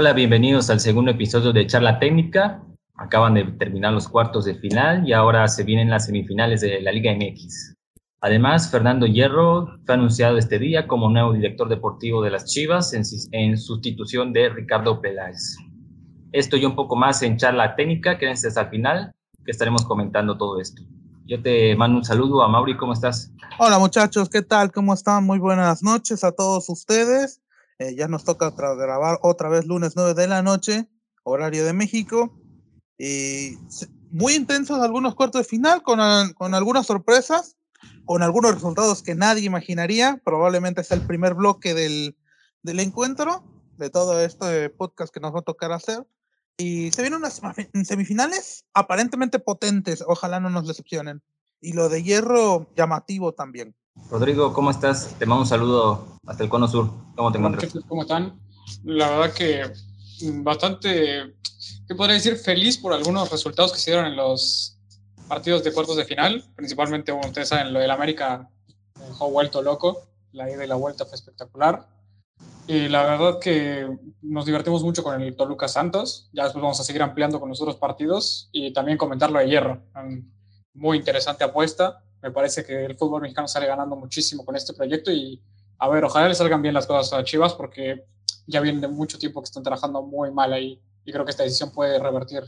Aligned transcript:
Hola, 0.00 0.12
bienvenidos 0.12 0.70
al 0.70 0.78
segundo 0.78 1.10
episodio 1.10 1.52
de 1.52 1.66
Charla 1.66 1.98
Técnica. 1.98 2.62
Acaban 2.94 3.34
de 3.34 3.42
terminar 3.58 3.92
los 3.92 4.06
cuartos 4.06 4.44
de 4.44 4.54
final 4.54 5.02
y 5.04 5.12
ahora 5.12 5.48
se 5.48 5.64
vienen 5.64 5.90
las 5.90 6.06
semifinales 6.06 6.60
de 6.60 6.80
la 6.80 6.92
Liga 6.92 7.12
MX. 7.12 7.74
Además, 8.20 8.70
Fernando 8.70 9.06
Hierro 9.06 9.66
fue 9.84 9.96
anunciado 9.96 10.38
este 10.38 10.60
día 10.60 10.86
como 10.86 11.10
nuevo 11.10 11.32
director 11.32 11.68
deportivo 11.68 12.22
de 12.22 12.30
las 12.30 12.44
Chivas 12.44 12.94
en, 13.32 13.56
sustitución 13.58 14.32
de 14.32 14.50
Ricardo 14.50 15.00
Peláez. 15.00 15.56
Esto 16.30 16.56
y 16.56 16.64
un 16.64 16.76
poco 16.76 16.94
más 16.94 17.20
en 17.22 17.36
Charla 17.36 17.74
Técnica, 17.74 18.18
quédense 18.18 18.46
hasta 18.46 18.60
el 18.60 18.68
final, 18.68 19.12
que 19.44 19.50
estaremos 19.50 19.84
comentando 19.84 20.38
todo 20.38 20.60
esto. 20.60 20.80
Yo 21.26 21.42
te 21.42 21.74
mando 21.74 21.98
un 21.98 22.04
saludo 22.04 22.44
a 22.44 22.48
Mauri, 22.48 22.76
¿cómo 22.76 22.92
estás? 22.92 23.32
Hola 23.58 23.80
muchachos, 23.80 24.28
¿qué 24.28 24.42
tal? 24.42 24.70
¿Cómo 24.70 24.94
están? 24.94 25.24
Muy 25.24 25.40
buenas 25.40 25.82
noches 25.82 26.22
a 26.22 26.30
todos 26.30 26.68
ustedes. 26.68 27.40
Eh, 27.78 27.94
ya 27.94 28.08
nos 28.08 28.24
toca 28.24 28.50
grabar 28.50 29.18
otra 29.22 29.48
vez 29.48 29.66
lunes 29.66 29.92
9 29.94 30.14
de 30.14 30.26
la 30.26 30.42
noche, 30.42 30.88
horario 31.22 31.64
de 31.64 31.72
México. 31.72 32.36
Y 32.98 33.56
muy 34.10 34.34
intensos 34.34 34.80
algunos 34.80 35.14
cuartos 35.14 35.42
de 35.42 35.48
final, 35.48 35.82
con, 35.82 36.00
con 36.34 36.54
algunas 36.54 36.86
sorpresas, 36.86 37.56
con 38.04 38.22
algunos 38.22 38.54
resultados 38.54 39.02
que 39.02 39.14
nadie 39.14 39.44
imaginaría. 39.44 40.20
Probablemente 40.24 40.80
es 40.80 40.90
el 40.90 41.02
primer 41.02 41.34
bloque 41.34 41.74
del, 41.74 42.16
del 42.62 42.80
encuentro, 42.80 43.44
de 43.76 43.90
todo 43.90 44.20
este 44.20 44.70
podcast 44.70 45.14
que 45.14 45.20
nos 45.20 45.34
va 45.34 45.40
a 45.40 45.42
tocar 45.42 45.72
hacer. 45.72 46.04
Y 46.56 46.90
se 46.90 47.02
vienen 47.02 47.20
unas 47.20 47.40
semifinales 47.84 48.64
aparentemente 48.74 49.38
potentes, 49.38 50.02
ojalá 50.04 50.40
no 50.40 50.50
nos 50.50 50.66
decepcionen. 50.66 51.22
Y 51.60 51.72
lo 51.72 51.88
de 51.88 52.02
hierro 52.02 52.72
llamativo 52.74 53.32
también. 53.32 53.76
Rodrigo, 54.10 54.52
¿cómo 54.52 54.70
estás? 54.70 55.14
Te 55.18 55.26
mando 55.26 55.42
un 55.42 55.48
saludo 55.48 56.18
hasta 56.26 56.42
el 56.42 56.48
Cono 56.48 56.66
Sur. 56.66 56.90
¿Cómo 57.14 57.30
te 57.30 57.38
encuentras? 57.38 57.72
¿Cómo 57.86 58.02
están? 58.02 58.40
La 58.84 59.10
verdad 59.10 59.34
que 59.34 59.62
bastante, 60.42 61.34
¿qué 61.86 61.94
podría 61.94 62.14
decir? 62.14 62.36
Feliz 62.36 62.78
por 62.78 62.92
algunos 62.92 63.30
resultados 63.30 63.72
que 63.72 63.78
se 63.78 63.90
dieron 63.90 64.06
en 64.06 64.16
los 64.16 64.78
partidos 65.28 65.62
de 65.62 65.72
cuartos 65.72 65.96
de 65.96 66.04
final. 66.04 66.44
Principalmente, 66.56 67.12
como 67.12 67.26
ustedes 67.26 67.48
saben, 67.48 67.72
lo 67.72 67.80
del 67.80 67.90
América 67.90 68.50
dejó 68.94 69.30
vuelto 69.30 69.62
loco. 69.62 70.08
La 70.32 70.50
ida 70.50 70.64
y 70.64 70.68
la 70.68 70.74
vuelta 70.74 71.04
fue 71.04 71.16
espectacular. 71.16 71.86
Y 72.66 72.88
la 72.88 73.02
verdad 73.02 73.38
que 73.40 73.88
nos 74.22 74.44
divertimos 74.44 74.82
mucho 74.82 75.02
con 75.02 75.20
el 75.20 75.36
Toluca 75.36 75.68
Santos. 75.68 76.28
Ya 76.32 76.44
después 76.44 76.62
vamos 76.62 76.80
a 76.80 76.84
seguir 76.84 77.02
ampliando 77.02 77.40
con 77.40 77.48
los 77.48 77.60
otros 77.60 77.76
partidos 77.76 78.48
y 78.52 78.72
también 78.72 78.98
comentar 78.98 79.30
lo 79.30 79.38
de 79.38 79.48
Hierro. 79.48 79.82
Muy 80.74 80.98
interesante 80.98 81.44
apuesta 81.44 82.04
me 82.22 82.30
parece 82.30 82.64
que 82.64 82.84
el 82.84 82.96
fútbol 82.96 83.22
mexicano 83.22 83.48
sale 83.48 83.66
ganando 83.66 83.96
muchísimo 83.96 84.44
con 84.44 84.56
este 84.56 84.74
proyecto 84.74 85.10
y 85.10 85.40
a 85.78 85.88
ver, 85.88 86.04
ojalá 86.04 86.28
le 86.28 86.34
salgan 86.34 86.62
bien 86.62 86.74
las 86.74 86.86
cosas 86.86 87.12
a 87.12 87.24
Chivas 87.24 87.54
porque 87.54 88.04
ya 88.46 88.60
vienen 88.60 88.80
de 88.80 88.88
mucho 88.88 89.18
tiempo 89.18 89.40
que 89.40 89.46
están 89.46 89.62
trabajando 89.62 90.02
muy 90.02 90.30
mal 90.30 90.52
ahí 90.52 90.80
y 91.04 91.12
creo 91.12 91.24
que 91.24 91.30
esta 91.30 91.44
decisión 91.44 91.70
puede 91.70 91.98
revertir 91.98 92.42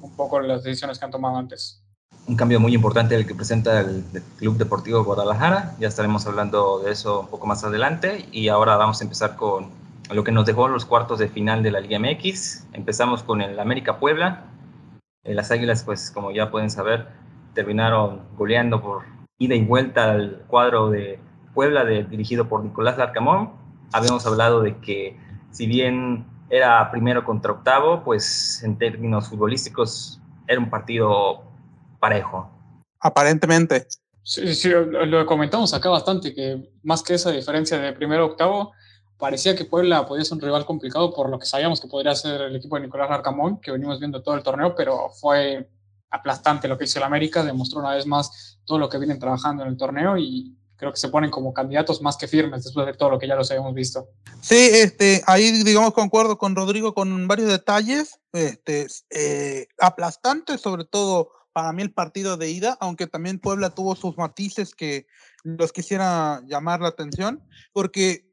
un 0.00 0.14
poco 0.14 0.40
las 0.40 0.62
decisiones 0.62 0.98
que 0.98 1.04
han 1.04 1.10
tomado 1.10 1.36
antes. 1.36 1.82
Un 2.26 2.36
cambio 2.36 2.60
muy 2.60 2.74
importante 2.74 3.16
el 3.16 3.26
que 3.26 3.34
presenta 3.34 3.80
el 3.80 4.04
Club 4.38 4.56
Deportivo 4.56 5.02
Guadalajara, 5.02 5.74
ya 5.80 5.88
estaremos 5.88 6.26
hablando 6.26 6.78
de 6.80 6.92
eso 6.92 7.20
un 7.20 7.28
poco 7.28 7.46
más 7.46 7.64
adelante 7.64 8.26
y 8.30 8.48
ahora 8.48 8.76
vamos 8.76 9.00
a 9.00 9.04
empezar 9.04 9.34
con 9.34 9.70
lo 10.10 10.24
que 10.24 10.32
nos 10.32 10.46
dejó 10.46 10.68
los 10.68 10.84
cuartos 10.84 11.18
de 11.18 11.28
final 11.28 11.62
de 11.62 11.70
la 11.70 11.80
Liga 11.80 11.98
MX. 11.98 12.66
Empezamos 12.72 13.22
con 13.22 13.40
el 13.40 13.58
América 13.58 13.98
Puebla. 13.98 14.44
Eh, 15.24 15.34
las 15.34 15.50
Águilas, 15.50 15.84
pues 15.84 16.10
como 16.10 16.30
ya 16.32 16.50
pueden 16.50 16.70
saber, 16.70 17.08
terminaron 17.54 18.22
goleando 18.36 18.80
por 18.80 19.04
ida 19.38 19.54
y 19.54 19.64
vuelta 19.64 20.12
al 20.12 20.44
cuadro 20.46 20.90
de 20.90 21.18
Puebla 21.54 21.84
de, 21.84 22.04
dirigido 22.04 22.48
por 22.48 22.64
Nicolás 22.64 22.96
Larcamón. 22.96 23.52
Habíamos 23.92 24.26
hablado 24.26 24.62
de 24.62 24.78
que 24.78 25.18
si 25.50 25.66
bien 25.66 26.26
era 26.48 26.90
primero 26.90 27.24
contra 27.24 27.52
octavo, 27.52 28.02
pues 28.04 28.62
en 28.62 28.78
términos 28.78 29.28
futbolísticos 29.28 30.20
era 30.46 30.60
un 30.60 30.70
partido 30.70 31.42
parejo. 31.98 32.50
Aparentemente. 33.00 33.86
Sí, 34.22 34.54
sí, 34.54 34.70
lo 34.70 35.26
comentamos 35.26 35.74
acá 35.74 35.90
bastante, 35.90 36.34
que 36.34 36.70
más 36.82 37.02
que 37.02 37.14
esa 37.14 37.30
diferencia 37.30 37.78
de 37.78 37.92
primero 37.92 38.22
a 38.22 38.26
octavo, 38.26 38.72
parecía 39.18 39.56
que 39.56 39.64
Puebla 39.64 40.06
podía 40.06 40.24
ser 40.24 40.36
un 40.36 40.42
rival 40.42 40.64
complicado 40.64 41.12
por 41.12 41.28
lo 41.28 41.38
que 41.38 41.46
sabíamos 41.46 41.80
que 41.80 41.88
podría 41.88 42.14
ser 42.14 42.40
el 42.42 42.56
equipo 42.56 42.76
de 42.76 42.82
Nicolás 42.82 43.10
Larcamón, 43.10 43.60
que 43.60 43.72
venimos 43.72 43.98
viendo 43.98 44.22
todo 44.22 44.36
el 44.36 44.42
torneo, 44.42 44.74
pero 44.76 45.10
fue 45.10 45.68
aplastante 46.12 46.68
lo 46.68 46.78
que 46.78 46.84
hizo 46.84 46.98
el 46.98 47.04
América, 47.04 47.42
demostró 47.42 47.80
una 47.80 47.94
vez 47.94 48.06
más 48.06 48.58
todo 48.64 48.78
lo 48.78 48.88
que 48.88 48.98
vienen 48.98 49.18
trabajando 49.18 49.62
en 49.64 49.70
el 49.70 49.76
torneo 49.76 50.16
y 50.16 50.56
creo 50.76 50.92
que 50.92 50.98
se 50.98 51.08
ponen 51.08 51.30
como 51.30 51.54
candidatos 51.54 52.02
más 52.02 52.16
que 52.16 52.28
firmes 52.28 52.64
después 52.64 52.86
de 52.86 52.94
todo 52.94 53.10
lo 53.10 53.18
que 53.18 53.26
ya 53.26 53.34
los 53.34 53.50
habíamos 53.50 53.74
visto. 53.74 54.08
Sí, 54.40 54.68
este, 54.72 55.22
ahí 55.26 55.62
digamos 55.64 55.92
concuerdo 55.94 56.38
con 56.38 56.54
Rodrigo 56.54 56.94
con 56.94 57.26
varios 57.28 57.48
detalles, 57.48 58.20
este, 58.32 58.86
eh, 59.10 59.66
aplastante 59.78 60.58
sobre 60.58 60.84
todo 60.84 61.30
para 61.52 61.72
mí 61.72 61.82
el 61.82 61.92
partido 61.92 62.36
de 62.36 62.50
ida, 62.50 62.76
aunque 62.80 63.06
también 63.06 63.38
Puebla 63.38 63.70
tuvo 63.70 63.94
sus 63.94 64.16
matices 64.16 64.74
que 64.74 65.06
los 65.44 65.72
quisiera 65.72 66.42
llamar 66.46 66.80
la 66.80 66.88
atención, 66.88 67.42
porque 67.72 68.28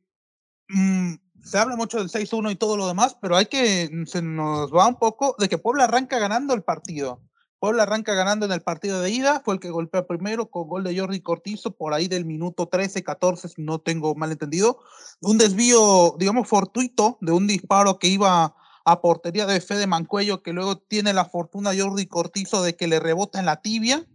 mm, 0.70 1.16
se 1.44 1.58
habla 1.58 1.76
mucho 1.76 1.98
del 1.98 2.10
6-1 2.10 2.52
y 2.52 2.56
todo 2.56 2.78
lo 2.78 2.88
demás, 2.88 3.18
pero 3.22 3.36
hay 3.36 3.46
que, 3.46 3.90
se 4.06 4.22
nos 4.22 4.74
va 4.74 4.88
un 4.88 4.98
poco 4.98 5.36
de 5.40 5.50
que 5.50 5.58
Puebla 5.58 5.86
arranca 5.86 6.20
ganando 6.20 6.54
el 6.54 6.64
partido. 6.64 7.22
Puebla 7.59 7.84
arranca 7.84 8.14
ganando 8.14 8.46
en 8.46 8.53
el 8.53 8.62
partido 8.62 9.02
de 9.02 9.12
ida, 9.12 9.42
fue 9.44 9.53
el 9.53 9.59
que 9.59 9.70
golpea 9.70 10.08
primero 10.08 10.50
con 10.50 10.68
gol 10.68 10.84
de 10.84 10.97
Jordi 10.97 11.20
Cortizo 11.20 11.72
por 11.72 11.94
ahí 11.94 12.08
del 12.08 12.24
minuto 12.24 12.68
13, 12.68 13.03
14, 13.03 13.50
si 13.50 13.62
no 13.62 13.80
tengo 13.80 14.16
mal 14.16 14.31
entendido. 14.31 14.80
Un 15.20 15.38
desvío, 15.38 16.16
digamos, 16.18 16.48
fortuito 16.48 17.18
de 17.19 17.34
un 17.34 17.48
disparo 17.48 18.00
que 18.00 18.08
iba 18.08 18.56
a 18.86 19.02
portería 19.02 19.46
de 19.46 19.59
Fede 19.59 19.88
Mancuello, 19.88 20.42
que 20.42 20.53
luego 20.53 20.78
tiene 20.78 21.12
la 21.12 21.25
fortuna 21.25 21.72
Jordi 21.78 22.08
Cortizo 22.08 22.64
de 22.64 22.78
que 22.78 22.88
le 22.88 23.00
rebota 23.00 23.40
en 23.40 23.46
la 23.46 23.62
tibia. 23.62 24.08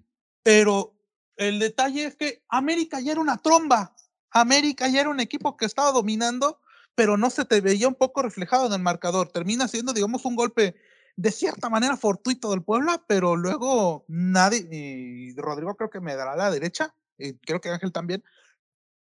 Pero 0.43 0.95
el 1.37 1.59
detalle 1.59 2.07
es 2.07 2.17
que 2.17 2.43
América 2.49 3.01
ya 3.01 3.13
era 3.13 3.21
una 3.21 3.37
tromba. 3.37 3.95
América 4.31 4.89
ya 4.89 5.03
era 5.03 5.11
un 5.11 5.21
equipo 5.21 5.57
que 5.57 5.67
estaba 5.67 5.93
dominando, 5.93 6.61
pero 6.95 7.17
no 7.19 7.29
se 7.29 7.45
te 7.45 7.61
veía 7.61 7.89
un 7.89 7.95
poco 7.95 8.23
reflejado 8.23 8.67
en 8.67 8.73
el 8.73 8.81
marcador. 8.81 9.29
Termina 9.29 9.69
siendo, 9.69 9.93
digamos, 9.93 10.25
un 10.25 10.35
golpe 10.35 10.75
de 11.17 11.31
cierta 11.31 11.69
manera 11.69 11.97
fortuito 11.97 12.51
del 12.51 12.63
Puebla, 12.63 13.05
pero 13.07 13.37
luego 13.37 14.05
nadie, 14.09 14.67
y 14.71 15.35
Rodrigo 15.37 15.75
creo 15.77 15.91
que 15.91 16.01
me 16.01 16.17
dará 16.17 16.37
la 16.37 16.51
derecha, 16.51 16.95
y 17.19 17.35
creo 17.39 17.61
que 17.61 17.71
Ángel 17.71 17.93
también, 17.93 18.25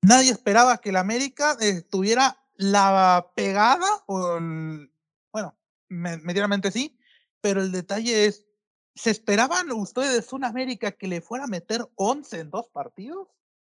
nadie 0.02 0.32
esperaba 0.32 0.78
que 0.78 0.90
el 0.90 0.98
América 0.98 1.58
tuviera 1.90 2.38
la 2.56 3.32
pegada, 3.36 3.88
o 4.06 4.40
bueno, 5.32 5.58
medianamente 5.90 6.72
sí, 6.72 7.00
pero 7.42 7.62
el 7.62 7.72
detalle 7.72 8.26
es, 8.26 8.46
¿se 8.96 9.10
esperaban 9.10 9.72
ustedes 9.72 10.32
un 10.34 10.46
América 10.46 10.92
que 10.92 11.08
le 11.08 11.22
fuera 11.22 11.46
a 11.46 11.48
meter 11.48 11.88
11 11.96 12.40
en 12.40 12.50
dos 12.52 12.68
partidos? 12.72 13.28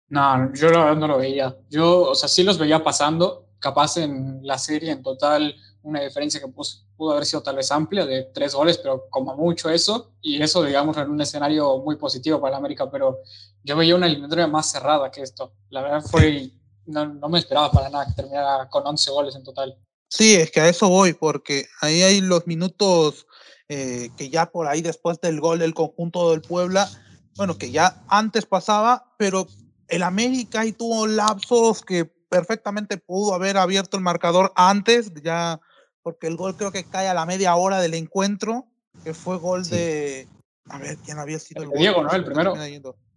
No, 0.08 0.52
yo 0.54 0.72
no 0.72 1.08
lo 1.08 1.20
veía. 1.20 1.56
Yo, 1.70 2.10
o 2.10 2.16
sea, 2.16 2.28
sí 2.28 2.44
los 2.44 2.60
veía 2.60 2.84
pasando, 2.84 3.48
capaz 3.60 3.96
en 3.98 4.40
la 4.44 4.58
serie 4.58 4.92
en 4.92 5.04
total 5.04 5.56
una 5.84 6.02
diferencia 6.02 6.40
que 6.40 6.48
pudo 6.48 7.12
haber 7.12 7.26
sido 7.26 7.42
tal 7.42 7.56
vez 7.56 7.72
amplia 7.72 8.06
de 8.06 8.24
tres 8.34 8.54
goles, 8.54 8.78
pero 8.78 9.08
como 9.10 9.36
mucho 9.36 9.70
eso, 9.70 10.14
y 10.22 10.42
eso 10.42 10.64
digamos 10.64 10.96
en 10.98 11.10
un 11.10 11.22
escenario 11.22 11.80
muy 11.80 11.96
positivo 11.96 12.40
para 12.40 12.52
la 12.52 12.58
América, 12.58 12.90
pero 12.90 13.20
yo 13.64 13.76
veía 13.76 13.96
una 13.96 14.08
eliminatoria 14.08 14.48
más 14.48 14.72
cerrada 14.72 15.10
que 15.12 15.22
esto. 15.22 15.54
La 15.70 15.82
verdad 15.82 16.02
fue, 16.02 16.52
no, 16.86 17.06
no 17.06 17.30
me 17.30 17.40
esperaba 17.40 17.72
para 17.72 17.90
nada 17.90 18.06
que 18.06 18.14
terminara 18.14 18.70
con 18.70 18.86
11 18.86 19.12
goles 19.12 19.36
en 19.36 19.44
total. 19.44 19.78
Sí, 20.08 20.36
es 20.36 20.52
que 20.52 20.60
a 20.60 20.70
eso 20.70 20.90
voy, 20.90 21.14
porque 21.14 21.66
ahí 21.80 22.02
hay 22.02 22.22
los 22.22 22.46
minutos 22.46 23.26
eh, 23.70 24.10
que 24.18 24.30
ya 24.30 24.52
por 24.52 24.68
ahí 24.68 24.82
después 24.82 25.22
del 25.22 25.40
gol 25.40 25.60
del 25.60 25.74
conjunto 25.74 26.32
del 26.32 26.42
Puebla, 26.42 26.90
bueno, 27.38 27.58
que 27.58 27.72
ya 27.72 28.04
antes 28.10 28.46
pasaba, 28.46 29.16
pero 29.18 29.48
el 29.88 30.04
América 30.04 30.62
ahí 30.62 30.74
tuvo 30.74 31.08
lapsos 31.08 31.82
que 31.82 32.04
perfectamente 32.04 32.98
pudo 32.98 33.34
haber 33.34 33.58
abierto 33.58 33.96
el 33.96 34.04
marcador 34.04 34.52
antes, 34.56 35.14
ya 35.24 35.60
porque 36.04 36.28
el 36.28 36.36
gol 36.36 36.56
creo 36.56 36.72
que 36.72 36.84
cae 36.84 37.08
a 37.08 37.14
la 37.14 37.26
media 37.26 37.56
hora 37.56 37.80
del 37.80 37.94
encuentro, 37.94 38.68
que 39.04 39.14
fue 39.14 39.38
gol 39.38 39.68
de. 39.68 40.28
A 40.70 40.78
ver, 40.78 40.98
¿quién 40.98 41.20
había 41.20 41.40
sido 41.40 41.64
el, 41.64 41.72
el 41.72 41.80
Diego, 41.80 42.04
¿no? 42.04 42.12
El 42.12 42.24
primero. 42.24 42.54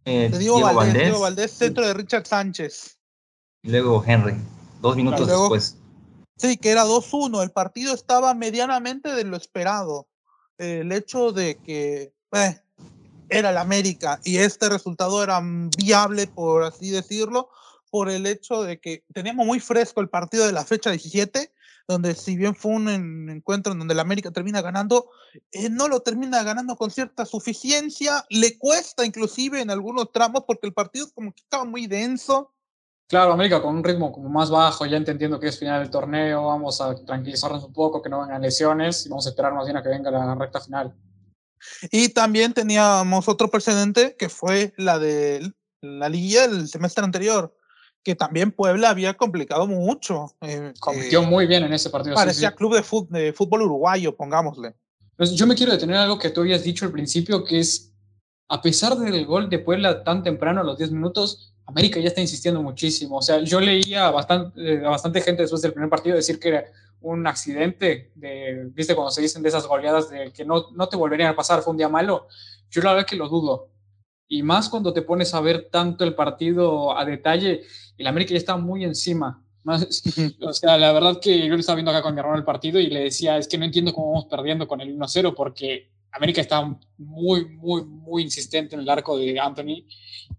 Eh, 0.06 0.30
Diego, 0.38 0.60
Valdés, 0.60 0.94
Diego 0.94 1.20
Valdés, 1.20 1.50
centro 1.52 1.86
de 1.86 1.94
Richard 1.94 2.26
Sánchez. 2.26 2.98
Y 3.62 3.70
luego 3.70 4.04
Henry, 4.06 4.34
dos 4.80 4.96
minutos 4.96 5.26
después. 5.26 5.78
Sí, 6.36 6.56
que 6.56 6.70
era 6.70 6.84
2-1. 6.84 7.42
El 7.42 7.50
partido 7.52 7.94
estaba 7.94 8.34
medianamente 8.34 9.12
de 9.12 9.24
lo 9.24 9.36
esperado. 9.36 10.08
El 10.58 10.92
hecho 10.92 11.32
de 11.32 11.56
que 11.56 12.12
eh, 12.32 12.60
era 13.28 13.50
el 13.50 13.56
América 13.56 14.20
y 14.24 14.38
este 14.38 14.68
resultado 14.68 15.22
era 15.22 15.40
viable, 15.78 16.26
por 16.26 16.64
así 16.64 16.90
decirlo, 16.90 17.48
por 17.90 18.10
el 18.10 18.26
hecho 18.26 18.62
de 18.62 18.80
que 18.80 19.04
teníamos 19.12 19.46
muy 19.46 19.60
fresco 19.60 20.00
el 20.00 20.08
partido 20.08 20.46
de 20.46 20.52
la 20.52 20.64
fecha 20.64 20.90
17 20.90 21.52
donde 21.86 22.14
si 22.14 22.36
bien 22.36 22.54
fue 22.54 22.72
un 22.72 22.88
encuentro 23.30 23.72
en 23.72 23.78
donde 23.78 23.94
el 23.94 24.00
América 24.00 24.30
termina 24.30 24.62
ganando, 24.62 25.10
eh, 25.52 25.68
no 25.68 25.88
lo 25.88 26.00
termina 26.00 26.42
ganando 26.42 26.76
con 26.76 26.90
cierta 26.90 27.26
suficiencia, 27.26 28.24
le 28.30 28.58
cuesta 28.58 29.04
inclusive 29.04 29.60
en 29.60 29.70
algunos 29.70 30.10
tramos 30.12 30.44
porque 30.46 30.66
el 30.66 30.72
partido 30.72 31.10
como 31.12 31.32
que 31.32 31.42
estaba 31.42 31.64
muy 31.64 31.86
denso, 31.86 32.54
Claro, 33.06 33.32
América 33.32 33.60
con 33.60 33.76
un 33.76 33.84
ritmo 33.84 34.10
como 34.10 34.30
más 34.30 34.50
bajo, 34.50 34.86
ya 34.86 34.96
entendiendo 34.96 35.38
que 35.38 35.48
es 35.48 35.58
final 35.58 35.82
del 35.82 35.90
torneo, 35.90 36.46
vamos 36.46 36.80
a 36.80 36.94
tranquilizarnos 37.04 37.62
un 37.62 37.72
poco, 37.72 38.00
que 38.00 38.08
no 38.08 38.22
vengan 38.22 38.40
lesiones 38.40 39.04
y 39.04 39.10
vamos 39.10 39.26
a 39.26 39.28
esperar 39.28 39.52
más 39.52 39.66
bien 39.66 39.76
a 39.76 39.82
que 39.82 39.90
venga 39.90 40.10
la 40.10 40.34
recta 40.34 40.60
final. 40.60 40.94
Y 41.90 42.08
también 42.10 42.54
teníamos 42.54 43.28
otro 43.28 43.48
precedente 43.50 44.16
que 44.16 44.28
fue 44.28 44.72
la 44.78 44.98
de 44.98 45.52
la 45.82 46.08
liguilla 46.08 46.48
del 46.48 46.66
semestre 46.66 47.04
anterior, 47.04 47.54
que 48.04 48.14
también 48.14 48.52
Puebla 48.52 48.90
había 48.90 49.14
complicado 49.14 49.66
mucho. 49.66 50.32
Eh, 50.42 50.74
Compitió 50.78 51.22
eh, 51.22 51.26
muy 51.26 51.46
bien 51.46 51.64
en 51.64 51.72
ese 51.72 51.90
partido. 51.90 52.14
Parecía 52.14 52.54
club 52.54 52.74
de 52.74 52.82
fútbol, 52.82 53.18
de 53.18 53.32
fútbol, 53.32 53.62
uruguayo, 53.62 54.14
pongámosle. 54.14 54.74
Pues 55.16 55.32
yo 55.32 55.46
me 55.46 55.54
quiero 55.54 55.72
detener 55.72 55.96
algo 55.96 56.18
que 56.18 56.30
tú 56.30 56.42
habías 56.42 56.62
dicho 56.62 56.84
al 56.84 56.92
principio, 56.92 57.42
que 57.44 57.60
es, 57.60 57.92
a 58.48 58.60
pesar 58.60 58.96
del 58.96 59.24
gol 59.24 59.48
de 59.48 59.58
Puebla 59.58 60.04
tan 60.04 60.22
temprano, 60.22 60.60
a 60.60 60.64
los 60.64 60.76
10 60.76 60.90
minutos, 60.92 61.54
América 61.66 61.98
ya 61.98 62.08
está 62.08 62.20
insistiendo 62.20 62.62
muchísimo. 62.62 63.16
O 63.16 63.22
sea, 63.22 63.40
yo 63.40 63.58
leía 63.60 64.06
a 64.06 64.10
bastante, 64.10 64.84
a 64.84 64.90
bastante 64.90 65.22
gente 65.22 65.42
después 65.42 65.62
del 65.62 65.72
primer 65.72 65.88
partido 65.88 66.14
decir 66.14 66.38
que 66.38 66.48
era 66.48 66.64
un 67.00 67.26
accidente, 67.26 68.12
de, 68.14 68.70
viste 68.74 68.94
cuando 68.94 69.10
se 69.10 69.22
dicen 69.22 69.42
de 69.42 69.48
esas 69.48 69.66
goleadas 69.66 70.10
de 70.10 70.30
que 70.32 70.44
no, 70.44 70.70
no 70.72 70.88
te 70.88 70.96
volverían 70.96 71.30
a 71.30 71.36
pasar, 71.36 71.62
fue 71.62 71.70
un 71.70 71.78
día 71.78 71.88
malo. 71.88 72.28
Yo 72.70 72.82
la 72.82 72.92
verdad 72.92 73.06
que 73.06 73.16
lo 73.16 73.28
dudo. 73.28 73.68
Y 74.28 74.42
más 74.42 74.68
cuando 74.68 74.92
te 74.92 75.02
pones 75.02 75.34
a 75.34 75.40
ver 75.40 75.68
tanto 75.70 76.04
el 76.04 76.14
partido 76.14 76.96
a 76.96 77.04
detalle, 77.04 77.62
el 77.96 78.06
América 78.06 78.30
ya 78.32 78.38
está 78.38 78.56
muy 78.56 78.84
encima. 78.84 79.42
Más, 79.62 80.02
o 80.40 80.52
sea, 80.52 80.76
la 80.78 80.92
verdad 80.92 81.20
que 81.20 81.46
yo 81.46 81.54
lo 81.54 81.60
estaba 81.60 81.76
viendo 81.76 81.90
acá 81.90 82.02
con 82.02 82.14
mi 82.14 82.20
hermano 82.20 82.38
el 82.38 82.44
partido 82.44 82.78
y 82.80 82.86
le 82.88 83.00
decía, 83.04 83.36
es 83.38 83.48
que 83.48 83.58
no 83.58 83.64
entiendo 83.64 83.92
cómo 83.92 84.12
vamos 84.12 84.26
perdiendo 84.26 84.66
con 84.66 84.80
el 84.80 84.96
1-0 84.96 85.34
porque 85.34 85.90
América 86.12 86.40
estaba 86.40 86.78
muy, 86.98 87.46
muy, 87.46 87.84
muy 87.84 88.22
insistente 88.22 88.74
en 88.74 88.82
el 88.82 88.88
arco 88.88 89.18
de 89.18 89.38
Anthony 89.38 89.86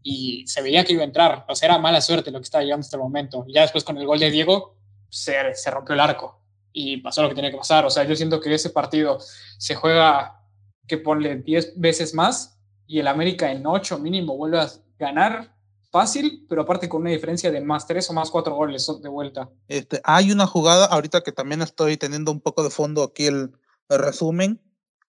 y 0.02 0.48
se 0.48 0.62
veía 0.62 0.84
que 0.84 0.94
iba 0.94 1.02
a 1.02 1.06
entrar. 1.06 1.46
O 1.50 1.56
sea, 1.56 1.68
era 1.70 1.80
mala 1.80 2.02
suerte 2.02 2.32
lo 2.32 2.40
que 2.40 2.46
estaba 2.46 2.64
llegando 2.64 2.86
hasta 2.86 2.98
el 2.98 3.04
momento. 3.04 3.44
Y 3.48 3.54
ya 3.54 3.62
después 3.62 3.84
con 3.84 3.98
el 3.98 4.06
gol 4.06 4.20
de 4.20 4.32
Diego 4.32 4.78
se, 5.10 5.54
se 5.54 5.72
rompió 5.72 5.94
el 5.94 6.00
arco 6.00 6.42
y 6.72 6.98
pasó 6.98 7.22
lo 7.22 7.30
que 7.30 7.36
tenía 7.36 7.52
que 7.52 7.58
pasar. 7.58 7.86
O 7.86 7.90
sea, 7.90 8.04
yo 8.04 8.16
siento 8.16 8.40
que 8.40 8.54
ese 8.54 8.70
partido 8.70 9.20
se 9.58 9.76
juega 9.76 10.42
que 10.88 10.98
ponle 10.98 11.38
10 11.38 11.80
veces 11.80 12.14
más 12.14 12.55
y 12.88 13.00
el 13.00 13.08
América 13.08 13.52
en 13.52 13.66
8 13.66 14.00
mínimo 14.00 14.38
vuelve 14.38 14.60
a 14.60 14.70
ganar 14.98 15.56
fácil, 15.92 16.46
pero 16.50 16.64
aparte 16.64 16.90
con 16.90 17.02
una 17.02 17.12
diferencia 17.12 17.52
de 17.52 17.62
más 17.62 17.88
3 17.88 18.10
o 18.10 18.14
más 18.14 18.30
4 18.30 18.54
goles 18.54 18.92
de 19.02 19.10
vuelta. 19.10 19.50
Este, 19.68 20.02
hay 20.04 20.32
una 20.32 20.46
jugada, 20.46 20.86
ahorita 20.86 21.22
que 21.22 21.32
también 21.32 21.62
estoy 21.62 21.98
teniendo 21.98 22.32
un 22.32 22.42
poco 22.42 22.64
de 22.64 22.70
fondo 22.70 23.04
aquí 23.04 23.28
el 23.28 23.52
resumen, 23.90 24.62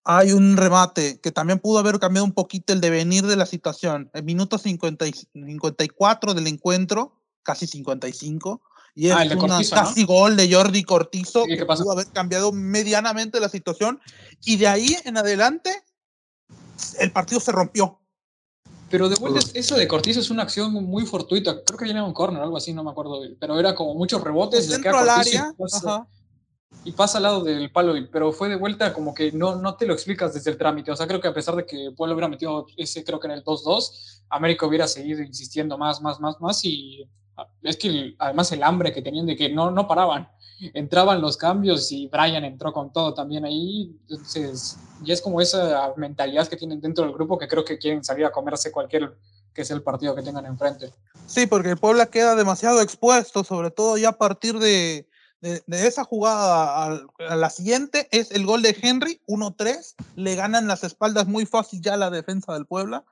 hay 0.09 0.31
un 0.31 0.55
remate 0.55 1.19
que 1.19 1.33
también 1.33 1.59
pudo 1.59 1.79
haber 1.79 1.99
cambiado 1.99 2.23
un 2.23 2.31
poquito 2.31 2.71
el 2.71 2.79
devenir 2.79 3.25
de 3.25 3.35
la 3.35 3.45
situación. 3.45 4.09
El 4.13 4.23
minuto 4.23 4.57
50 4.57 5.05
54 5.05 6.33
del 6.33 6.47
encuentro, 6.47 7.21
casi 7.43 7.67
55, 7.67 8.61
y 8.95 9.09
es 9.09 9.15
un 9.35 9.49
casi 9.69 10.05
gol 10.05 10.37
de 10.37 10.49
Jordi 10.51 10.83
Cortizo 10.83 11.43
que 11.43 11.65
pudo 11.65 11.91
haber 11.91 12.07
cambiado 12.07 12.53
medianamente 12.53 13.41
la 13.41 13.49
situación. 13.49 13.99
Y 14.45 14.55
de 14.55 14.69
ahí 14.69 14.95
en 15.03 15.17
adelante, 15.17 15.83
el 16.99 17.11
partido 17.11 17.39
se 17.39 17.51
rompió. 17.51 17.99
Pero 18.89 19.09
de 19.09 19.15
vuelta, 19.15 19.39
eso 19.53 19.75
de 19.75 19.87
Cortizo 19.87 20.21
es 20.21 20.29
una 20.29 20.43
acción 20.43 20.71
muy 20.71 21.05
fortuita. 21.05 21.61
Creo 21.63 21.77
que 21.77 21.85
viene 21.85 22.01
un 22.01 22.13
corner 22.13 22.41
o 22.41 22.43
algo 22.45 22.57
así, 22.57 22.73
no 22.73 22.83
me 22.83 22.91
acuerdo. 22.91 23.21
Pero 23.39 23.59
era 23.59 23.75
como 23.75 23.93
muchos 23.95 24.23
rebotes. 24.23 24.69
Dentro 24.69 24.97
al 24.97 25.09
área 25.09 25.53
y 26.83 26.91
pasa 26.91 27.17
al 27.17 27.23
lado 27.23 27.43
del 27.43 27.71
palo, 27.71 27.93
pero 28.11 28.31
fue 28.31 28.49
de 28.49 28.55
vuelta 28.55 28.93
como 28.93 29.13
que 29.13 29.31
no, 29.31 29.55
no 29.55 29.75
te 29.75 29.85
lo 29.85 29.93
explicas 29.93 30.33
desde 30.33 30.51
el 30.51 30.57
trámite. 30.57 30.91
O 30.91 30.95
sea, 30.95 31.07
creo 31.07 31.19
que 31.19 31.27
a 31.27 31.33
pesar 31.33 31.55
de 31.55 31.65
que 31.65 31.91
Pueblo 31.95 32.15
hubiera 32.15 32.29
metido 32.29 32.65
ese, 32.77 33.03
creo 33.03 33.19
que 33.19 33.27
en 33.27 33.33
el 33.33 33.43
2-2, 33.43 34.23
América 34.29 34.65
hubiera 34.65 34.87
seguido 34.87 35.21
insistiendo 35.21 35.77
más, 35.77 36.01
más, 36.01 36.19
más, 36.19 36.39
más. 36.39 36.63
Y 36.63 37.09
es 37.63 37.77
que 37.77 38.15
además 38.19 38.51
el 38.51 38.63
hambre 38.63 38.93
que 38.93 39.01
tenían 39.01 39.25
de 39.25 39.35
que 39.35 39.49
no, 39.49 39.71
no 39.71 39.87
paraban. 39.87 40.29
Entraban 40.73 41.21
los 41.21 41.37
cambios 41.37 41.91
y 41.91 42.07
Brian 42.07 42.43
entró 42.43 42.73
con 42.73 42.91
todo 42.91 43.13
también 43.13 43.45
ahí. 43.45 43.95
Entonces, 44.09 44.77
y 45.05 45.11
es 45.11 45.21
como 45.21 45.39
esa 45.39 45.93
mentalidad 45.97 46.47
que 46.47 46.57
tienen 46.57 46.81
dentro 46.81 47.03
del 47.03 47.13
grupo 47.13 47.37
que 47.37 47.47
creo 47.47 47.63
que 47.63 47.77
quieren 47.77 48.03
salir 48.03 48.25
a 48.25 48.31
comerse 48.31 48.71
cualquier 48.71 49.15
que 49.53 49.65
sea 49.65 49.75
el 49.75 49.83
partido 49.83 50.15
que 50.15 50.23
tengan 50.23 50.45
enfrente. 50.45 50.91
Sí, 51.25 51.47
porque 51.47 51.71
el 51.71 51.77
Puebla 51.77 52.07
queda 52.07 52.35
demasiado 52.35 52.81
expuesto, 52.81 53.43
sobre 53.43 53.71
todo 53.71 53.97
ya 53.97 54.09
a 54.09 54.17
partir 54.17 54.57
de 54.59 55.07
de, 55.41 55.61
esa 55.69 56.03
jugada 56.03 56.85
a, 57.19 57.35
la 57.35 57.49
siguiente 57.49 58.07
es 58.11 58.31
el 58.31 58.45
gol 58.45 58.61
de 58.61 58.77
Henry, 58.81 59.21
1-3. 59.27 59.95
Le 60.15 60.35
ganan 60.35 60.67
las 60.67 60.83
espaldas 60.83 61.27
muy 61.27 61.45
fácil 61.45 61.81
ya 61.81 61.97
la 61.97 62.09
defensa 62.09 62.53
del 62.53 62.65
Puebla. 62.65 63.05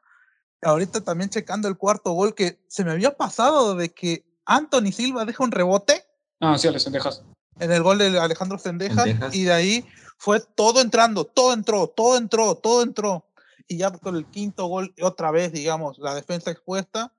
Ahorita 0.61 1.01
también 1.01 1.29
checando 1.29 1.67
el 1.67 1.77
cuarto 1.77 2.11
gol 2.11 2.33
que 2.33 2.59
se 2.67 2.83
me 2.83 2.91
había 2.91 3.15
pasado 3.15 3.75
de 3.75 3.93
que 3.93 4.25
Anthony 4.45 4.91
Silva 4.91 5.25
deja 5.25 5.43
un 5.43 5.51
rebote. 5.51 6.05
Ah, 6.39 6.57
sí, 6.57 6.67
Sendejas. 6.79 7.23
En 7.59 7.71
el 7.71 7.83
gol 7.83 7.97
de 7.97 8.19
Alejandro 8.19 8.57
Sendejas, 8.57 9.07
Y 9.33 9.43
de 9.43 9.53
ahí 9.53 9.85
fue 10.17 10.39
todo 10.39 10.81
entrando, 10.81 11.25
todo 11.25 11.53
entró, 11.53 11.87
todo 11.87 12.17
entró, 12.17 12.55
todo 12.55 12.83
entró. 12.83 13.25
Y 13.67 13.77
ya 13.77 13.91
con 13.91 14.15
el 14.15 14.25
quinto 14.25 14.67
gol, 14.67 14.93
otra 15.01 15.31
vez, 15.31 15.51
digamos, 15.51 15.97
la 15.99 16.13
defensa 16.13 16.51
expuesta 16.51 17.13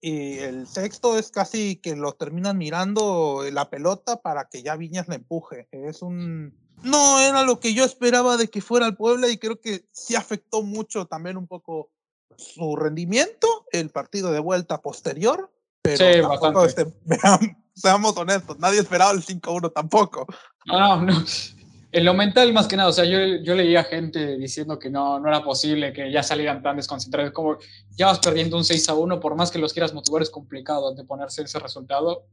y 0.00 0.38
el 0.38 0.66
sexto 0.66 1.18
es 1.18 1.30
casi 1.30 1.76
que 1.76 1.96
lo 1.96 2.12
terminan 2.12 2.58
mirando 2.58 3.42
la 3.50 3.70
pelota 3.70 4.20
para 4.20 4.48
que 4.48 4.62
ya 4.62 4.76
Viñas 4.76 5.08
la 5.08 5.16
empuje. 5.16 5.68
Es 5.72 6.02
un. 6.02 6.54
No 6.82 7.18
era 7.18 7.42
lo 7.42 7.58
que 7.58 7.72
yo 7.72 7.84
esperaba 7.84 8.36
de 8.36 8.48
que 8.48 8.60
fuera 8.60 8.86
el 8.86 8.96
Puebla 8.96 9.28
y 9.28 9.38
creo 9.38 9.60
que 9.60 9.86
sí 9.92 10.14
afectó 10.14 10.62
mucho 10.62 11.06
también 11.06 11.36
un 11.38 11.46
poco 11.46 11.90
su 12.38 12.76
rendimiento, 12.76 13.66
el 13.72 13.90
partido 13.90 14.32
de 14.32 14.40
vuelta 14.40 14.80
posterior. 14.80 15.50
Pero 15.82 15.96
sí, 15.96 16.20
tampoco, 16.20 16.64
este, 16.64 16.86
seamos 17.74 18.16
honestos, 18.16 18.58
nadie 18.58 18.80
esperaba 18.80 19.12
el 19.12 19.24
5-1 19.24 19.72
tampoco. 19.72 20.26
No, 20.66 21.02
no 21.02 21.24
en 21.96 22.04
lo 22.04 22.12
mental 22.12 22.52
más 22.52 22.66
que 22.66 22.76
nada, 22.76 22.90
o 22.90 22.92
sea, 22.92 23.06
yo, 23.06 23.18
yo 23.42 23.54
leía 23.54 23.82
gente 23.82 24.36
diciendo 24.36 24.78
que 24.78 24.90
no, 24.90 25.18
no 25.18 25.28
era 25.28 25.42
posible 25.42 25.94
que 25.94 26.12
ya 26.12 26.22
salieran 26.22 26.62
tan 26.62 26.76
desconcentrados, 26.76 27.32
como 27.32 27.56
ya 27.96 28.08
vas 28.08 28.18
perdiendo 28.18 28.58
un 28.58 28.64
6 28.64 28.90
a 28.90 28.94
1, 28.94 29.18
por 29.18 29.34
más 29.34 29.50
que 29.50 29.58
los 29.58 29.72
quieras 29.72 29.94
motivar 29.94 30.20
es 30.20 30.28
complicado 30.28 30.94
de 30.94 31.04
ponerse 31.04 31.42
ese 31.42 31.58
resultado. 31.58 32.26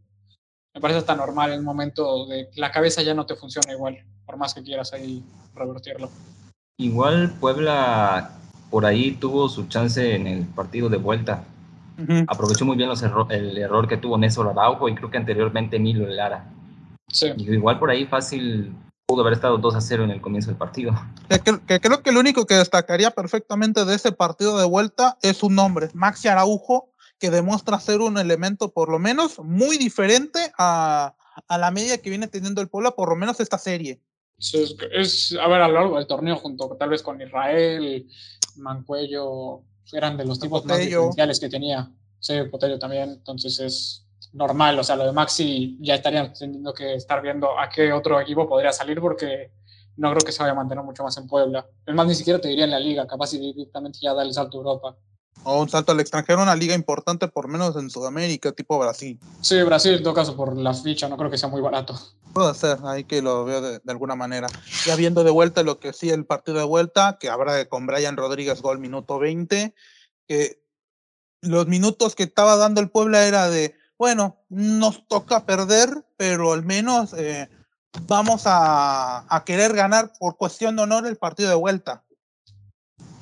Me 0.73 0.81
parece 0.81 0.99
hasta 0.99 1.15
normal 1.15 1.53
en 1.53 1.59
un 1.59 1.65
momento 1.65 2.25
de 2.25 2.49
la 2.55 2.71
cabeza 2.71 3.03
ya 3.03 3.13
no 3.13 3.25
te 3.25 3.37
funciona 3.37 3.71
igual, 3.71 4.05
por 4.25 4.35
más 4.35 4.53
que 4.53 4.63
quieras 4.63 4.91
ahí 4.91 5.23
revertirlo. 5.55 6.09
Igual 6.77 7.33
Puebla 7.39 8.37
por 8.73 8.87
ahí 8.87 9.11
tuvo 9.11 9.49
su 9.49 9.67
chance 9.67 10.15
en 10.15 10.25
el 10.25 10.47
partido 10.47 10.89
de 10.89 10.97
vuelta. 10.97 11.43
Aprovechó 12.25 12.65
muy 12.65 12.75
bien 12.75 12.89
los 12.89 13.03
el 13.03 13.55
error 13.55 13.87
que 13.87 13.97
tuvo 13.97 14.17
Néstor 14.17 14.47
Araujo 14.47 14.89
y 14.89 14.95
creo 14.95 15.11
que 15.11 15.17
anteriormente 15.17 15.77
Milo 15.77 16.07
Lara. 16.07 16.51
Sí. 17.07 17.31
igual 17.37 17.77
por 17.77 17.91
ahí 17.91 18.07
fácil 18.07 18.73
pudo 19.05 19.21
haber 19.21 19.33
estado 19.33 19.59
2 19.59 19.75
a 19.75 19.79
0 19.79 20.05
en 20.05 20.09
el 20.09 20.21
comienzo 20.21 20.49
del 20.49 20.57
partido. 20.57 20.91
Que, 21.67 21.79
creo 21.79 22.01
que 22.01 22.11
lo 22.11 22.19
único 22.19 22.47
que 22.47 22.55
destacaría 22.55 23.11
perfectamente 23.11 23.85
de 23.85 23.93
ese 23.93 24.11
partido 24.11 24.57
de 24.57 24.65
vuelta 24.65 25.19
es 25.21 25.37
su 25.37 25.51
nombre, 25.51 25.89
Maxi 25.93 26.27
Araujo, 26.27 26.89
que 27.19 27.29
demuestra 27.29 27.79
ser 27.79 28.01
un 28.01 28.17
elemento 28.17 28.73
por 28.73 28.89
lo 28.89 28.97
menos 28.97 29.37
muy 29.37 29.77
diferente 29.77 30.51
a, 30.57 31.13
a 31.47 31.57
la 31.59 31.69
media 31.69 32.01
que 32.01 32.09
viene 32.09 32.27
teniendo 32.27 32.59
el 32.59 32.69
Puebla, 32.69 32.89
por 32.89 33.09
lo 33.09 33.15
menos 33.15 33.39
esta 33.39 33.59
serie. 33.59 34.01
es, 34.39 35.37
a 35.39 35.47
ver, 35.47 35.61
a 35.61 35.67
lo 35.67 35.75
largo 35.75 35.97
del 35.97 36.07
torneo, 36.07 36.37
junto 36.37 36.75
tal 36.75 36.89
vez 36.89 37.03
con 37.03 37.21
Israel, 37.21 38.07
Mancuello, 38.57 39.61
eran 39.91 40.17
de 40.17 40.25
los 40.25 40.39
tipos 40.39 40.65
más 40.65 40.79
diferenciales 40.79 41.39
que 41.39 41.49
tenía. 41.49 41.91
Sí, 42.19 42.35
Potello 42.49 42.79
también, 42.79 43.09
entonces 43.11 43.59
es, 43.59 44.03
normal. 44.33 44.77
O 44.79 44.83
sea, 44.83 44.95
lo 44.95 45.05
de 45.05 45.11
Maxi 45.11 45.77
ya 45.79 45.95
estarían 45.95 46.33
teniendo 46.33 46.73
que 46.73 46.95
estar 46.95 47.21
viendo 47.21 47.57
a 47.57 47.69
qué 47.69 47.93
otro 47.93 48.19
equipo 48.19 48.47
podría 48.47 48.73
salir 48.73 48.99
porque 48.99 49.51
no 49.97 50.09
creo 50.11 50.21
que 50.25 50.31
se 50.31 50.41
vaya 50.41 50.51
a 50.51 50.55
mantener 50.55 50.83
mucho 50.83 51.03
más 51.03 51.15
en 51.17 51.27
Puebla. 51.27 51.65
Es 51.85 51.95
más, 51.95 52.07
ni 52.07 52.15
siquiera 52.15 52.39
te 52.39 52.47
diría 52.47 52.65
en 52.65 52.71
la 52.71 52.79
liga, 52.79 53.07
capaz 53.07 53.27
si 53.27 53.39
directamente 53.39 53.99
ya 54.01 54.13
da 54.13 54.23
el 54.23 54.33
salto 54.33 54.57
a 54.57 54.59
Europa. 54.59 54.95
O 55.43 55.61
un 55.61 55.69
salto 55.69 55.91
al 55.91 55.99
extranjero, 55.99 56.41
una 56.41 56.55
liga 56.55 56.73
importante, 56.73 57.27
por 57.27 57.47
menos 57.47 57.75
en 57.75 57.89
Sudamérica, 57.89 58.51
tipo 58.51 58.79
Brasil. 58.79 59.19
Sí, 59.41 59.61
Brasil, 59.63 59.93
en 59.95 60.03
todo 60.03 60.13
caso, 60.13 60.35
por 60.35 60.55
la 60.57 60.73
ficha, 60.73 61.09
no 61.09 61.17
creo 61.17 61.29
que 61.29 61.37
sea 61.37 61.49
muy 61.49 61.61
barato. 61.61 61.99
Puede 62.33 62.53
ser, 62.55 62.79
ahí 62.85 63.03
que 63.03 63.21
lo 63.21 63.45
veo 63.45 63.61
de, 63.61 63.81
alguna 63.87 64.15
manera. 64.15 64.47
Ya 64.85 64.95
viendo 64.95 65.23
de 65.23 65.31
vuelta 65.31 65.61
lo 65.63 65.79
que 65.79 65.93
sí 65.93 66.09
el 66.09 66.25
partido 66.25 66.57
de 66.57 66.63
vuelta, 66.63 67.17
que 67.19 67.29
habrá 67.29 67.65
con 67.69 67.85
Brian 67.85 68.17
Rodríguez 68.17 68.61
gol 68.61 68.79
minuto 68.79 69.19
20, 69.19 69.75
que 70.27 70.63
los 71.41 71.67
minutos 71.67 72.15
que 72.15 72.23
estaba 72.23 72.55
dando 72.55 72.81
el 72.81 72.89
Puebla 72.89 73.27
era 73.27 73.49
de 73.49 73.75
bueno, 73.97 74.43
nos 74.49 75.07
toca 75.07 75.45
perder, 75.45 75.89
pero 76.17 76.51
al 76.51 76.63
menos 76.63 77.13
eh, 77.13 77.49
vamos 78.07 78.43
a, 78.45 79.43
querer 79.45 79.73
ganar 79.73 80.11
por 80.19 80.35
cuestión 80.35 80.75
de 80.75 80.83
honor 80.83 81.07
el 81.07 81.15
partido 81.15 81.49
de 81.49 81.55
vuelta. 81.55 82.03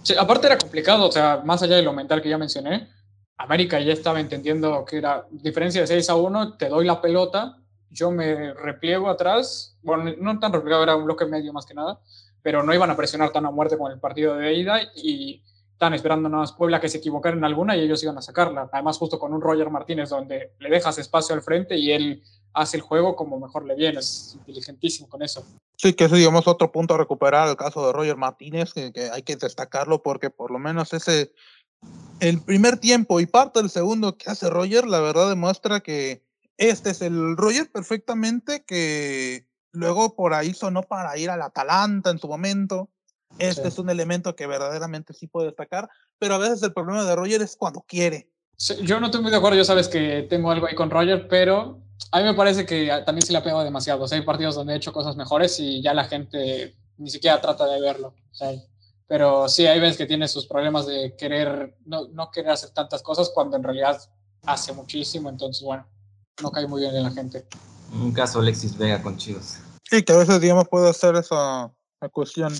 Sí, 0.03 0.15
aparte 0.17 0.47
era 0.47 0.57
complicado, 0.57 1.07
o 1.07 1.11
sea, 1.11 1.41
más 1.45 1.61
allá 1.61 1.75
de 1.75 1.83
lo 1.83 1.93
mental 1.93 2.21
que 2.21 2.29
ya 2.29 2.37
mencioné, 2.37 2.89
América 3.37 3.79
ya 3.79 3.93
estaba 3.93 4.19
entendiendo 4.19 4.83
que 4.85 4.97
era 4.97 5.27
diferencia 5.29 5.81
de 5.81 5.87
6 5.87 6.09
a 6.09 6.15
1, 6.15 6.57
te 6.57 6.69
doy 6.69 6.85
la 6.85 6.99
pelota, 6.99 7.60
yo 7.91 8.11
me 8.11 8.53
repliego 8.53 9.09
atrás, 9.09 9.77
bueno, 9.83 10.11
no 10.17 10.39
tan 10.39 10.53
replegado, 10.53 10.83
era 10.83 10.95
un 10.95 11.05
bloque 11.05 11.25
medio 11.25 11.53
más 11.53 11.65
que 11.65 11.73
nada, 11.73 11.99
pero 12.41 12.63
no 12.63 12.73
iban 12.73 12.89
a 12.89 12.97
presionar 12.97 13.31
tan 13.31 13.45
a 13.45 13.51
muerte 13.51 13.77
con 13.77 13.91
el 13.91 13.99
partido 13.99 14.35
de 14.35 14.53
ida 14.53 14.79
y 14.95 15.43
estaban 15.73 15.93
esperando 15.93 16.29
nada 16.29 16.41
más 16.41 16.53
Puebla 16.53 16.79
que 16.79 16.89
se 16.89 16.99
equivocara 16.99 17.35
en 17.35 17.43
alguna 17.43 17.75
y 17.75 17.81
ellos 17.81 18.03
iban 18.03 18.17
a 18.17 18.21
sacarla. 18.21 18.69
Además, 18.71 18.97
justo 18.97 19.19
con 19.19 19.33
un 19.33 19.41
Roger 19.41 19.69
Martínez 19.69 20.09
donde 20.09 20.53
le 20.59 20.69
dejas 20.69 20.97
espacio 20.97 21.35
al 21.35 21.41
frente 21.41 21.77
y 21.77 21.91
él 21.91 22.23
hace 22.53 22.77
el 22.77 22.83
juego 22.83 23.15
como 23.15 23.39
mejor 23.39 23.65
le 23.65 23.75
viene. 23.75 23.99
Es 23.99 24.35
inteligentísimo 24.35 25.09
con 25.09 25.23
eso. 25.23 25.43
Sí, 25.77 25.93
que 25.93 26.05
es, 26.05 26.11
digamos, 26.11 26.47
otro 26.47 26.71
punto 26.71 26.93
a 26.93 26.97
recuperar 26.97 27.49
el 27.49 27.55
caso 27.55 27.85
de 27.85 27.93
Roger 27.93 28.15
Martínez, 28.15 28.73
que, 28.73 28.91
que 28.91 29.09
hay 29.09 29.23
que 29.23 29.35
destacarlo 29.35 30.03
porque 30.03 30.29
por 30.29 30.51
lo 30.51 30.59
menos 30.59 30.93
ese, 30.93 31.33
el 32.19 32.39
primer 32.41 32.77
tiempo 32.77 33.19
y 33.19 33.25
parte 33.25 33.59
del 33.59 33.69
segundo 33.69 34.17
que 34.17 34.29
hace 34.29 34.49
Roger, 34.49 34.85
la 34.85 34.99
verdad 34.99 35.29
demuestra 35.29 35.79
que 35.79 36.21
este 36.69 36.91
es 36.91 37.01
el 37.01 37.35
Roger 37.37 37.71
perfectamente 37.71 38.63
que 38.63 39.47
luego 39.71 40.15
por 40.15 40.33
ahí 40.33 40.53
sonó 40.53 40.83
para 40.83 41.17
ir 41.17 41.29
al 41.29 41.41
Atalanta 41.41 42.09
en 42.09 42.19
su 42.19 42.27
momento 42.27 42.89
este 43.39 43.67
es 43.67 43.79
un 43.79 43.89
elemento 43.89 44.35
que 44.35 44.47
verdaderamente 44.47 45.13
sí 45.13 45.27
puede 45.27 45.47
destacar, 45.47 45.89
pero 46.19 46.35
a 46.35 46.37
veces 46.37 46.61
el 46.63 46.73
problema 46.73 47.05
de 47.05 47.15
Roger 47.15 47.41
es 47.41 47.55
cuando 47.55 47.81
quiere. 47.81 48.29
yo 48.83 48.99
no 48.99 49.07
estoy 49.07 49.21
muy 49.21 49.31
de 49.31 49.37
acuerdo, 49.37 49.57
yo 49.57 49.65
sabes 49.65 49.87
que 49.87 50.27
tengo 50.29 50.51
algo 50.51 50.67
ahí 50.67 50.75
con 50.75 50.89
Roger, 50.89 51.27
pero 51.27 51.81
a 52.11 52.19
mí 52.19 52.23
me 52.23 52.33
parece 52.33 52.65
que 52.65 52.89
también 53.05 53.25
se 53.25 53.31
le 53.31 53.37
ha 53.39 53.43
pegado 53.43 53.63
demasiado. 53.63 54.05
hay 54.11 54.21
partidos 54.21 54.55
donde 54.55 54.73
he 54.73 54.77
hecho 54.77 54.93
cosas 54.93 55.15
mejores 55.15 55.59
y 55.59 55.81
ya 55.81 55.93
la 55.93 56.05
gente 56.05 56.75
ni 56.97 57.09
siquiera 57.09 57.41
trata 57.41 57.65
de 57.65 57.81
verlo. 57.81 58.13
pero 59.07 59.49
sí, 59.49 59.65
hay 59.65 59.79
veces 59.79 59.97
que 59.97 60.05
tiene 60.05 60.27
sus 60.27 60.45
problemas 60.45 60.85
de 60.85 61.15
querer, 61.17 61.75
no, 61.85 62.07
no 62.09 62.31
querer 62.31 62.51
hacer 62.51 62.71
tantas 62.71 63.01
cosas 63.01 63.31
cuando 63.33 63.57
en 63.57 63.63
realidad 63.63 63.99
hace 64.43 64.73
muchísimo. 64.73 65.29
Entonces, 65.29 65.63
bueno, 65.63 65.85
no 66.41 66.51
cae 66.51 66.67
muy 66.67 66.81
bien 66.81 66.95
en 66.95 67.03
la 67.03 67.11
gente. 67.11 67.45
Un 67.93 68.11
caso 68.11 68.39
Alexis 68.39 68.77
Vega 68.77 69.01
con 69.01 69.17
Chivas. 69.17 69.59
Sí, 69.89 70.03
que 70.03 70.13
a 70.13 70.17
veces, 70.17 70.39
digamos, 70.39 70.67
puede 70.67 70.89
hacer 70.89 71.15
esa 71.15 71.71
cuestión 72.11 72.53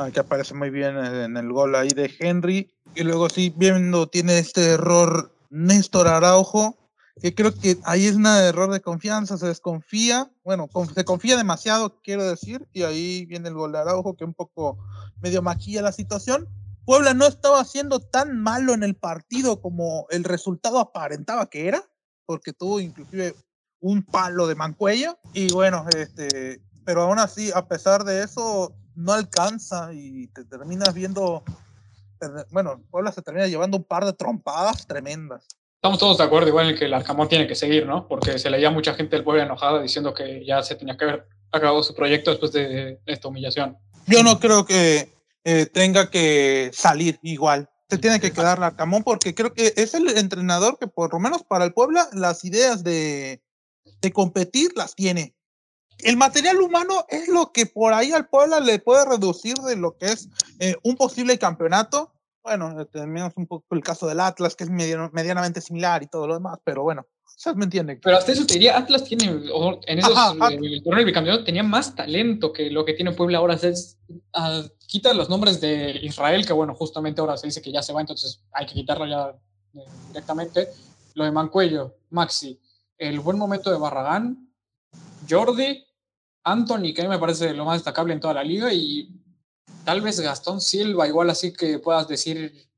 Ah, 0.00 0.10
que 0.10 0.20
aparece 0.20 0.54
muy 0.54 0.70
bien 0.70 0.96
en 0.96 1.36
el 1.36 1.52
gol 1.52 1.74
ahí 1.74 1.88
de 1.88 2.10
Henry. 2.18 2.72
Y 2.94 3.02
luego 3.02 3.28
sí, 3.28 3.52
viendo, 3.54 4.08
tiene 4.08 4.38
este 4.38 4.70
error 4.70 5.30
Néstor 5.50 6.08
Araujo, 6.08 6.78
que 7.20 7.34
creo 7.34 7.52
que 7.54 7.76
ahí 7.84 8.06
es 8.06 8.16
un 8.16 8.24
error 8.24 8.72
de 8.72 8.80
confianza, 8.80 9.36
se 9.36 9.48
desconfía, 9.48 10.30
bueno, 10.42 10.70
se 10.94 11.04
confía 11.04 11.36
demasiado, 11.36 12.00
quiero 12.02 12.24
decir, 12.24 12.66
y 12.72 12.82
ahí 12.82 13.26
viene 13.26 13.50
el 13.50 13.54
gol 13.54 13.72
de 13.72 13.78
Araujo, 13.80 14.16
que 14.16 14.24
un 14.24 14.32
poco 14.32 14.78
medio 15.20 15.42
maquilla 15.42 15.82
la 15.82 15.92
situación. 15.92 16.48
Puebla 16.86 17.12
no 17.12 17.26
estaba 17.26 17.60
haciendo 17.60 18.00
tan 18.00 18.40
malo 18.40 18.72
en 18.72 18.82
el 18.82 18.96
partido 18.96 19.60
como 19.60 20.06
el 20.08 20.24
resultado 20.24 20.78
aparentaba 20.78 21.50
que 21.50 21.68
era, 21.68 21.84
porque 22.30 22.52
tuvo 22.52 22.78
inclusive 22.78 23.34
un 23.80 24.04
palo 24.04 24.46
de 24.46 24.54
mancuello, 24.54 25.18
y 25.34 25.52
bueno, 25.52 25.84
este, 25.98 26.60
pero 26.84 27.02
aún 27.02 27.18
así, 27.18 27.50
a 27.52 27.66
pesar 27.66 28.04
de 28.04 28.22
eso, 28.22 28.72
no 28.94 29.14
alcanza 29.14 29.92
y 29.92 30.28
te 30.28 30.44
terminas 30.44 30.94
viendo, 30.94 31.42
bueno, 32.52 32.80
Puebla 32.88 33.10
se 33.10 33.20
termina 33.20 33.48
llevando 33.48 33.78
un 33.78 33.82
par 33.82 34.04
de 34.04 34.12
trompadas 34.12 34.86
tremendas. 34.86 35.44
Estamos 35.74 35.98
todos 35.98 36.18
de 36.18 36.22
acuerdo 36.22 36.46
igual 36.46 36.70
en 36.70 36.78
que 36.78 36.84
el 36.84 36.94
Arcamón 36.94 37.28
tiene 37.28 37.48
que 37.48 37.56
seguir, 37.56 37.84
¿no? 37.84 38.06
Porque 38.06 38.38
se 38.38 38.48
leía 38.48 38.70
mucha 38.70 38.94
gente 38.94 39.16
del 39.16 39.24
pueblo 39.24 39.42
enojada 39.42 39.82
diciendo 39.82 40.14
que 40.14 40.46
ya 40.46 40.62
se 40.62 40.76
tenía 40.76 40.96
que 40.96 41.06
haber 41.06 41.26
acabado 41.50 41.82
su 41.82 41.96
proyecto 41.96 42.30
después 42.30 42.52
de 42.52 43.00
esta 43.06 43.26
humillación. 43.26 43.76
Yo 44.06 44.22
no 44.22 44.38
creo 44.38 44.64
que 44.64 45.12
eh, 45.42 45.66
tenga 45.66 46.08
que 46.08 46.70
salir 46.72 47.18
igual. 47.24 47.68
Se 47.90 47.98
tiene 47.98 48.20
que 48.20 48.32
quedar 48.32 48.62
Arcamón 48.62 49.02
porque 49.02 49.34
creo 49.34 49.52
que 49.52 49.72
es 49.76 49.94
el 49.94 50.08
entrenador 50.16 50.78
que 50.78 50.86
por 50.86 51.12
lo 51.12 51.18
menos 51.18 51.42
para 51.42 51.64
el 51.64 51.72
Puebla 51.72 52.08
las 52.12 52.44
ideas 52.44 52.84
de, 52.84 53.42
de 54.00 54.12
competir 54.12 54.72
las 54.76 54.94
tiene 54.94 55.34
el 56.04 56.16
material 56.16 56.60
humano 56.60 57.04
es 57.08 57.28
lo 57.28 57.52
que 57.52 57.66
por 57.66 57.92
ahí 57.92 58.12
al 58.12 58.28
Puebla 58.28 58.60
le 58.60 58.78
puede 58.78 59.04
reducir 59.04 59.54
de 59.56 59.76
lo 59.76 59.96
que 59.96 60.06
es 60.06 60.28
eh, 60.58 60.76
un 60.82 60.96
posible 60.96 61.38
campeonato. 61.38 62.12
Bueno, 62.42 62.86
tenemos 62.86 63.32
un 63.36 63.46
poco 63.46 63.66
el 63.74 63.82
caso 63.82 64.06
del 64.06 64.20
Atlas, 64.20 64.56
que 64.56 64.64
es 64.64 64.70
medianamente 64.70 65.60
similar 65.60 66.02
y 66.02 66.06
todo 66.06 66.26
lo 66.26 66.34
demás, 66.34 66.58
pero 66.64 66.82
bueno, 66.82 67.06
¿sabes? 67.36 67.58
¿Me 67.58 67.64
entienden? 67.64 68.00
Pero 68.02 68.16
hasta 68.16 68.32
eso 68.32 68.46
te 68.46 68.54
diría, 68.54 68.78
Atlas 68.78 69.04
tiene, 69.04 69.26
en 69.26 69.98
esos, 69.98 70.16
eh, 70.16 70.58
el 70.62 70.82
torneo 70.82 71.36
del 71.36 71.44
tenía 71.44 71.62
más 71.62 71.94
talento 71.94 72.52
que 72.52 72.70
lo 72.70 72.84
que 72.86 72.94
tiene 72.94 73.12
Puebla 73.12 73.38
ahora. 73.38 73.54
Es, 73.54 73.98
uh, 74.08 74.66
quita 74.90 75.14
los 75.14 75.28
nombres 75.28 75.60
de 75.60 76.00
Israel, 76.02 76.44
que 76.44 76.52
bueno, 76.52 76.74
justamente 76.74 77.20
ahora 77.20 77.36
se 77.36 77.46
dice 77.46 77.62
que 77.62 77.70
ya 77.70 77.80
se 77.80 77.92
va, 77.92 78.00
entonces 78.00 78.42
hay 78.52 78.66
que 78.66 78.74
quitarlo 78.74 79.06
ya 79.06 79.32
eh, 79.74 79.86
directamente. 80.08 80.68
Lo 81.14 81.24
de 81.24 81.30
Mancuello, 81.30 81.94
Maxi, 82.10 82.60
el 82.98 83.20
buen 83.20 83.38
momento 83.38 83.70
de 83.70 83.78
Barragán, 83.78 84.52
Jordi, 85.28 85.86
Anthony, 86.42 86.92
que 86.92 87.02
a 87.02 87.04
mí 87.04 87.08
me 87.08 87.20
parece 87.20 87.54
lo 87.54 87.64
más 87.64 87.76
destacable 87.76 88.14
en 88.14 88.20
toda 88.20 88.34
la 88.34 88.42
liga, 88.42 88.72
y 88.72 89.08
tal 89.84 90.00
vez 90.00 90.18
Gastón 90.18 90.60
Silva, 90.60 91.06
igual 91.06 91.30
así 91.30 91.52
que 91.52 91.78
puedas 91.78 92.08
decir 92.08 92.68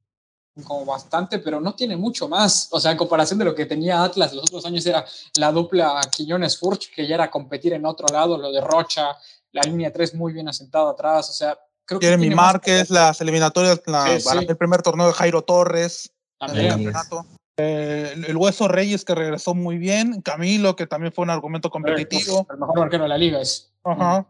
como 0.65 0.85
bastante, 0.85 1.39
pero 1.39 1.63
no 1.63 1.75
tiene 1.75 1.97
mucho 1.97 2.29
más. 2.29 2.69
O 2.73 2.79
sea, 2.79 2.91
en 2.91 2.99
comparación 2.99 3.39
de 3.39 3.47
lo 3.47 3.55
que 3.55 3.65
tenía 3.65 4.05
Atlas 4.05 4.35
los 4.35 4.45
otros 4.45 4.67
años, 4.67 4.85
era 4.85 5.03
la 5.39 5.51
dupla 5.51 5.99
Quiñones-Furch, 6.15 6.95
que 6.95 7.07
ya 7.07 7.15
era 7.15 7.31
competir 7.31 7.73
en 7.73 7.87
otro 7.87 8.07
lado, 8.13 8.37
lo 8.37 8.53
de 8.53 8.61
Rocha, 8.61 9.17
la 9.53 9.63
línea 9.63 9.91
3 9.91 10.15
muy 10.15 10.35
bien 10.35 10.49
asentada 10.49 10.91
atrás. 10.91 11.31
O 11.31 11.33
sea, 11.33 11.59
creo 11.99 12.01
que. 12.01 12.07
Jeremy 12.07 12.35
Márquez, 12.35 12.91
las 12.91 13.21
eliminatorias, 13.21 13.83
el 13.87 14.57
primer 14.57 14.83
torneo 14.83 15.07
de 15.09 15.13
Jairo 15.13 15.43
Torres, 15.43 16.13
el 16.41 16.69
campeonato. 16.69 17.27
Eh, 17.59 18.15
el 18.29 18.37
Hueso 18.37 18.67
Reyes 18.67 19.05
que 19.05 19.15
regresó 19.15 19.55
muy 19.55 19.77
bien, 19.77 20.23
Camilo 20.23 20.75
que 20.75 20.87
también 20.87 21.13
fue 21.13 21.25
un 21.25 21.31
argumento 21.31 21.71
competitivo. 21.71 22.47
El 22.51 22.59
mejor 22.59 22.81
arquero 22.81 23.03
de 23.03 23.09
la 23.11 23.19
liga 23.19 23.41
es. 23.41 23.73
Ajá. 23.85 24.27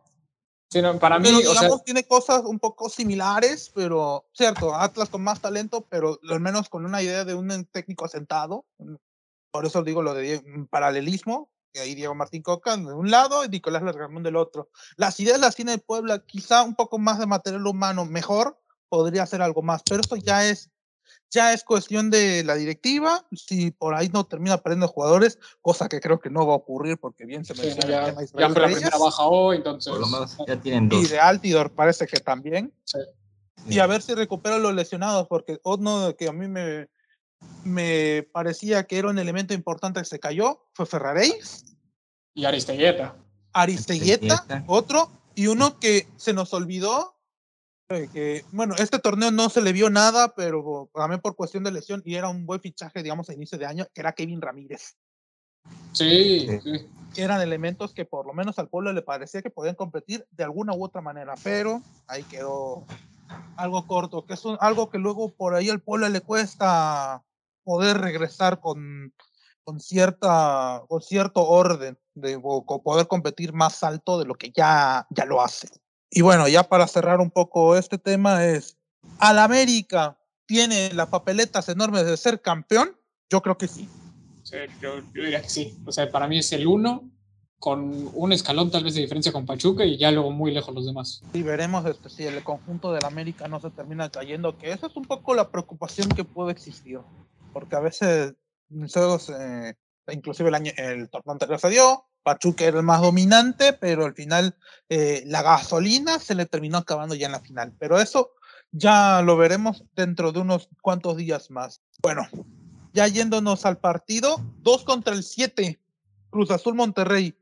para 0.98 1.18
mí, 1.18 1.30
tiene 1.84 2.04
cosas 2.04 2.42
un 2.44 2.58
poco 2.58 2.88
similares, 2.88 3.70
pero 3.74 4.26
cierto, 4.32 4.74
Atlas 4.74 5.08
con 5.08 5.22
más 5.22 5.40
talento, 5.40 5.86
pero 5.88 6.18
al 6.28 6.40
menos 6.40 6.68
con 6.68 6.84
una 6.84 7.00
idea 7.00 7.24
de 7.24 7.34
un 7.34 7.64
técnico 7.66 8.04
asentado. 8.04 8.66
Por 9.52 9.66
eso 9.66 9.82
digo 9.82 10.02
lo 10.02 10.14
de 10.14 10.42
paralelismo, 10.70 11.51
que 11.72 11.80
ahí 11.80 11.94
Diego 11.94 12.14
Martín 12.14 12.42
Coca 12.42 12.76
de 12.76 12.92
un 12.92 13.10
lado 13.10 13.44
y 13.44 13.48
Nicolás 13.48 13.82
Largamón 13.82 14.22
del 14.22 14.36
otro. 14.36 14.70
Las 14.96 15.18
ideas 15.20 15.40
las 15.40 15.56
tiene 15.56 15.78
Puebla, 15.78 16.24
quizá 16.24 16.62
un 16.62 16.74
poco 16.74 16.98
más 16.98 17.18
de 17.18 17.26
material 17.26 17.66
humano 17.66 18.04
mejor, 18.04 18.60
podría 18.88 19.26
ser 19.26 19.42
algo 19.42 19.62
más, 19.62 19.82
pero 19.88 20.00
esto 20.00 20.16
ya 20.16 20.48
es 20.48 20.70
ya 21.32 21.54
es 21.54 21.64
cuestión 21.64 22.10
de 22.10 22.44
la 22.44 22.54
directiva, 22.56 23.26
si 23.32 23.70
por 23.70 23.94
ahí 23.94 24.10
no 24.10 24.24
termina 24.24 24.58
perdiendo 24.58 24.86
jugadores, 24.86 25.38
cosa 25.62 25.88
que 25.88 25.98
creo 25.98 26.20
que 26.20 26.28
no 26.28 26.46
va 26.46 26.52
a 26.52 26.56
ocurrir 26.56 26.98
porque 26.98 27.24
bien 27.24 27.44
se 27.44 27.54
menciona. 27.54 27.88
ya, 27.88 28.06
ya 28.08 28.26
fue 28.26 28.42
la 28.42 28.52
primera 28.52 28.98
baja 28.98 29.24
hoy, 29.24 29.56
entonces. 29.56 29.90
Por 29.90 30.00
lo 30.00 30.08
menos 30.08 30.36
ya 30.46 30.60
tienen 30.60 30.90
dos. 30.90 31.02
Y 31.02 31.06
de 31.06 31.18
Altidor 31.18 31.72
parece 31.72 32.06
que 32.06 32.20
también. 32.20 32.72
Sí. 32.84 32.98
Y 33.66 33.78
a 33.78 33.86
ver 33.86 34.02
si 34.02 34.14
recupera 34.14 34.58
los 34.58 34.74
lesionados, 34.74 35.26
porque 35.26 35.58
uno 35.64 36.14
que 36.16 36.28
a 36.28 36.32
mí 36.32 36.48
me, 36.48 36.88
me 37.64 38.26
parecía 38.32 38.84
que 38.84 38.98
era 38.98 39.08
un 39.08 39.18
elemento 39.18 39.54
importante 39.54 40.00
que 40.00 40.06
se 40.06 40.20
cayó 40.20 40.60
fue 40.74 40.86
Ferraréis. 40.86 41.76
Y 42.34 42.44
Aristeguieta. 42.44 43.16
Aristeguieta, 43.52 44.64
otro, 44.66 45.10
y 45.34 45.46
uno 45.46 45.78
que 45.78 46.08
se 46.16 46.32
nos 46.32 46.54
olvidó 46.54 47.16
que, 48.12 48.44
bueno, 48.52 48.74
este 48.78 48.98
torneo 48.98 49.30
no 49.30 49.50
se 49.50 49.60
le 49.60 49.72
vio 49.72 49.90
nada, 49.90 50.34
pero 50.34 50.88
también 50.94 51.20
por 51.20 51.36
cuestión 51.36 51.62
de 51.62 51.72
lesión 51.72 52.02
y 52.06 52.14
era 52.14 52.30
un 52.30 52.46
buen 52.46 52.60
fichaje, 52.60 53.02
digamos, 53.02 53.28
a 53.28 53.34
inicio 53.34 53.58
de 53.58 53.66
año, 53.66 53.86
que 53.92 54.00
era 54.00 54.12
Kevin 54.12 54.40
Ramírez. 54.40 54.96
Sí, 55.92 56.48
Eran 57.16 57.40
elementos 57.40 57.92
que 57.92 58.04
por 58.04 58.26
lo 58.26 58.32
menos 58.32 58.58
al 58.58 58.68
pueblo 58.68 58.92
le 58.92 59.02
parecía 59.02 59.42
que 59.42 59.50
podían 59.50 59.74
competir 59.74 60.26
de 60.30 60.44
alguna 60.44 60.72
u 60.72 60.84
otra 60.84 61.02
manera, 61.02 61.34
pero 61.44 61.82
ahí 62.06 62.22
quedó 62.24 62.84
algo 63.56 63.86
corto, 63.86 64.24
que 64.24 64.34
es 64.34 64.42
algo 64.60 64.90
que 64.90 64.98
luego 64.98 65.28
por 65.30 65.54
ahí 65.54 65.68
al 65.68 65.80
pueblo 65.80 66.08
le 66.08 66.20
cuesta 66.20 67.22
poder 67.64 67.98
regresar 67.98 68.60
con, 68.60 69.12
con, 69.64 69.80
cierta, 69.80 70.82
con 70.88 71.00
cierto 71.00 71.46
orden, 71.46 71.98
de 72.14 72.38
poder 72.38 73.06
competir 73.06 73.52
más 73.52 73.82
alto 73.82 74.18
de 74.18 74.26
lo 74.26 74.34
que 74.34 74.50
ya, 74.50 75.06
ya 75.10 75.24
lo 75.24 75.42
hace. 75.42 75.68
Y 76.10 76.20
bueno, 76.20 76.46
ya 76.46 76.62
para 76.64 76.86
cerrar 76.86 77.20
un 77.20 77.30
poco 77.30 77.76
este 77.76 77.98
tema 77.98 78.44
es, 78.44 78.76
¿al 79.18 79.38
América 79.38 80.18
tiene 80.46 80.92
las 80.92 81.08
papeletas 81.08 81.68
enormes 81.68 82.04
de 82.04 82.16
ser 82.16 82.42
campeón? 82.42 82.94
Yo 83.30 83.40
creo 83.40 83.56
que 83.56 83.66
sí. 83.66 83.88
sí 84.42 84.56
yo, 84.80 85.00
diría 85.14 85.40
que 85.40 85.48
sí. 85.48 85.78
O 85.86 85.92
sea, 85.92 86.10
para 86.10 86.28
mí 86.28 86.38
es 86.38 86.52
el 86.52 86.66
uno 86.66 87.10
con 87.58 88.10
un 88.12 88.32
escalón 88.32 88.72
tal 88.72 88.82
vez 88.82 88.94
de 88.96 89.02
diferencia 89.02 89.32
con 89.32 89.46
Pachuca 89.46 89.84
y 89.84 89.96
ya 89.96 90.10
luego 90.10 90.32
muy 90.32 90.50
lejos 90.50 90.74
los 90.74 90.84
demás. 90.84 91.22
Y 91.32 91.42
veremos 91.42 91.86
este, 91.86 92.10
si 92.10 92.24
el 92.24 92.42
conjunto 92.42 92.92
del 92.92 93.04
América 93.04 93.46
no 93.46 93.60
se 93.60 93.70
termina 93.70 94.10
cayendo, 94.10 94.58
que 94.58 94.72
esa 94.72 94.88
es 94.88 94.96
un 94.96 95.04
poco 95.04 95.32
la 95.32 95.48
preocupación 95.48 96.08
que 96.08 96.24
puede 96.24 96.50
existir, 96.50 96.98
porque 97.52 97.76
a 97.76 97.80
veces, 97.80 98.34
eh, 98.70 99.74
inclusive 100.10 100.48
el, 100.48 100.54
año, 100.54 100.72
el 100.76 101.08
torneo 101.10 101.32
anterior 101.32 101.60
se 101.60 101.68
dio, 101.70 102.06
Pachuca 102.22 102.64
era 102.64 102.78
el 102.78 102.84
más 102.84 103.00
dominante, 103.00 103.72
pero 103.72 104.04
al 104.04 104.14
final 104.14 104.56
eh, 104.88 105.22
la 105.26 105.42
gasolina 105.42 106.18
se 106.18 106.34
le 106.34 106.46
terminó 106.46 106.78
acabando 106.78 107.14
ya 107.14 107.26
en 107.26 107.32
la 107.32 107.40
final. 107.40 107.74
Pero 107.78 108.00
eso 108.00 108.32
ya 108.70 109.22
lo 109.22 109.36
veremos 109.36 109.84
dentro 109.94 110.32
de 110.32 110.40
unos 110.40 110.68
cuantos 110.80 111.16
días 111.16 111.50
más. 111.50 111.82
Bueno, 112.00 112.26
ya 112.92 113.06
yéndonos 113.08 113.66
al 113.66 113.78
partido, 113.78 114.36
dos 114.58 114.84
contra 114.84 115.14
el 115.14 115.24
7, 115.24 115.80
Cruz 116.30 116.50
Azul 116.50 116.74
Monterrey. 116.74 117.36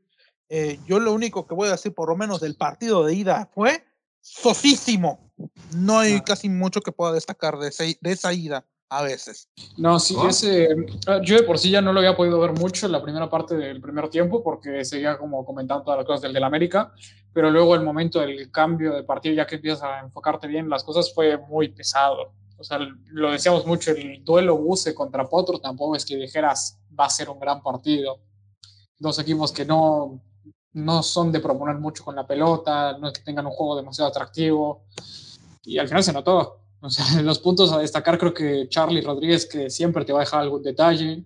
Eh, 0.49 0.79
yo 0.85 0.99
lo 0.99 1.13
único 1.13 1.47
que 1.47 1.55
voy 1.55 1.69
a 1.69 1.73
decir, 1.73 1.93
por 1.93 2.09
lo 2.09 2.17
menos 2.17 2.41
del 2.41 2.55
partido 2.55 3.05
de 3.05 3.13
ida, 3.13 3.49
fue 3.53 3.85
sosísimo. 4.19 5.31
no 5.75 5.99
hay 5.99 6.21
casi 6.21 6.49
mucho 6.49 6.81
que 6.81 6.91
pueda 6.91 7.13
destacar 7.13 7.57
de, 7.57 7.97
de 7.99 8.11
esa 8.11 8.33
ida 8.33 8.65
a 8.91 9.03
veces. 9.03 9.47
No, 9.77 9.99
sí, 10.01 10.17
ese, 10.27 10.67
ah, 11.07 11.21
yo 11.23 11.37
de 11.37 11.43
por 11.43 11.57
sí 11.57 11.71
ya 11.71 11.81
no 11.81 11.93
lo 11.93 11.99
había 11.99 12.15
podido 12.17 12.37
ver 12.41 12.51
mucho 12.51 12.85
en 12.85 12.91
la 12.91 13.01
primera 13.01 13.29
parte 13.29 13.55
del 13.55 13.79
primer 13.79 14.09
tiempo 14.09 14.43
porque 14.43 14.83
seguía 14.83 15.17
como 15.17 15.45
comentando 15.45 15.85
todas 15.85 15.99
las 15.99 16.05
cosas 16.05 16.21
del 16.23 16.33
del 16.33 16.43
América, 16.43 16.91
pero 17.31 17.49
luego 17.49 17.73
el 17.73 17.83
momento 17.83 18.19
del 18.19 18.51
cambio 18.51 18.93
de 18.93 19.03
partido, 19.03 19.33
ya 19.33 19.47
que 19.47 19.55
empiezas 19.55 19.83
a 19.83 19.99
enfocarte 20.01 20.45
bien 20.45 20.69
las 20.69 20.83
cosas, 20.83 21.13
fue 21.13 21.37
muy 21.37 21.69
pesado. 21.69 22.33
O 22.57 22.65
sea, 22.65 22.79
lo 22.79 23.31
decíamos 23.31 23.65
mucho, 23.65 23.91
el 23.91 24.25
duelo 24.25 24.57
Buse 24.57 24.93
contra 24.93 25.27
Potro 25.27 25.59
tampoco 25.59 25.95
es 25.95 26.05
que 26.05 26.17
dijeras 26.17 26.77
va 26.99 27.05
a 27.05 27.09
ser 27.09 27.29
un 27.29 27.39
gran 27.39 27.63
partido. 27.63 28.19
Dos 28.99 29.17
equipos 29.19 29.53
que 29.53 29.63
no, 29.63 30.21
no 30.73 31.01
son 31.01 31.31
de 31.31 31.39
proponer 31.39 31.77
mucho 31.77 32.03
con 32.03 32.13
la 32.13 32.27
pelota, 32.27 32.97
no 32.97 33.07
es 33.07 33.13
que 33.13 33.23
tengan 33.23 33.45
un 33.45 33.53
juego 33.53 33.77
demasiado 33.77 34.09
atractivo. 34.09 34.83
Y 35.63 35.77
al 35.77 35.87
final 35.87 36.03
se 36.03 36.11
notó. 36.11 36.60
O 36.81 36.89
sea, 36.89 37.05
los 37.21 37.39
puntos 37.39 37.71
a 37.71 37.79
destacar 37.79 38.17
creo 38.17 38.33
que 38.33 38.67
Charlie 38.67 39.01
Rodríguez, 39.01 39.45
que 39.45 39.69
siempre 39.69 40.03
te 40.03 40.13
va 40.13 40.19
a 40.19 40.25
dejar 40.25 40.41
algún 40.41 40.63
detalle. 40.63 41.23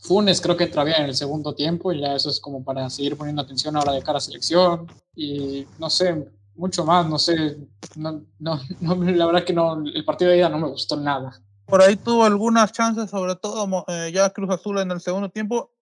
Funes 0.00 0.40
creo 0.40 0.56
que 0.56 0.64
entra 0.64 0.84
bien 0.84 0.98
en 1.00 1.06
el 1.06 1.14
segundo 1.14 1.54
tiempo, 1.54 1.92
y 1.92 2.00
ya 2.00 2.14
eso 2.14 2.30
es 2.30 2.40
como 2.40 2.64
para 2.64 2.88
seguir 2.88 3.16
poniendo 3.16 3.42
atención 3.42 3.76
ahora 3.76 3.92
de 3.92 4.02
cara 4.02 4.18
a 4.18 4.20
selección. 4.20 4.86
Y 5.14 5.66
no 5.78 5.90
sé, 5.90 6.30
mucho 6.54 6.84
más, 6.84 7.06
no 7.08 7.18
sé. 7.18 7.58
No, 7.96 8.22
no, 8.38 8.60
la 8.80 9.26
verdad 9.26 9.44
que 9.44 9.52
no, 9.52 9.82
el 9.84 10.04
partido 10.04 10.30
de 10.30 10.38
ida 10.38 10.48
no 10.48 10.58
me 10.58 10.68
gustó 10.68 10.96
nada. 10.96 11.42
Por 11.66 11.82
ahí 11.82 11.96
tuvo 11.96 12.24
algunas 12.24 12.72
chances, 12.72 13.10
sobre 13.10 13.36
todo 13.36 13.84
eh, 13.88 14.10
ya 14.14 14.30
Cruz 14.30 14.50
Azul 14.50 14.78
en 14.78 14.90
el 14.90 15.00
segundo 15.00 15.28
tiempo. 15.28 15.72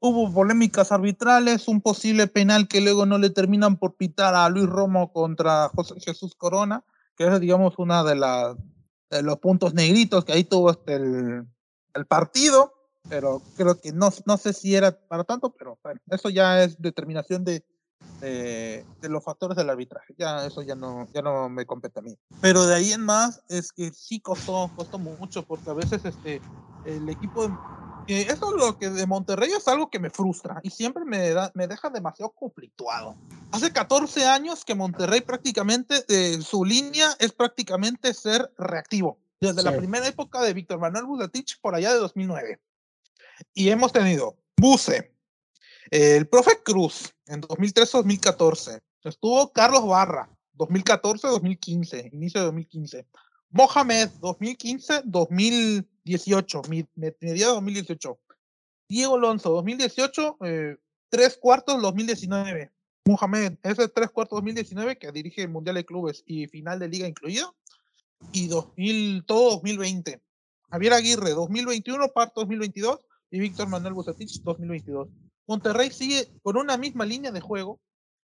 Hubo 0.00 0.32
polémicas 0.32 0.92
arbitrales, 0.92 1.68
un 1.68 1.80
posible 1.80 2.26
penal 2.26 2.68
que 2.68 2.80
luego 2.80 3.06
no 3.06 3.18
le 3.18 3.30
terminan 3.30 3.76
por 3.76 3.96
pitar 3.96 4.34
a 4.34 4.48
Luis 4.48 4.66
Romo 4.66 5.12
contra 5.12 5.68
José 5.68 5.94
Jesús 6.00 6.34
Corona 6.34 6.84
que 7.30 7.34
es, 7.34 7.40
digamos, 7.40 7.74
una 7.78 8.02
de, 8.04 8.14
de 9.10 9.22
los 9.22 9.38
puntos 9.38 9.74
negritos 9.74 10.24
que 10.24 10.32
ahí 10.32 10.44
tuvo 10.44 10.70
este, 10.70 10.94
el, 10.94 11.46
el, 11.94 12.06
partido, 12.06 12.72
pero 13.08 13.42
creo 13.56 13.80
que 13.80 13.92
no, 13.92 14.10
no 14.26 14.36
sé 14.36 14.52
si 14.52 14.74
era 14.74 14.92
para 14.92 15.24
tanto, 15.24 15.50
pero 15.50 15.78
bueno, 15.82 16.00
eso 16.10 16.30
ya 16.30 16.62
es 16.62 16.80
determinación 16.80 17.44
de, 17.44 17.64
de, 18.20 18.84
de, 19.00 19.08
los 19.08 19.22
factores 19.22 19.56
del 19.56 19.70
arbitraje, 19.70 20.14
ya 20.18 20.46
eso 20.46 20.62
ya 20.62 20.74
no, 20.74 21.06
ya 21.12 21.22
no 21.22 21.48
me 21.48 21.66
compete 21.66 22.00
a 22.00 22.02
mí. 22.02 22.16
Pero 22.40 22.66
de 22.66 22.74
ahí 22.74 22.92
en 22.92 23.02
más 23.02 23.42
es 23.48 23.72
que 23.72 23.90
sí 23.92 24.20
costó, 24.20 24.70
costó 24.74 24.98
mucho, 24.98 25.44
porque 25.44 25.70
a 25.70 25.74
veces 25.74 26.04
este, 26.04 26.40
el 26.84 27.08
equipo 27.08 27.48
de 28.06 28.22
eso 28.22 28.54
es 28.54 28.64
lo 28.64 28.78
que 28.78 28.90
de 28.90 29.06
Monterrey 29.06 29.50
es 29.52 29.68
algo 29.68 29.90
que 29.90 29.98
me 29.98 30.10
frustra 30.10 30.60
y 30.62 30.70
siempre 30.70 31.04
me, 31.04 31.30
da, 31.30 31.50
me 31.54 31.66
deja 31.66 31.90
demasiado 31.90 32.32
conflictuado. 32.32 33.16
Hace 33.52 33.72
14 33.72 34.26
años 34.26 34.64
que 34.64 34.74
Monterrey 34.74 35.20
prácticamente, 35.20 36.04
eh, 36.08 36.40
su 36.42 36.64
línea 36.64 37.14
es 37.18 37.32
prácticamente 37.32 38.14
ser 38.14 38.52
reactivo. 38.56 39.18
Desde 39.40 39.62
la 39.64 39.76
primera 39.76 40.06
época 40.06 40.40
de 40.40 40.54
Víctor 40.54 40.78
Manuel 40.78 41.04
Bucetich 41.04 41.60
por 41.60 41.74
allá 41.74 41.92
de 41.92 41.98
2009. 41.98 42.60
Y 43.54 43.70
hemos 43.70 43.92
tenido 43.92 44.36
Buse, 44.56 45.12
el 45.90 46.28
profe 46.28 46.62
Cruz 46.62 47.12
en 47.26 47.42
2013-2014. 47.42 48.80
Estuvo 49.02 49.52
Carlos 49.52 49.84
Barra, 49.84 50.30
2014-2015, 50.56 52.12
inicio 52.12 52.40
de 52.40 52.46
2015. 52.46 53.06
Mohamed, 53.52 54.08
2015-2018, 54.22 56.88
mediado 57.20 57.54
2018. 57.54 58.18
Diego 58.88 59.14
Alonso, 59.16 59.50
2018, 59.50 60.38
eh, 60.44 60.78
tres 61.10 61.36
cuartos 61.36 61.82
2019. 61.82 62.72
Mohamed, 63.04 63.58
ese 63.62 63.88
tres 63.88 64.10
cuartos 64.10 64.38
2019 64.38 64.96
que 64.96 65.12
dirige 65.12 65.42
el 65.42 65.50
Mundial 65.50 65.74
de 65.74 65.84
Clubes 65.84 66.24
y 66.26 66.46
final 66.46 66.78
de 66.78 66.88
liga 66.88 67.06
incluido. 67.06 67.54
Y 68.32 68.48
2000, 68.48 69.26
todo 69.26 69.50
2020. 69.50 70.22
Javier 70.70 70.94
Aguirre, 70.94 71.32
2021, 71.32 72.08
parto 72.08 72.40
2022. 72.40 73.00
Y 73.30 73.38
Víctor 73.38 73.68
Manuel 73.68 73.92
Bucetich, 73.92 74.40
2022. 74.42 75.10
Monterrey 75.46 75.90
sigue 75.90 76.26
con 76.42 76.56
una 76.56 76.78
misma 76.78 77.04
línea 77.04 77.30
de 77.30 77.42
juego 77.42 77.78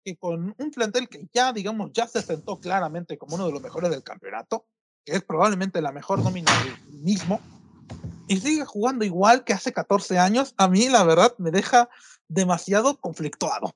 que 0.03 0.17
con 0.17 0.53
un 0.55 0.71
plantel 0.71 1.09
que 1.09 1.27
ya, 1.33 1.51
digamos, 1.51 1.91
ya 1.93 2.07
se 2.07 2.21
sentó 2.21 2.59
claramente 2.59 3.17
como 3.17 3.37
uno 3.37 3.47
de 3.47 3.53
los 3.53 3.63
mejores 3.63 3.89
del 3.89 4.03
campeonato 4.03 4.67
que 5.05 5.13
es 5.13 5.23
probablemente 5.23 5.81
la 5.81 5.91
mejor 5.91 6.23
nómina 6.23 6.51
del 6.63 6.99
mismo, 7.01 7.39
y 8.27 8.37
sigue 8.37 8.65
jugando 8.65 9.05
igual 9.05 9.43
que 9.43 9.53
hace 9.53 9.71
14 9.71 10.17
años, 10.17 10.53
a 10.57 10.67
mí 10.67 10.89
la 10.89 11.03
verdad 11.03 11.33
me 11.37 11.51
deja 11.51 11.89
demasiado 12.27 12.97
conflictuado. 12.97 13.75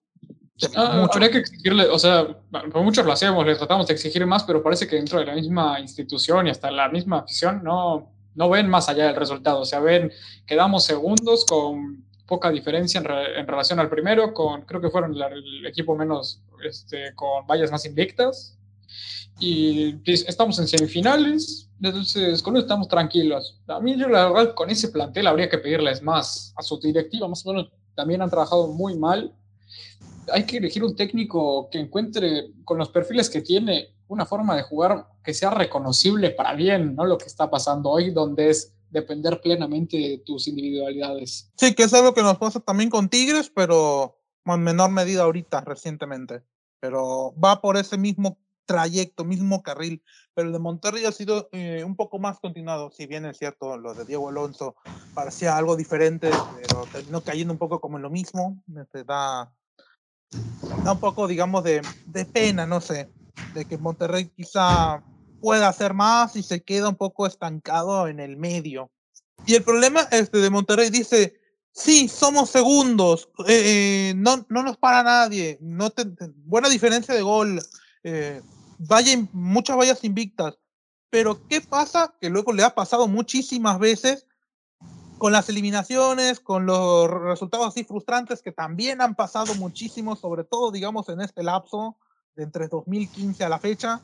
Ah, 0.75 1.07
habría 1.09 1.31
que 1.31 1.37
exigirle, 1.37 1.87
o 1.87 1.97
sea, 1.97 2.27
por 2.51 2.81
muchos 2.81 3.05
lo 3.05 3.13
hacemos, 3.13 3.45
le 3.45 3.55
tratamos 3.55 3.87
de 3.87 3.93
exigir 3.93 4.25
más, 4.25 4.43
pero 4.43 4.61
parece 4.61 4.87
que 4.87 4.97
dentro 4.97 5.19
de 5.19 5.25
la 5.25 5.35
misma 5.35 5.79
institución 5.79 6.47
y 6.47 6.49
hasta 6.49 6.69
la 6.69 6.89
misma 6.89 7.19
afición 7.19 7.63
no, 7.63 8.11
no 8.35 8.49
ven 8.49 8.67
más 8.67 8.89
allá 8.89 9.05
del 9.05 9.15
resultado. 9.15 9.61
O 9.61 9.65
sea, 9.65 9.79
ven, 9.79 10.11
quedamos 10.45 10.83
segundos 10.83 11.45
con 11.45 12.03
poca 12.25 12.51
diferencia 12.51 12.99
en, 12.99 13.47
relación 13.47 13.79
al 13.79 13.89
primero, 13.89 14.33
con 14.33 14.63
creo 14.63 14.81
que 14.81 14.89
fueron 14.89 15.15
el 15.15 15.65
equipo 15.65 15.95
menos, 15.95 16.41
este, 16.63 17.15
con 17.15 17.47
vallas 17.47 17.71
más 17.71 17.85
invictas, 17.85 18.58
y 19.39 20.01
estamos 20.05 20.59
en 20.59 20.67
semifinales, 20.67 21.69
entonces 21.81 22.41
con 22.41 22.55
eso 22.55 22.63
estamos 22.63 22.87
tranquilos. 22.87 23.61
A 23.67 23.79
mí 23.79 23.97
yo 23.97 24.09
la 24.09 24.29
verdad 24.29 24.53
con 24.53 24.69
ese 24.69 24.89
plantel 24.89 25.27
habría 25.27 25.49
que 25.49 25.57
pedirles 25.57 26.01
más 26.01 26.53
a 26.57 26.61
su 26.61 26.79
directiva, 26.79 27.27
más 27.27 27.45
o 27.45 27.53
menos 27.53 27.71
también 27.95 28.21
han 28.21 28.29
trabajado 28.29 28.67
muy 28.67 28.97
mal. 28.97 29.33
Hay 30.31 30.45
que 30.45 30.57
elegir 30.57 30.83
un 30.83 30.95
técnico 30.95 31.69
que 31.71 31.79
encuentre 31.79 32.51
con 32.65 32.77
los 32.77 32.89
perfiles 32.89 33.29
que 33.29 33.41
tiene 33.41 33.95
una 34.07 34.25
forma 34.25 34.55
de 34.55 34.63
jugar 34.63 35.07
que 35.23 35.33
sea 35.33 35.51
reconocible 35.51 36.31
para 36.31 36.53
bien, 36.53 36.95
¿no? 36.95 37.05
Lo 37.05 37.17
que 37.17 37.25
está 37.25 37.49
pasando 37.49 37.89
hoy, 37.89 38.11
donde 38.11 38.49
es 38.49 38.73
depender 38.89 39.39
plenamente 39.39 39.97
de 39.97 40.17
tus 40.25 40.47
individualidades. 40.47 41.51
Sí, 41.55 41.75
que 41.75 41.83
es 41.83 41.93
algo 41.93 42.13
que 42.13 42.23
nos 42.23 42.37
pasa 42.37 42.59
también 42.59 42.89
con 42.89 43.07
Tigres, 43.07 43.51
pero 43.53 44.17
en 44.45 44.63
menor 44.63 44.89
medida 44.89 45.23
ahorita, 45.23 45.61
recientemente. 45.61 46.41
Pero 46.79 47.35
va 47.43 47.61
por 47.61 47.77
ese 47.77 47.97
mismo 47.97 48.39
trayecto, 48.69 49.25
mismo 49.25 49.63
carril, 49.63 50.03
pero 50.35 50.47
el 50.47 50.53
de 50.53 50.59
Monterrey 50.59 51.03
ha 51.05 51.11
sido 51.11 51.49
eh, 51.51 51.83
un 51.83 51.95
poco 51.95 52.19
más 52.19 52.39
continuado, 52.39 52.91
si 52.91 53.07
bien 53.07 53.25
es 53.25 53.39
cierto, 53.39 53.77
lo 53.77 53.95
de 53.95 54.05
Diego 54.05 54.29
Alonso 54.29 54.75
parecía 55.15 55.57
algo 55.57 55.75
diferente, 55.75 56.29
pero 56.55 56.85
terminó 56.91 57.21
cayendo 57.21 57.51
un 57.51 57.57
poco 57.57 57.81
como 57.81 57.97
en 57.97 58.03
lo 58.03 58.11
mismo, 58.11 58.61
este, 58.79 59.03
da, 59.03 59.51
da 60.83 60.91
un 60.91 60.99
poco, 60.99 61.27
digamos, 61.27 61.63
de, 61.63 61.81
de 62.05 62.25
pena, 62.25 62.67
no 62.67 62.79
sé, 62.79 63.09
de 63.55 63.65
que 63.65 63.79
Monterrey 63.79 64.29
quizá 64.35 65.03
pueda 65.41 65.67
hacer 65.67 65.95
más 65.95 66.35
y 66.35 66.43
se 66.43 66.61
queda 66.61 66.89
un 66.89 66.95
poco 66.95 67.25
estancado 67.25 68.07
en 68.07 68.19
el 68.19 68.37
medio. 68.37 68.91
Y 69.47 69.55
el 69.55 69.63
problema 69.63 70.01
este, 70.11 70.37
de 70.37 70.49
Monterrey 70.51 70.91
dice, 70.91 71.39
sí, 71.71 72.07
somos 72.07 72.51
segundos, 72.51 73.29
eh, 73.47 74.11
eh, 74.11 74.13
no, 74.15 74.45
no 74.47 74.61
nos 74.61 74.77
para 74.77 75.01
nadie, 75.01 75.57
no 75.59 75.91
buena 76.45 76.69
diferencia 76.69 77.15
de 77.15 77.23
gol, 77.23 77.59
eh, 78.03 78.41
vaya, 78.79 79.17
muchas 79.31 79.77
vallas 79.77 80.03
invictas. 80.03 80.57
Pero 81.11 81.47
¿qué 81.47 81.61
pasa? 81.61 82.15
Que 82.19 82.29
luego 82.29 82.53
le 82.53 82.63
ha 82.63 82.73
pasado 82.73 83.07
muchísimas 83.07 83.79
veces 83.79 84.25
con 85.17 85.33
las 85.33 85.49
eliminaciones, 85.49 86.39
con 86.39 86.65
los 86.65 87.09
resultados 87.09 87.67
así 87.67 87.83
frustrantes 87.83 88.41
que 88.41 88.51
también 88.51 89.01
han 89.01 89.15
pasado 89.15 89.53
muchísimo, 89.55 90.15
sobre 90.15 90.45
todo, 90.45 90.71
digamos, 90.71 91.09
en 91.09 91.21
este 91.21 91.43
lapso 91.43 91.97
de 92.35 92.43
entre 92.43 92.67
2015 92.69 93.43
a 93.43 93.49
la 93.49 93.59
fecha, 93.59 94.01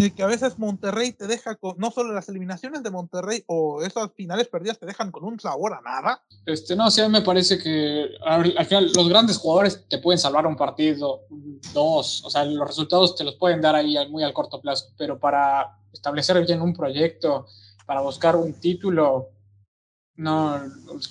de 0.00 0.14
que 0.14 0.22
a 0.22 0.26
veces 0.26 0.58
Monterrey 0.58 1.12
te 1.12 1.26
deja 1.26 1.56
con, 1.56 1.76
no 1.76 1.90
solo 1.90 2.14
las 2.14 2.28
eliminaciones 2.30 2.82
de 2.82 2.90
Monterrey 2.90 3.44
o 3.46 3.82
esas 3.82 4.10
finales 4.14 4.48
perdidas 4.48 4.78
te 4.78 4.86
dejan 4.86 5.10
con 5.10 5.24
un 5.24 5.38
sabor 5.38 5.74
a 5.74 5.82
nada. 5.82 6.24
Este, 6.46 6.74
no, 6.74 6.90
sí, 6.90 7.02
a 7.02 7.06
mí 7.06 7.12
me 7.12 7.20
parece 7.20 7.58
que 7.58 8.08
al 8.24 8.64
final 8.64 8.90
los 8.96 9.08
grandes 9.10 9.36
jugadores 9.36 9.86
te 9.88 9.98
pueden 9.98 10.18
salvar 10.18 10.46
un 10.46 10.56
partido, 10.56 11.26
dos, 11.74 12.24
o 12.24 12.30
sea, 12.30 12.46
los 12.46 12.66
resultados 12.66 13.14
te 13.14 13.24
los 13.24 13.34
pueden 13.34 13.60
dar 13.60 13.74
ahí 13.74 13.94
muy 14.08 14.22
al 14.22 14.32
corto 14.32 14.58
plazo, 14.58 14.86
pero 14.96 15.20
para 15.20 15.78
establecer 15.92 16.42
bien 16.46 16.62
un 16.62 16.72
proyecto, 16.72 17.46
para 17.84 18.00
buscar 18.00 18.36
un 18.36 18.54
título, 18.54 19.28
no, 20.16 20.62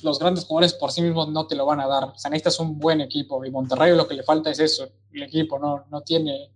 los 0.01 0.17
grandes 0.17 0.45
jugadores 0.45 0.73
por 0.73 0.91
sí 0.91 1.03
mismos 1.03 1.29
no 1.29 1.45
te 1.45 1.55
lo 1.55 1.67
van 1.67 1.79
a 1.79 1.87
dar. 1.87 2.05
O 2.05 2.17
sea, 2.17 2.31
necesitas 2.31 2.59
un 2.59 2.79
buen 2.79 3.01
equipo 3.01 3.45
y 3.45 3.51
Monterrey 3.51 3.95
lo 3.95 4.07
que 4.07 4.15
le 4.15 4.23
falta 4.23 4.49
es 4.49 4.59
eso, 4.59 4.89
el 5.11 5.21
equipo 5.21 5.59
no, 5.59 5.85
no 5.91 6.01
tiene 6.01 6.51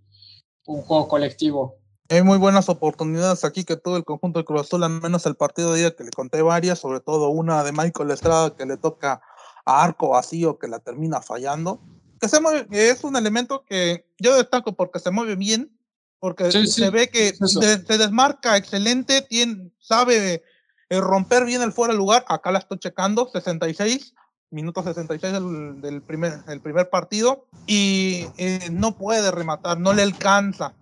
un 0.66 0.82
juego 0.82 1.08
colectivo. 1.08 1.83
Hay 2.10 2.22
muy 2.22 2.38
buenas 2.38 2.68
oportunidades 2.68 3.46
aquí 3.46 3.64
que 3.64 3.78
todo 3.78 3.96
el 3.96 4.04
conjunto 4.04 4.40
de 4.40 4.46
Cruz 4.46 4.62
Azul, 4.62 4.84
al 4.84 5.02
menos 5.02 5.26
el 5.26 5.36
partido 5.36 5.72
de 5.72 5.80
día 5.80 5.96
que 5.96 6.04
le 6.04 6.12
conté 6.12 6.42
varias, 6.42 6.80
sobre 6.80 7.00
todo 7.00 7.30
una 7.30 7.64
de 7.64 7.72
Michael 7.72 8.12
Estrada 8.12 8.56
que 8.56 8.66
le 8.66 8.78
toca 8.78 9.22
a 9.66 9.84
arco 9.84 10.10
vacío 10.10 10.60
que 10.60 10.68
la 10.68 10.80
termina 10.80 11.22
fallando. 11.22 11.80
Que 12.20 12.28
se 12.28 12.42
mueve, 12.42 12.68
es 12.72 13.04
un 13.04 13.16
elemento 13.16 13.64
que 13.66 14.06
yo 14.20 14.36
destaco 14.36 14.74
porque 14.74 15.00
se 15.00 15.12
mueve 15.12 15.36
bien, 15.36 15.78
porque 16.20 16.52
se 16.52 16.90
ve 16.90 17.10
que 17.10 17.34
se, 17.34 17.98
desmarca 17.98 18.58
excelente, 18.58 19.22
tiene, 19.22 19.72
sabe 19.80 20.44
eh, 20.90 21.00
romper 21.00 21.46
bien 21.46 21.62
el 21.62 21.72
fuera 21.72 21.94
de 21.94 21.98
lugar. 21.98 22.26
Acá 22.28 22.52
la 22.52 22.60
estoy 22.60 22.80
checando, 22.80 23.30
66, 23.32 24.14
minuto 24.52 24.84
66 24.84 25.34
del, 25.34 25.82
del 25.82 26.02
primer, 26.02 26.40
el 26.48 26.62
primer 26.62 26.90
partido, 26.90 27.48
y 27.66 28.26
eh, 28.38 28.70
no 28.72 28.98
puede 28.98 29.32
rematar, 29.32 29.80
no 29.80 29.94
le 29.94 30.04
alcanza 30.04 30.74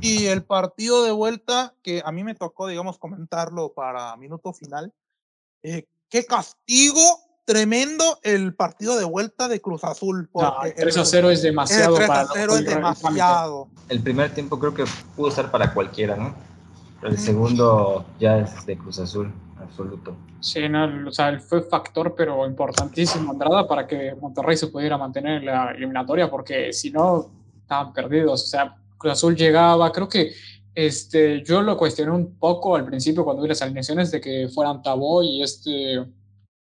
Y 0.00 0.26
el 0.26 0.44
partido 0.44 1.04
de 1.04 1.12
vuelta, 1.12 1.74
que 1.82 2.02
a 2.04 2.12
mí 2.12 2.24
me 2.24 2.34
tocó, 2.34 2.66
digamos, 2.66 2.98
comentarlo 2.98 3.72
para 3.72 4.16
minuto 4.16 4.52
final, 4.52 4.92
eh, 5.62 5.86
qué 6.08 6.24
castigo 6.24 7.02
tremendo 7.44 8.18
el 8.22 8.54
partido 8.54 8.96
de 8.96 9.04
vuelta 9.04 9.48
de 9.48 9.60
Cruz 9.60 9.84
Azul. 9.84 10.30
No, 10.34 10.54
3 10.74 10.96
a 10.96 11.04
0 11.04 11.30
es 11.30 11.42
demasiado. 11.42 11.98
El 11.98 12.06
3 12.06 12.10
a 12.10 12.26
0 12.32 12.56
es 12.56 12.64
demasiado. 12.64 13.68
El 13.88 14.00
primer 14.02 14.32
tiempo 14.32 14.58
creo 14.58 14.72
que 14.72 14.84
pudo 15.16 15.30
ser 15.30 15.50
para 15.50 15.74
cualquiera, 15.74 16.16
¿no? 16.16 16.34
Pero 17.00 17.12
el 17.12 17.18
segundo 17.18 18.06
ya 18.18 18.38
es 18.38 18.66
de 18.66 18.78
Cruz 18.78 18.98
Azul, 18.98 19.32
absoluto. 19.58 20.16
Sí, 20.40 20.68
no, 20.68 21.08
o 21.08 21.12
sea, 21.12 21.38
fue 21.40 21.62
factor, 21.62 22.14
pero 22.14 22.46
importantísimo, 22.46 23.32
Andrada, 23.32 23.66
para 23.66 23.86
que 23.86 24.14
Monterrey 24.14 24.56
se 24.56 24.68
pudiera 24.68 24.96
mantener 24.96 25.38
en 25.38 25.46
la 25.46 25.72
eliminatoria, 25.72 26.30
porque 26.30 26.72
si 26.72 26.90
no, 26.90 27.30
estaban 27.62 27.92
perdidos. 27.92 28.44
O 28.44 28.46
sea, 28.46 28.76
Cruz 29.00 29.14
Azul 29.14 29.34
llegaba, 29.34 29.90
creo 29.90 30.08
que 30.08 30.32
este, 30.74 31.42
yo 31.42 31.62
lo 31.62 31.76
cuestioné 31.76 32.12
un 32.12 32.38
poco 32.38 32.76
al 32.76 32.84
principio 32.84 33.24
cuando 33.24 33.42
vi 33.42 33.48
las 33.48 33.62
alineaciones 33.62 34.10
de 34.10 34.20
que 34.20 34.48
fueran 34.48 34.82
Tabó 34.82 35.22
y 35.22 35.42
este 35.42 36.04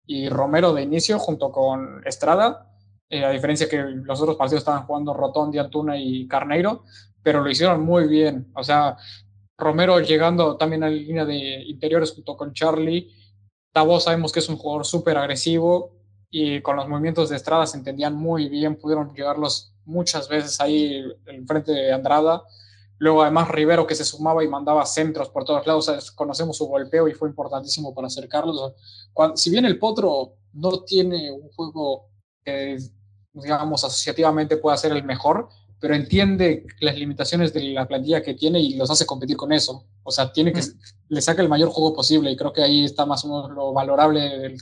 y 0.06 0.30
Romero 0.30 0.74
de 0.74 0.84
inicio 0.84 1.20
junto 1.20 1.52
con 1.52 2.02
Estrada, 2.06 2.74
eh, 3.10 3.24
a 3.26 3.30
diferencia 3.30 3.68
que 3.70 3.78
los 3.78 4.22
otros 4.22 4.38
partidos 4.38 4.62
estaban 4.62 4.86
jugando 4.86 5.14
Rotondi, 5.14 5.60
Antuna 5.60 5.98
y 5.98 6.28
Carneiro, 6.28 6.84
pero 7.22 7.42
lo 7.42 7.50
hicieron 7.50 7.84
muy 7.84 8.08
bien. 8.08 8.52
O 8.56 8.64
sea, 8.64 8.98
Romero 9.58 10.00
llegando 10.00 10.56
también 10.56 10.84
a 10.84 10.90
la 10.90 10.96
línea 10.96 11.26
de 11.26 11.64
interiores 11.64 12.14
junto 12.14 12.38
con 12.38 12.54
Charlie. 12.54 13.14
Tabó 13.74 14.00
sabemos 14.00 14.32
que 14.32 14.40
es 14.40 14.50
un 14.50 14.58
jugador 14.58 14.86
súper 14.86 15.18
agresivo 15.18 15.98
y 16.30 16.62
con 16.62 16.78
los 16.78 16.88
movimientos 16.88 17.30
de 17.30 17.36
Estrada 17.36 17.66
se 17.66 17.78
entendían 17.78 18.16
muy 18.16 18.48
bien, 18.50 18.78
pudieron 18.78 19.14
llevarlos 19.14 19.73
muchas 19.86 20.28
veces 20.28 20.60
ahí 20.62 21.04
en 21.26 21.48
frente 21.48 21.72
de 21.72 21.92
Andrada. 21.92 22.44
Luego 22.98 23.24
además 23.24 23.50
Rivero 23.50 23.86
que 23.86 23.96
se 23.96 24.06
sumaba 24.06 24.44
y 24.44 24.48
mandaba 24.48 24.86
centros 24.86 25.30
por 25.30 25.44
todos 25.44 25.66
lados, 25.68 26.12
conocemos 26.12 26.58
su 26.58 26.66
golpeo 26.66 27.08
y 27.08 27.14
fue 27.14 27.28
importantísimo 27.30 27.94
para 27.94 28.08
acercarlos. 28.08 28.74
si 29.36 29.50
bien 29.50 29.66
el 29.66 29.80
Potro 29.80 30.36
no 30.54 30.84
tiene 30.84 31.32
un 31.32 31.50
juego 31.50 32.10
que, 32.46 32.78
digamos, 33.34 33.84
asociativamente 33.84 34.58
pueda 34.58 34.78
ser 34.78 34.92
el 34.92 35.04
mejor, 35.04 35.50
pero 35.80 35.96
entiende 35.96 36.66
las 36.80 36.96
limitaciones 36.96 37.52
de 37.52 37.62
la 37.74 37.88
plantilla 37.88 38.22
que 38.24 38.36
tiene 38.36 38.60
y 38.60 38.76
los 38.76 38.90
hace 38.90 39.06
competir 39.06 39.36
con 39.36 39.52
eso. 39.52 39.86
O 40.04 40.12
sea, 40.12 40.32
tiene 40.32 40.54
que, 40.54 40.62
le 41.10 41.22
saca 41.22 41.42
el 41.42 41.50
mayor 41.50 41.70
juego 41.70 41.94
posible 41.94 42.32
y 42.32 42.38
creo 42.38 42.54
que 42.54 42.64
ahí 42.64 42.86
está 42.86 43.06
más 43.06 43.26
o 43.26 43.28
menos 43.28 43.52
lo 43.52 43.74
valorable 43.74 44.56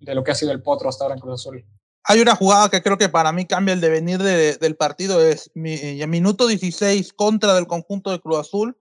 de 0.00 0.14
lo 0.14 0.24
que 0.24 0.32
ha 0.32 0.34
sido 0.34 0.50
el 0.50 0.62
Potro 0.62 0.88
hasta 0.88 1.04
ahora 1.04 1.14
en 1.14 1.20
Cruz 1.20 1.34
Azul. 1.34 1.64
Hay 2.10 2.20
una 2.20 2.34
jugada 2.34 2.70
que 2.70 2.82
creo 2.82 2.96
que 2.96 3.10
para 3.10 3.32
mí 3.32 3.44
cambia 3.44 3.74
el 3.74 3.82
devenir 3.82 4.18
del 4.22 4.76
partido, 4.76 5.20
es 5.20 5.50
mi, 5.54 5.74
en 5.74 6.08
minuto 6.08 6.46
16 6.46 7.12
contra 7.12 7.52
del 7.52 7.66
conjunto 7.66 8.10
de 8.10 8.18
Cruz 8.18 8.38
Azul 8.38 8.78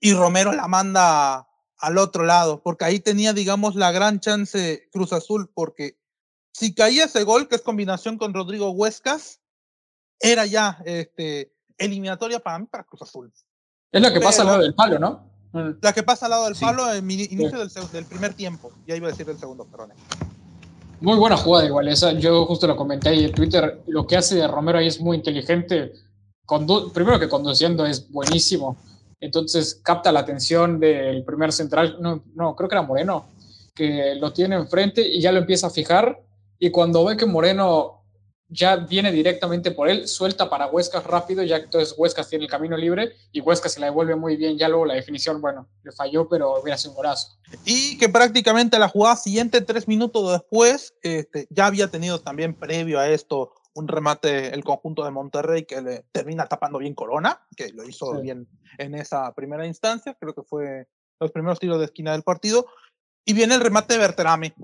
y 0.00 0.12
Romero 0.12 0.52
la 0.52 0.66
manda 0.66 1.48
al 1.78 1.98
otro 1.98 2.24
lado, 2.24 2.60
porque 2.60 2.84
ahí 2.84 2.98
tenía, 2.98 3.32
digamos, 3.32 3.76
la 3.76 3.92
gran 3.92 4.18
chance 4.18 4.88
Cruz 4.90 5.12
Azul, 5.12 5.52
porque 5.54 6.00
si 6.52 6.74
caía 6.74 7.04
ese 7.04 7.22
gol, 7.22 7.46
que 7.46 7.54
es 7.54 7.62
combinación 7.62 8.18
con 8.18 8.34
Rodrigo 8.34 8.70
Huescas, 8.70 9.40
era 10.18 10.44
ya 10.44 10.82
este, 10.84 11.54
eliminatoria 11.78 12.40
para 12.40 12.58
mí, 12.58 12.66
para 12.66 12.82
Cruz 12.82 13.02
Azul. 13.02 13.32
Es 13.92 14.02
la 14.02 14.12
que 14.12 14.20
pasa 14.20 14.42
al 14.42 14.48
lado 14.48 14.62
del 14.62 14.74
palo, 14.74 14.98
¿no? 14.98 15.30
La 15.80 15.92
que 15.92 16.02
pasa 16.02 16.26
al 16.26 16.30
lado 16.30 16.44
del 16.46 16.56
palo 16.56 16.92
en 16.92 17.08
inicio 17.08 17.56
del, 17.56 17.70
del, 17.92 18.04
primer 18.04 18.34
tiempo. 18.34 18.72
Ya 18.84 18.96
iba 18.96 19.06
a 19.06 19.10
decir 19.12 19.26
del 19.26 19.38
segundo, 19.38 19.64
perdón. 19.64 19.92
Muy 21.02 21.18
buena 21.18 21.36
jugada 21.36 21.66
igual 21.66 21.88
esa. 21.88 22.12
Yo 22.12 22.46
justo 22.46 22.68
lo 22.68 22.76
comenté 22.76 23.08
ahí 23.08 23.24
en 23.24 23.32
Twitter. 23.32 23.82
Lo 23.88 24.06
que 24.06 24.16
hace 24.16 24.46
Romero 24.46 24.78
ahí 24.78 24.86
es 24.86 25.00
muy 25.00 25.16
inteligente. 25.16 25.94
Primero 26.94 27.18
que 27.18 27.28
conduciendo 27.28 27.84
es 27.84 28.08
buenísimo. 28.08 28.76
Entonces 29.18 29.80
capta 29.82 30.12
la 30.12 30.20
atención 30.20 30.78
del 30.78 31.24
primer 31.24 31.52
central. 31.52 31.96
No, 32.00 32.22
no, 32.36 32.54
creo 32.54 32.68
que 32.68 32.76
era 32.76 32.82
Moreno. 32.82 33.26
Que 33.74 34.14
lo 34.14 34.32
tiene 34.32 34.54
enfrente 34.54 35.04
y 35.04 35.20
ya 35.20 35.32
lo 35.32 35.40
empieza 35.40 35.66
a 35.66 35.70
fijar. 35.70 36.22
Y 36.60 36.70
cuando 36.70 37.04
ve 37.04 37.16
que 37.16 37.26
Moreno 37.26 38.01
ya 38.52 38.76
viene 38.76 39.10
directamente 39.10 39.70
por 39.70 39.88
él, 39.88 40.06
suelta 40.06 40.50
para 40.50 40.66
Huescas 40.66 41.04
rápido, 41.04 41.42
ya 41.42 41.56
entonces 41.56 41.94
Huescas 41.96 42.28
tiene 42.28 42.44
el 42.44 42.50
camino 42.50 42.76
libre 42.76 43.12
y 43.32 43.40
Huescas 43.40 43.72
se 43.72 43.80
la 43.80 43.86
devuelve 43.86 44.14
muy 44.14 44.36
bien, 44.36 44.58
ya 44.58 44.68
luego 44.68 44.84
la 44.84 44.94
definición, 44.94 45.40
bueno, 45.40 45.68
le 45.82 45.92
falló, 45.92 46.28
pero 46.28 46.60
hubiera 46.60 46.76
sido 46.76 46.90
un 46.90 46.96
golazo. 46.96 47.38
Y 47.64 47.96
que 47.96 48.10
prácticamente 48.10 48.78
la 48.78 48.88
jugada 48.88 49.16
siguiente, 49.16 49.62
tres 49.62 49.88
minutos 49.88 50.30
después, 50.32 50.94
este, 51.02 51.46
ya 51.48 51.66
había 51.66 51.88
tenido 51.88 52.20
también 52.20 52.54
previo 52.54 53.00
a 53.00 53.08
esto 53.08 53.54
un 53.74 53.88
remate 53.88 54.54
el 54.54 54.64
conjunto 54.64 55.02
de 55.02 55.10
Monterrey 55.10 55.64
que 55.64 55.80
le 55.80 56.04
termina 56.12 56.46
tapando 56.46 56.78
bien 56.78 56.94
Corona, 56.94 57.40
que 57.56 57.70
lo 57.72 57.88
hizo 57.88 58.20
bien 58.20 58.46
en 58.76 58.94
esa 58.94 59.32
primera 59.32 59.66
instancia, 59.66 60.14
creo 60.20 60.34
que 60.34 60.42
fue 60.42 60.88
los 61.18 61.30
primeros 61.30 61.58
tiros 61.58 61.78
de 61.78 61.86
esquina 61.86 62.12
del 62.12 62.22
partido, 62.22 62.66
y 63.24 63.32
viene 63.32 63.54
el 63.54 63.62
remate 63.62 63.94
de 63.94 64.00
Berterame. 64.00 64.54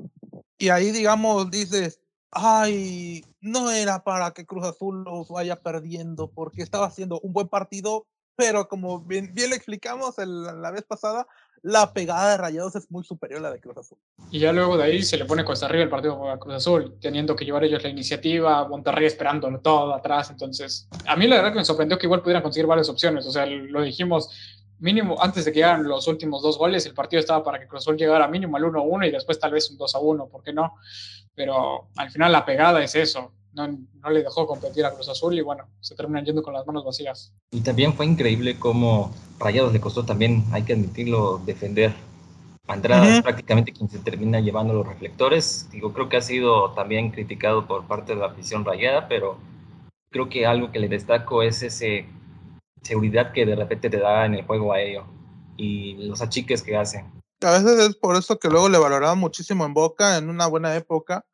Y 0.58 0.68
ahí, 0.68 0.90
digamos, 0.90 1.50
dices, 1.50 2.00
ay, 2.30 3.24
no 3.50 3.70
era 3.70 4.04
para 4.04 4.32
que 4.32 4.46
Cruz 4.46 4.64
Azul 4.64 5.04
los 5.04 5.28
vaya 5.28 5.56
perdiendo, 5.56 6.30
porque 6.30 6.62
estaba 6.62 6.86
haciendo 6.86 7.20
un 7.20 7.32
buen 7.32 7.48
partido, 7.48 8.06
pero 8.36 8.68
como 8.68 9.00
bien, 9.00 9.32
le 9.34 9.56
explicamos 9.56 10.16
la 10.18 10.70
vez 10.70 10.84
pasada, 10.84 11.26
la 11.62 11.92
pegada 11.92 12.30
de 12.30 12.36
Rayados 12.36 12.76
es 12.76 12.90
muy 12.90 13.02
superior 13.02 13.40
a 13.40 13.42
la 13.42 13.50
de 13.50 13.60
Cruz 13.60 13.78
Azul. 13.78 13.98
Y 14.30 14.38
ya 14.38 14.52
luego 14.52 14.76
de 14.76 14.84
ahí 14.84 15.02
se 15.02 15.16
le 15.16 15.24
pone 15.24 15.44
cuesta 15.44 15.66
arriba 15.66 15.82
el 15.82 15.90
partido 15.90 16.30
a 16.30 16.38
Cruz 16.38 16.54
Azul, 16.54 16.96
teniendo 17.00 17.34
que 17.34 17.44
llevar 17.44 17.64
ellos 17.64 17.82
la 17.82 17.88
iniciativa, 17.88 18.68
Monterrey 18.68 19.06
esperándolo 19.06 19.60
todo 19.60 19.92
atrás. 19.92 20.30
Entonces, 20.30 20.88
a 21.06 21.16
mí 21.16 21.26
la 21.26 21.36
verdad 21.36 21.52
que 21.52 21.58
me 21.58 21.64
sorprendió 21.64 21.98
que 21.98 22.06
igual 22.06 22.22
pudieran 22.22 22.42
conseguir 22.42 22.66
varias 22.66 22.88
opciones. 22.88 23.26
O 23.26 23.32
sea, 23.32 23.44
lo 23.44 23.82
dijimos, 23.82 24.30
mínimo, 24.78 25.16
antes 25.20 25.44
de 25.44 25.52
que 25.52 25.56
llegaran 25.56 25.82
los 25.82 26.06
últimos 26.06 26.42
dos 26.42 26.58
goles, 26.58 26.86
el 26.86 26.94
partido 26.94 27.18
estaba 27.18 27.42
para 27.42 27.58
que 27.58 27.66
Cruz 27.66 27.82
Azul 27.82 27.96
llegara 27.96 28.28
mínimo 28.28 28.56
al 28.56 28.62
1-1 28.62 29.08
y 29.08 29.10
después 29.10 29.38
tal 29.40 29.50
vez 29.50 29.68
un 29.70 29.78
2-1, 29.78 30.30
¿por 30.30 30.44
qué 30.44 30.52
no? 30.52 30.76
Pero 31.34 31.88
al 31.96 32.10
final 32.10 32.30
la 32.30 32.44
pegada 32.44 32.82
es 32.82 32.94
eso. 32.94 33.32
No, 33.58 33.66
no, 33.66 34.10
le 34.10 34.22
dejó 34.22 34.46
competir 34.46 34.84
a 34.84 34.94
Cruz 34.94 35.08
Azul 35.08 35.36
y 35.36 35.40
bueno, 35.40 35.64
se 35.80 35.96
terminan 35.96 36.24
yendo 36.24 36.44
con 36.44 36.54
las 36.54 36.64
manos 36.64 36.84
vacías. 36.84 37.34
Y 37.50 37.60
también 37.60 37.92
fue 37.92 38.06
increíble 38.06 38.56
cómo 38.56 39.12
Rayados 39.40 39.72
le 39.72 39.80
costó 39.80 40.04
también, 40.04 40.44
hay 40.52 40.62
que 40.62 40.74
admitirlo, 40.74 41.38
defender. 41.44 41.92
Andrada 42.68 43.16
es 43.16 43.22
prácticamente 43.22 43.72
quien 43.72 43.90
se 43.90 43.98
termina 43.98 44.38
llevando 44.38 44.74
los 44.74 44.86
reflectores. 44.86 45.68
Digo, 45.72 45.92
creo 45.92 46.08
que 46.08 46.18
ha 46.18 46.22
sido 46.22 46.70
también 46.74 47.10
criticado 47.10 47.66
por 47.66 47.84
parte 47.86 48.14
de 48.14 48.20
la 48.20 48.26
afición 48.26 48.64
rayada, 48.64 49.08
pero 49.08 49.38
creo 50.10 50.28
que 50.28 50.46
algo 50.46 50.70
que 50.70 50.78
le 50.78 50.88
destaco 50.88 51.42
es 51.42 51.62
ese 51.62 52.06
seguridad 52.82 53.32
que 53.32 53.44
de 53.44 53.56
repente 53.56 53.90
te 53.90 53.98
da 53.98 54.24
en 54.24 54.34
el 54.34 54.44
juego 54.44 54.72
a 54.72 54.80
ello 54.80 55.04
y 55.56 55.94
los 56.06 56.22
achiques 56.22 56.62
que 56.62 56.76
hace. 56.76 57.04
A 57.40 57.50
veces 57.52 57.78
es 57.88 57.96
por 57.96 58.16
eso 58.16 58.38
que 58.38 58.48
luego 58.48 58.68
le 58.68 58.78
valoraba 58.78 59.14
muchísimo 59.14 59.64
en 59.64 59.74
Boca 59.74 60.16
en 60.16 60.28
una 60.28 60.46
buena 60.46 60.76
época, 60.76 61.24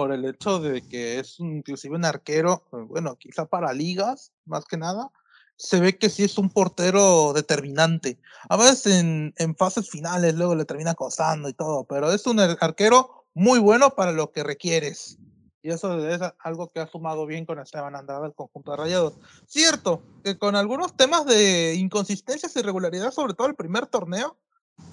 por 0.00 0.12
el 0.12 0.24
hecho 0.24 0.60
de 0.60 0.80
que 0.80 1.18
es 1.18 1.38
inclusive 1.40 1.94
un 1.94 2.06
arquero, 2.06 2.64
eh, 2.72 2.76
bueno, 2.88 3.16
quizá 3.16 3.44
para 3.44 3.74
ligas, 3.74 4.32
más 4.46 4.64
que 4.64 4.78
nada, 4.78 5.10
se 5.56 5.78
ve 5.78 5.98
que 5.98 6.08
sí 6.08 6.24
es 6.24 6.38
un 6.38 6.48
portero 6.48 7.34
determinante. 7.34 8.18
A 8.48 8.56
veces 8.56 8.86
en, 8.98 9.34
en 9.36 9.54
fases 9.54 9.90
finales 9.90 10.34
luego 10.36 10.54
le 10.54 10.64
termina 10.64 10.92
acosando 10.92 11.50
y 11.50 11.52
todo, 11.52 11.84
pero 11.84 12.10
es 12.14 12.26
un 12.26 12.40
arquero 12.40 13.26
muy 13.34 13.58
bueno 13.58 13.90
para 13.90 14.12
lo 14.12 14.32
que 14.32 14.42
requieres. 14.42 15.18
Y 15.62 15.68
eso 15.68 16.08
es 16.08 16.22
algo 16.38 16.72
que 16.72 16.80
ha 16.80 16.86
sumado 16.86 17.26
bien 17.26 17.44
con 17.44 17.58
Esteban 17.58 17.94
Andrada 17.94 18.26
el 18.26 18.34
conjunto 18.34 18.70
de 18.70 18.78
Rayados. 18.78 19.18
Cierto, 19.46 20.02
que 20.24 20.38
con 20.38 20.56
algunos 20.56 20.96
temas 20.96 21.26
de 21.26 21.74
inconsistencias 21.74 22.56
y 22.56 22.60
irregularidad, 22.60 23.10
sobre 23.10 23.34
todo 23.34 23.48
el 23.48 23.54
primer 23.54 23.84
torneo, 23.84 24.38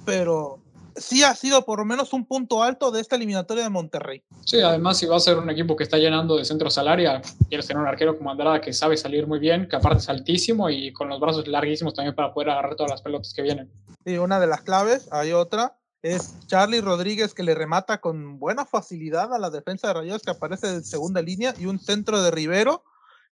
pero 0.03 0.59
sí 0.97 1.23
ha 1.23 1.35
sido 1.35 1.65
por 1.65 1.79
lo 1.79 1.85
menos 1.85 2.13
un 2.13 2.25
punto 2.25 2.63
alto 2.63 2.91
de 2.91 3.01
esta 3.01 3.15
eliminatoria 3.15 3.63
de 3.63 3.69
Monterrey. 3.69 4.23
Sí, 4.45 4.61
además 4.61 4.97
si 4.97 5.05
va 5.05 5.17
a 5.17 5.19
ser 5.19 5.37
un 5.37 5.49
equipo 5.49 5.75
que 5.75 5.83
está 5.83 5.97
llenando 5.97 6.37
de 6.37 6.45
centro 6.45 6.69
salaria, 6.69 7.21
quieres 7.49 7.67
tener 7.67 7.81
un 7.81 7.87
arquero 7.87 8.17
como 8.17 8.31
Andrada 8.31 8.61
que 8.61 8.73
sabe 8.73 8.97
salir 8.97 9.27
muy 9.27 9.39
bien, 9.39 9.67
que 9.67 9.75
aparte 9.75 9.99
es 9.99 10.09
altísimo 10.09 10.69
y 10.69 10.93
con 10.93 11.09
los 11.09 11.19
brazos 11.19 11.47
larguísimos 11.47 11.93
también 11.93 12.15
para 12.15 12.33
poder 12.33 12.49
agarrar 12.51 12.75
todas 12.75 12.91
las 12.91 13.01
pelotas 13.01 13.33
que 13.33 13.41
vienen. 13.41 13.71
Sí, 14.05 14.17
una 14.17 14.39
de 14.39 14.47
las 14.47 14.61
claves, 14.61 15.07
hay 15.11 15.33
otra, 15.33 15.77
es 16.01 16.35
Charlie 16.47 16.81
Rodríguez 16.81 17.33
que 17.33 17.43
le 17.43 17.55
remata 17.55 17.99
con 17.99 18.39
buena 18.39 18.65
facilidad 18.65 19.33
a 19.33 19.39
la 19.39 19.49
defensa 19.49 19.87
de 19.87 19.93
Rayados 19.95 20.21
que 20.21 20.31
aparece 20.31 20.67
de 20.67 20.83
segunda 20.83 21.21
línea 21.21 21.53
y 21.57 21.65
un 21.65 21.79
centro 21.79 22.21
de 22.21 22.31
Rivero 22.31 22.83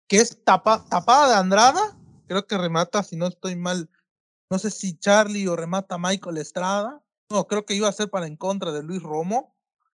que 0.07 0.17
es 0.17 0.43
tapa, 0.43 0.83
tapada 0.89 1.29
de 1.29 1.35
Andrada, 1.35 1.97
creo 2.27 2.45
que 2.45 2.57
remata, 2.57 3.03
si 3.03 3.15
no 3.15 3.27
estoy 3.27 3.55
mal, 3.55 3.89
no 4.49 4.59
sé 4.59 4.69
si 4.69 4.97
Charlie 4.97 5.47
o 5.47 5.55
remata 5.55 5.97
Michael 5.97 6.37
Estrada, 6.37 7.02
no, 7.33 7.47
creo 7.47 7.65
que 7.65 7.73
iba 7.73 7.87
a 7.87 7.93
ser 7.93 8.09
para 8.09 8.27
en 8.27 8.37
contra 8.37 8.71
de 8.71 8.83
Luis 8.83 9.03
Romo 9.03 9.55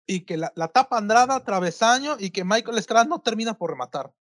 y 0.06 0.20
que 0.20 0.36
la, 0.36 0.52
tapa 0.72 0.98
Andrada, 0.98 1.44
travesaño 1.44 2.16
y 2.18 2.30
que 2.30 2.44
Michael 2.44 2.78
Estrada 2.78 3.04
no 3.04 3.20
termina 3.20 3.58
por 3.58 3.70
rematar. 3.70 4.12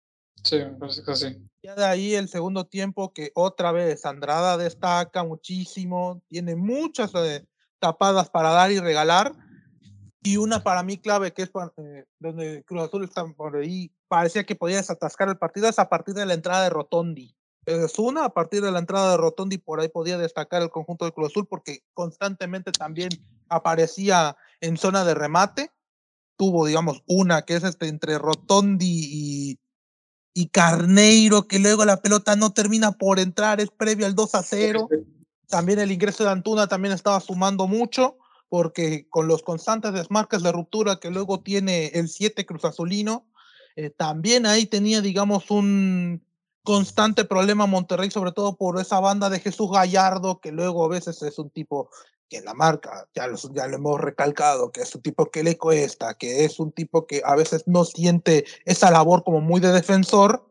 Sí, 0.43 0.57
pues 0.79 1.01
sí. 1.19 1.37
Ya 1.61 1.75
de 1.75 1.85
ahí 1.85 2.15
el 2.15 2.27
segundo 2.27 2.65
tiempo 2.65 3.13
que 3.13 3.31
otra 3.35 3.71
vez 3.71 4.05
Andrada 4.05 4.57
destaca 4.57 5.23
muchísimo, 5.23 6.21
tiene 6.27 6.55
muchas... 6.55 7.13
Eh, 7.15 7.47
tapadas 7.83 8.29
para 8.29 8.51
dar 8.51 8.71
y 8.71 8.79
regalar. 8.79 9.33
Y 10.23 10.37
una 10.37 10.63
para 10.63 10.83
mí 10.83 10.97
clave, 10.97 11.33
que 11.33 11.41
es 11.41 11.51
eh, 11.75 12.05
donde 12.17 12.63
Cruz 12.63 12.83
Azul 12.83 13.03
está 13.03 13.25
por 13.33 13.57
ahí, 13.57 13.91
parecía 14.07 14.45
que 14.45 14.55
podía 14.55 14.77
desatascar 14.77 15.27
el 15.27 15.37
partido, 15.37 15.67
es 15.67 15.77
a 15.79 15.89
partir 15.89 16.13
de 16.13 16.25
la 16.25 16.33
entrada 16.33 16.63
de 16.63 16.69
Rotondi. 16.69 17.35
Es 17.65 17.97
una, 17.97 18.25
a 18.25 18.33
partir 18.33 18.61
de 18.61 18.71
la 18.71 18.79
entrada 18.79 19.11
de 19.11 19.17
Rotondi, 19.17 19.57
por 19.57 19.79
ahí 19.79 19.87
podía 19.87 20.17
destacar 20.17 20.61
el 20.61 20.69
conjunto 20.69 21.05
de 21.05 21.11
Cruz 21.11 21.31
Azul 21.31 21.47
porque 21.47 21.83
constantemente 21.93 22.71
también 22.71 23.09
aparecía 23.47 24.35
en 24.59 24.77
zona 24.77 25.05
de 25.05 25.13
remate. 25.13 25.71
Tuvo, 26.35 26.65
digamos, 26.65 27.03
una 27.07 27.43
que 27.43 27.55
es 27.55 27.63
este, 27.63 27.87
entre 27.87 28.17
Rotondi 28.17 29.07
y, 29.11 29.59
y 30.33 30.47
Carneiro, 30.49 31.47
que 31.47 31.59
luego 31.59 31.85
la 31.85 32.01
pelota 32.01 32.35
no 32.35 32.51
termina 32.51 32.91
por 32.91 33.19
entrar, 33.19 33.61
es 33.61 33.69
previo 33.69 34.05
al 34.05 34.15
2 34.15 34.35
a 34.35 34.43
0. 34.43 34.89
También 35.47 35.79
el 35.79 35.91
ingreso 35.91 36.23
de 36.23 36.31
Antuna 36.31 36.67
también 36.67 36.93
estaba 36.93 37.19
sumando 37.19 37.67
mucho, 37.67 38.17
porque 38.49 39.07
con 39.09 39.27
los 39.27 39.41
constantes 39.41 39.93
desmarques 39.93 40.43
de 40.43 40.51
ruptura 40.51 40.99
que 40.99 41.11
luego 41.11 41.41
tiene 41.41 41.87
el 41.87 42.09
7 42.09 42.45
Cruz 42.45 42.65
Azulino, 42.65 43.25
eh, 43.75 43.89
también 43.89 44.45
ahí 44.45 44.65
tenía, 44.65 45.01
digamos, 45.01 45.49
un 45.49 46.23
constante 46.63 47.25
problema 47.25 47.65
Monterrey, 47.65 48.09
sobre 48.09 48.31
todo 48.31 48.55
por 48.55 48.79
esa 48.79 48.99
banda 48.99 49.29
de 49.29 49.39
Jesús 49.39 49.69
Gallardo, 49.71 50.39
que 50.39 50.51
luego 50.51 50.85
a 50.85 50.89
veces 50.89 51.21
es 51.21 51.37
un 51.37 51.49
tipo 51.49 51.89
que 52.29 52.41
la 52.41 52.53
marca, 52.53 53.07
ya 53.13 53.27
lo, 53.27 53.37
ya 53.53 53.67
lo 53.67 53.75
hemos 53.75 53.99
recalcado, 53.99 54.71
que 54.71 54.81
es 54.81 54.95
un 54.95 55.01
tipo 55.01 55.29
que 55.29 55.43
le 55.43 55.57
cuesta, 55.57 56.15
que 56.15 56.45
es 56.45 56.59
un 56.59 56.71
tipo 56.71 57.05
que 57.05 57.21
a 57.23 57.35
veces 57.35 57.63
no 57.67 57.85
siente 57.85 58.45
esa 58.65 58.89
labor 58.89 59.23
como 59.23 59.41
muy 59.41 59.59
de 59.59 59.71
defensor, 59.71 60.49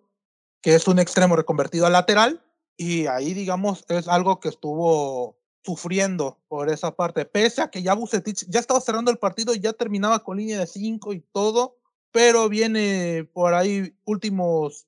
que 0.60 0.74
es 0.74 0.86
un 0.86 0.98
extremo 0.98 1.34
reconvertido 1.34 1.86
a 1.86 1.90
lateral, 1.90 2.44
y 2.76 3.06
ahí, 3.06 3.34
digamos, 3.34 3.84
es 3.88 4.06
algo 4.06 4.38
que 4.38 4.48
estuvo 4.48 5.36
sufriendo 5.64 6.40
por 6.48 6.70
esa 6.70 6.94
parte, 6.94 7.24
pese 7.24 7.62
a 7.62 7.70
que 7.70 7.82
ya 7.82 7.94
Bucetich 7.94 8.46
ya 8.48 8.60
estaba 8.60 8.80
cerrando 8.80 9.10
el 9.10 9.18
partido 9.18 9.54
ya 9.54 9.72
terminaba 9.72 10.20
con 10.24 10.36
línea 10.36 10.58
de 10.58 10.66
5 10.66 11.12
y 11.12 11.20
todo, 11.32 11.76
pero 12.10 12.48
viene 12.48 13.28
por 13.32 13.54
ahí 13.54 13.96
últimos 14.04 14.86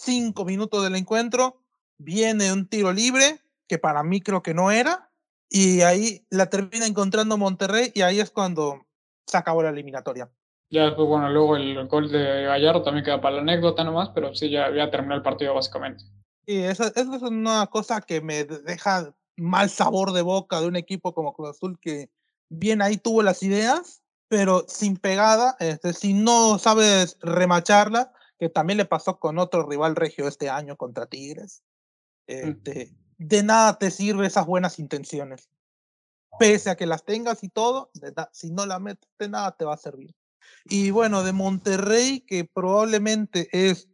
cinco 0.00 0.44
minutos 0.44 0.82
del 0.82 0.96
encuentro, 0.96 1.62
viene 1.98 2.52
un 2.52 2.66
tiro 2.66 2.92
libre, 2.92 3.40
que 3.68 3.78
para 3.78 4.02
mí 4.02 4.20
creo 4.20 4.42
que 4.42 4.54
no 4.54 4.70
era, 4.70 5.10
y 5.48 5.82
ahí 5.82 6.26
la 6.30 6.48
termina 6.48 6.86
encontrando 6.86 7.36
Monterrey 7.36 7.92
y 7.94 8.02
ahí 8.02 8.20
es 8.20 8.30
cuando 8.30 8.86
se 9.26 9.36
acabó 9.36 9.62
la 9.62 9.70
eliminatoria. 9.70 10.30
Ya 10.70 10.94
pues 10.94 11.08
bueno, 11.08 11.28
luego 11.30 11.56
el 11.56 11.86
gol 11.88 12.10
de 12.10 12.44
Gallardo 12.44 12.82
también 12.82 13.04
queda 13.04 13.20
para 13.20 13.36
la 13.36 13.42
anécdota 13.42 13.82
nomás, 13.82 14.10
pero 14.14 14.34
sí, 14.34 14.50
ya, 14.50 14.72
ya 14.74 14.90
terminó 14.90 15.16
el 15.16 15.22
partido 15.22 15.54
básicamente. 15.54 16.04
Y 16.46 16.58
eso, 16.58 16.84
eso 16.84 17.14
es 17.14 17.22
una 17.22 17.66
cosa 17.66 18.00
que 18.00 18.20
me 18.20 18.44
deja 18.44 19.12
mal 19.36 19.68
sabor 19.68 20.12
de 20.12 20.22
boca 20.22 20.60
de 20.60 20.68
un 20.68 20.76
equipo 20.76 21.12
como 21.12 21.32
Cruz 21.32 21.50
Azul 21.50 21.78
que 21.80 22.10
bien 22.48 22.82
ahí 22.82 22.96
tuvo 22.96 23.22
las 23.22 23.42
ideas, 23.42 24.02
pero 24.28 24.64
sin 24.68 24.96
pegada, 24.96 25.56
este, 25.58 25.92
si 25.92 26.14
no 26.14 26.58
sabes 26.58 27.18
remacharla, 27.20 28.12
que 28.40 28.48
también 28.48 28.78
le 28.78 28.86
pasó 28.86 29.20
con 29.20 29.38
otro 29.38 29.68
rival 29.68 29.94
regio 29.94 30.26
este 30.26 30.48
año 30.48 30.78
contra 30.78 31.04
Tigres. 31.04 31.62
Mm. 32.26 32.32
Este, 32.32 32.90
De 33.18 33.42
nada 33.42 33.78
te 33.78 33.90
sirve 33.90 34.26
esas 34.26 34.46
buenas 34.46 34.78
intenciones. 34.78 35.50
Pese 36.38 36.70
a 36.70 36.76
que 36.76 36.86
las 36.86 37.04
tengas 37.04 37.44
y 37.44 37.50
todo, 37.50 37.90
si 38.32 38.50
no 38.50 38.64
la 38.64 38.78
metes, 38.78 39.10
de 39.18 39.28
nada 39.28 39.54
te 39.54 39.66
va 39.66 39.74
a 39.74 39.76
servir. 39.76 40.14
Y 40.64 40.90
bueno, 40.90 41.22
de 41.22 41.32
Monterrey, 41.32 42.20
que 42.20 42.46
probablemente 42.46 43.48
es 43.52 43.88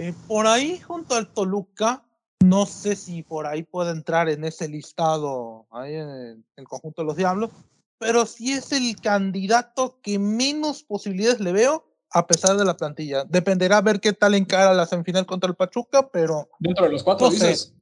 eh, 0.00 0.12
por 0.26 0.48
ahí 0.48 0.80
junto 0.80 1.14
al 1.14 1.32
Toluca, 1.32 2.04
no 2.42 2.66
sé 2.66 2.96
si 2.96 3.22
por 3.22 3.46
ahí 3.46 3.62
puede 3.62 3.92
entrar 3.92 4.28
en 4.28 4.42
ese 4.42 4.68
listado 4.68 5.68
ahí 5.70 5.94
en 5.94 6.44
el 6.56 6.66
conjunto 6.66 7.02
de 7.02 7.06
los 7.06 7.16
Diablos, 7.16 7.50
pero 7.98 8.26
sí 8.26 8.52
es 8.52 8.72
el 8.72 9.00
candidato 9.00 10.00
que 10.02 10.18
menos 10.18 10.82
posibilidades 10.82 11.38
le 11.38 11.52
veo 11.52 11.91
a 12.12 12.26
pesar 12.26 12.56
de 12.56 12.64
la 12.64 12.76
plantilla. 12.76 13.24
Dependerá 13.24 13.80
ver 13.80 14.00
qué 14.00 14.12
tal 14.12 14.34
encara 14.34 14.74
la 14.74 14.86
semifinal 14.86 15.26
contra 15.26 15.48
el 15.48 15.56
Pachuca, 15.56 16.08
pero. 16.08 16.48
Dentro 16.58 16.84
de 16.84 16.92
los 16.92 17.02
cuatro, 17.02 17.30
dices. 17.30 17.72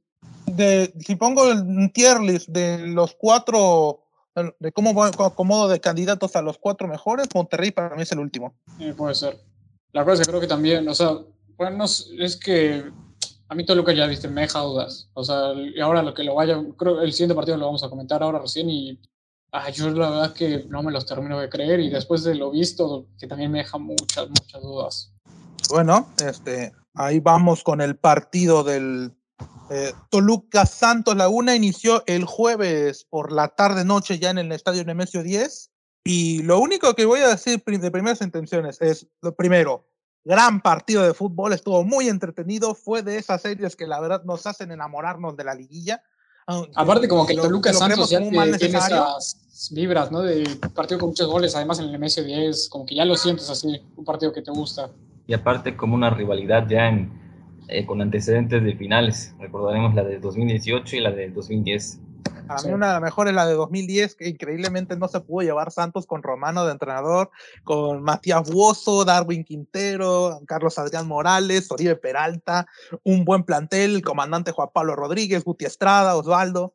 De, 0.45 0.93
si 0.99 1.15
pongo 1.15 1.49
el 1.51 1.91
tier 1.93 2.19
list 2.19 2.49
de 2.49 2.79
los 2.87 3.15
cuatro, 3.15 4.03
de 4.59 4.71
cómo 4.71 5.03
acomodo 5.03 5.69
de 5.69 5.79
candidatos 5.79 6.35
a 6.35 6.41
los 6.41 6.57
cuatro 6.57 6.87
mejores, 6.87 7.27
Monterrey 7.33 7.71
para 7.71 7.95
mí 7.95 8.01
es 8.01 8.11
el 8.11 8.19
último. 8.19 8.53
puede 8.97 9.15
ser. 9.15 9.39
La 9.93 10.03
cosa 10.03 10.21
es 10.21 10.27
que 10.27 10.31
creo 10.31 10.41
que 10.41 10.47
también, 10.47 10.87
o 10.87 10.95
sea, 10.95 11.17
bueno, 11.57 11.85
es 11.85 12.37
que 12.37 12.91
a 13.49 13.55
mí 13.55 13.65
todo 13.65 13.75
lo 13.75 13.85
que 13.85 13.95
ya 13.95 14.07
viste 14.07 14.29
me 14.29 14.41
deja 14.41 14.59
dudas. 14.59 15.09
O 15.13 15.23
sea, 15.23 15.53
y 15.53 15.79
ahora 15.79 16.01
lo 16.01 16.13
que 16.13 16.23
lo 16.23 16.35
vaya, 16.35 16.57
creo 16.77 17.01
el 17.01 17.11
siguiente 17.11 17.35
partido 17.35 17.57
lo 17.57 17.65
vamos 17.65 17.83
a 17.83 17.89
comentar 17.89 18.23
ahora 18.23 18.39
recién 18.39 18.69
y 18.69 18.97
Ah, 19.53 19.69
yo 19.69 19.89
la 19.89 20.09
verdad 20.09 20.33
que 20.33 20.65
no 20.69 20.81
me 20.81 20.91
los 20.91 21.05
termino 21.05 21.37
de 21.39 21.49
creer 21.49 21.81
y 21.81 21.89
después 21.89 22.23
de 22.23 22.35
lo 22.35 22.51
visto, 22.51 23.07
que 23.19 23.27
también 23.27 23.51
me 23.51 23.59
deja 23.59 23.77
muchas, 23.77 24.29
muchas 24.29 24.61
dudas. 24.61 25.13
Bueno, 25.69 26.07
este, 26.25 26.71
ahí 26.93 27.19
vamos 27.19 27.63
con 27.63 27.81
el 27.81 27.97
partido 27.97 28.63
del 28.63 29.13
eh, 29.69 29.93
Toluca 30.09 30.65
Santos 30.65 31.17
Laguna. 31.17 31.55
Inició 31.55 32.03
el 32.07 32.23
jueves 32.23 33.05
por 33.09 33.33
la 33.33 33.49
tarde-noche 33.49 34.19
ya 34.19 34.29
en 34.29 34.37
el 34.37 34.51
estadio 34.53 34.85
Nemesio 34.85 35.21
10. 35.21 35.69
Y 36.05 36.43
lo 36.43 36.59
único 36.59 36.95
que 36.95 37.05
voy 37.05 37.19
a 37.19 37.27
decir 37.27 37.61
de 37.63 37.91
primeras 37.91 38.21
intenciones 38.21 38.81
es, 38.81 39.07
lo 39.21 39.35
primero, 39.35 39.87
gran 40.23 40.61
partido 40.61 41.03
de 41.03 41.13
fútbol, 41.13 41.53
estuvo 41.53 41.83
muy 41.83 42.07
entretenido, 42.07 42.73
fue 42.73 43.03
de 43.03 43.17
esas 43.17 43.41
series 43.41 43.75
que 43.75 43.85
la 43.85 43.99
verdad 43.99 44.23
nos 44.23 44.45
hacen 44.47 44.71
enamorarnos 44.71 45.35
de 45.35 45.43
la 45.43 45.55
liguilla. 45.55 46.03
Aparte, 46.75 47.07
como 47.07 47.25
que 47.25 47.35
Toluca 47.35 47.73
Santos 47.73 48.09
ya 48.09 48.19
tiene 48.19 48.77
esas 48.77 49.69
vibras, 49.71 50.11
¿no? 50.11 50.21
De 50.21 50.43
partido 50.73 50.99
con 50.99 51.09
muchos 51.09 51.27
goles, 51.27 51.55
además 51.55 51.79
en 51.79 51.85
el 51.85 51.99
MS10, 51.99 52.69
como 52.69 52.85
que 52.85 52.95
ya 52.95 53.05
lo 53.05 53.15
sientes 53.15 53.49
así, 53.49 53.81
un 53.95 54.05
partido 54.05 54.33
que 54.33 54.41
te 54.41 54.51
gusta. 54.51 54.89
Y 55.27 55.33
aparte, 55.33 55.77
como 55.77 55.95
una 55.95 56.09
rivalidad 56.09 56.67
ya 56.67 56.87
en, 56.87 57.11
eh, 57.67 57.85
con 57.85 58.01
antecedentes 58.01 58.63
de 58.63 58.75
finales. 58.75 59.33
Recordaremos 59.39 59.93
la 59.95 60.03
de 60.03 60.19
2018 60.19 60.95
y 60.97 60.99
la 60.99 61.11
de 61.11 61.29
2010. 61.29 61.99
A 62.47 62.61
mí 62.63 62.73
una 62.73 62.87
de 62.87 62.93
las 62.93 63.01
mejores, 63.01 63.33
la 63.33 63.45
de 63.45 63.53
2010, 63.53 64.15
que 64.15 64.27
increíblemente 64.27 64.97
no 64.97 65.07
se 65.07 65.21
pudo 65.21 65.41
llevar 65.41 65.71
Santos 65.71 66.05
con 66.05 66.21
Romano 66.21 66.65
de 66.65 66.73
entrenador, 66.73 67.31
con 67.63 68.03
Matías 68.03 68.49
Buoso, 68.49 69.05
Darwin 69.05 69.45
Quintero, 69.45 70.41
Carlos 70.45 70.77
Adrián 70.77 71.07
Morales, 71.07 71.71
Oribe 71.71 71.95
Peralta, 71.95 72.67
un 73.03 73.23
buen 73.23 73.43
plantel, 73.43 73.95
el 73.95 74.01
comandante 74.01 74.51
Juan 74.51 74.69
Pablo 74.73 74.95
Rodríguez, 74.95 75.45
Guti 75.45 75.65
Estrada, 75.65 76.15
Osvaldo, 76.17 76.73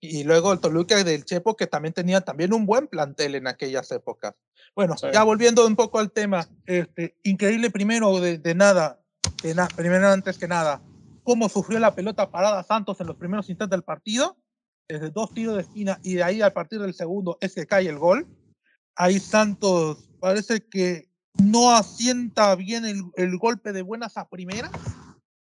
y 0.00 0.24
luego 0.24 0.52
el 0.52 0.60
Toluca 0.60 1.02
del 1.04 1.24
Chepo, 1.24 1.56
que 1.56 1.66
también 1.66 1.92
tenía 1.92 2.22
también 2.22 2.52
un 2.52 2.66
buen 2.66 2.88
plantel 2.88 3.34
en 3.34 3.46
aquellas 3.46 3.90
épocas. 3.92 4.34
Bueno, 4.74 4.96
ya 5.12 5.22
volviendo 5.22 5.66
un 5.66 5.76
poco 5.76 5.98
al 5.98 6.10
tema, 6.10 6.48
este, 6.66 7.16
increíble 7.22 7.70
primero 7.70 8.18
de, 8.18 8.54
nada, 8.54 9.00
de 9.42 9.54
primero 9.76 10.08
antes 10.08 10.38
que 10.38 10.48
nada, 10.48 10.80
cómo 11.22 11.48
sufrió 11.48 11.78
la 11.78 11.94
pelota 11.94 12.30
parada 12.30 12.62
Santos 12.62 13.00
en 13.00 13.06
los 13.06 13.16
primeros 13.16 13.48
instantes 13.50 13.76
del 13.76 13.84
partido 13.84 14.38
desde 14.88 15.10
dos 15.10 15.32
tiros 15.32 15.56
de 15.56 15.62
esquina 15.62 15.98
y 16.02 16.14
de 16.14 16.22
ahí 16.22 16.42
a 16.42 16.52
partir 16.52 16.80
del 16.80 16.94
segundo 16.94 17.38
es 17.40 17.54
que 17.54 17.66
cae 17.66 17.88
el 17.88 17.98
gol. 17.98 18.26
Ahí 18.96 19.18
Santos 19.18 20.08
parece 20.20 20.66
que 20.68 21.08
no 21.42 21.70
asienta 21.70 22.54
bien 22.56 22.84
el, 22.84 23.02
el 23.16 23.38
golpe 23.38 23.72
de 23.72 23.82
buenas 23.82 24.16
a 24.16 24.28
primeras 24.28 24.70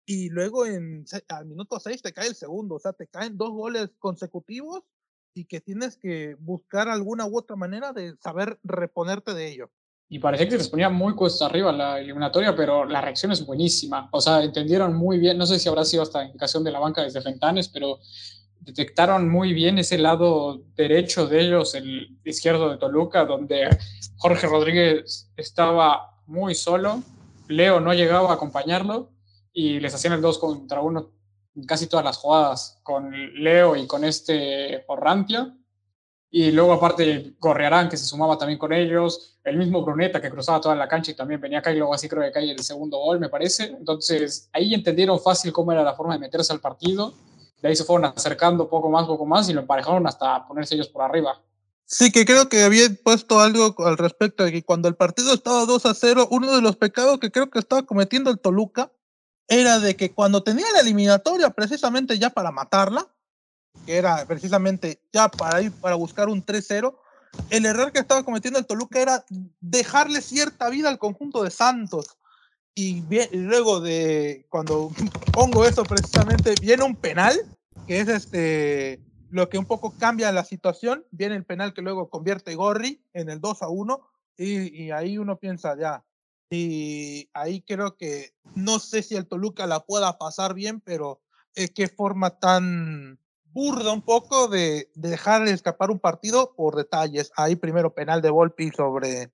y 0.07 0.29
luego 0.29 0.67
en, 0.67 1.05
al 1.29 1.47
minuto 1.47 1.81
6 1.81 2.03
te 2.03 2.13
cae 2.13 2.29
el 2.29 2.35
segundo, 2.35 2.77
o 2.77 2.79
sea, 2.79 2.93
te 2.93 3.07
caen 3.07 3.37
dos 3.37 3.51
goles 3.51 3.91
consecutivos 3.99 4.83
y 5.35 5.47
que 5.47 5.61
tienes 5.61 5.97
que 5.97 6.37
buscar 6.39 6.89
alguna 6.89 7.27
u 7.27 7.39
otra 7.39 7.57
manera 7.57 7.93
de 7.93 8.15
saber 8.23 8.59
reponerte 8.63 9.35
de 9.35 9.51
ello. 9.51 9.71
Y 10.09 10.19
parece 10.19 10.45
que 10.45 10.53
se 10.53 10.59
les 10.59 10.69
ponía 10.69 10.91
muy 10.91 11.15
cuesta 11.15 11.47
arriba 11.47 11.73
la 11.73 11.99
eliminatoria, 11.99 12.55
pero 12.55 12.85
la 12.85 13.01
reacción 13.01 13.33
es 13.33 13.45
buenísima. 13.45 14.09
O 14.13 14.21
sea, 14.21 14.43
entendieron 14.45 14.95
muy 14.95 15.19
bien, 15.19 15.39
no 15.39 15.47
sé 15.47 15.59
si 15.59 15.69
habrá 15.69 15.85
sido 15.85 16.03
hasta 16.03 16.25
indicación 16.25 16.63
de 16.63 16.71
la 16.71 16.79
banca 16.79 17.03
desde 17.03 17.23
Fentanes, 17.23 17.69
pero 17.69 17.99
detectaron 18.65 19.29
muy 19.29 19.53
bien 19.53 19.79
ese 19.79 19.99
lado 19.99 20.63
derecho 20.75 21.27
de 21.27 21.41
ellos, 21.41 21.75
el 21.75 22.19
izquierdo 22.25 22.71
de 22.71 22.79
Toluca, 22.79 23.25
donde 23.25 23.69
Jorge 24.17 24.47
Rodríguez 24.47 25.31
estaba 25.37 26.21
muy 26.27 26.55
solo, 26.55 27.03
Leo 27.49 27.81
no 27.81 27.93
llegaba 27.93 28.31
a 28.31 28.35
acompañarlo 28.35 29.11
y 29.53 29.81
les 29.81 29.95
hacían 29.95 30.15
el 30.15 30.23
2 30.23 30.39
contra 30.39 30.81
1 30.81 31.11
casi 31.67 31.87
todas 31.87 32.05
las 32.05 32.17
jugadas 32.17 32.81
con 32.83 33.13
Leo 33.43 33.77
y 33.77 33.87
con 33.87 34.05
este 34.05 34.85
Orrantia. 34.89 35.55
Y 36.31 36.51
luego 36.51 36.73
aparte 36.73 37.35
Correarán, 37.39 37.89
que 37.89 37.97
se 37.97 38.07
sumaba 38.07 38.37
también 38.37 38.59
con 38.59 38.73
ellos, 38.73 39.39
el 39.45 39.57
mismo 39.57 39.83
Bruneta 39.83 40.21
que 40.21 40.31
cruzaba 40.31 40.61
toda 40.61 40.75
la 40.75 40.89
cancha 40.89 41.13
y 41.13 41.15
también 41.15 41.41
venía 41.41 41.61
acá 41.61 41.71
y 41.71 41.77
luego 41.77 41.95
así 41.95 42.09
creo 42.09 42.25
que 42.25 42.33
cae 42.33 42.51
el 42.51 42.59
segundo 42.59 42.99
gol, 42.99 43.21
me 43.21 43.29
parece. 43.29 43.67
Entonces 43.67 44.49
ahí 44.53 44.75
entendieron 44.75 45.21
fácil 45.21 45.53
cómo 45.53 45.71
era 45.71 45.85
la 45.85 45.95
forma 45.95 46.15
de 46.15 46.21
meterse 46.21 46.53
al 46.53 46.61
partido 46.61 47.15
de 47.61 47.69
ahí 47.69 47.77
se 47.77 47.85
fueron 47.85 48.13
acercando 48.15 48.69
poco 48.69 48.91
más, 48.91 49.07
poco 49.07 49.25
más 49.27 49.49
y 49.49 49.53
lo 49.53 49.61
emparejaron 49.61 50.07
hasta 50.07 50.47
ponerse 50.47 50.75
ellos 50.75 50.89
por 50.89 51.03
arriba. 51.03 51.41
Sí, 51.87 52.11
que 52.11 52.25
creo 52.25 52.49
que 52.49 52.65
había 52.65 52.89
puesto 53.03 53.41
algo 53.41 53.75
al 53.87 53.99
respecto 53.99 54.45
de 54.45 54.53
que 54.53 54.65
cuando 54.65 54.89
el 54.89 54.97
partido 54.97 55.35
estaba 55.35 55.67
2 55.67 55.87
a 55.87 55.95
0, 55.95 56.29
uno 56.31 56.55
de 56.55 56.63
los 56.63 56.77
pecados 56.77 57.21
que 57.21 57.31
creo 57.31 57.51
que 57.51 57.59
estaba 57.59 57.83
cometiendo 57.85 58.31
el 58.31 58.39
Toluca 58.39 58.91
era 59.49 59.79
de 59.79 59.95
que 59.95 60.13
cuando 60.13 60.43
tenía 60.43 60.67
la 60.73 60.81
eliminatoria 60.81 61.51
precisamente 61.51 62.19
ya 62.19 62.31
para 62.31 62.51
matarla, 62.51 63.07
que 63.85 63.97
era 63.97 64.25
precisamente 64.25 65.01
ya 65.13 65.29
para 65.29 65.61
ir 65.61 65.73
para 65.73 65.97
buscar 65.97 66.29
un 66.29 66.45
3-0, 66.45 66.95
el 67.51 67.67
error 67.67 67.93
que 67.93 67.99
estaba 67.99 68.23
cometiendo 68.23 68.59
el 68.59 68.67
Toluca 68.67 69.01
era 69.01 69.25
dejarle 69.61 70.23
cierta 70.23 70.71
vida 70.71 70.89
al 70.89 70.99
conjunto 70.99 71.43
de 71.43 71.51
Santos. 71.51 72.17
Y, 72.75 73.03
luego 73.33 73.81
de 73.81 74.47
cuando 74.49 74.91
pongo 75.33 75.65
eso 75.65 75.85
precisamente, 75.85 76.55
viene 76.61 76.85
un 76.85 76.97
penal, 76.97 77.39
que 77.87 78.01
es 78.01 78.09
este 78.09 79.01
lo 79.31 79.49
que 79.49 79.59
un 79.59 79.67
poco 79.67 79.93
cambia 79.99 80.31
la 80.31 80.45
situación, 80.45 81.05
viene 81.11 81.35
el 81.35 81.45
penal 81.45 81.75
que 81.75 81.83
luego 81.83 82.09
convierte 82.09 82.55
Gorri 82.55 83.03
en 83.15 83.31
el 83.31 83.41
2 83.41 83.63
a 83.63 83.69
1 83.69 84.01
y, 84.37 84.85
y 84.85 84.91
ahí 84.93 85.19
uno 85.19 85.39
piensa 85.39 85.77
ya, 85.77 86.05
y 86.51 87.29
ahí 87.35 87.63
creo 87.63 87.97
que 87.97 88.33
no 88.55 88.79
sé 88.79 89.03
si 89.03 89.17
el 89.17 89.27
Toluca 89.27 89.67
la 89.67 89.81
pueda 89.81 90.19
pasar 90.19 90.55
bien, 90.55 90.81
pero 90.81 91.21
eh, 91.57 91.69
qué 91.69 91.89
forma 91.89 92.39
tan 92.39 93.19
burda 93.47 93.93
un 93.93 94.03
poco 94.03 94.49
de, 94.49 94.91
de 94.95 95.11
dejar 95.11 95.47
escapar 95.49 95.91
un 95.91 95.99
partido 95.99 96.55
por 96.55 96.77
detalles. 96.77 97.33
Ahí 97.37 97.57
primero 97.57 97.95
penal 97.95 98.23
de 98.23 98.31
Volpi 98.31 98.71
sobre, 98.71 99.33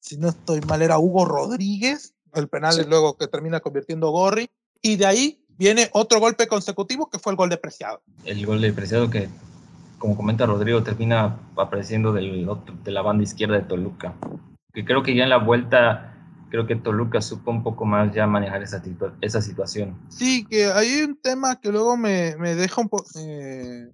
si 0.00 0.16
no 0.16 0.28
estoy 0.28 0.60
mal, 0.60 0.82
era 0.82 0.98
Hugo 0.98 1.24
Rodríguez, 1.24 2.14
el 2.34 2.48
penal 2.48 2.80
y 2.80 2.88
luego 2.88 3.16
que 3.16 3.26
termina 3.26 3.60
convirtiendo 3.60 4.10
Gorri. 4.10 4.50
Y 4.82 4.96
de 4.96 5.06
ahí 5.06 5.44
viene 5.58 5.90
otro 5.92 6.20
golpe 6.20 6.46
consecutivo 6.46 7.10
que 7.10 7.18
fue 7.18 7.32
el 7.32 7.36
gol 7.36 7.50
de 7.50 7.56
Preciado. 7.58 8.02
El 8.24 8.44
gol 8.46 8.60
de 8.60 8.72
Preciado 8.72 9.10
que, 9.10 9.28
como 9.98 10.16
comenta 10.16 10.46
Rodrigo, 10.46 10.82
termina 10.82 11.38
apareciendo 11.56 12.12
del, 12.12 12.48
de 12.84 12.90
la 12.90 13.02
banda 13.02 13.24
izquierda 13.24 13.56
de 13.56 13.62
Toluca. 13.62 14.14
Que 14.72 14.84
creo 14.84 15.02
que 15.02 15.14
ya 15.14 15.24
en 15.24 15.30
la 15.30 15.38
vuelta 15.38 16.16
creo 16.48 16.66
que 16.66 16.76
Toluca 16.76 17.20
supo 17.22 17.50
un 17.50 17.62
poco 17.62 17.84
más 17.84 18.12
ya 18.14 18.26
manejar 18.26 18.62
esa, 18.62 18.82
esa 19.20 19.40
situación. 19.40 19.96
Sí, 20.08 20.44
que 20.46 20.66
hay 20.66 21.02
un 21.02 21.20
tema 21.20 21.60
que 21.60 21.70
luego 21.70 21.96
me, 21.96 22.36
me 22.36 22.54
deja 22.54 22.80
un 22.80 22.88
poco... 22.88 23.06
Eh, 23.18 23.92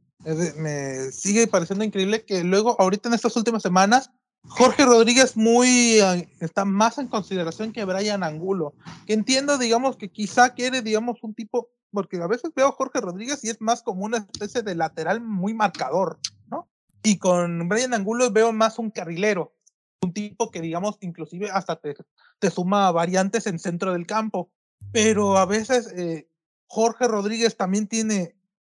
me 0.56 1.12
sigue 1.12 1.46
pareciendo 1.46 1.84
increíble 1.84 2.24
que 2.24 2.42
luego, 2.42 2.74
ahorita 2.80 3.08
en 3.08 3.14
estas 3.14 3.36
últimas 3.36 3.62
semanas, 3.62 4.10
Jorge 4.48 4.84
Rodríguez 4.84 5.36
muy 5.36 5.98
está 6.40 6.64
más 6.64 6.98
en 6.98 7.08
consideración 7.08 7.72
que 7.72 7.84
Brian 7.84 8.22
Angulo, 8.22 8.74
que 9.06 9.12
entiendo, 9.12 9.58
digamos, 9.58 9.96
que 9.96 10.10
quizá 10.10 10.54
quiere, 10.54 10.82
digamos, 10.82 11.22
un 11.22 11.34
tipo, 11.34 11.68
porque 11.90 12.16
a 12.18 12.26
veces 12.26 12.52
veo 12.54 12.68
a 12.68 12.72
Jorge 12.72 13.00
Rodríguez 13.00 13.42
y 13.44 13.50
es 13.50 13.60
más 13.60 13.82
como 13.82 14.04
una 14.04 14.18
especie 14.18 14.62
de 14.62 14.74
lateral 14.74 15.20
muy 15.20 15.54
marcador, 15.54 16.18
¿no? 16.48 16.68
Y 17.02 17.18
con 17.18 17.68
Brian 17.68 17.94
Angulo 17.94 18.30
veo 18.30 18.52
más 18.52 18.78
un 18.78 18.90
carrilero, 18.90 19.54
un 20.02 20.12
tipo 20.12 20.50
que, 20.50 20.60
digamos, 20.60 20.96
inclusive 21.00 21.50
hasta 21.50 21.76
te, 21.76 21.94
te 22.38 22.50
suma 22.50 22.90
variantes 22.92 23.46
en 23.46 23.58
centro 23.58 23.92
del 23.92 24.06
campo. 24.06 24.50
Pero 24.92 25.36
a 25.36 25.46
veces 25.46 25.92
eh, 25.96 26.28
Jorge 26.66 27.08
Rodríguez 27.08 27.56
también 27.56 27.86
tiene 27.86 28.36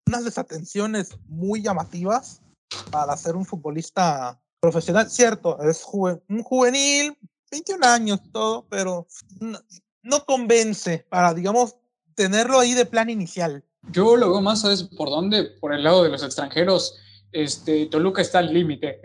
unas 0.07 0.25
desatenciones 0.25 1.19
muy 1.27 1.63
llamativas 1.63 2.43
para 2.91 3.17
ser 3.17 3.37
un 3.37 3.45
futbolista 3.45 4.41
profesional. 4.61 5.11
Cierto, 5.11 5.59
es 5.63 5.85
un 5.93 6.43
juvenil, 6.43 7.17
21 7.51 7.87
años, 7.87 8.21
todo, 8.33 8.67
pero 8.69 9.07
no, 9.41 9.59
no, 10.03 10.25
convence 10.25 11.07
para, 11.09 11.35
digamos, 11.35 11.77
tenerlo 12.15 12.59
ahí 12.59 12.75
de 12.75 12.87
plan 12.87 13.11
inicial. 13.11 13.65
Yo 13.93 14.17
lo 14.17 14.31
veo 14.31 14.41
más, 14.41 14.63
¿sabes 14.63 14.83
por 14.83 15.11
dónde? 15.11 15.45
Por 15.61 15.73
el 15.73 15.85
lado 15.85 16.03
de 16.03 16.09
los 16.11 16.23
extranjeros 16.23 16.99
este, 17.33 17.87
Toluca 17.87 18.23
está 18.23 18.39
al 18.39 18.53
límite. 18.53 19.01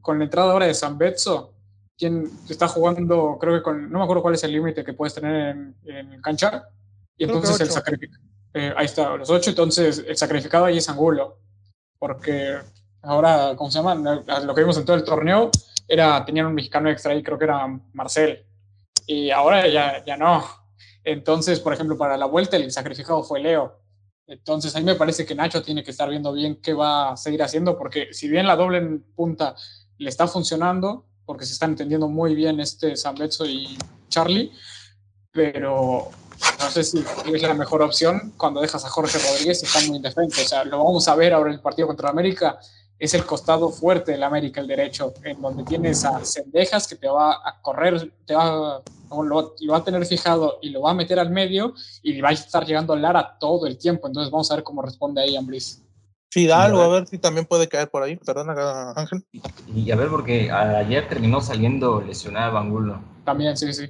Con 0.00 0.18
la 0.18 0.24
entrada 0.24 0.52
ahora 0.52 0.66
de 0.66 0.74
San 0.74 0.98
Betso, 0.98 1.54
quien 1.96 2.30
está 2.48 2.68
jugando, 2.68 3.38
creo 3.40 3.54
que 3.54 3.62
con, 3.62 3.90
no 3.90 3.98
me 3.98 4.04
acuerdo 4.04 4.22
cuál 4.22 4.34
es 4.34 4.44
el 4.44 4.52
límite 4.52 4.84
que 4.84 4.92
puedes 4.92 5.14
tener 5.14 5.56
en, 5.56 5.76
en 5.84 6.20
cancha, 6.20 6.68
y 7.16 7.24
entonces 7.24 7.60
el 7.60 7.70
sacrificado, 7.70 8.22
eh, 8.54 8.74
ahí 8.76 8.86
está, 8.86 9.16
los 9.16 9.30
ocho, 9.30 9.50
entonces 9.50 10.04
el 10.06 10.16
sacrificado 10.16 10.64
ahí 10.64 10.78
es 10.78 10.88
Angulo, 10.88 11.38
porque 11.98 12.58
ahora, 13.04 13.54
¿cómo 13.56 13.70
se 13.70 13.78
llama? 13.78 13.94
Lo 13.94 14.54
que 14.54 14.60
vimos 14.60 14.76
en 14.76 14.84
todo 14.84 14.96
el 14.96 15.04
torneo 15.04 15.50
era, 15.86 16.24
tenían 16.24 16.46
un 16.46 16.54
mexicano 16.54 16.90
extra 16.90 17.12
ahí, 17.12 17.22
creo 17.22 17.38
que 17.38 17.44
era 17.44 17.66
Marcel, 17.92 18.44
y 19.06 19.30
ahora 19.30 19.68
ya, 19.68 20.04
ya 20.04 20.16
no. 20.16 20.44
Entonces, 21.04 21.60
por 21.60 21.72
ejemplo, 21.72 21.98
para 21.98 22.16
la 22.16 22.26
vuelta 22.26 22.56
el 22.56 22.70
sacrificado 22.72 23.22
fue 23.22 23.40
Leo. 23.40 23.78
Entonces, 24.26 24.74
a 24.74 24.78
mí 24.78 24.86
me 24.86 24.94
parece 24.94 25.26
que 25.26 25.34
Nacho 25.34 25.62
tiene 25.62 25.84
que 25.84 25.90
estar 25.90 26.08
viendo 26.08 26.32
bien 26.32 26.60
qué 26.62 26.72
va 26.72 27.12
a 27.12 27.16
seguir 27.16 27.42
haciendo, 27.42 27.76
porque 27.76 28.08
si 28.12 28.28
bien 28.28 28.46
la 28.46 28.56
doble 28.56 28.80
punta 29.14 29.54
le 29.98 30.08
está 30.08 30.26
funcionando, 30.26 31.04
porque 31.26 31.44
se 31.44 31.52
están 31.52 31.70
entendiendo 31.70 32.08
muy 32.08 32.34
bien 32.34 32.58
este 32.60 32.94
Betso 33.18 33.44
y 33.44 33.76
Charlie, 34.08 34.50
pero 35.30 36.08
no 36.60 36.70
sé 36.70 36.84
si 36.84 37.04
es 37.32 37.42
la 37.42 37.54
mejor 37.54 37.82
opción 37.82 38.32
cuando 38.36 38.60
dejas 38.60 38.84
a 38.84 38.88
Jorge 38.88 39.18
Rodríguez 39.18 39.62
y 39.62 39.66
está 39.66 39.80
muy 39.86 39.96
indefenso. 39.96 40.40
O 40.42 40.44
sea, 40.44 40.64
lo 40.64 40.78
vamos 40.78 41.06
a 41.08 41.14
ver 41.14 41.32
ahora 41.32 41.50
en 41.50 41.56
el 41.56 41.60
partido 41.60 41.88
contra 41.88 42.08
América. 42.08 42.58
Es 42.98 43.14
el 43.14 43.26
costado 43.26 43.70
fuerte 43.70 44.12
del 44.12 44.22
América, 44.22 44.60
el 44.60 44.66
derecho, 44.66 45.12
en 45.24 45.40
donde 45.40 45.64
tienes 45.64 46.04
a 46.04 46.24
Cendejas 46.24 46.86
que 46.86 46.96
te 46.96 47.08
va 47.08 47.32
a 47.32 47.60
correr, 47.60 48.12
te 48.24 48.34
va, 48.34 48.82
lo, 49.10 49.54
va 49.70 49.76
a 49.76 49.84
tener 49.84 50.06
fijado 50.06 50.58
y 50.62 50.70
lo 50.70 50.82
va 50.82 50.92
a 50.92 50.94
meter 50.94 51.18
al 51.18 51.30
medio 51.30 51.74
y 52.02 52.20
va 52.20 52.30
a 52.30 52.32
estar 52.32 52.64
llegando 52.64 52.92
a 52.92 52.96
Lara 52.96 53.36
todo 53.38 53.66
el 53.66 53.76
tiempo. 53.78 54.06
Entonces 54.06 54.30
vamos 54.30 54.50
a 54.50 54.56
ver 54.56 54.64
cómo 54.64 54.82
responde 54.82 55.22
ahí 55.22 55.36
Ambris. 55.36 55.82
Fidalgo, 56.34 56.80
a 56.80 56.88
ver 56.88 57.06
si 57.06 57.18
también 57.18 57.46
puede 57.46 57.68
caer 57.68 57.88
por 57.88 58.02
ahí. 58.02 58.16
Perdona, 58.16 58.92
Ángel. 58.96 59.24
Y, 59.72 59.88
a 59.92 59.96
ver, 59.96 60.08
porque 60.08 60.50
ayer 60.50 61.08
terminó 61.08 61.40
saliendo 61.40 62.00
lesionado 62.00 62.58
Angulo. 62.58 63.00
También, 63.24 63.56
sí, 63.56 63.72
sí. 63.72 63.88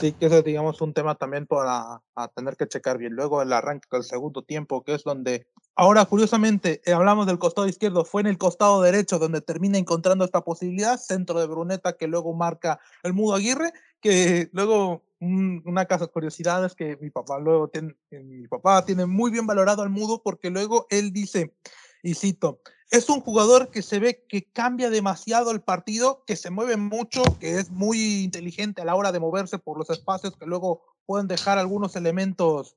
Sí, 0.00 0.10
que 0.10 0.26
ese 0.26 0.38
es, 0.38 0.44
digamos, 0.44 0.80
un 0.80 0.92
tema 0.92 1.14
también 1.14 1.46
para 1.46 2.02
a 2.16 2.28
tener 2.34 2.56
que 2.56 2.66
checar 2.66 2.98
bien. 2.98 3.12
Luego 3.12 3.42
el 3.42 3.52
arranque 3.52 3.86
del 3.92 4.02
segundo 4.02 4.42
tiempo, 4.42 4.82
que 4.82 4.94
es 4.94 5.04
donde. 5.04 5.46
Ahora, 5.76 6.04
curiosamente, 6.04 6.80
eh, 6.84 6.92
hablamos 6.92 7.26
del 7.26 7.40
costado 7.40 7.66
izquierdo, 7.66 8.04
fue 8.04 8.20
en 8.20 8.28
el 8.28 8.38
costado 8.38 8.80
derecho 8.80 9.18
donde 9.18 9.40
termina 9.40 9.76
encontrando 9.76 10.24
esta 10.24 10.42
posibilidad, 10.42 11.00
centro 11.00 11.40
de 11.40 11.48
Bruneta 11.48 11.96
que 11.96 12.06
luego 12.06 12.32
marca 12.32 12.78
el 13.02 13.12
Mudo 13.12 13.34
Aguirre, 13.34 13.72
que 14.00 14.48
luego 14.52 15.02
una 15.18 15.86
casa 15.86 16.06
curiosidad 16.06 16.64
es 16.64 16.74
que 16.74 16.96
mi 17.00 17.10
papá 17.10 17.40
luego 17.40 17.68
tiene, 17.68 17.96
mi 18.10 18.46
papá 18.46 18.84
tiene 18.84 19.06
muy 19.06 19.32
bien 19.32 19.46
valorado 19.46 19.82
al 19.82 19.90
Mudo 19.90 20.22
porque 20.22 20.50
luego 20.50 20.86
él 20.90 21.12
dice, 21.12 21.54
y 22.02 22.14
cito, 22.14 22.60
es 22.90 23.08
un 23.08 23.20
jugador 23.20 23.70
que 23.70 23.82
se 23.82 23.98
ve 23.98 24.24
que 24.28 24.44
cambia 24.44 24.90
demasiado 24.90 25.50
el 25.50 25.60
partido, 25.60 26.22
que 26.24 26.36
se 26.36 26.50
mueve 26.50 26.76
mucho, 26.76 27.22
que 27.40 27.58
es 27.58 27.70
muy 27.70 28.22
inteligente 28.22 28.82
a 28.82 28.84
la 28.84 28.94
hora 28.94 29.10
de 29.10 29.18
moverse 29.18 29.58
por 29.58 29.78
los 29.78 29.90
espacios 29.90 30.36
que 30.36 30.46
luego 30.46 30.82
pueden 31.06 31.26
dejar 31.26 31.58
algunos 31.58 31.96
elementos 31.96 32.76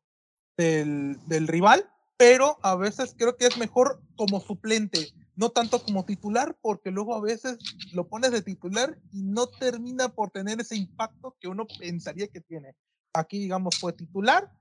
del, 0.57 1.19
del 1.27 1.47
rival, 1.47 1.88
pero 2.17 2.58
a 2.63 2.75
veces 2.75 3.15
creo 3.17 3.38
que 3.38 3.45
es 3.45 3.58
mejor 3.58 4.01
como 4.15 4.41
suplente, 4.41 5.13
no 5.36 5.49
tanto 5.49 5.82
como 5.84 6.03
titular, 6.03 6.58
porque 6.62 6.91
luego 6.91 7.15
a 7.15 7.21
veces 7.21 7.58
lo 7.93 8.08
pones 8.08 8.32
de 8.32 8.41
titular 8.41 8.97
y 9.13 9.21
no 9.21 9.47
termina 9.47 10.10
por 10.10 10.32
tener 10.32 10.60
ese 10.60 10.75
impacto 10.75 11.36
que 11.39 11.47
uno 11.47 11.65
pensaría 11.80 12.27
que 12.27 12.41
tiene. 12.41 12.75
Aquí, 13.13 13.39
digamos, 13.39 13.77
fue 13.77 13.93
titular 13.93 14.51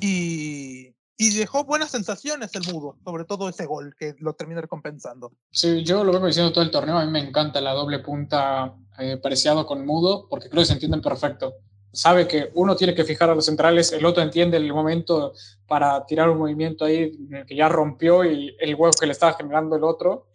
y, 0.00 0.94
y 1.20 1.36
dejó 1.36 1.64
buenas 1.64 1.90
sensaciones 1.90 2.54
el 2.54 2.72
Mudo, 2.72 2.96
sobre 3.04 3.24
todo 3.24 3.48
ese 3.48 3.66
gol 3.66 3.94
que 3.98 4.14
lo 4.20 4.32
termina 4.32 4.60
recompensando. 4.60 5.32
Sí, 5.50 5.84
yo 5.84 6.02
lo 6.02 6.12
vengo 6.12 6.28
diciendo 6.28 6.50
todo 6.52 6.64
el 6.64 6.70
torneo, 6.70 6.96
a 6.96 7.04
mí 7.04 7.10
me 7.10 7.20
encanta 7.20 7.60
la 7.60 7.72
doble 7.72 7.98
punta 7.98 8.74
eh, 8.98 9.16
preciado 9.16 9.66
con 9.66 9.84
Mudo, 9.84 10.28
porque 10.30 10.48
creo 10.48 10.62
que 10.62 10.66
se 10.66 10.72
entienden 10.72 11.02
perfecto. 11.02 11.54
Sabe 11.92 12.28
que 12.28 12.50
uno 12.54 12.76
tiene 12.76 12.94
que 12.94 13.04
fijar 13.04 13.30
a 13.30 13.34
los 13.34 13.46
centrales, 13.46 13.92
el 13.92 14.06
otro 14.06 14.22
entiende 14.22 14.56
el 14.56 14.72
momento 14.72 15.32
para 15.66 16.04
tirar 16.06 16.28
un 16.30 16.38
movimiento 16.38 16.84
ahí 16.84 17.12
que 17.46 17.56
ya 17.56 17.68
rompió 17.68 18.24
y 18.24 18.56
el 18.60 18.74
huevo 18.74 18.92
que 18.98 19.06
le 19.06 19.12
estaba 19.12 19.34
generando 19.34 19.76
el 19.76 19.84
otro. 19.84 20.28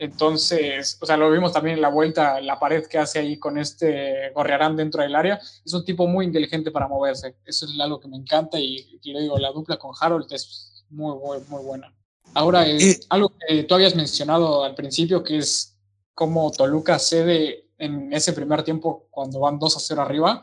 Entonces, 0.00 0.96
o 0.98 1.04
sea, 1.04 1.18
lo 1.18 1.30
vimos 1.30 1.52
también 1.52 1.76
en 1.76 1.82
la 1.82 1.90
vuelta, 1.90 2.40
la 2.40 2.58
pared 2.58 2.86
que 2.86 2.96
hace 2.96 3.18
ahí 3.18 3.38
con 3.38 3.58
este 3.58 4.30
Gorriarán 4.34 4.74
dentro 4.74 5.02
del 5.02 5.14
área. 5.14 5.38
Es 5.62 5.74
un 5.74 5.84
tipo 5.84 6.06
muy 6.06 6.24
inteligente 6.24 6.70
para 6.70 6.88
moverse. 6.88 7.36
Eso 7.44 7.66
es 7.66 7.78
algo 7.78 8.00
que 8.00 8.08
me 8.08 8.16
encanta 8.16 8.58
y, 8.58 8.98
le 9.04 9.20
digo, 9.20 9.36
la 9.36 9.52
dupla 9.52 9.76
con 9.76 9.92
Harold 10.00 10.32
es 10.32 10.84
muy, 10.88 11.18
muy, 11.18 11.38
muy 11.48 11.62
buena. 11.62 11.94
Ahora, 12.32 12.66
eh, 12.66 12.98
algo 13.10 13.34
que 13.46 13.64
tú 13.64 13.74
habías 13.74 13.94
mencionado 13.94 14.64
al 14.64 14.74
principio, 14.74 15.22
que 15.22 15.36
es 15.36 15.76
cómo 16.14 16.50
Toluca 16.50 16.98
cede 16.98 17.68
en 17.76 18.10
ese 18.10 18.32
primer 18.32 18.62
tiempo 18.62 19.06
cuando 19.10 19.40
van 19.40 19.58
2 19.58 19.76
a 19.76 19.80
0 19.80 20.00
arriba. 20.00 20.42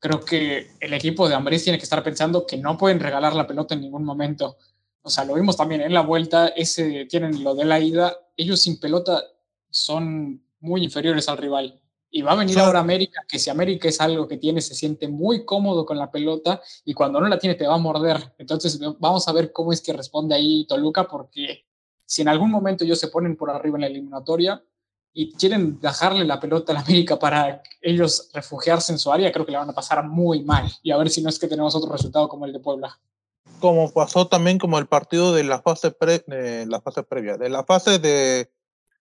Creo 0.00 0.20
que 0.20 0.72
el 0.80 0.92
equipo 0.94 1.28
de 1.28 1.36
Ambriz 1.36 1.62
tiene 1.62 1.78
que 1.78 1.84
estar 1.84 2.02
pensando 2.02 2.46
que 2.46 2.56
no 2.56 2.76
pueden 2.76 2.98
regalar 2.98 3.34
la 3.34 3.46
pelota 3.46 3.74
en 3.74 3.82
ningún 3.82 4.04
momento 4.04 4.56
o 5.02 5.08
sea, 5.08 5.24
lo 5.24 5.34
vimos 5.34 5.56
también 5.56 5.80
en 5.80 5.94
la 5.94 6.02
vuelta, 6.02 6.48
ese, 6.48 7.06
tienen 7.06 7.42
lo 7.42 7.54
de 7.54 7.64
la 7.64 7.80
ida, 7.80 8.16
ellos 8.36 8.60
sin 8.60 8.78
pelota 8.78 9.22
son 9.70 10.42
muy 10.60 10.84
inferiores 10.84 11.28
al 11.28 11.38
rival. 11.38 11.80
Y 12.10 12.22
va 12.22 12.32
a 12.32 12.36
venir 12.36 12.58
ahora 12.58 12.80
América, 12.80 13.22
que 13.26 13.38
si 13.38 13.50
América 13.50 13.88
es 13.88 14.00
algo 14.00 14.26
que 14.26 14.36
tiene, 14.36 14.60
se 14.60 14.74
siente 14.74 15.06
muy 15.06 15.44
cómodo 15.44 15.86
con 15.86 15.96
la 15.96 16.10
pelota 16.10 16.60
y 16.84 16.92
cuando 16.92 17.20
no 17.20 17.28
la 17.28 17.38
tiene 17.38 17.54
te 17.54 17.66
va 17.66 17.74
a 17.74 17.78
morder. 17.78 18.34
Entonces 18.36 18.80
vamos 18.98 19.28
a 19.28 19.32
ver 19.32 19.52
cómo 19.52 19.72
es 19.72 19.80
que 19.80 19.92
responde 19.92 20.34
ahí 20.34 20.66
Toluca, 20.66 21.04
porque 21.04 21.66
si 22.04 22.22
en 22.22 22.28
algún 22.28 22.50
momento 22.50 22.84
ellos 22.84 22.98
se 22.98 23.08
ponen 23.08 23.36
por 23.36 23.48
arriba 23.50 23.76
en 23.76 23.82
la 23.82 23.86
eliminatoria 23.86 24.62
y 25.12 25.32
quieren 25.32 25.80
dejarle 25.80 26.24
la 26.24 26.40
pelota 26.40 26.72
a 26.72 26.74
la 26.74 26.80
América 26.80 27.18
para 27.18 27.62
ellos 27.80 28.30
refugiarse 28.32 28.92
en 28.92 28.98
su 28.98 29.12
área, 29.12 29.32
creo 29.32 29.44
que 29.44 29.52
le 29.52 29.58
van 29.58 29.70
a 29.70 29.74
pasar 29.74 30.06
muy 30.06 30.42
mal. 30.42 30.70
Y 30.82 30.90
a 30.90 30.96
ver 30.96 31.10
si 31.10 31.22
no 31.22 31.28
es 31.28 31.38
que 31.38 31.48
tenemos 31.48 31.74
otro 31.74 31.90
resultado 31.90 32.28
como 32.28 32.46
el 32.46 32.52
de 32.52 32.60
Puebla 32.60 32.98
como 33.58 33.92
pasó 33.92 34.26
también 34.26 34.58
como 34.58 34.78
el 34.78 34.86
partido 34.86 35.34
de 35.34 35.44
la 35.44 35.60
fase, 35.60 35.90
pre, 35.90 36.24
la 36.66 36.80
fase 36.80 37.02
previa, 37.02 37.36
de 37.36 37.50
la 37.50 37.62
fase 37.62 37.98
de 37.98 38.50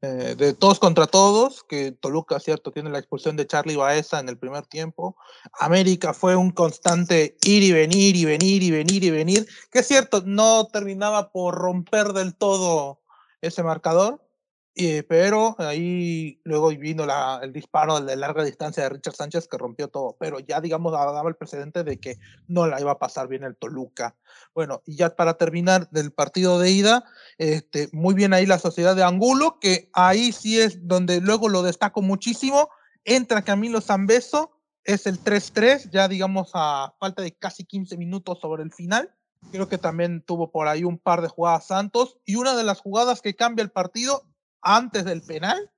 eh, 0.01 0.35
de 0.37 0.53
todos 0.53 0.79
contra 0.79 1.07
todos, 1.07 1.63
que 1.63 1.91
Toluca, 1.91 2.39
cierto, 2.39 2.71
tiene 2.71 2.89
la 2.89 2.99
expulsión 2.99 3.35
de 3.35 3.45
Charlie 3.45 3.75
Baeza 3.75 4.21
en 4.21 4.29
el 4.29 4.37
primer 4.37 4.65
tiempo. 4.65 5.17
América 5.59 6.13
fue 6.13 6.37
un 6.37 6.51
constante 6.51 7.35
ir 7.43 7.63
y 7.63 7.73
venir 7.73 8.15
y 8.15 8.23
venir 8.23 8.63
y 8.63 8.71
venir 8.71 9.03
y 9.03 9.09
venir, 9.09 9.45
que 9.69 9.79
es 9.79 9.87
cierto, 9.87 10.23
no 10.25 10.67
terminaba 10.67 11.31
por 11.33 11.55
romper 11.55 12.13
del 12.13 12.33
todo 12.33 13.01
ese 13.41 13.61
marcador, 13.61 14.25
pero 15.07 15.55
ahí 15.57 16.39
luego 16.43 16.69
vino 16.69 17.05
la, 17.05 17.39
el 17.43 17.51
disparo 17.51 17.99
de 17.99 18.15
larga 18.15 18.43
distancia 18.43 18.83
de 18.83 18.89
Richard 18.89 19.15
Sánchez 19.15 19.47
que 19.47 19.57
rompió 19.57 19.89
todo, 19.89 20.15
pero 20.19 20.39
ya 20.39 20.61
digamos 20.61 20.93
daba 20.93 21.27
el 21.27 21.35
precedente 21.35 21.83
de 21.83 21.99
que 21.99 22.17
no 22.47 22.65
la 22.65 22.79
iba 22.79 22.91
a 22.91 22.99
pasar 22.99 23.27
bien 23.27 23.43
el 23.43 23.57
Toluca. 23.57 24.15
Bueno, 24.53 24.81
y 24.85 24.95
ya 24.95 25.15
para 25.15 25.35
terminar 25.35 25.89
del 25.89 26.11
partido 26.11 26.59
de 26.59 26.71
ida, 26.71 27.03
este, 27.37 27.89
muy 27.91 28.13
bien 28.13 28.33
ahí 28.33 28.45
la 28.45 28.59
sociedad 28.59 28.95
de 28.95 29.03
Angulo, 29.03 29.59
que 29.59 29.89
ahí 29.93 30.31
sí 30.31 30.59
es 30.59 30.87
donde 30.87 31.19
luego 31.19 31.49
lo 31.49 31.61
destaco 31.61 32.01
muchísimo, 32.01 32.69
entra 33.03 33.43
Camilo 33.43 33.81
Zambeso, 33.81 34.51
es 34.83 35.07
el 35.07 35.23
3-3, 35.23 35.89
ya 35.91 36.07
digamos 36.07 36.51
a 36.53 36.95
falta 36.99 37.21
de 37.21 37.35
casi 37.35 37.65
15 37.65 37.97
minutos 37.97 38.39
sobre 38.39 38.63
el 38.63 38.71
final. 38.71 39.13
Creo 39.51 39.69
que 39.69 39.77
también 39.77 40.21
tuvo 40.21 40.51
por 40.51 40.67
ahí 40.67 40.83
un 40.83 40.97
par 40.97 41.21
de 41.21 41.27
jugadas 41.27 41.67
Santos 41.67 42.17
y 42.25 42.35
una 42.35 42.55
de 42.55 42.63
las 42.63 42.81
jugadas 42.81 43.21
que 43.21 43.35
cambia 43.35 43.63
el 43.63 43.71
partido 43.71 44.23
antes 44.61 45.05
del 45.05 45.21
penal 45.21 45.71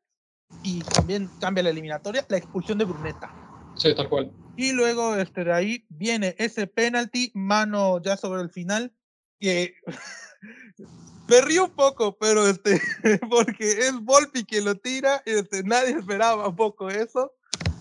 y 0.63 0.81
también 0.81 1.29
cambia 1.39 1.63
la 1.63 1.69
eliminatoria, 1.69 2.25
la 2.29 2.37
expulsión 2.37 2.77
de 2.77 2.85
Bruneta. 2.85 3.33
Sí, 3.75 3.95
tal 3.95 4.09
cual. 4.09 4.31
Y 4.57 4.73
luego 4.73 5.15
este, 5.15 5.43
de 5.43 5.53
ahí 5.53 5.85
viene 5.89 6.35
ese 6.37 6.67
penalti, 6.67 7.31
mano 7.33 8.01
ya 8.01 8.17
sobre 8.17 8.41
el 8.41 8.49
final, 8.49 8.93
que 9.39 9.75
me 11.27 11.41
río 11.41 11.65
un 11.65 11.71
poco, 11.71 12.17
pero 12.17 12.47
este, 12.47 12.81
porque 13.29 13.71
es 13.71 13.99
Volpi 14.01 14.43
que 14.43 14.61
lo 14.61 14.75
tira, 14.75 15.21
y 15.25 15.31
este, 15.31 15.63
nadie 15.63 15.91
esperaba 15.91 16.47
un 16.47 16.55
poco 16.55 16.89
eso, 16.89 17.33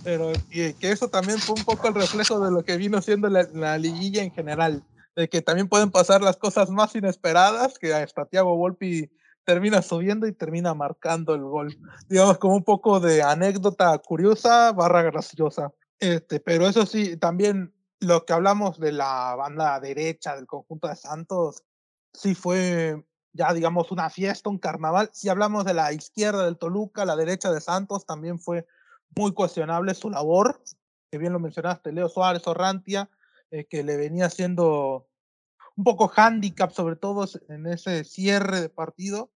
pero 0.05 0.33
que 0.51 0.75
eso 0.81 1.09
también 1.09 1.39
fue 1.39 1.57
un 1.57 1.65
poco 1.65 1.89
el 1.89 1.95
reflejo 1.95 2.41
de 2.41 2.51
lo 2.51 2.65
que 2.65 2.77
vino 2.77 3.03
siendo 3.03 3.29
la, 3.29 3.43
la 3.53 3.77
liguilla 3.77 4.23
en 4.23 4.33
general, 4.33 4.85
de 5.17 5.29
que 5.29 5.43
también 5.43 5.69
pueden 5.69 5.91
pasar 5.91 6.23
las 6.23 6.37
cosas 6.37 6.71
más 6.71 6.95
inesperadas, 6.95 7.79
que 7.79 7.93
hasta 7.93 8.25
Thiago 8.25 8.57
Volpi 8.57 9.11
termina 9.51 9.83
subiendo 9.83 10.29
y 10.29 10.33
termina 10.33 10.75
marcando 10.75 11.35
el 11.35 11.43
gol. 11.43 11.77
Digamos, 12.09 12.39
como 12.39 12.55
un 12.55 12.63
poco 12.63 13.01
de 13.01 13.21
anécdota 13.21 13.99
curiosa 13.99 14.71
barra 14.71 15.03
graciosa. 15.03 15.73
Este, 15.99 16.39
pero 16.39 16.69
eso 16.69 16.87
sí, 16.87 17.17
también 17.17 17.75
lo 17.99 18.25
que 18.25 18.33
hablamos 18.33 18.79
de 18.79 18.93
la 18.93 19.35
banda 19.35 19.81
derecha 19.81 20.37
del 20.37 20.47
conjunto 20.47 20.87
de 20.87 20.95
Santos, 20.95 21.65
sí 22.15 22.37
fue 22.37 23.05
ya 23.33 23.53
digamos 23.53 23.91
una 23.91 24.09
fiesta, 24.09 24.51
un 24.51 24.59
carnaval. 24.59 25.11
Si 25.13 25.29
hablamos 25.29 25.65
de 25.65 25.75
la 25.75 25.93
izquierda 25.93 26.45
del 26.45 26.57
Toluca, 26.57 27.05
la 27.05 27.17
derecha 27.17 27.51
de 27.51 27.61
Santos, 27.61 28.07
también 28.07 28.39
fue 28.39 28.69
muy 29.17 29.33
cuestionable 29.33 29.95
su 29.95 30.11
labor, 30.11 30.63
que 31.11 31.19
bien 31.19 31.33
lo 31.33 31.41
mencionaste, 31.41 31.91
Leo 31.91 32.09
Suárez, 32.09 32.47
Orrantia, 32.47 33.11
eh, 33.51 33.65
que 33.65 33.83
le 33.83 33.97
venía 33.97 34.27
haciendo 34.27 35.09
un 35.77 35.83
poco 35.83 36.13
handicap, 36.15 36.71
sobre 36.71 36.95
todo 36.95 37.27
en 37.49 37.67
ese 37.67 38.05
cierre 38.05 38.61
de 38.61 38.69
partido, 38.69 39.33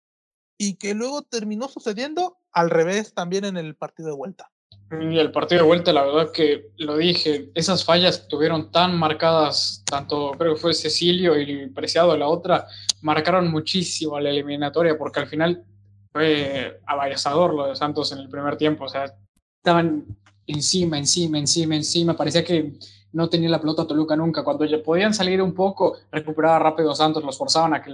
y 0.63 0.77
que 0.77 0.95
luego 0.95 1.23
terminó 1.23 1.67
sucediendo 1.67 2.39
al 2.53 2.71
revés 2.71 3.15
también 3.15 3.45
en 3.45 3.57
el 3.57 3.75
partido 3.75 4.11
de 4.11 4.15
vuelta. 4.15 4.49
Y 4.93 5.19
el 5.19 5.33
partido 5.33 5.63
de 5.63 5.67
vuelta, 5.67 5.93
la 5.93 6.05
verdad 6.05 6.31
que 6.31 6.71
lo 6.77 6.97
dije, 6.99 7.51
esas 7.55 7.85
fallas 7.85 8.29
tuvieron 8.29 8.71
tan 8.71 8.97
marcadas, 8.97 9.83
tanto 9.91 10.31
creo 10.39 10.55
que 10.55 10.61
fue 10.61 10.73
Cecilio 10.73 11.37
y 11.37 11.67
Preciado 11.71 12.17
la 12.17 12.29
otra, 12.29 12.69
marcaron 13.01 13.51
muchísimo 13.51 14.21
la 14.21 14.31
eliminatoria, 14.31 14.97
porque 14.97 15.19
al 15.19 15.27
final 15.27 15.65
fue 16.13 16.81
abayazador 16.87 17.55
lo 17.55 17.67
de 17.67 17.75
Santos 17.75 18.13
en 18.13 18.19
el 18.19 18.29
primer 18.29 18.57
tiempo, 18.57 18.85
o 18.85 18.89
sea, 18.89 19.13
estaban 19.57 20.17
encima, 20.47 20.97
encima, 20.97 21.39
encima, 21.39 21.75
encima, 21.75 22.17
parecía 22.17 22.45
que 22.45 22.75
no 23.13 23.29
tenía 23.29 23.49
la 23.49 23.61
pelota 23.61 23.87
Toluca 23.87 24.17
nunca. 24.17 24.43
Cuando 24.43 24.65
ya 24.65 24.83
podían 24.83 25.15
salir 25.15 25.41
un 25.43 25.55
poco, 25.55 25.97
recuperaba 26.11 26.59
rápido 26.59 26.95
Santos, 26.95 27.25
los 27.25 27.37
forzaban 27.37 27.75
a 27.75 27.83
que 27.83 27.91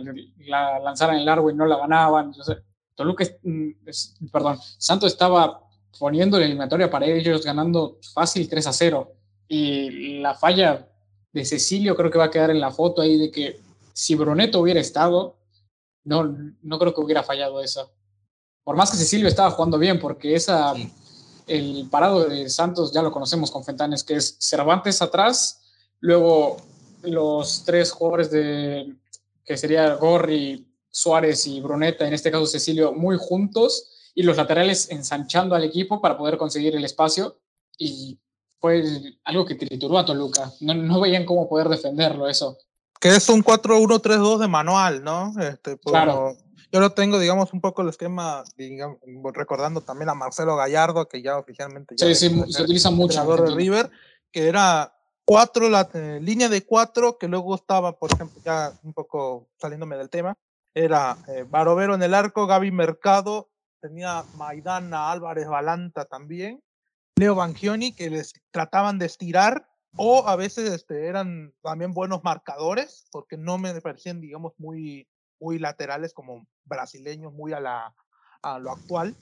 la 0.46 0.78
lanzaran 0.78 1.16
en 1.16 1.24
largo 1.24 1.50
y 1.50 1.54
no 1.54 1.66
la 1.66 1.76
ganaban. 1.76 2.32
Toluca, 2.94 3.24
mm, 3.42 3.70
perdón, 4.32 4.58
Santos 4.78 5.12
estaba 5.12 5.60
poniendo 5.98 6.38
la 6.38 6.44
eliminatoria 6.44 6.90
para 6.90 7.06
ellos, 7.06 7.44
ganando 7.44 7.98
fácil 8.12 8.48
3 8.48 8.66
a 8.66 8.72
0. 8.72 9.12
Y 9.48 10.20
la 10.20 10.34
falla 10.34 10.88
de 11.32 11.44
Cecilio 11.44 11.96
creo 11.96 12.10
que 12.10 12.18
va 12.18 12.24
a 12.24 12.30
quedar 12.30 12.50
en 12.50 12.60
la 12.60 12.70
foto 12.70 13.02
ahí 13.02 13.18
de 13.18 13.30
que 13.30 13.60
si 13.92 14.14
Bruneto 14.14 14.60
hubiera 14.60 14.80
estado, 14.80 15.36
no, 16.04 16.36
no 16.62 16.78
creo 16.78 16.94
que 16.94 17.00
hubiera 17.00 17.22
fallado 17.22 17.60
esa. 17.60 17.88
Por 18.62 18.76
más 18.76 18.90
que 18.90 18.96
Cecilio 18.96 19.28
estaba 19.28 19.50
jugando 19.50 19.78
bien, 19.78 19.98
porque 19.98 20.34
esa 20.34 20.74
el 21.49 21.88
parado 21.90 22.28
de 22.28 22.49
Santos 22.49 22.92
ya 22.92 23.03
lo 23.03 23.11
conocemos 23.11 23.51
con 23.51 23.64
Fentanes, 23.64 24.05
que 24.05 24.14
es 24.14 24.36
Cervantes 24.38 25.03
atrás, 25.03 25.61
luego 26.01 26.57
los 27.03 27.64
tres 27.64 27.90
jugadores 27.90 28.30
de 28.30 28.94
que 29.44 29.57
sería 29.57 29.94
Gorri, 29.94 30.66
Suárez 30.90 31.46
y 31.46 31.61
Bruneta, 31.61 32.07
en 32.07 32.12
este 32.12 32.30
caso 32.30 32.46
Cecilio, 32.46 32.92
muy 32.92 33.16
juntos, 33.18 34.11
y 34.14 34.22
los 34.22 34.36
laterales 34.36 34.90
ensanchando 34.90 35.55
al 35.55 35.64
equipo 35.64 36.01
para 36.01 36.18
poder 36.18 36.36
conseguir 36.36 36.74
el 36.76 36.84
espacio. 36.84 37.38
Y 37.78 38.18
fue 38.61 38.82
algo 39.24 39.46
que 39.46 39.55
trituró 39.55 39.99
a 39.99 40.05
Toluca. 40.05 40.53
No, 40.61 40.74
no 40.74 41.01
veían 41.01 41.24
cómo 41.24 41.49
poder 41.49 41.68
defenderlo 41.68 42.28
eso. 42.28 42.59
Que 43.01 43.11
es 43.11 43.28
un 43.28 43.44
4-1-3-2 43.44 44.38
de 44.38 44.49
manual, 44.49 45.05
¿no? 45.05 45.32
Este, 45.40 45.78
claro 45.78 46.36
yo 46.70 46.80
lo 46.80 46.90
tengo, 46.90 47.18
digamos, 47.18 47.52
un 47.52 47.60
poco 47.60 47.82
el 47.82 47.88
esquema, 47.88 48.44
digamos, 48.56 48.98
recordando 49.32 49.80
también 49.80 50.10
a 50.10 50.14
Marcelo 50.14 50.56
Gallardo, 50.56 51.08
que 51.08 51.22
ya 51.22 51.38
oficialmente 51.38 51.94
ya 51.96 52.06
sí, 52.14 52.28
se 52.50 52.62
utiliza 52.62 52.90
mucho. 52.90 53.24
de 53.24 53.54
River, 53.54 53.90
que 54.30 54.48
era 54.48 54.94
cuatro, 55.24 55.68
la 55.68 55.88
eh, 55.94 56.18
línea 56.22 56.48
de 56.48 56.64
cuatro, 56.64 57.18
que 57.18 57.28
luego 57.28 57.54
estaba, 57.54 57.98
por 57.98 58.12
ejemplo, 58.12 58.40
ya 58.44 58.72
un 58.82 58.92
poco 58.92 59.48
saliéndome 59.58 59.96
del 59.96 60.10
tema, 60.10 60.36
era 60.74 61.16
eh, 61.28 61.44
Barovero 61.48 61.94
en 61.94 62.02
el 62.02 62.14
arco, 62.14 62.46
Gaby 62.46 62.70
Mercado, 62.70 63.50
tenía 63.80 64.24
Maidana 64.36 65.10
Álvarez 65.10 65.48
Balanta 65.48 66.04
también, 66.04 66.62
Leo 67.16 67.34
Bangioni, 67.34 67.92
que 67.92 68.10
les 68.10 68.34
trataban 68.50 68.98
de 68.98 69.06
estirar, 69.06 69.68
o 69.96 70.28
a 70.28 70.36
veces 70.36 70.70
este, 70.70 71.06
eran 71.06 71.54
también 71.62 71.92
buenos 71.94 72.22
marcadores, 72.22 73.06
porque 73.10 73.36
no 73.38 73.56
me 73.56 73.80
parecían, 73.80 74.20
digamos, 74.20 74.52
muy 74.58 75.08
muy 75.41 75.59
laterales 75.59 76.12
como 76.12 76.47
brasileños, 76.64 77.32
muy 77.32 77.53
a, 77.53 77.61
la, 77.61 77.95
a 78.43 78.59
lo 78.59 78.72
actual. 78.72 79.16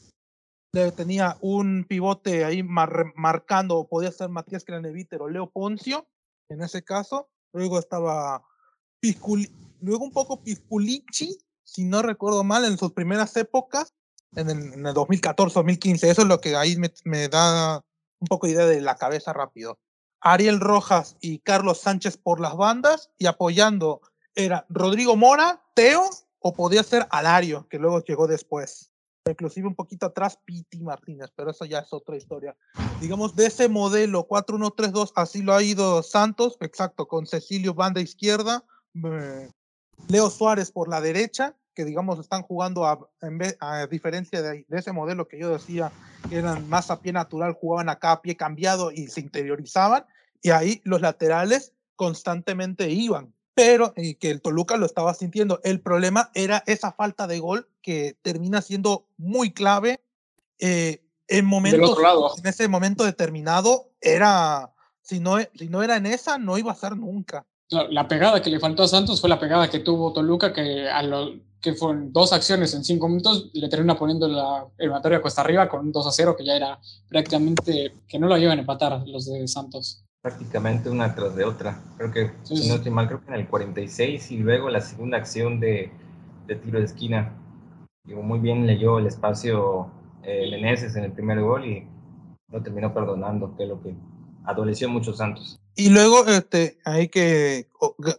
Tenía 0.95 1.39
un 1.41 1.87
pivote 1.89 2.45
ahí 2.45 2.63
marcando, 2.63 3.89
podía 3.89 4.13
ser 4.13 4.29
Matías 4.29 4.65
Craneviter 4.65 5.23
o 5.23 5.29
Leo 5.29 5.51
Poncio, 5.51 6.07
en 6.51 6.63
ese 6.63 6.85
caso. 6.85 7.31
Luego 7.55 7.79
estaba 7.79 8.45
Pisculi, 9.01 9.51
luego 9.81 10.05
un 10.05 10.13
poco 10.13 10.43
Pisculici, 10.43 11.39
si 11.65 11.85
no 11.85 12.03
recuerdo 12.03 12.45
mal, 12.45 12.67
en 12.67 12.77
sus 12.77 12.93
primeras 12.93 13.35
épocas, 13.39 13.95
en 14.35 14.51
el, 14.51 14.95
2014-2015. 14.95 16.05
Eso 16.05 16.23
es 16.23 16.29
lo 16.29 16.41
que 16.43 16.57
ahí 16.57 16.77
me, 16.77 16.93
me 17.05 17.29
da 17.29 17.83
un 18.19 18.27
poco 18.29 18.47
idea 18.47 18.67
de 18.67 18.83
la 18.83 18.97
cabeza 18.97 19.33
rápido. 19.33 19.79
Ariel 20.21 20.61
Rojas 20.61 21.17
y 21.21 21.39
Carlos 21.39 21.81
Sánchez 21.81 22.17
por 22.19 22.41
las 22.41 22.57
bandas 22.57 23.11
y 23.17 23.27
apoyando 23.27 24.03
era 24.37 24.67
Rodrigo 24.69 25.17
Mora, 25.17 25.63
Teo 25.75 26.09
o 26.39 26.53
podía 26.53 26.83
ser 26.83 27.07
Alario, 27.11 27.67
que 27.69 27.79
luego 27.79 28.05
llegó 28.05 28.29
después. 28.29 28.93
Inclusive 29.29 29.67
un 29.67 29.75
poquito 29.75 30.07
atrás 30.07 30.39
Piti 30.45 30.81
Martínez, 30.81 31.33
pero 31.35 31.51
eso 31.51 31.65
ya 31.65 31.81
es 31.81 31.93
otra 31.93 32.17
historia. 32.17 32.55
Digamos, 33.01 33.35
de 33.35 33.47
ese 33.47 33.69
modelo 33.69 34.29
4-1-3-2, 34.29 35.13
así 35.17 35.43
lo 35.43 35.55
ha 35.55 35.63
ido 35.63 36.03
Santos, 36.05 36.57
exacto, 36.61 37.09
con 37.09 37.27
Cecilio 37.27 37.75
banda 37.75 38.01
izquierda, 38.01 38.63
Leo 40.09 40.31
Suárez 40.31 40.71
por 40.71 40.89
la 40.89 41.01
derecha, 41.01 41.57
que 41.75 41.85
digamos 41.85 42.19
están 42.21 42.43
jugando 42.43 42.87
a, 42.87 43.01
en 43.23 43.39
vez, 43.39 43.57
a 43.61 43.87
diferencia 43.87 44.41
de, 44.41 44.65
de, 44.69 44.79
ese 44.79 44.93
modelo 44.93 45.27
que 45.27 45.39
yo 45.39 45.51
decía, 45.51 45.91
que 46.29 46.37
eran 46.37 46.69
más 46.69 46.91
a 46.91 47.01
pie 47.01 47.13
natural, 47.13 47.55
jugaban 47.55 47.89
acá 47.89 48.13
a 48.13 48.23
pie 48.23 48.37
cambiado 48.37 48.93
y 48.93 49.09
se 49.09 49.21
interiorizaban, 49.21 50.07
y 50.41 50.51
ahí 50.51 50.81
los 50.85 51.01
laterales 51.01 51.73
constantemente 51.97 52.91
iban 52.91 53.35
pero 53.57 53.95
eh, 53.97 54.17
que 54.17 54.31
el 54.31 54.43
Toluca 54.43 54.77
lo 54.77 54.85
estaba 54.85 55.15
sintiendo. 55.15 55.61
El 55.65 55.81
problema 55.81 56.31
era 56.35 56.63
esa 56.67 56.93
falta 56.93 57.27
de 57.27 57.39
gol 57.39 57.67
que 57.81 58.15
termina 58.21 58.61
siendo 58.61 59.07
muy 59.17 59.51
clave 59.51 60.03
eh, 60.59 61.03
en 61.27 61.47
momentos, 61.47 61.99
en 62.39 62.47
ese 62.47 62.69
momento 62.69 63.03
determinado 63.03 63.89
era, 64.03 64.75
si 65.01 65.21
no, 65.21 65.39
si 65.55 65.71
no 65.71 65.83
era 65.83 65.97
en 65.97 66.05
esa, 66.05 66.37
no 66.37 66.59
iba 66.59 66.71
a 66.71 66.77
ser 66.77 66.99
nunca. 66.99 67.47
La 67.71 68.07
pegada 68.07 68.43
que 68.43 68.51
le 68.51 68.61
faltó 68.61 68.83
a 68.83 68.89
Santos 68.89 69.23
fue 69.23 69.31
la 69.31 69.41
pegada 69.41 69.71
que 69.71 69.79
tuvo 69.79 70.13
Toluca, 70.13 70.53
que 70.53 70.87
a 70.91 71.03
lo, 71.03 71.31
que 71.63 71.73
fueron 71.73 72.13
dos 72.13 72.35
acciones 72.35 72.75
en 72.75 72.85
cinco 72.85 73.09
minutos, 73.09 73.49
le 73.55 73.71
termina 73.71 73.99
poniendo 73.99 74.29
la 74.29 74.67
eliminatoria 74.77 75.23
cuesta 75.23 75.41
arriba 75.41 75.67
con 75.67 75.81
un 75.81 75.93
2 75.93 76.07
a 76.07 76.13
0, 76.13 76.37
que 76.37 76.45
ya 76.45 76.57
era 76.57 76.79
prácticamente 77.09 77.95
que 78.07 78.19
no 78.19 78.27
lo 78.27 78.37
iban 78.37 78.59
a 78.59 78.61
empatar 78.61 79.03
los 79.09 79.25
de 79.25 79.49
Santos 79.49 80.06
prácticamente 80.27 80.91
una 80.91 81.15
tras 81.15 81.37
de 81.37 81.45
otra. 81.45 81.81
Creo 81.97 82.11
que, 82.11 82.33
si 82.43 82.69
no 82.69 82.75
estoy 82.75 82.91
mal, 82.91 83.07
creo 83.07 83.21
que 83.21 83.29
en 83.29 83.35
el 83.35 83.47
46 83.47 84.33
y 84.33 84.39
luego 84.39 84.71
la 84.71 84.81
segunda 84.81 85.19
acción 85.19 85.61
de, 85.61 85.93
de 86.49 86.57
tiro 86.57 86.81
de 86.81 86.85
esquina. 86.85 87.33
muy 88.05 88.41
bien 88.41 88.67
leyó 88.67 88.99
el 88.99 89.07
espacio 89.07 89.89
eh, 90.25 90.51
Meneses 90.51 90.97
en 90.97 91.05
el 91.05 91.13
primer 91.13 91.41
gol 91.41 91.65
y 91.65 91.87
lo 92.51 92.61
terminó 92.61 92.93
perdonando, 92.93 93.57
que 93.57 93.63
es 93.63 93.69
lo 93.69 93.81
que 93.81 93.95
adoleció 94.45 94.89
mucho 94.89 95.15
Santos. 95.15 95.61
Y 95.77 95.91
luego, 95.91 96.27
este, 96.27 96.79
ahí 96.85 97.07
que 97.07 97.69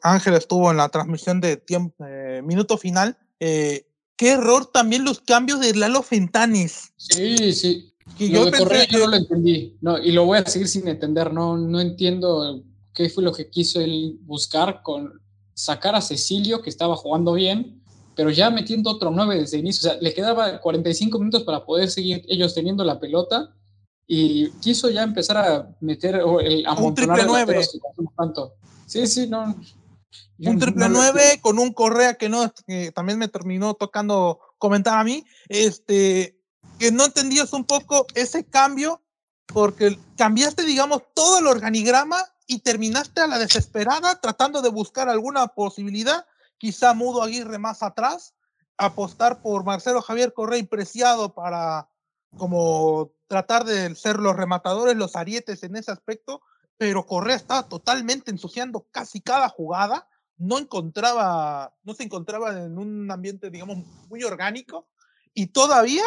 Ángel 0.01 0.36
estuvo 0.36 0.72
en 0.72 0.78
la 0.78 0.88
transmisión 0.88 1.41
de 1.41 1.58
tiempo, 1.58 2.05
eh, 2.08 2.41
minuto 2.41 2.78
final, 2.78 3.18
eh, 3.41 3.86
qué 4.16 4.32
error 4.32 4.66
también 4.66 5.03
los 5.03 5.20
cambios 5.20 5.60
de 5.60 5.76
Lalo 5.76 6.03
Fentanes. 6.03 6.93
Sí, 6.95 7.51
sí. 7.51 7.93
Y 8.20 8.32
yo, 8.32 8.45
de 8.45 8.88
yo 8.89 8.99
no 8.99 9.08
lo 9.08 9.16
entendí, 9.16 9.78
no, 9.82 9.97
y 9.99 10.12
lo 10.12 10.26
voy 10.26 10.39
a 10.39 10.45
seguir 10.45 10.68
sin 10.68 10.88
entender, 10.88 11.32
no, 11.32 11.58
no 11.58 11.80
entiendo 11.80 12.64
qué 12.93 13.10
fue 13.10 13.24
lo 13.24 13.32
que 13.32 13.49
quiso 13.49 13.80
él 13.80 14.18
buscar 14.22 14.82
con 14.82 15.22
sacar 15.53 15.95
a 15.95 16.01
Cecilio, 16.01 16.62
que 16.62 16.70
estaba 16.70 16.95
jugando 16.95 17.34
bien, 17.34 17.82
pero 18.16 18.32
ya 18.32 18.49
metiendo 18.49 18.89
otro 18.89 19.12
9 19.12 19.41
desde 19.41 19.58
el 19.58 19.64
inicio, 19.64 19.89
o 19.89 19.93
sea, 19.93 20.01
le 20.01 20.14
quedaba 20.14 20.60
45 20.60 21.20
minutos 21.20 21.43
para 21.43 21.64
poder 21.64 21.91
seguir 21.91 22.24
ellos 22.28 22.55
teniendo 22.55 22.84
la 22.84 22.99
pelota, 22.99 23.53
y 24.08 24.49
quiso 24.62 24.89
ya 24.89 25.03
empezar 25.03 25.38
a 25.38 25.76
meter 25.82 26.16
el 26.16 26.66
un 26.80 26.95
triple 26.95 27.24
9. 27.26 27.62
Tanto. 28.18 28.53
Sí, 28.86 29.05
sí, 29.05 29.28
no. 29.28 29.55
Un 30.39 30.60
triple 30.60 30.88
9 30.89 31.39
con 31.41 31.60
un 31.60 31.74
Correa 31.74 32.16
que 32.16 32.30
no, 32.30 32.51
que 32.66 32.91
también 32.93 33.20
me 33.20 33.28
terminó 33.28 33.74
tocando 33.74 34.39
comentar 34.58 34.97
a 34.97 35.03
mí, 35.03 35.26
este, 35.49 36.37
que 36.78 36.91
no 36.91 37.05
entendías 37.05 37.53
un 37.53 37.65
poco 37.65 38.05
ese 38.15 38.45
cambio, 38.45 39.01
porque 39.45 39.97
cambiaste, 40.17 40.63
digamos, 40.63 41.03
todo 41.13 41.39
el 41.39 41.47
organigrama 41.47 42.17
y 42.47 42.59
terminaste 42.59 43.21
a 43.21 43.28
la 43.28 43.39
desesperada 43.39 44.19
tratando 44.19 44.61
de 44.61 44.69
buscar 44.69 45.09
alguna 45.09 45.47
posibilidad, 45.47 46.25
quizá 46.57 46.93
Mudo 46.93 47.21
Aguirre 47.21 47.57
más 47.57 47.84
atrás, 47.84 48.34
apostar 48.78 49.41
por 49.41 49.63
Marcelo 49.63 50.01
Javier 50.01 50.34
Correa 50.34 50.63
Preciado 50.69 51.34
para 51.34 51.89
como 52.38 53.11
tratar 53.28 53.65
de 53.65 53.93
ser 53.95 54.17
los 54.17 54.36
rematadores, 54.36 54.95
los 54.95 55.15
arietes 55.15 55.63
en 55.63 55.75
ese 55.75 55.91
aspecto, 55.91 56.41
pero 56.78 57.05
Correa 57.05 57.36
estaba 57.36 57.67
totalmente 57.67 58.32
ensuciando 58.32 58.88
casi 58.91 59.21
cada 59.21 59.49
jugada, 59.49 60.07
no 60.38 60.59
encontraba, 60.59 61.73
no 61.84 61.93
se 61.93 62.03
encontraba 62.03 62.51
en 62.51 62.78
un 62.78 63.09
ambiente, 63.09 63.49
digamos, 63.49 63.80
muy 64.09 64.23
orgánico. 64.23 64.88
Y 65.34 65.47
todavía 65.47 66.03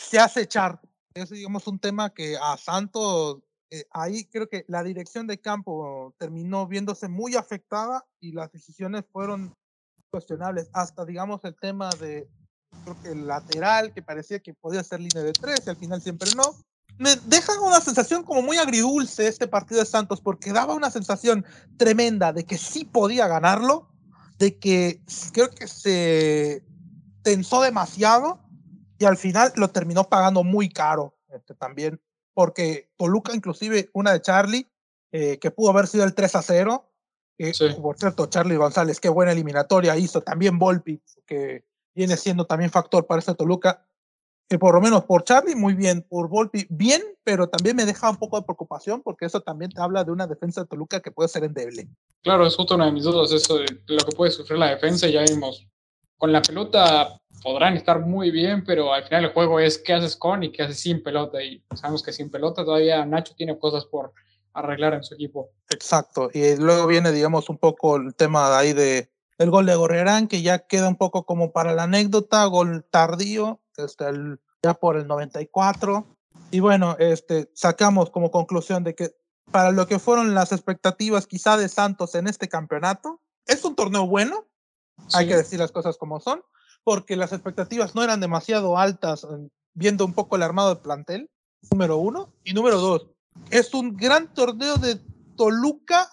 se 0.00 0.18
hace 0.18 0.42
echar. 0.42 0.80
Es, 1.14 1.30
digamos, 1.30 1.66
un 1.66 1.78
tema 1.78 2.10
que 2.10 2.36
a 2.40 2.56
Santos, 2.56 3.38
eh, 3.70 3.84
ahí 3.90 4.24
creo 4.24 4.48
que 4.48 4.64
la 4.68 4.82
dirección 4.82 5.26
de 5.26 5.40
campo 5.40 6.14
terminó 6.18 6.66
viéndose 6.66 7.08
muy 7.08 7.36
afectada 7.36 8.04
y 8.20 8.32
las 8.32 8.50
decisiones 8.52 9.04
fueron 9.12 9.54
cuestionables. 10.10 10.68
Hasta, 10.72 11.04
digamos, 11.04 11.44
el 11.44 11.56
tema 11.56 11.90
de 12.00 12.28
creo 12.84 13.02
que 13.02 13.08
el 13.10 13.26
lateral, 13.26 13.92
que 13.92 14.02
parecía 14.02 14.38
que 14.38 14.54
podía 14.54 14.82
ser 14.84 15.00
línea 15.00 15.22
de 15.22 15.32
tres, 15.32 15.62
y 15.66 15.70
al 15.70 15.76
final 15.76 16.00
siempre 16.00 16.30
no. 16.36 16.54
Me 16.98 17.16
deja 17.26 17.58
una 17.60 17.80
sensación 17.80 18.22
como 18.22 18.42
muy 18.42 18.58
agridulce 18.58 19.26
este 19.26 19.48
partido 19.48 19.80
de 19.80 19.86
Santos, 19.86 20.20
porque 20.20 20.52
daba 20.52 20.74
una 20.74 20.90
sensación 20.90 21.44
tremenda 21.76 22.32
de 22.32 22.44
que 22.44 22.58
sí 22.58 22.84
podía 22.84 23.26
ganarlo, 23.26 23.88
de 24.38 24.56
que 24.58 25.02
creo 25.32 25.50
que 25.50 25.66
se 25.66 26.62
tensó 27.22 27.62
demasiado 27.62 28.40
y 29.00 29.06
al 29.06 29.16
final 29.16 29.50
lo 29.56 29.68
terminó 29.70 30.04
pagando 30.04 30.44
muy 30.44 30.68
caro 30.68 31.16
este, 31.30 31.54
también, 31.54 31.98
porque 32.34 32.90
Toluca, 32.96 33.34
inclusive 33.34 33.88
una 33.94 34.12
de 34.12 34.20
Charlie, 34.20 34.70
eh, 35.10 35.38
que 35.38 35.50
pudo 35.50 35.70
haber 35.70 35.86
sido 35.86 36.04
el 36.04 36.14
3 36.14 36.36
a 36.36 36.42
0. 36.42 36.86
Eh, 37.38 37.52
Por 37.80 37.96
cierto, 37.98 38.26
Charlie 38.26 38.56
González, 38.56 39.00
qué 39.00 39.08
buena 39.08 39.32
eliminatoria 39.32 39.96
hizo. 39.96 40.20
También 40.20 40.58
Volpi, 40.58 41.02
que 41.24 41.64
viene 41.94 42.18
siendo 42.18 42.44
también 42.44 42.70
factor 42.70 43.06
para 43.06 43.20
este 43.20 43.34
Toluca. 43.34 43.86
Que 44.46 44.58
por 44.58 44.74
lo 44.74 44.82
menos 44.82 45.04
por 45.04 45.24
Charlie, 45.24 45.54
muy 45.54 45.72
bien, 45.72 46.02
por 46.02 46.28
Volpi, 46.28 46.66
bien, 46.68 47.02
pero 47.24 47.48
también 47.48 47.76
me 47.76 47.86
deja 47.86 48.10
un 48.10 48.18
poco 48.18 48.36
de 48.36 48.42
preocupación 48.42 49.00
porque 49.00 49.24
eso 49.24 49.40
también 49.40 49.70
te 49.70 49.80
habla 49.80 50.04
de 50.04 50.10
una 50.10 50.26
defensa 50.26 50.60
de 50.60 50.66
Toluca 50.66 51.00
que 51.00 51.10
puede 51.10 51.28
ser 51.30 51.44
endeble. 51.44 51.88
Claro, 52.22 52.46
es 52.46 52.54
justo 52.54 52.74
una 52.74 52.86
de 52.86 52.92
mis 52.92 53.04
dudas, 53.04 53.32
eso 53.32 53.56
de 53.56 53.66
lo 53.86 54.04
que 54.04 54.14
puede 54.14 54.30
sufrir 54.30 54.58
la 54.58 54.70
defensa, 54.70 55.06
ya 55.06 55.22
vimos. 55.22 55.69
Con 56.20 56.32
la 56.32 56.42
pelota 56.42 57.18
podrán 57.42 57.78
estar 57.78 57.98
muy 58.00 58.30
bien, 58.30 58.62
pero 58.62 58.92
al 58.92 59.04
final 59.04 59.24
el 59.24 59.32
juego 59.32 59.58
es 59.58 59.78
qué 59.78 59.94
haces 59.94 60.16
con 60.16 60.42
y 60.42 60.52
qué 60.52 60.64
haces 60.64 60.78
sin 60.78 61.02
pelota. 61.02 61.42
Y 61.42 61.64
sabemos 61.74 62.02
que 62.02 62.12
sin 62.12 62.30
pelota 62.30 62.62
todavía 62.62 63.06
Nacho 63.06 63.32
tiene 63.34 63.58
cosas 63.58 63.86
por 63.86 64.12
arreglar 64.52 64.92
en 64.92 65.02
su 65.02 65.14
equipo. 65.14 65.48
Exacto. 65.70 66.28
Y 66.34 66.56
luego 66.56 66.86
viene, 66.86 67.10
digamos, 67.10 67.48
un 67.48 67.56
poco 67.56 67.96
el 67.96 68.14
tema 68.14 68.58
ahí 68.58 68.74
de 68.74 69.10
el 69.38 69.50
gol 69.50 69.64
de 69.64 69.74
Gorrerán, 69.74 70.28
que 70.28 70.42
ya 70.42 70.58
queda 70.58 70.88
un 70.88 70.96
poco 70.96 71.24
como 71.24 71.52
para 71.52 71.72
la 71.72 71.84
anécdota, 71.84 72.44
gol 72.44 72.84
tardío, 72.90 73.62
este, 73.78 74.04
ya 74.62 74.74
por 74.74 74.98
el 74.98 75.06
94. 75.06 76.04
Y 76.50 76.60
bueno, 76.60 76.96
este, 76.98 77.50
sacamos 77.54 78.10
como 78.10 78.30
conclusión 78.30 78.84
de 78.84 78.94
que 78.94 79.16
para 79.50 79.70
lo 79.70 79.86
que 79.86 79.98
fueron 79.98 80.34
las 80.34 80.52
expectativas 80.52 81.26
quizá 81.26 81.56
de 81.56 81.70
Santos 81.70 82.14
en 82.14 82.26
este 82.26 82.50
campeonato, 82.50 83.22
es 83.46 83.64
un 83.64 83.74
torneo 83.74 84.06
bueno, 84.06 84.46
hay 85.12 85.28
que 85.28 85.36
decir 85.36 85.58
las 85.58 85.72
cosas 85.72 85.96
como 85.96 86.20
son, 86.20 86.42
porque 86.84 87.16
las 87.16 87.32
expectativas 87.32 87.94
no 87.94 88.02
eran 88.02 88.20
demasiado 88.20 88.78
altas, 88.78 89.24
eh, 89.24 89.48
viendo 89.74 90.04
un 90.04 90.12
poco 90.12 90.36
el 90.36 90.42
armado 90.42 90.70
del 90.70 90.82
plantel, 90.82 91.30
número 91.70 91.98
uno, 91.98 92.32
y 92.44 92.54
número 92.54 92.78
dos, 92.78 93.06
es 93.50 93.74
un 93.74 93.96
gran 93.96 94.32
torneo 94.32 94.76
de 94.76 95.00
Toluca 95.36 96.10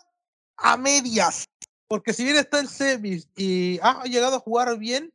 a 0.57 0.77
medias, 0.77 1.45
porque 1.87 2.13
si 2.13 2.23
bien 2.23 2.37
está 2.37 2.59
en 2.59 2.67
semis 2.67 3.29
y 3.35 3.79
ha 3.81 4.03
llegado 4.03 4.37
a 4.37 4.39
jugar 4.39 4.77
bien, 4.77 5.13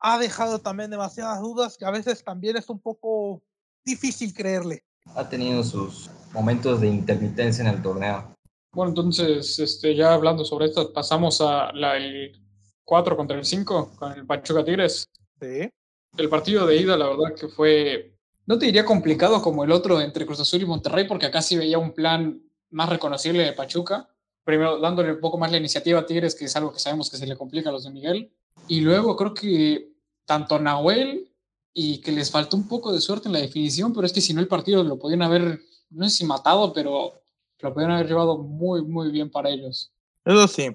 ha 0.00 0.18
dejado 0.18 0.60
también 0.60 0.90
demasiadas 0.90 1.40
dudas 1.40 1.76
que 1.76 1.84
a 1.84 1.90
veces 1.90 2.22
también 2.22 2.56
es 2.56 2.68
un 2.68 2.78
poco 2.80 3.42
difícil 3.84 4.32
creerle. 4.32 4.84
Ha 5.14 5.28
tenido 5.28 5.64
sus 5.64 6.10
momentos 6.32 6.80
de 6.80 6.88
intermitencia 6.88 7.62
en 7.62 7.68
el 7.74 7.82
torneo. 7.82 8.36
Bueno, 8.72 8.90
entonces, 8.90 9.58
este, 9.58 9.96
ya 9.96 10.12
hablando 10.12 10.44
sobre 10.44 10.66
esto, 10.66 10.92
pasamos 10.92 11.40
a 11.40 11.72
la, 11.72 11.96
el 11.96 12.40
4 12.88 13.16
contra 13.16 13.36
el 13.36 13.44
5 13.44 13.96
con 13.98 14.12
el 14.12 14.24
Pachuca 14.24 14.64
Tigres. 14.64 15.10
Sí. 15.38 15.70
El 16.16 16.28
partido 16.30 16.66
de 16.66 16.76
ida, 16.76 16.96
la 16.96 17.08
verdad 17.08 17.34
que 17.38 17.48
fue, 17.48 18.16
no 18.46 18.58
te 18.58 18.64
diría 18.64 18.86
complicado 18.86 19.42
como 19.42 19.62
el 19.62 19.72
otro 19.72 20.00
entre 20.00 20.24
Cruz 20.24 20.40
Azul 20.40 20.62
y 20.62 20.64
Monterrey, 20.64 21.06
porque 21.06 21.26
acá 21.26 21.42
sí 21.42 21.56
veía 21.56 21.78
un 21.78 21.92
plan 21.92 22.40
más 22.70 22.88
reconocible 22.88 23.44
de 23.44 23.52
Pachuca 23.52 24.08
primero 24.48 24.78
dándole 24.78 25.12
un 25.12 25.20
poco 25.20 25.36
más 25.36 25.50
la 25.50 25.58
iniciativa 25.58 26.00
a 26.00 26.06
Tigres, 26.06 26.34
que 26.34 26.46
es 26.46 26.56
algo 26.56 26.72
que 26.72 26.78
sabemos 26.78 27.10
que 27.10 27.18
se 27.18 27.26
le 27.26 27.36
complica 27.36 27.68
a 27.68 27.72
los 27.72 27.84
de 27.84 27.90
Miguel. 27.90 28.32
Y 28.66 28.80
luego 28.80 29.14
creo 29.14 29.34
que 29.34 29.92
tanto 30.24 30.58
Nahuel 30.58 31.30
y 31.74 32.00
que 32.00 32.12
les 32.12 32.30
faltó 32.30 32.56
un 32.56 32.66
poco 32.66 32.90
de 32.90 33.02
suerte 33.02 33.28
en 33.28 33.34
la 33.34 33.40
definición, 33.40 33.92
pero 33.92 34.06
es 34.06 34.12
que 34.14 34.22
si 34.22 34.32
no 34.32 34.40
el 34.40 34.48
partido 34.48 34.82
lo 34.82 34.98
podían 34.98 35.20
haber, 35.20 35.60
no 35.90 36.08
sé 36.08 36.16
si 36.16 36.24
matado, 36.24 36.72
pero 36.72 37.20
lo 37.58 37.74
podían 37.74 37.90
haber 37.90 38.06
llevado 38.06 38.38
muy, 38.38 38.80
muy 38.80 39.10
bien 39.10 39.30
para 39.30 39.50
ellos. 39.50 39.92
Eso 40.24 40.48
sí. 40.48 40.74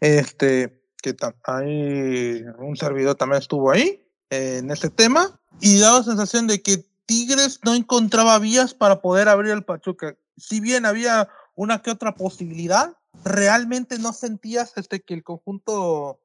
Este, 0.00 0.77
que 1.02 1.16
hay 1.44 2.44
un 2.58 2.76
servidor 2.76 3.14
también 3.14 3.40
estuvo 3.40 3.70
ahí 3.70 4.02
en 4.30 4.70
ese 4.70 4.90
tema 4.90 5.40
y 5.60 5.78
daba 5.78 6.02
sensación 6.02 6.46
de 6.46 6.62
que 6.62 6.84
Tigres 7.06 7.60
no 7.64 7.74
encontraba 7.74 8.38
vías 8.38 8.74
para 8.74 9.00
poder 9.00 9.28
abrir 9.28 9.52
el 9.52 9.64
Pachuca. 9.64 10.16
Si 10.36 10.60
bien 10.60 10.84
había 10.84 11.28
una 11.54 11.80
que 11.80 11.90
otra 11.90 12.14
posibilidad, 12.14 12.96
realmente 13.24 13.98
no 13.98 14.12
sentías 14.12 14.72
este, 14.76 15.00
que 15.00 15.14
el 15.14 15.24
conjunto 15.24 16.20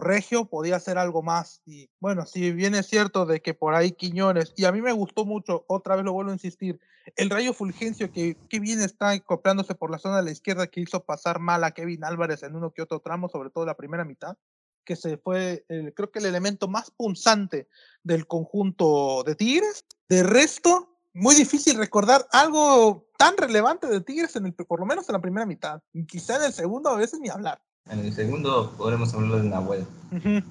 regio 0.00 0.46
podía 0.46 0.76
hacer 0.76 0.98
algo 0.98 1.22
más. 1.22 1.60
Y 1.66 1.90
bueno, 2.00 2.26
si 2.26 2.52
bien 2.52 2.74
es 2.74 2.86
cierto 2.86 3.26
de 3.26 3.40
que 3.40 3.54
por 3.54 3.74
ahí 3.74 3.92
Quiñones, 3.92 4.52
y 4.56 4.64
a 4.64 4.72
mí 4.72 4.80
me 4.80 4.92
gustó 4.92 5.24
mucho, 5.24 5.64
otra 5.68 5.96
vez 5.96 6.04
lo 6.04 6.12
vuelvo 6.12 6.30
a 6.30 6.34
insistir, 6.34 6.80
el 7.16 7.30
Rayo 7.30 7.52
Fulgencio 7.52 8.12
que, 8.12 8.36
que 8.48 8.60
bien 8.60 8.80
está 8.80 9.10
acoplándose 9.10 9.74
por 9.74 9.90
la 9.90 9.98
zona 9.98 10.18
de 10.18 10.24
la 10.24 10.30
izquierda 10.30 10.66
que 10.66 10.80
hizo 10.80 11.04
pasar 11.04 11.38
mal 11.38 11.64
a 11.64 11.72
Kevin 11.72 12.04
Álvarez 12.04 12.42
en 12.42 12.54
uno 12.54 12.72
que 12.72 12.82
otro 12.82 13.00
tramo, 13.00 13.28
sobre 13.28 13.50
todo 13.50 13.64
la 13.64 13.76
primera 13.76 14.04
mitad, 14.04 14.36
que 14.84 14.96
se 14.96 15.18
fue, 15.18 15.64
creo 15.68 16.10
que 16.10 16.18
el 16.18 16.26
elemento 16.26 16.66
más 16.66 16.90
punzante 16.90 17.68
del 18.02 18.26
conjunto 18.26 19.22
de 19.22 19.34
Tigres. 19.34 19.84
De 20.08 20.22
resto, 20.22 20.96
muy 21.12 21.34
difícil 21.34 21.76
recordar 21.76 22.26
algo 22.32 23.06
tan 23.18 23.36
relevante 23.36 23.86
de 23.86 24.00
Tigres, 24.00 24.36
en 24.36 24.46
el, 24.46 24.54
por 24.54 24.80
lo 24.80 24.86
menos 24.86 25.06
en 25.08 25.12
la 25.12 25.20
primera 25.20 25.44
mitad. 25.44 25.82
Quizá 26.06 26.36
en 26.36 26.44
el 26.44 26.52
segundo 26.54 26.88
a 26.88 26.96
veces 26.96 27.20
ni 27.20 27.28
hablar. 27.28 27.60
En 27.90 28.00
el 28.00 28.12
segundo 28.12 28.72
podremos 28.76 29.12
hablar 29.14 29.42
de 29.42 29.48
Nahuel. 29.48 29.86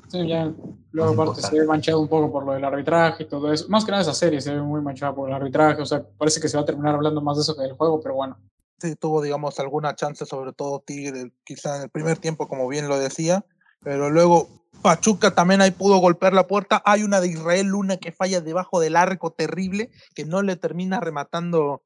Sí, 0.08 0.28
ya. 0.28 0.52
Luego, 0.92 1.22
aparte, 1.22 1.42
se 1.42 1.60
ve 1.60 1.66
manchado 1.66 2.00
un 2.00 2.08
poco 2.08 2.32
por 2.32 2.46
lo 2.46 2.54
del 2.54 2.64
arbitraje 2.64 3.24
y 3.24 3.28
todo 3.28 3.52
eso. 3.52 3.68
Más 3.70 3.86
que 3.86 3.92
nada 3.92 4.04
esa 4.04 4.14
serie 4.14 4.42
se 4.42 4.54
ve 4.54 4.62
muy 4.62 4.82
manchada 4.82 5.14
por 5.14 5.30
el 5.30 5.36
arbitraje. 5.36 5.82
O 5.82 5.86
sea, 5.86 6.04
parece 6.18 6.40
que 6.42 6.48
se 6.48 6.58
va 6.58 6.64
a 6.64 6.66
terminar 6.66 6.96
hablando 6.96 7.22
más 7.22 7.38
de 7.38 7.44
eso 7.44 7.56
que 7.56 7.62
del 7.62 7.74
juego, 7.74 8.00
pero 8.02 8.16
bueno. 8.16 8.38
Sí, 8.80 8.96
tuvo, 8.96 9.22
digamos, 9.22 9.60
alguna 9.60 9.96
chance, 9.96 10.26
sobre 10.26 10.54
todo 10.54 10.84
Tigre, 10.86 11.32
quizá 11.44 11.78
en 11.78 11.84
el 11.84 11.90
primer 11.90 12.18
tiempo, 12.18 12.48
como 12.48 12.68
bien 12.68 12.88
lo 12.88 12.98
decía. 12.98 13.46
Pero 13.84 14.10
luego 14.10 14.48
Pachuca 14.82 15.34
también 15.34 15.62
ahí 15.62 15.72
pudo 15.72 15.98
golpear 15.98 16.34
la 16.34 16.48
puerta. 16.48 16.82
Hay 16.86 17.04
una 17.04 17.22
de 17.22 17.28
Israel 17.28 17.68
Luna 17.68 17.98
que 17.98 18.12
falla 18.12 18.42
debajo 18.42 18.80
del 18.80 18.96
arco 18.96 19.32
terrible, 19.32 19.92
que 20.14 20.26
no 20.26 20.42
le 20.42 20.56
termina 20.56 21.00
rematando 21.00 21.84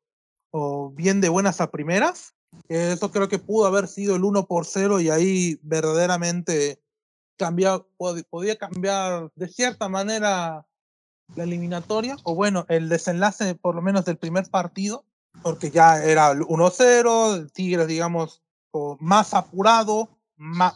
o 0.51 0.91
bien 0.91 1.21
de 1.21 1.29
buenas 1.29 1.61
a 1.61 1.71
primeras. 1.71 2.35
Eso 2.67 3.11
creo 3.11 3.27
que 3.27 3.39
pudo 3.39 3.65
haber 3.65 3.87
sido 3.87 4.15
el 4.15 4.23
1 4.23 4.45
por 4.45 4.65
0 4.65 4.99
y 5.01 5.09
ahí 5.09 5.59
verdaderamente 5.61 6.81
cambiar, 7.37 7.85
podía 8.29 8.57
cambiar 8.57 9.31
de 9.35 9.47
cierta 9.47 9.89
manera 9.89 10.65
la 11.35 11.43
eliminatoria, 11.43 12.17
o 12.23 12.35
bueno, 12.35 12.65
el 12.69 12.89
desenlace 12.89 13.55
por 13.55 13.75
lo 13.75 13.81
menos 13.81 14.05
del 14.05 14.17
primer 14.17 14.49
partido, 14.49 15.05
porque 15.41 15.71
ya 15.71 16.03
era 16.03 16.33
1-0, 16.33 17.51
Tigres, 17.51 17.87
digamos, 17.87 18.41
más 18.99 19.33
apurado, 19.33 20.09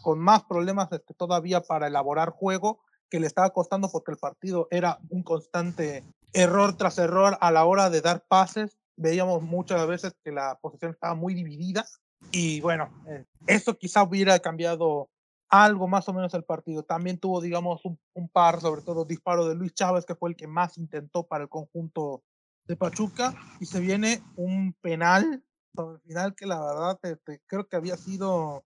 con 0.01 0.19
más 0.19 0.43
problemas 0.43 0.91
este, 0.91 1.13
todavía 1.13 1.61
para 1.61 1.87
elaborar 1.87 2.29
juego, 2.29 2.79
que 3.09 3.19
le 3.19 3.27
estaba 3.27 3.51
costando 3.51 3.89
porque 3.89 4.11
el 4.11 4.17
partido 4.17 4.67
era 4.71 4.99
un 5.09 5.23
constante 5.23 6.03
error 6.33 6.75
tras 6.75 6.97
error 6.97 7.37
a 7.39 7.51
la 7.51 7.65
hora 7.65 7.89
de 7.89 8.01
dar 8.01 8.25
pases. 8.27 8.77
Veíamos 8.97 9.41
muchas 9.41 9.85
veces 9.87 10.13
que 10.23 10.31
la 10.31 10.57
posición 10.61 10.91
estaba 10.91 11.15
muy 11.15 11.33
dividida 11.33 11.85
y 12.31 12.61
bueno, 12.61 12.89
eh, 13.07 13.25
eso 13.47 13.77
quizá 13.77 14.03
hubiera 14.03 14.39
cambiado 14.39 15.09
algo 15.49 15.87
más 15.87 16.07
o 16.09 16.13
menos 16.13 16.33
el 16.33 16.43
partido. 16.43 16.83
También 16.83 17.17
tuvo, 17.17 17.41
digamos, 17.41 17.81
un, 17.85 18.29
par, 18.29 18.61
sobre 18.61 18.81
todo 18.81 19.05
disparo 19.05 19.47
de 19.47 19.55
Luis 19.55 19.73
Chávez, 19.73 20.05
que 20.05 20.15
fue 20.15 20.29
el 20.29 20.35
que 20.35 20.47
más 20.47 20.77
intentó 20.77 21.23
para 21.23 21.43
el 21.43 21.49
conjunto 21.49 22.23
de 22.67 22.75
Pachuca. 22.75 23.35
Y 23.59 23.65
se 23.65 23.79
viene 23.79 24.23
un 24.35 24.73
penal 24.81 25.43
sobre 25.75 25.95
el 25.95 26.01
final 26.01 26.35
que 26.35 26.45
la 26.45 26.63
verdad 26.63 26.99
creo 27.47 27.67
que 27.67 27.75
había 27.75 27.97
sido 27.97 28.65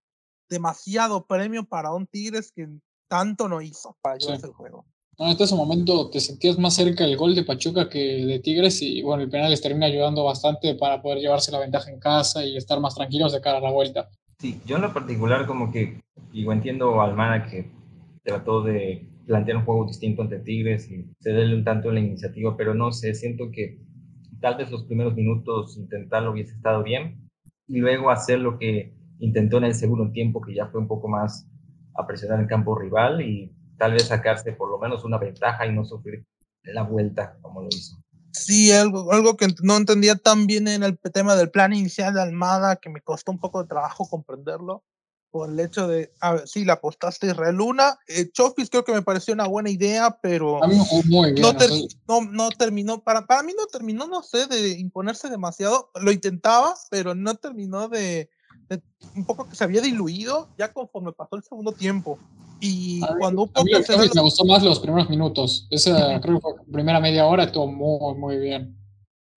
demasiado 0.50 1.26
premio 1.28 1.66
para 1.66 1.94
un 1.94 2.08
Tigres 2.08 2.52
que 2.52 2.68
tanto 3.08 3.48
no 3.48 3.62
hizo 3.62 3.98
para 4.02 4.18
llevarse 4.18 4.48
el 4.48 4.54
juego. 4.54 4.86
En 5.20 5.38
este 5.38 5.56
momento 5.56 6.10
te 6.10 6.20
sentías 6.22 6.58
más 6.58 6.76
cerca 6.76 7.04
del 7.04 7.18
gol 7.18 7.36
de 7.36 7.44
Pachuca 7.44 7.90
que 7.90 8.26
de 8.26 8.40
Tigres 8.40 8.82
y 8.82 9.02
bueno, 9.02 9.22
el 9.24 9.30
penal 9.30 9.52
les 9.52 9.62
termina 9.62 9.86
ayudando 9.86 10.24
bastante 10.24 10.76
para 10.76 11.02
poder 11.02 11.20
llevarse 11.20 11.52
la 11.52 11.60
ventaja 11.60 11.92
en 11.92 12.00
casa 12.00 12.46
y 12.46 12.56
estar 12.56 12.80
más 12.80 12.96
tranquilos 12.96 13.34
de 13.34 13.42
cara 13.42 13.58
a 13.58 13.62
la 13.62 13.72
vuelta. 13.72 14.10
Sí, 14.40 14.62
yo 14.66 14.78
en 14.78 14.84
lo 14.84 14.94
particular 14.94 15.46
como 15.46 15.72
que, 15.72 16.00
digo, 16.32 16.54
entiendo 16.54 17.02
a 17.02 17.06
Almana 17.06 17.46
que 17.50 17.70
trató 18.24 18.64
de 18.64 19.06
plantear 19.26 19.58
un 19.58 19.66
juego 19.66 19.86
distinto 19.86 20.22
ante 20.22 20.40
Tigres 20.40 20.90
y 20.90 21.06
cederle 21.20 21.56
un 21.56 21.66
tanto 21.66 21.92
la 21.92 22.00
iniciativa, 22.00 22.56
pero 22.56 22.74
no 22.74 22.94
sé, 22.94 23.14
siento 23.14 23.52
que 23.52 23.78
tal 24.40 24.56
vez 24.56 24.72
los 24.72 24.86
primeros 24.86 25.16
minutos 25.16 25.78
intentarlo 25.78 26.32
hubiese 26.32 26.54
estado 26.54 26.82
bien 26.82 27.30
y 27.68 27.80
luego 27.80 28.10
hacer 28.10 28.40
lo 28.40 28.58
que 28.58 28.94
intentó 29.20 29.58
en 29.58 29.66
el 29.66 29.76
segundo 29.76 30.12
tiempo, 30.12 30.40
que 30.40 30.56
ya 30.56 30.68
fue 30.68 30.80
un 30.80 30.88
poco 30.88 31.10
más 31.10 31.46
a 31.94 32.08
presionar 32.08 32.40
el 32.40 32.48
campo 32.48 32.80
rival 32.80 33.22
y 33.22 33.52
tal 33.80 33.94
vez 33.94 34.08
sacarse 34.08 34.52
por 34.52 34.70
lo 34.70 34.78
menos 34.78 35.04
una 35.04 35.18
ventaja 35.18 35.66
y 35.66 35.72
no 35.72 35.86
sufrir 35.86 36.26
la 36.64 36.84
vuelta 36.84 37.38
como 37.42 37.62
lo 37.62 37.70
hizo. 37.70 37.98
Sí, 38.32 38.72
algo, 38.72 39.12
algo 39.12 39.36
que 39.38 39.48
no 39.64 39.78
entendía 39.78 40.16
tan 40.16 40.46
bien 40.46 40.68
en 40.68 40.84
el 40.84 41.00
tema 41.00 41.36
del 41.36 41.50
plan 41.50 41.74
inicial 41.74 42.14
de 42.14 42.22
Almada, 42.22 42.76
que 42.76 42.90
me 42.90 43.02
costó 43.02 43.32
un 43.32 43.40
poco 43.40 43.62
de 43.62 43.68
trabajo 43.68 44.08
comprenderlo, 44.08 44.84
por 45.32 45.50
el 45.50 45.60
hecho 45.60 45.88
de, 45.88 46.12
a 46.22 46.34
ver, 46.34 46.48
sí, 46.48 46.66
la 46.66 46.74
apostaste 46.74 47.28
Israel 47.28 47.56
Luna. 47.56 47.98
Eh, 48.08 48.30
Chofis 48.32 48.70
creo 48.70 48.84
que 48.84 48.94
me 48.94 49.02
pareció 49.02 49.34
una 49.34 49.48
buena 49.48 49.70
idea, 49.70 50.18
pero 50.22 50.60
no, 52.08 52.22
no, 52.32 52.50
terminó, 52.50 53.04
para, 53.04 53.26
para 53.26 53.44
mí 53.44 53.54
no 53.58 53.66
terminó, 53.68 54.08
no 54.08 54.24
sé, 54.24 54.48
de 54.48 54.70
imponerse 54.80 55.30
demasiado. 55.30 55.92
Lo 56.02 56.12
intentaba, 56.12 56.76
pero 56.90 57.14
no 57.14 57.36
terminó 57.36 57.90
de, 57.90 58.30
de 58.70 58.82
un 59.16 59.26
poco 59.26 59.48
que 59.48 59.56
se 59.56 59.64
había 59.64 59.82
diluido 59.82 60.50
ya 60.58 60.74
conforme 60.74 61.14
pasó 61.14 61.36
el 61.36 61.44
segundo 61.44 61.74
tiempo. 61.74 62.20
Y 62.62 63.00
cuando 63.20 63.44
un 63.44 63.50
poco 63.50 63.66
me 63.66 64.22
gustó 64.22 64.46
más 64.46 64.64
los 64.64 64.80
primeros 64.80 65.10
minutos. 65.10 65.68
Esa 65.72 66.20
creo 66.22 66.36
que 66.36 66.42
fue 66.42 66.56
la 66.58 66.64
primera 66.72 67.00
media 67.00 67.26
hora 67.26 67.46
estuvo 67.46 67.68
muy, 67.68 68.16
muy 68.16 68.38
bien. 68.38 68.76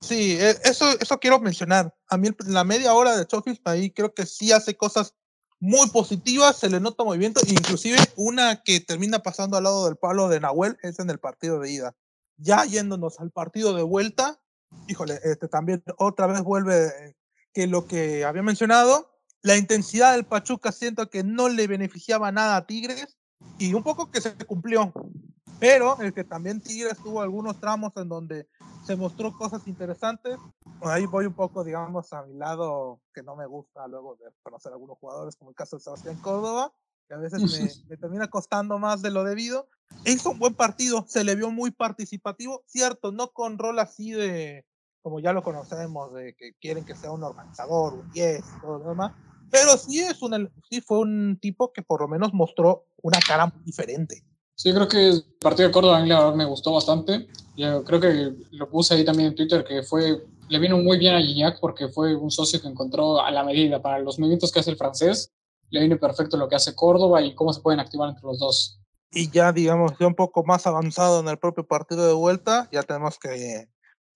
Sí, 0.01 0.37
e, 0.39 0.57
eso, 0.65 0.91
eso 1.01 1.19
quiero 1.19 1.39
mencionar. 1.39 1.95
A 2.09 2.17
mí 2.17 2.29
la 2.47 2.65
media 2.65 2.93
hora 2.95 3.17
de 3.17 3.27
Chofis 3.27 3.61
ahí 3.65 3.91
creo 3.91 4.13
que 4.13 4.27
sí 4.27 4.51
hace 4.51 4.77
cosas 4.77 5.15
muy 5.61 5.89
positivas, 5.91 6.57
se 6.57 6.69
le 6.69 6.81
nota 6.81 7.05
movimiento, 7.05 7.41
inclusive 7.47 7.97
una 8.17 8.63
que 8.65 8.81
termina 8.81 9.21
pasando 9.21 9.57
al 9.57 9.63
lado 9.63 9.87
del 9.87 9.95
palo 9.95 10.29
de 10.29 10.41
Nahuel 10.41 10.77
es 10.83 10.99
en 10.99 11.09
el 11.09 11.21
partido 11.21 11.61
de 11.61 11.71
ida. 11.71 11.95
Ya 12.37 12.65
yéndonos 12.65 13.21
al 13.21 13.31
partido 13.31 13.73
de 13.73 13.85
vuelta, 13.85 14.41
híjole, 14.89 15.21
este 15.23 15.47
también 15.47 15.85
otra 15.99 16.27
vez 16.27 16.43
vuelve 16.43 17.15
que 17.55 17.69
lo 17.69 17.87
que 17.87 18.25
había 18.25 18.43
mencionado, 18.43 19.12
la 19.43 19.57
intensidad 19.57 20.13
del 20.13 20.25
Pachuca 20.25 20.73
siento 20.73 21.11
que 21.11 21.25
no 21.25 21.49
le 21.49 21.67
beneficiaba 21.67 22.31
nada 22.31 22.57
a 22.57 22.67
Tigres 22.67 23.19
y 23.59 23.75
un 23.75 23.83
poco 23.83 24.11
que 24.11 24.21
se 24.21 24.35
cumplió. 24.47 24.93
Pero 25.59 26.01
el 26.01 26.13
que 26.13 26.25
también 26.25 26.61
Tigres 26.61 26.99
tuvo 26.99 27.21
algunos 27.21 27.61
tramos 27.61 27.97
en 27.97 28.09
donde 28.09 28.49
se 28.85 28.97
mostró 28.97 29.33
cosas 29.33 29.67
interesantes. 29.67 30.37
ahí 30.83 31.07
voy 31.07 31.27
un 31.27 31.35
poco, 31.35 31.63
digamos, 31.63 32.13
a 32.13 32.23
mi 32.23 32.35
lado 32.35 33.01
que 33.15 33.23
no 33.23 33.37
me 33.37 33.47
gusta 33.47 33.87
luego 33.87 34.17
de 34.17 34.27
conocer 34.43 34.73
a 34.73 34.75
algunos 34.75 34.99
jugadores, 34.99 35.37
como 35.37 35.51
el 35.51 35.57
caso 35.57 35.77
de 35.77 35.83
Sebastián 35.83 36.17
Córdoba, 36.17 36.73
que 37.09 37.15
a 37.15 37.19
veces 37.19 37.43
me, 37.43 37.71
me 37.91 37.97
termina 37.97 38.29
costando 38.29 38.79
más 38.79 39.03
de 39.03 39.11
lo 39.11 39.23
debido. 39.23 39.69
Hizo 40.05 40.31
un 40.31 40.39
buen 40.39 40.55
partido, 40.55 41.05
se 41.07 41.23
le 41.23 41.37
vio 41.37 41.51
muy 41.51 41.71
participativo, 41.71 42.63
cierto, 42.67 43.13
no 43.13 43.29
con 43.29 43.59
rol 43.59 43.79
así 43.79 44.11
de, 44.11 44.65
como 45.03 45.21
ya 45.21 45.33
lo 45.33 45.43
conocemos, 45.43 46.13
de 46.15 46.35
que 46.35 46.55
quieren 46.61 46.85
que 46.85 46.97
sea 46.97 47.13
un 47.13 47.23
organizador, 47.23 47.95
un 47.95 48.11
10, 48.11 48.43
todo 48.63 48.79
lo 48.79 48.89
demás, 48.89 49.13
pero 49.53 49.77
sí, 49.77 50.01
es 50.01 50.23
un, 50.23 50.51
sí 50.71 50.81
fue 50.81 51.01
un 51.01 51.39
tipo 51.39 51.75
que 51.75 51.83
por 51.83 52.01
lo 52.01 52.09
menos 52.09 52.33
mostró 52.33 52.87
una 53.03 53.21
cara 53.21 53.47
muy 53.47 53.63
diferente. 53.63 54.25
Sí, 54.55 54.73
creo 54.73 54.89
que 54.89 55.09
el 55.11 55.25
partido 55.39 55.69
de 55.69 55.73
Córdoba 55.73 56.35
me 56.35 56.45
gustó 56.47 56.73
bastante. 56.73 57.29
Yo 57.55 57.85
creo 57.85 58.01
que 58.01 58.33
lo 58.53 58.71
puse 58.71 58.95
ahí 58.95 59.05
también 59.05 59.29
en 59.29 59.35
Twitter, 59.35 59.63
que 59.63 59.83
fue 59.83 60.25
le 60.49 60.59
vino 60.59 60.79
muy 60.79 60.99
bien 60.99 61.15
a 61.15 61.21
Gignac 61.21 61.61
porque 61.61 61.89
fue 61.89 62.15
un 62.15 62.31
socio 62.31 62.61
que 62.61 62.69
encontró 62.69 63.21
a 63.21 63.31
la 63.31 63.45
medida 63.45 63.81
para 63.81 63.99
los 63.99 64.19
movimientos 64.19 64.51
que 64.51 64.61
hace 64.61 64.71
el 64.71 64.77
francés. 64.77 65.33
Le 65.69 65.81
viene 65.81 65.97
perfecto 65.97 66.39
lo 66.39 66.49
que 66.49 66.57
hace 66.57 66.75
Córdoba 66.75 67.21
y 67.23 67.35
cómo 67.35 67.53
se 67.53 67.61
pueden 67.61 67.81
activar 67.81 68.09
entre 68.09 68.25
los 68.25 68.39
dos. 68.39 68.81
Y 69.11 69.31
ya, 69.31 69.53
digamos, 69.53 69.93
ya 69.99 70.07
un 70.07 70.15
poco 70.15 70.45
más 70.45 70.67
avanzado 70.67 71.21
en 71.21 71.29
el 71.29 71.39
propio 71.39 71.67
partido 71.67 72.07
de 72.07 72.15
vuelta, 72.15 72.69
ya 72.73 72.83
tenemos 72.83 73.19
que 73.19 73.69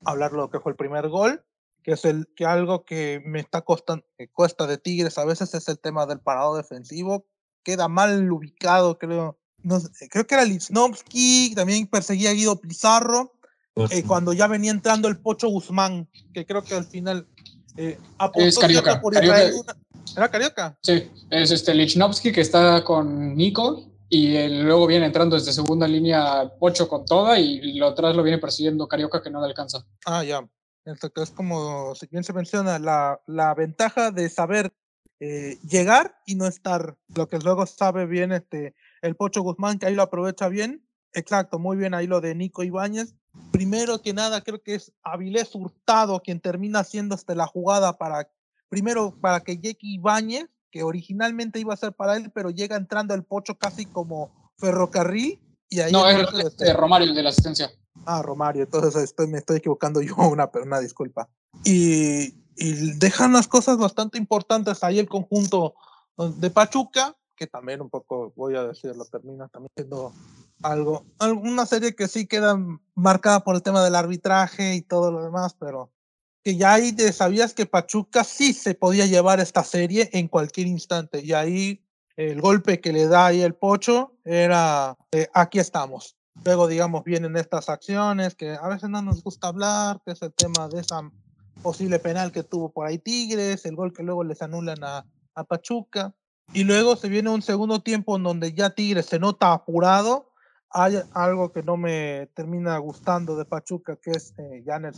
hablar 0.04 0.32
lo 0.32 0.50
que 0.50 0.60
fue 0.60 0.72
el 0.72 0.76
primer 0.76 1.08
gol 1.08 1.45
que 1.86 1.92
es 1.92 2.04
el 2.04 2.26
que 2.34 2.44
algo 2.44 2.84
que 2.84 3.22
me 3.24 3.38
está 3.38 3.60
costando, 3.60 4.04
que 4.18 4.28
cuesta 4.28 4.66
de 4.66 4.76
Tigres 4.76 5.18
a 5.18 5.24
veces 5.24 5.54
es 5.54 5.68
el 5.68 5.78
tema 5.78 6.04
del 6.04 6.18
parado 6.18 6.56
defensivo, 6.56 7.28
queda 7.62 7.86
mal 7.86 8.28
ubicado, 8.32 8.98
creo. 8.98 9.38
No, 9.62 9.80
creo 10.10 10.26
que 10.26 10.34
era 10.34 10.44
Lichnowsky, 10.44 11.54
también 11.54 11.86
perseguía 11.86 12.30
a 12.30 12.32
Guido 12.32 12.60
Pizarro, 12.60 13.34
pues 13.72 13.92
eh, 13.92 14.02
cuando 14.04 14.32
ya 14.32 14.48
venía 14.48 14.72
entrando 14.72 15.06
el 15.06 15.20
Pocho 15.20 15.46
Guzmán, 15.46 16.08
que 16.34 16.44
creo 16.44 16.64
que 16.64 16.74
al 16.74 16.86
final 16.86 17.28
eh, 17.76 18.00
es 18.34 18.58
Carioca. 18.58 19.00
Por 19.00 19.16
¿Era 19.16 20.28
Carioca? 20.28 20.76
Sí, 20.82 21.08
es 21.30 21.52
este 21.52 21.72
Lichnowsky 21.72 22.32
que 22.32 22.40
está 22.40 22.82
con 22.82 23.36
Nico 23.36 23.92
y 24.08 24.48
luego 24.48 24.88
viene 24.88 25.06
entrando 25.06 25.36
desde 25.36 25.52
segunda 25.52 25.86
línea 25.86 26.52
Pocho 26.58 26.88
con 26.88 27.04
toda 27.04 27.38
y 27.38 27.74
lo 27.74 27.86
atrás 27.86 28.16
lo 28.16 28.24
viene 28.24 28.38
persiguiendo 28.38 28.88
Carioca 28.88 29.22
que 29.22 29.30
no 29.30 29.40
le 29.40 29.46
alcanza. 29.46 29.86
Ah, 30.04 30.24
ya 30.24 30.44
que 30.94 31.22
es 31.22 31.30
como, 31.30 31.94
bien 32.10 32.24
se 32.24 32.32
menciona, 32.32 32.78
la, 32.78 33.20
la 33.26 33.54
ventaja 33.54 34.10
de 34.12 34.28
saber 34.28 34.72
eh, 35.18 35.58
llegar 35.68 36.20
y 36.26 36.34
no 36.34 36.46
estar. 36.46 36.96
Lo 37.08 37.28
que 37.28 37.38
luego 37.38 37.66
sabe 37.66 38.06
bien 38.06 38.32
este, 38.32 38.74
el 39.02 39.16
Pocho 39.16 39.42
Guzmán, 39.42 39.78
que 39.78 39.86
ahí 39.86 39.94
lo 39.94 40.02
aprovecha 40.02 40.48
bien. 40.48 40.86
Exacto, 41.12 41.58
muy 41.58 41.76
bien 41.76 41.94
ahí 41.94 42.06
lo 42.06 42.20
de 42.20 42.34
Nico 42.34 42.62
Ibáñez. 42.62 43.14
Primero 43.50 44.00
que 44.00 44.12
nada, 44.12 44.42
creo 44.42 44.62
que 44.62 44.74
es 44.74 44.92
Avilés 45.02 45.54
Hurtado 45.54 46.20
quien 46.20 46.40
termina 46.40 46.80
haciendo 46.80 47.14
este, 47.14 47.34
la 47.34 47.46
jugada 47.46 47.98
para, 47.98 48.30
primero 48.68 49.18
para 49.20 49.40
que 49.40 49.56
llegue 49.56 49.78
Ibáñez, 49.80 50.46
que 50.70 50.82
originalmente 50.82 51.58
iba 51.58 51.74
a 51.74 51.78
ser 51.78 51.94
para 51.94 52.16
él, 52.16 52.30
pero 52.34 52.50
llega 52.50 52.76
entrando 52.76 53.14
el 53.14 53.24
Pocho 53.24 53.56
casi 53.56 53.86
como 53.86 54.52
ferrocarril. 54.58 55.40
Y 55.68 55.80
ahí 55.80 55.92
no, 55.92 56.08
es 56.08 56.28
este, 56.44 56.72
Romario 56.74 57.08
el 57.08 57.14
de 57.14 57.22
la 57.22 57.30
asistencia. 57.30 57.70
Ah, 58.04 58.22
Romario, 58.22 58.64
entonces 58.64 59.02
estoy, 59.02 59.26
me 59.26 59.38
estoy 59.38 59.58
equivocando 59.58 60.00
yo, 60.00 60.14
una, 60.30 60.50
una 60.62 60.80
disculpa. 60.80 61.28
Y, 61.64 62.34
y 62.56 62.92
dejan 62.98 63.32
las 63.32 63.48
cosas 63.48 63.78
bastante 63.78 64.18
importantes 64.18 64.82
ahí 64.82 64.98
el 64.98 65.08
conjunto 65.08 65.74
de 66.16 66.50
Pachuca, 66.50 67.16
que 67.36 67.46
también 67.46 67.80
un 67.80 67.90
poco, 67.90 68.32
voy 68.36 68.56
a 68.56 68.64
decirlo, 68.64 69.04
termina 69.04 69.48
también 69.48 69.70
siendo 69.76 70.12
algo, 70.62 71.04
una 71.20 71.66
serie 71.66 71.94
que 71.94 72.08
sí 72.08 72.26
queda 72.26 72.58
marcada 72.94 73.44
por 73.44 73.54
el 73.54 73.62
tema 73.62 73.84
del 73.84 73.94
arbitraje 73.94 74.74
y 74.74 74.82
todo 74.82 75.12
lo 75.12 75.22
demás, 75.22 75.54
pero 75.58 75.92
que 76.42 76.56
ya 76.56 76.74
ahí 76.74 76.96
sabías 77.12 77.52
que 77.52 77.66
Pachuca 77.66 78.24
sí 78.24 78.52
se 78.52 78.74
podía 78.74 79.04
llevar 79.04 79.40
esta 79.40 79.64
serie 79.64 80.08
en 80.12 80.28
cualquier 80.28 80.66
instante, 80.66 81.20
y 81.22 81.32
ahí 81.32 81.82
el 82.16 82.40
golpe 82.40 82.80
que 82.80 82.92
le 82.92 83.06
da 83.06 83.26
ahí 83.26 83.42
el 83.42 83.54
Pocho 83.54 84.14
era, 84.24 84.96
eh, 85.12 85.28
aquí 85.34 85.58
estamos. 85.58 86.15
Luego, 86.44 86.68
digamos, 86.68 87.04
vienen 87.04 87.36
estas 87.36 87.68
acciones 87.68 88.34
que 88.34 88.52
a 88.52 88.68
veces 88.68 88.88
no 88.88 89.02
nos 89.02 89.22
gusta 89.22 89.48
hablar, 89.48 90.00
que 90.04 90.12
es 90.12 90.22
el 90.22 90.32
tema 90.32 90.68
de 90.68 90.80
esa 90.80 91.10
posible 91.62 91.98
penal 91.98 92.32
que 92.32 92.42
tuvo 92.42 92.70
por 92.70 92.86
ahí 92.86 92.98
Tigres, 92.98 93.64
el 93.64 93.76
gol 93.76 93.92
que 93.92 94.02
luego 94.02 94.22
les 94.22 94.42
anulan 94.42 94.82
a, 94.84 95.04
a 95.34 95.44
Pachuca. 95.44 96.14
Y 96.52 96.64
luego 96.64 96.96
se 96.96 97.08
viene 97.08 97.30
un 97.30 97.42
segundo 97.42 97.80
tiempo 97.80 98.16
en 98.16 98.22
donde 98.22 98.52
ya 98.52 98.70
Tigres 98.70 99.06
se 99.06 99.18
nota 99.18 99.52
apurado. 99.52 100.32
Hay 100.70 100.96
algo 101.12 101.52
que 101.52 101.62
no 101.62 101.76
me 101.76 102.28
termina 102.34 102.76
gustando 102.78 103.36
de 103.36 103.44
Pachuca, 103.44 103.96
que 103.96 104.10
es 104.10 104.34
eh, 104.38 104.62
ya 104.64 104.76
en 104.76 104.86
el, 104.86 104.94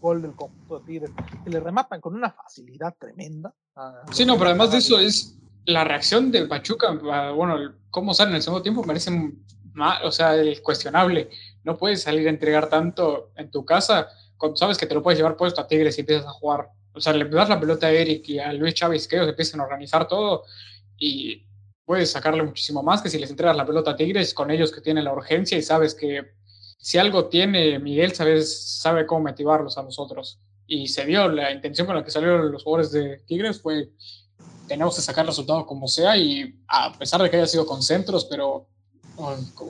gol 0.00 0.22
del 0.22 0.32
conjunto 0.32 0.78
de 0.78 0.86
Tigres, 0.86 1.10
que 1.44 1.50
le 1.50 1.60
rematan 1.60 2.00
con 2.00 2.14
una 2.14 2.30
facilidad 2.30 2.94
tremenda. 2.98 3.52
sí, 4.12 4.24
no, 4.24 4.36
pero 4.38 4.50
además 4.50 4.70
de 4.70 4.78
eso 4.78 4.98
es 4.98 5.38
la 5.64 5.84
reacción 5.84 6.30
del 6.30 6.48
Pachuca, 6.48 6.92
bueno, 6.92 7.74
cómo 7.90 8.14
sale 8.14 8.30
en 8.30 8.36
el 8.36 8.42
segundo 8.42 8.62
tiempo, 8.62 8.82
parece 8.82 9.10
o 10.04 10.10
sea, 10.10 10.34
cuestionable. 10.62 11.30
No 11.64 11.76
puedes 11.76 12.02
salir 12.02 12.26
a 12.26 12.30
entregar 12.30 12.68
tanto 12.68 13.30
en 13.36 13.50
tu 13.50 13.64
casa 13.64 14.08
cuando 14.36 14.56
sabes 14.56 14.78
que 14.78 14.86
te 14.86 14.94
lo 14.94 15.02
puedes 15.02 15.18
llevar 15.18 15.36
puesto 15.36 15.60
a 15.60 15.66
Tigres 15.66 15.98
y 15.98 16.02
empiezas 16.02 16.26
a 16.26 16.30
jugar. 16.30 16.70
O 16.92 17.00
sea, 17.00 17.12
le 17.12 17.24
das 17.28 17.48
la 17.48 17.60
pelota 17.60 17.86
a 17.86 17.92
Eric 17.92 18.28
y 18.28 18.38
a 18.38 18.52
Luis 18.52 18.74
Chávez 18.74 19.06
que 19.06 19.16
ellos 19.16 19.28
empiecen 19.28 19.60
a 19.60 19.64
organizar 19.64 20.08
todo 20.08 20.44
y 20.96 21.46
puedes 21.84 22.10
sacarle 22.10 22.42
muchísimo 22.42 22.82
más 22.82 23.02
que 23.02 23.08
si 23.08 23.18
les 23.18 23.30
entregas 23.30 23.56
la 23.56 23.66
pelota 23.66 23.92
a 23.92 23.96
Tigres 23.96 24.34
con 24.34 24.50
ellos 24.50 24.72
que 24.72 24.80
tienen 24.80 25.04
la 25.04 25.12
urgencia 25.12 25.56
y 25.56 25.62
sabes 25.62 25.94
que 25.94 26.32
si 26.78 26.98
algo 26.98 27.26
tiene 27.26 27.78
Miguel, 27.78 28.14
sabes, 28.14 28.80
sabe 28.80 29.06
cómo 29.06 29.22
motivarlos 29.22 29.78
a 29.78 29.82
nosotros. 29.82 30.40
Y 30.66 30.88
se 30.88 31.04
vio 31.04 31.28
la 31.28 31.50
intención 31.50 31.86
con 31.86 31.96
la 31.96 32.04
que 32.04 32.10
salieron 32.10 32.52
los 32.52 32.62
jugadores 32.62 32.92
de 32.92 33.18
Tigres 33.26 33.60
fue 33.60 33.90
tenemos 34.68 34.94
que 34.94 35.02
sacar 35.02 35.26
resultado 35.26 35.66
como 35.66 35.88
sea 35.88 36.16
y 36.16 36.54
a 36.68 36.92
pesar 36.92 37.22
de 37.22 37.30
que 37.30 37.36
haya 37.36 37.46
sido 37.46 37.66
con 37.66 37.82
centros, 37.82 38.26
pero 38.26 38.68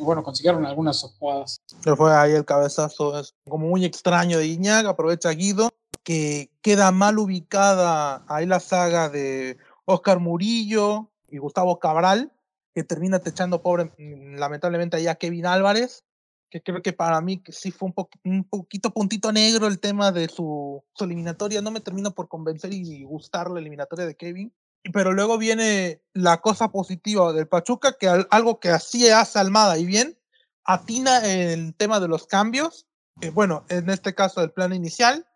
bueno, 0.00 0.22
consiguieron 0.22 0.64
algunas 0.66 1.02
jugadas. 1.18 1.60
Se 1.80 1.96
fue 1.96 2.14
ahí 2.14 2.32
el 2.32 2.44
cabezazo, 2.44 3.18
es 3.18 3.34
como 3.48 3.68
muy 3.68 3.84
extraño 3.84 4.38
de 4.38 4.46
Iñaga, 4.46 4.90
aprovecha 4.90 5.30
Guido, 5.30 5.70
que 6.02 6.50
queda 6.62 6.92
mal 6.92 7.18
ubicada 7.18 8.24
ahí 8.28 8.46
la 8.46 8.60
saga 8.60 9.08
de 9.08 9.58
Oscar 9.84 10.20
Murillo 10.20 11.10
y 11.28 11.38
Gustavo 11.38 11.78
Cabral, 11.78 12.32
que 12.74 12.84
termina 12.84 13.18
techando 13.18 13.62
pobre, 13.62 13.92
lamentablemente, 13.98 14.96
ahí 14.96 15.06
a 15.06 15.16
Kevin 15.16 15.46
Álvarez, 15.46 16.04
que 16.50 16.62
creo 16.62 16.82
que 16.82 16.92
para 16.92 17.20
mí 17.20 17.42
sí 17.48 17.70
fue 17.70 17.88
un, 17.88 18.08
un 18.24 18.44
poquito 18.44 18.90
puntito 18.90 19.32
negro 19.32 19.66
el 19.66 19.80
tema 19.80 20.12
de 20.12 20.28
su, 20.28 20.82
su, 20.94 21.04
eliminatoria, 21.04 21.60
no 21.60 21.70
me 21.70 21.80
termino 21.80 22.14
por 22.14 22.28
convencer 22.28 22.72
y 22.72 23.04
gustar 23.04 23.50
la 23.50 23.60
eliminatoria 23.60 24.06
de 24.06 24.16
Kevin, 24.16 24.52
pero 24.92 25.12
luego 25.12 25.38
viene 25.38 26.02
la 26.12 26.40
cosa 26.40 26.70
positiva 26.70 27.32
del 27.32 27.48
Pachuca, 27.48 27.96
que 27.98 28.08
algo 28.30 28.60
que 28.60 28.70
así 28.70 29.08
hace 29.08 29.38
Almada 29.38 29.78
y 29.78 29.86
bien, 29.86 30.18
atina 30.64 31.24
el 31.24 31.74
tema 31.74 32.00
de 32.00 32.08
los 32.08 32.26
cambios, 32.26 32.86
bueno, 33.32 33.64
en 33.68 33.90
este 33.90 34.14
caso 34.14 34.42
el 34.42 34.52
plan 34.52 34.72
inicial, 34.72 35.26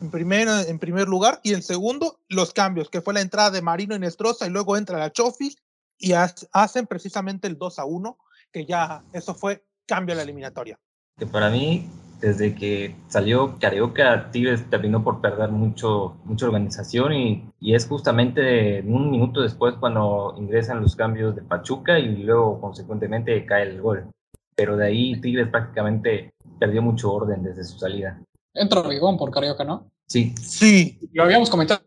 en, 0.00 0.10
primero, 0.10 0.58
en 0.58 0.78
primer 0.78 1.08
lugar, 1.08 1.40
y 1.42 1.54
en 1.54 1.62
segundo, 1.62 2.20
los 2.28 2.52
cambios, 2.52 2.90
que 2.90 3.00
fue 3.00 3.14
la 3.14 3.20
entrada 3.20 3.50
de 3.50 3.62
Marino 3.62 3.94
y 3.94 3.98
Nestroza, 3.98 4.46
y 4.46 4.50
luego 4.50 4.76
entra 4.76 4.98
la 4.98 5.12
Chofi, 5.12 5.56
y 5.98 6.12
hacen 6.12 6.86
precisamente 6.86 7.46
el 7.46 7.58
2 7.58 7.78
a 7.78 7.84
1, 7.84 8.18
que 8.52 8.64
ya 8.64 9.04
eso 9.12 9.34
fue 9.34 9.64
cambio 9.86 10.14
en 10.14 10.18
la 10.18 10.22
eliminatoria. 10.22 10.78
Que 11.18 11.26
para 11.26 11.50
mí 11.50 11.90
desde 12.20 12.54
que 12.54 12.94
salió 13.08 13.56
Carioca, 13.58 14.30
Tigres 14.30 14.68
terminó 14.68 15.02
por 15.02 15.20
perder 15.20 15.50
mucho, 15.50 16.16
mucha 16.24 16.46
organización 16.46 17.12
y, 17.12 17.50
y, 17.60 17.74
es 17.74 17.86
justamente 17.86 18.82
un 18.82 19.10
minuto 19.10 19.40
después 19.40 19.74
cuando 19.80 20.34
ingresan 20.38 20.82
los 20.82 20.96
cambios 20.96 21.34
de 21.34 21.42
Pachuca 21.42 21.98
y 21.98 22.22
luego 22.22 22.60
consecuentemente 22.60 23.44
cae 23.46 23.64
el 23.64 23.80
gol. 23.80 24.10
Pero 24.54 24.76
de 24.76 24.86
ahí 24.86 25.20
Tigres 25.20 25.48
prácticamente 25.48 26.34
perdió 26.58 26.82
mucho 26.82 27.12
orden 27.12 27.42
desde 27.42 27.64
su 27.64 27.78
salida. 27.78 28.20
Entra 28.54 28.82
Rigón 28.82 29.16
por 29.16 29.30
Carioca, 29.30 29.64
¿no? 29.64 29.90
Sí. 30.06 30.34
Sí. 30.40 30.98
Lo 31.12 31.22
habíamos 31.22 31.48
comentado. 31.48 31.82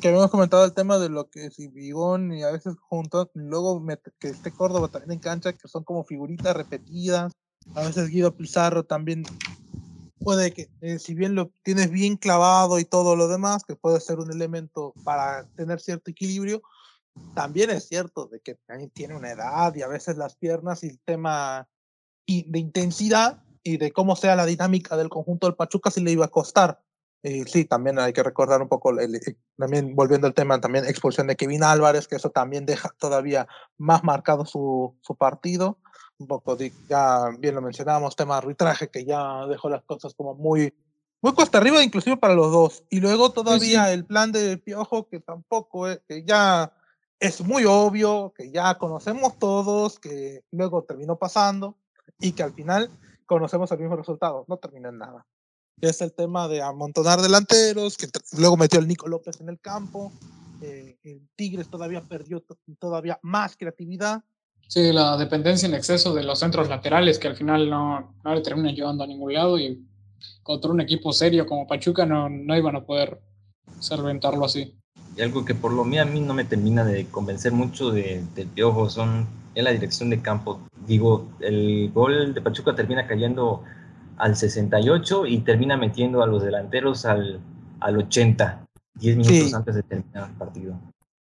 Que 0.00 0.08
habíamos 0.08 0.30
comentado 0.30 0.64
el 0.64 0.74
tema 0.74 0.98
de 0.98 1.08
lo 1.08 1.30
que 1.30 1.50
si 1.50 1.68
Vigón 1.68 2.32
y 2.32 2.42
a 2.42 2.50
veces 2.50 2.76
juntos, 2.78 3.28
luego 3.34 3.82
que 4.18 4.28
esté 4.28 4.50
Córdoba 4.50 4.88
también 4.88 5.12
en 5.12 5.18
cancha, 5.18 5.52
que 5.52 5.68
son 5.68 5.84
como 5.84 6.04
figuritas 6.04 6.54
repetidas. 6.54 7.32
A 7.74 7.82
veces 7.82 8.08
Guido 8.08 8.36
Pizarro 8.36 8.84
también 8.84 9.22
puede 10.18 10.52
que, 10.52 10.68
eh, 10.80 10.98
si 10.98 11.14
bien 11.14 11.34
lo 11.34 11.50
tienes 11.62 11.90
bien 11.90 12.16
clavado 12.16 12.78
y 12.78 12.84
todo 12.84 13.16
lo 13.16 13.28
demás, 13.28 13.64
que 13.64 13.76
puede 13.76 14.00
ser 14.00 14.18
un 14.18 14.30
elemento 14.30 14.94
para 15.04 15.46
tener 15.56 15.80
cierto 15.80 16.10
equilibrio, 16.10 16.62
también 17.34 17.70
es 17.70 17.88
cierto 17.88 18.26
de 18.26 18.40
que 18.40 18.58
tiene 18.92 19.16
una 19.16 19.32
edad 19.32 19.74
y 19.74 19.82
a 19.82 19.88
veces 19.88 20.16
las 20.16 20.36
piernas 20.36 20.84
y 20.84 20.88
el 20.88 21.00
tema 21.00 21.68
de 22.26 22.58
intensidad 22.58 23.42
y 23.62 23.76
de 23.76 23.92
cómo 23.92 24.16
sea 24.16 24.36
la 24.36 24.46
dinámica 24.46 24.96
del 24.96 25.08
conjunto 25.08 25.46
del 25.46 25.56
Pachuca 25.56 25.90
si 25.90 26.00
le 26.00 26.12
iba 26.12 26.26
a 26.26 26.30
costar. 26.30 26.80
Y 27.22 27.44
sí, 27.44 27.64
también 27.64 27.98
hay 27.98 28.12
que 28.12 28.22
recordar 28.22 28.62
un 28.62 28.68
poco, 28.68 28.94
también 29.56 29.96
volviendo 29.96 30.28
al 30.28 30.34
tema, 30.34 30.60
también 30.60 30.84
expulsión 30.84 31.26
de 31.26 31.36
Kevin 31.36 31.64
Álvarez, 31.64 32.06
que 32.06 32.16
eso 32.16 32.30
también 32.30 32.64
deja 32.64 32.94
todavía 32.98 33.48
más 33.76 34.04
marcado 34.04 34.46
su, 34.46 34.96
su 35.00 35.16
partido 35.16 35.78
un 36.18 36.26
poco, 36.26 36.56
de, 36.56 36.72
ya 36.88 37.30
bien 37.38 37.54
lo 37.54 37.62
mencionábamos, 37.62 38.16
tema 38.16 38.34
de 38.34 38.38
arbitraje 38.38 38.88
que 38.88 39.04
ya 39.04 39.46
dejó 39.46 39.68
las 39.68 39.82
cosas 39.84 40.14
como 40.14 40.34
muy, 40.34 40.74
muy 41.22 41.32
cuesta 41.32 41.58
arriba, 41.58 41.82
inclusive 41.82 42.16
para 42.16 42.34
los 42.34 42.52
dos. 42.52 42.84
Y 42.90 43.00
luego 43.00 43.30
todavía 43.30 43.92
el 43.92 44.04
plan 44.04 44.32
de 44.32 44.58
Piojo, 44.58 45.08
que 45.08 45.20
tampoco, 45.20 45.88
es, 45.88 46.00
que 46.08 46.24
ya 46.24 46.72
es 47.20 47.40
muy 47.40 47.64
obvio, 47.64 48.32
que 48.36 48.50
ya 48.50 48.76
conocemos 48.76 49.38
todos, 49.38 49.98
que 49.98 50.44
luego 50.50 50.84
terminó 50.84 51.16
pasando 51.16 51.76
y 52.20 52.32
que 52.32 52.42
al 52.42 52.52
final 52.52 52.90
conocemos 53.26 53.70
el 53.72 53.78
mismo 53.78 53.96
resultado, 53.96 54.44
no 54.48 54.56
terminó 54.56 54.88
en 54.88 54.98
nada. 54.98 55.26
Es 55.80 56.00
el 56.00 56.12
tema 56.12 56.48
de 56.48 56.62
amontonar 56.62 57.20
delanteros, 57.20 57.96
que 57.96 58.08
luego 58.36 58.56
metió 58.56 58.80
el 58.80 58.88
Nico 58.88 59.06
López 59.06 59.40
en 59.40 59.48
el 59.48 59.60
campo, 59.60 60.12
eh, 60.60 60.98
el 61.04 61.28
Tigres 61.36 61.68
todavía 61.68 62.02
perdió 62.02 62.42
todavía 62.80 63.20
más 63.22 63.56
creatividad 63.56 64.24
Sí, 64.68 64.92
la 64.92 65.16
dependencia 65.16 65.66
en 65.66 65.74
exceso 65.74 66.14
de 66.14 66.22
los 66.22 66.38
centros 66.38 66.68
laterales 66.68 67.18
que 67.18 67.26
al 67.26 67.36
final 67.36 67.70
no, 67.70 68.14
no 68.22 68.34
le 68.34 68.42
terminan 68.42 68.74
llevando 68.74 69.02
a 69.02 69.06
ningún 69.06 69.32
lado 69.32 69.58
y 69.58 69.82
contra 70.42 70.70
un 70.70 70.82
equipo 70.82 71.10
serio 71.10 71.46
como 71.46 71.66
Pachuca 71.66 72.04
no, 72.04 72.28
no 72.28 72.54
iban 72.54 72.76
a 72.76 72.84
poder 72.84 73.18
solventarlo 73.80 74.44
así. 74.44 74.74
Y 75.16 75.22
algo 75.22 75.46
que 75.46 75.54
por 75.54 75.72
lo 75.72 75.84
mío 75.84 76.02
a 76.02 76.04
mí 76.04 76.20
no 76.20 76.34
me 76.34 76.44
termina 76.44 76.84
de 76.84 77.06
convencer 77.06 77.52
mucho 77.52 77.90
de, 77.90 78.22
del 78.34 78.46
Piojo 78.48 78.90
son 78.90 79.26
en 79.54 79.64
la 79.64 79.70
dirección 79.70 80.10
de 80.10 80.20
campo. 80.20 80.60
Digo, 80.86 81.26
el 81.40 81.90
gol 81.92 82.34
de 82.34 82.42
Pachuca 82.42 82.74
termina 82.74 83.06
cayendo 83.06 83.64
al 84.18 84.36
68 84.36 85.26
y 85.26 85.38
termina 85.38 85.78
metiendo 85.78 86.22
a 86.22 86.26
los 86.26 86.42
delanteros 86.42 87.06
al, 87.06 87.40
al 87.80 87.96
80, 87.96 88.66
10 88.96 89.16
minutos 89.16 89.54
antes 89.54 89.76
de 89.76 89.82
terminar 89.82 90.28
el 90.28 90.36
partido. 90.36 90.78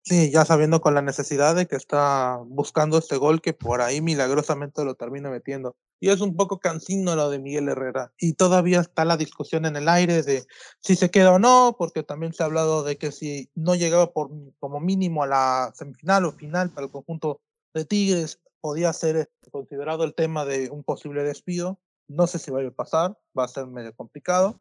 Sí, 0.09 0.31
ya 0.31 0.45
sabiendo 0.45 0.81
con 0.81 0.95
la 0.95 1.03
necesidad 1.03 1.57
de 1.57 1.67
que 1.67 1.75
está 1.75 2.39
buscando 2.47 2.97
este 2.97 3.17
gol 3.17 3.41
que 3.41 3.53
por 3.53 3.81
ahí 3.81 4.01
milagrosamente 4.01 4.85
lo 4.85 4.95
termina 4.95 5.31
metiendo. 5.31 5.75
Y 5.99 6.11
es 6.11 6.21
un 6.21 6.37
poco 6.37 6.61
cansino 6.61 7.17
lo 7.17 7.29
de 7.29 7.41
Miguel 7.41 7.69
Herrera. 7.69 8.13
Y 8.17 8.35
todavía 8.35 8.79
está 8.79 9.05
la 9.05 9.17
discusión 9.17 9.67
en 9.67 9.75
el 9.75 9.89
aire 9.89 10.23
de 10.23 10.47
si 10.79 10.95
se 10.95 11.11
queda 11.11 11.33
o 11.33 11.41
no, 11.41 11.75
porque 11.77 12.05
también 12.05 12.33
se 12.33 12.45
ha 12.45 12.47
hablado 12.47 12.85
de 12.85 12.99
que 12.99 13.11
si 13.11 13.51
no 13.57 13.75
llegaba 13.75 14.13
por, 14.13 14.31
como 14.61 14.79
mínimo 14.79 15.25
a 15.25 15.27
la 15.27 15.73
semifinal 15.75 16.25
o 16.27 16.33
final 16.33 16.71
para 16.71 16.87
el 16.87 16.93
conjunto 16.93 17.41
de 17.75 17.85
Tigres, 17.85 18.39
podía 18.61 18.93
ser 18.93 19.17
este, 19.17 19.51
considerado 19.51 20.05
el 20.05 20.15
tema 20.15 20.45
de 20.45 20.71
un 20.71 20.85
posible 20.85 21.25
despido. 21.25 21.81
No 22.07 22.29
sé 22.29 22.39
si 22.39 22.53
va 22.53 22.63
a 22.63 22.71
pasar, 22.71 23.19
va 23.37 23.43
a 23.43 23.49
ser 23.49 23.67
medio 23.67 23.93
complicado, 23.93 24.61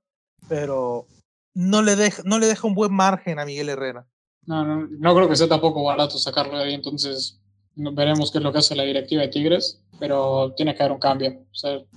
pero 0.49 1.05
no 1.53 1.83
le 1.83 1.95
deja, 1.95 2.23
no 2.25 2.39
le 2.39 2.47
deja 2.47 2.65
un 2.65 2.73
buen 2.73 2.91
margen 2.91 3.37
a 3.37 3.45
Miguel 3.45 3.69
Herrera. 3.69 4.07
No, 4.45 4.63
no, 4.63 5.15
creo 5.15 5.27
que 5.27 5.35
sea 5.35 5.47
tampoco 5.47 5.83
barato 5.83 6.17
sacarlo 6.17 6.57
de 6.57 6.65
ahí, 6.65 6.73
entonces 6.73 7.39
veremos 7.75 8.31
qué 8.31 8.37
es 8.37 8.43
lo 8.43 8.51
que 8.51 8.59
hace 8.59 8.75
la 8.75 8.83
directiva 8.83 9.23
de 9.23 9.29
Tigres, 9.29 9.81
pero 9.99 10.53
tiene 10.55 10.75
que 10.75 10.83
haber 10.83 10.93
un 10.93 10.99
cambio. 10.99 11.45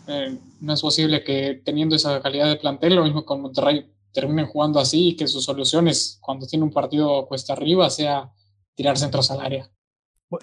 Eh, 0.06 0.38
no 0.60 0.72
es 0.72 0.80
posible 0.80 1.22
que 1.22 1.60
teniendo 1.64 1.94
esa 1.94 2.20
calidad 2.22 2.48
de 2.48 2.56
plantel, 2.56 2.96
lo 2.96 3.04
mismo 3.04 3.24
con 3.24 3.42
Monterrey, 3.42 3.92
terminen 4.12 4.46
jugando 4.46 4.80
así 4.80 5.08
y 5.08 5.16
que 5.16 5.28
sus 5.28 5.44
soluciones 5.44 6.18
cuando 6.22 6.46
tiene 6.46 6.64
un 6.64 6.72
partido 6.72 7.26
cuesta 7.26 7.52
arriba 7.52 7.90
sea 7.90 8.32
tirar 8.74 8.96
centros 8.98 9.30
al 9.30 9.40
área. 9.40 9.70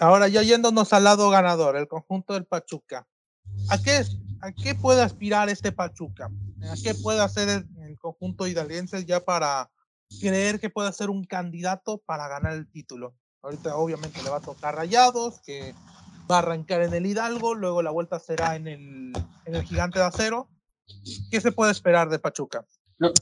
Ahora 0.00 0.28
ya 0.28 0.42
yéndonos 0.42 0.92
al 0.92 1.04
lado 1.04 1.28
ganador, 1.30 1.76
el 1.76 1.88
conjunto 1.88 2.34
del 2.34 2.44
Pachuca. 2.44 3.06
¿A 3.68 3.78
qué, 3.78 4.74
puede 4.74 5.02
aspirar 5.02 5.48
este 5.48 5.72
Pachuca? 5.72 6.30
¿A 6.70 6.74
qué 6.82 6.94
puede 6.94 7.20
hacer 7.20 7.48
el, 7.48 7.66
el 7.84 7.98
conjunto 7.98 8.46
hidalguense 8.46 9.04
ya 9.04 9.20
para 9.20 9.70
creer 10.20 10.60
que 10.60 10.70
puede 10.70 10.92
ser 10.92 11.10
un 11.10 11.24
candidato 11.24 11.98
para 12.06 12.28
ganar 12.28 12.54
el 12.54 12.70
título. 12.70 13.14
Ahorita 13.42 13.76
obviamente 13.76 14.22
le 14.22 14.30
va 14.30 14.38
a 14.38 14.40
tocar 14.40 14.74
Rayados, 14.74 15.40
que 15.40 15.74
va 16.30 16.36
a 16.36 16.38
arrancar 16.40 16.82
en 16.82 16.94
el 16.94 17.06
Hidalgo, 17.06 17.54
luego 17.54 17.82
la 17.82 17.90
vuelta 17.90 18.18
será 18.18 18.56
en 18.56 18.66
el, 18.66 19.12
en 19.44 19.54
el 19.54 19.62
Gigante 19.62 19.98
de 19.98 20.04
Acero. 20.04 20.48
¿Qué 21.30 21.40
se 21.40 21.52
puede 21.52 21.72
esperar 21.72 22.08
de 22.08 22.18
Pachuca? 22.18 22.64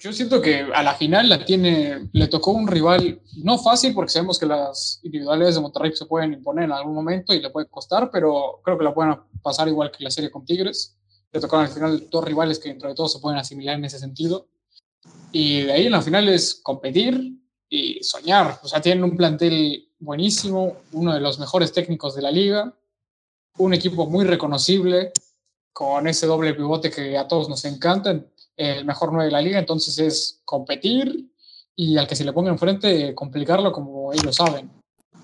yo 0.00 0.12
siento 0.12 0.40
que 0.40 0.60
a 0.72 0.82
la 0.82 0.94
final 0.94 1.28
la 1.28 1.44
tiene, 1.44 2.08
le 2.12 2.28
tocó 2.28 2.52
un 2.52 2.68
rival 2.68 3.20
no 3.42 3.58
fácil 3.58 3.92
porque 3.92 4.12
sabemos 4.12 4.38
que 4.38 4.46
las 4.46 5.00
individualidades 5.02 5.56
de 5.56 5.60
Monterrey 5.62 5.92
se 5.94 6.06
pueden 6.06 6.32
imponer 6.32 6.66
en 6.66 6.72
algún 6.72 6.94
momento 6.94 7.34
y 7.34 7.40
le 7.40 7.50
puede 7.50 7.68
costar, 7.68 8.08
pero 8.12 8.60
creo 8.62 8.78
que 8.78 8.84
la 8.84 8.94
pueden 8.94 9.16
pasar 9.42 9.66
igual 9.66 9.90
que 9.90 10.04
la 10.04 10.10
serie 10.10 10.30
con 10.30 10.44
Tigres. 10.44 10.96
Le 11.32 11.40
tocaron 11.40 11.66
al 11.66 11.72
final 11.72 12.08
dos 12.08 12.24
rivales 12.24 12.60
que 12.60 12.68
dentro 12.68 12.88
de 12.88 13.08
se 13.08 13.18
pueden 13.18 13.38
asimilar 13.38 13.76
en 13.76 13.84
ese 13.84 13.98
sentido. 13.98 14.46
Y 15.32 15.62
de 15.62 15.72
ahí 15.72 15.86
en 15.86 15.92
la 15.92 16.02
final 16.02 16.28
es 16.28 16.60
competir 16.62 17.38
y 17.68 18.02
soñar. 18.02 18.60
O 18.62 18.68
sea, 18.68 18.80
tienen 18.80 19.04
un 19.04 19.16
plantel 19.16 19.88
buenísimo, 19.98 20.76
uno 20.92 21.12
de 21.12 21.20
los 21.20 21.38
mejores 21.38 21.72
técnicos 21.72 22.14
de 22.14 22.22
la 22.22 22.30
liga, 22.30 22.72
un 23.58 23.74
equipo 23.74 24.06
muy 24.06 24.24
reconocible, 24.24 25.12
con 25.72 26.06
ese 26.06 26.26
doble 26.26 26.54
pivote 26.54 26.90
que 26.90 27.18
a 27.18 27.26
todos 27.26 27.48
nos 27.48 27.64
encanta, 27.64 28.24
el 28.56 28.84
mejor 28.84 29.12
nueve 29.12 29.26
de 29.26 29.32
la 29.32 29.42
liga. 29.42 29.58
Entonces 29.58 29.98
es 29.98 30.40
competir 30.44 31.32
y 31.74 31.96
al 31.96 32.06
que 32.06 32.14
se 32.14 32.24
le 32.24 32.32
ponga 32.32 32.50
enfrente, 32.50 33.14
complicarlo 33.14 33.72
como 33.72 34.12
ellos 34.12 34.36
saben. 34.36 34.70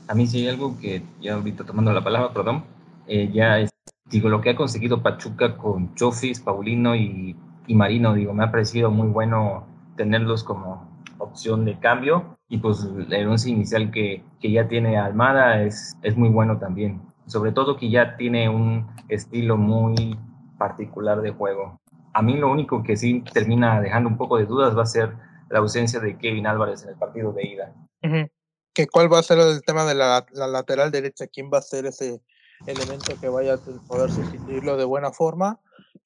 a 0.08 0.14
mí 0.14 0.26
sí 0.26 0.48
algo 0.48 0.76
que, 0.80 1.02
ya 1.20 1.34
ahorita 1.34 1.64
tomando 1.64 1.92
la 1.92 2.02
palabra, 2.02 2.34
perdón, 2.34 2.64
eh, 3.06 3.30
ya 3.32 3.60
es, 3.60 3.70
digo, 4.06 4.28
lo 4.28 4.40
que 4.40 4.50
ha 4.50 4.56
conseguido 4.56 5.02
Pachuca 5.02 5.56
con 5.56 5.94
Chofis, 5.94 6.40
Paulino 6.40 6.96
y, 6.96 7.36
y 7.68 7.74
Marino, 7.76 8.14
digo, 8.14 8.34
me 8.34 8.42
ha 8.42 8.50
parecido 8.50 8.90
muy 8.90 9.06
bueno 9.06 9.69
tenerlos 10.00 10.42
como 10.42 10.88
opción 11.18 11.66
de 11.66 11.78
cambio 11.78 12.38
y 12.48 12.56
pues 12.56 12.88
el 13.10 13.28
once 13.28 13.50
inicial 13.50 13.90
que, 13.90 14.24
que 14.40 14.50
ya 14.50 14.66
tiene 14.66 14.96
Almada 14.96 15.62
es, 15.62 15.92
es 16.02 16.16
muy 16.16 16.30
bueno 16.30 16.58
también, 16.58 17.02
sobre 17.26 17.52
todo 17.52 17.76
que 17.76 17.90
ya 17.90 18.16
tiene 18.16 18.48
un 18.48 18.86
estilo 19.10 19.58
muy 19.58 20.18
particular 20.56 21.20
de 21.20 21.32
juego. 21.32 21.78
A 22.14 22.22
mí 22.22 22.38
lo 22.38 22.50
único 22.50 22.82
que 22.82 22.96
sí 22.96 23.22
termina 23.34 23.78
dejando 23.82 24.08
un 24.08 24.16
poco 24.16 24.38
de 24.38 24.46
dudas 24.46 24.74
va 24.74 24.84
a 24.84 24.86
ser 24.86 25.12
la 25.50 25.58
ausencia 25.58 26.00
de 26.00 26.16
Kevin 26.16 26.46
Álvarez 26.46 26.82
en 26.84 26.88
el 26.88 26.96
partido 26.96 27.34
de 27.34 27.46
ida. 27.46 27.74
¿Que 28.72 28.86
¿Cuál 28.86 29.12
va 29.12 29.18
a 29.18 29.22
ser 29.22 29.38
el 29.38 29.60
tema 29.62 29.84
de 29.84 29.94
la, 29.94 30.24
la, 30.32 30.46
lateral 30.46 30.90
derecha? 30.90 31.26
¿Quién 31.26 31.50
va 31.52 31.58
a 31.58 31.62
ser 31.62 31.84
ese 31.84 32.22
elemento 32.66 33.12
que 33.20 33.28
vaya 33.28 33.54
a 33.54 33.58
poder 33.86 34.10
sustituirlo 34.10 34.78
de 34.78 34.86
buena 34.86 35.12
forma? 35.12 35.60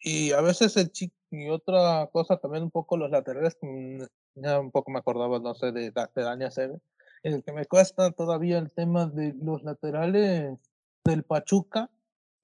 Y 0.06 0.32
a 0.32 0.42
veces 0.42 0.76
el 0.76 0.92
chico, 0.92 1.16
y 1.30 1.48
otra 1.48 2.10
cosa 2.12 2.36
también 2.36 2.64
un 2.64 2.70
poco 2.70 2.98
los 2.98 3.10
laterales, 3.10 3.56
mm, 3.62 4.02
ya 4.34 4.60
un 4.60 4.70
poco 4.70 4.90
me 4.90 4.98
acordaba, 4.98 5.38
no 5.38 5.54
sé, 5.54 5.72
de, 5.72 5.90
de 5.90 6.22
Dani 6.22 6.44
Acebe, 6.44 6.78
el 7.22 7.42
que 7.42 7.52
me 7.52 7.64
cuesta 7.64 8.10
todavía 8.10 8.58
el 8.58 8.70
tema 8.70 9.06
de 9.06 9.34
los 9.40 9.62
laterales 9.62 10.58
del 11.06 11.22
Pachuca, 11.22 11.90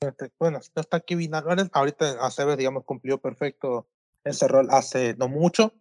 este, 0.00 0.30
bueno, 0.38 0.58
está 0.74 1.00
Kevin 1.00 1.34
Álvarez, 1.34 1.68
ahorita 1.74 2.24
Aceves, 2.24 2.56
digamos, 2.56 2.84
cumplió 2.86 3.18
perfecto 3.18 3.86
ese 4.24 4.48
rol 4.48 4.68
hace 4.70 5.14
no 5.16 5.28
mucho, 5.28 5.74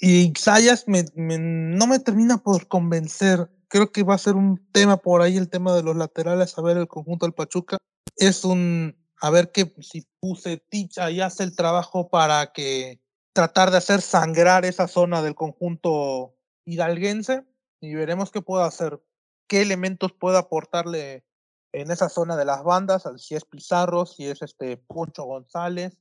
y 0.00 0.32
Sayas 0.34 0.88
me, 0.88 1.04
no 1.14 1.86
me 1.86 1.98
termina 1.98 2.38
por 2.38 2.68
convencer. 2.68 3.50
Creo 3.68 3.92
que 3.92 4.02
va 4.02 4.14
a 4.14 4.18
ser 4.18 4.34
un 4.34 4.64
tema 4.72 4.96
por 4.96 5.20
ahí, 5.20 5.36
el 5.36 5.50
tema 5.50 5.74
de 5.74 5.82
los 5.82 5.94
laterales, 5.94 6.56
a 6.56 6.62
ver 6.62 6.78
el 6.78 6.88
conjunto 6.88 7.26
del 7.26 7.34
Pachuca. 7.34 7.76
Es 8.16 8.44
un, 8.44 8.96
a 9.20 9.30
ver 9.30 9.50
que 9.52 9.72
si 9.80 10.06
puse 10.20 10.58
Ticha 10.58 11.10
y 11.10 11.20
hace 11.20 11.44
el 11.44 11.56
trabajo 11.56 12.08
para 12.08 12.52
que 12.52 13.00
tratar 13.32 13.70
de 13.70 13.78
hacer 13.78 14.00
sangrar 14.00 14.64
esa 14.64 14.88
zona 14.88 15.22
del 15.22 15.34
conjunto 15.34 16.36
hidalguense 16.64 17.44
y 17.80 17.94
veremos 17.94 18.30
qué 18.30 18.42
puede 18.42 18.64
hacer, 18.64 19.00
qué 19.46 19.62
elementos 19.62 20.12
puede 20.12 20.38
aportarle 20.38 21.24
en 21.72 21.90
esa 21.90 22.08
zona 22.08 22.36
de 22.36 22.44
las 22.44 22.62
bandas, 22.64 23.04
si 23.18 23.34
es 23.34 23.44
Pizarro, 23.44 24.06
si 24.06 24.26
es 24.26 24.42
este 24.42 24.76
Poncho 24.76 25.24
González, 25.24 25.98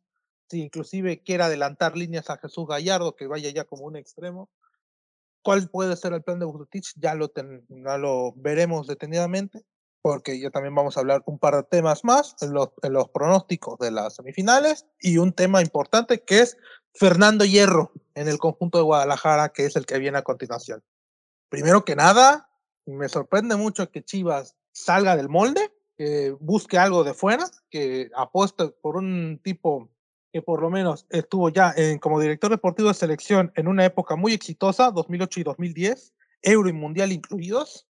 si 0.49 0.61
inclusive 0.61 1.21
quiere 1.23 1.43
adelantar 1.43 1.97
líneas 1.97 2.29
a 2.29 2.37
Jesús 2.37 2.67
Gallardo, 2.67 3.15
que 3.15 3.27
vaya 3.27 3.49
ya 3.49 3.65
como 3.65 3.85
un 3.85 3.97
extremo. 3.97 4.49
¿Cuál 5.43 5.69
puede 5.69 5.95
ser 5.95 6.13
el 6.13 6.23
plan 6.23 6.39
de 6.39 6.45
Bucetich? 6.45 6.93
Ya 6.95 7.15
lo, 7.15 7.31
ya 7.33 7.97
lo 7.97 8.33
veremos 8.33 8.87
detenidamente, 8.87 9.65
porque 10.07 10.39
ya 10.39 10.49
también 10.51 10.73
vamos 10.73 10.95
a 10.95 11.01
hablar 11.01 11.21
un 11.25 11.37
par 11.37 11.53
de 11.53 11.63
temas 11.63 12.05
más 12.05 12.37
en 12.39 12.53
los, 12.53 12.69
en 12.81 12.93
los 12.93 13.09
pronósticos 13.09 13.77
de 13.77 13.91
las 13.91 14.15
semifinales 14.15 14.85
y 15.01 15.17
un 15.17 15.33
tema 15.33 15.61
importante 15.61 16.23
que 16.23 16.39
es 16.39 16.57
Fernando 16.93 17.43
Hierro 17.43 17.91
en 18.15 18.29
el 18.29 18.37
conjunto 18.37 18.77
de 18.77 18.85
Guadalajara, 18.85 19.49
que 19.49 19.65
es 19.65 19.75
el 19.75 19.85
que 19.85 19.99
viene 19.99 20.17
a 20.17 20.21
continuación. 20.21 20.81
Primero 21.49 21.83
que 21.83 21.97
nada, 21.97 22.49
me 22.85 23.09
sorprende 23.09 23.57
mucho 23.57 23.91
que 23.91 24.01
Chivas 24.01 24.55
salga 24.71 25.17
del 25.17 25.27
molde, 25.27 25.73
que 25.97 26.33
busque 26.39 26.77
algo 26.77 27.03
de 27.03 27.13
fuera, 27.13 27.45
que 27.69 28.09
apueste 28.15 28.69
por 28.81 28.95
un 28.95 29.41
tipo 29.43 29.89
que 30.31 30.41
por 30.41 30.61
lo 30.61 30.69
menos 30.69 31.05
estuvo 31.09 31.49
ya 31.49 31.73
en, 31.75 31.99
como 31.99 32.21
director 32.21 32.49
deportivo 32.49 32.87
de 32.87 32.93
selección 32.93 33.51
en 33.55 33.67
una 33.67 33.83
época 33.83 34.15
muy 34.15 34.31
exitosa, 34.31 34.89
2008 34.89 35.41
y 35.41 35.43
2010, 35.43 36.13
Euro 36.43 36.69
y 36.69 36.73
Mundial 36.73 37.11
incluidos, 37.11 37.87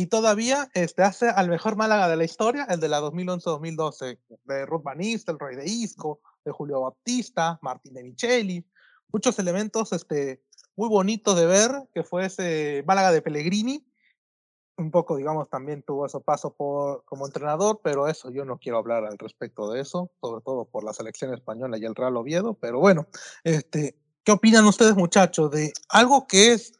y 0.00 0.06
todavía 0.06 0.70
este, 0.72 1.02
hace 1.02 1.28
al 1.28 1.50
mejor 1.50 1.76
Málaga 1.76 2.08
de 2.08 2.16
la 2.16 2.24
historia, 2.24 2.66
el 2.70 2.80
de 2.80 2.88
la 2.88 3.02
2011-2012, 3.02 4.18
de 4.44 4.64
Ruth 4.64 4.82
Van 4.82 4.96
Nistelrooy, 4.96 5.56
de 5.56 5.66
Isco, 5.66 6.22
de 6.42 6.52
Julio 6.52 6.80
Baptista, 6.80 7.58
Martín 7.60 7.92
de 7.92 8.04
Micheli, 8.04 8.64
muchos 9.12 9.38
elementos 9.38 9.92
este, 9.92 10.42
muy 10.74 10.88
bonitos 10.88 11.36
de 11.36 11.44
ver, 11.44 11.70
que 11.92 12.02
fue 12.02 12.24
ese 12.24 12.82
Málaga 12.86 13.12
de 13.12 13.20
Pellegrini, 13.20 13.86
un 14.78 14.90
poco, 14.90 15.16
digamos, 15.16 15.50
también 15.50 15.82
tuvo 15.82 16.06
ese 16.06 16.20
paso 16.20 16.54
por, 16.54 17.04
como 17.04 17.26
entrenador, 17.26 17.82
pero 17.84 18.08
eso 18.08 18.30
yo 18.30 18.46
no 18.46 18.56
quiero 18.56 18.78
hablar 18.78 19.04
al 19.04 19.18
respecto 19.18 19.70
de 19.70 19.82
eso, 19.82 20.10
sobre 20.22 20.40
todo 20.40 20.64
por 20.64 20.82
la 20.82 20.94
selección 20.94 21.34
española 21.34 21.76
y 21.76 21.84
el 21.84 21.94
Real 21.94 22.16
Oviedo, 22.16 22.54
pero 22.54 22.78
bueno, 22.78 23.06
este, 23.44 23.98
¿qué 24.24 24.32
opinan 24.32 24.64
ustedes 24.64 24.96
muchachos 24.96 25.50
de 25.50 25.74
algo 25.90 26.26
que 26.26 26.54
es, 26.54 26.72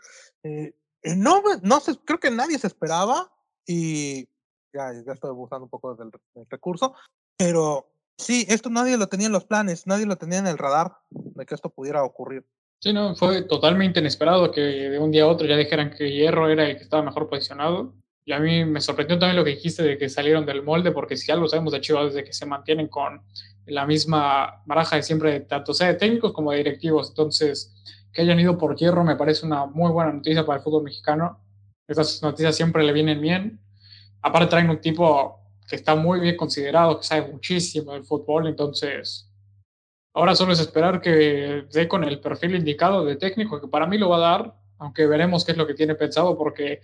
eh, 0.43 0.73
no, 1.03 1.43
no 1.63 1.81
sé, 1.81 1.97
creo 2.05 2.21
que 2.21 2.31
nadie 2.31 2.59
se 2.59 2.67
esperaba 2.67 3.33
y 3.67 4.25
ya, 4.73 4.93
ya 5.05 5.13
estoy 5.13 5.33
buscando 5.33 5.65
un 5.65 5.71
poco 5.71 5.95
del, 5.95 6.11
del 6.35 6.47
recurso, 6.49 6.95
pero 7.37 7.91
sí, 8.19 8.47
esto 8.49 8.71
nadie 8.71 8.97
lo 8.97 9.09
tenía 9.09 9.27
en 9.27 9.33
los 9.33 9.45
planes, 9.45 9.87
nadie 9.87 10.07
lo 10.07 10.17
tenía 10.17 10.39
en 10.39 10.47
el 10.47 10.59
radar 10.59 10.99
de 11.11 11.47
que 11.47 11.55
esto 11.55 11.71
pudiera 11.71 12.05
ocurrir. 12.05 12.45
Sí, 12.83 12.95
no, 12.95 13.15
fue 13.15 13.43
totalmente 13.43 14.01
inesperado 14.01 14.51
que 14.51 14.61
de 14.61 14.99
un 14.99 15.11
día 15.11 15.25
a 15.25 15.29
otro 15.29 15.47
ya 15.47 15.57
dijeran 15.57 15.91
que 15.91 16.11
Hierro 16.11 16.49
era 16.49 16.67
el 16.67 16.77
que 16.79 16.83
estaba 16.83 17.03
mejor 17.03 17.29
posicionado. 17.29 17.93
Y 18.25 18.33
a 18.33 18.39
mí 18.39 18.65
me 18.65 18.81
sorprendió 18.81 19.19
también 19.19 19.37
lo 19.37 19.45
que 19.45 19.51
dijiste 19.51 19.83
de 19.83 19.99
que 19.99 20.09
salieron 20.09 20.47
del 20.47 20.63
molde, 20.63 20.91
porque 20.91 21.17
si 21.17 21.31
algo 21.31 21.47
sabemos 21.47 21.73
de 21.73 21.81
Chivas 21.81 22.07
desde 22.07 22.25
que 22.25 22.33
se 22.33 22.47
mantienen 22.47 22.89
con 22.89 23.23
la 23.67 23.87
misma 23.87 24.63
baraja 24.65 24.97
de 24.97 25.03
siempre, 25.03 25.41
tanto 25.41 25.75
sea 25.75 25.89
de 25.89 25.95
técnicos 25.95 26.33
como 26.33 26.53
de 26.53 26.59
directivos. 26.59 27.11
Entonces, 27.11 27.75
que 28.13 28.23
hayan 28.23 28.41
ido 28.41 28.59
por 28.59 28.77
Hierro 28.77 29.05
me 29.05 29.17
parece 29.17 29.47
una 29.47 29.67
muy 29.67 29.91
buena 29.91 30.13
noticia 30.13 30.45
para 30.45 30.59
el 30.59 30.65
fútbol 30.65 30.85
mexicano. 30.85 31.41
Estas 31.87 32.23
noticias 32.23 32.57
siempre 32.57 32.85
le 32.85 32.93
vienen 32.93 33.21
bien. 33.21 33.61
Aparte 34.23 34.49
traen 34.49 34.71
un 34.71 34.81
tipo 34.81 35.41
que 35.69 35.77
está 35.77 35.95
muy 35.95 36.21
bien 36.21 36.37
considerado, 36.37 36.99
que 36.99 37.05
sabe 37.05 37.33
muchísimo 37.33 37.93
del 37.93 38.05
fútbol, 38.05 38.49
entonces 38.49 39.31
Ahora 40.13 40.35
solo 40.35 40.53
es 40.53 40.61
esperar 40.61 41.01
que 41.01 41.67
dé 41.73 41.87
con 41.87 42.03
el 42.05 42.21
perfil 42.21 42.57
indicado 42.57 43.05
de 43.05 43.17
técnico, 43.17 43.61
que 43.61 43.69
para 43.69 43.87
mí 43.87 43.97
lo 43.97 44.09
va 44.09 44.17
a 44.17 44.21
dar, 44.21 44.55
aunque 44.79 45.07
veremos 45.07 45.45
qué 45.45 45.53
es 45.53 45.59
lo 45.59 45.67
que 45.67 45.75
tiene 45.75 45.95
pensado, 45.95 46.37
porque 46.37 46.81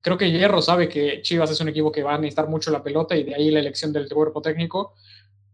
creo 0.00 0.18
que 0.18 0.30
Hierro 0.30 0.60
sabe 0.60 0.88
que 0.88 1.22
Chivas 1.22 1.50
es 1.50 1.60
un 1.60 1.68
equipo 1.68 1.92
que 1.92 2.02
va 2.02 2.14
a 2.14 2.18
necesitar 2.18 2.48
mucho 2.48 2.70
la 2.72 2.82
pelota 2.82 3.14
y 3.16 3.22
de 3.22 3.34
ahí 3.34 3.50
la 3.50 3.60
elección 3.60 3.92
del 3.92 4.08
cuerpo 4.08 4.42
técnico, 4.42 4.94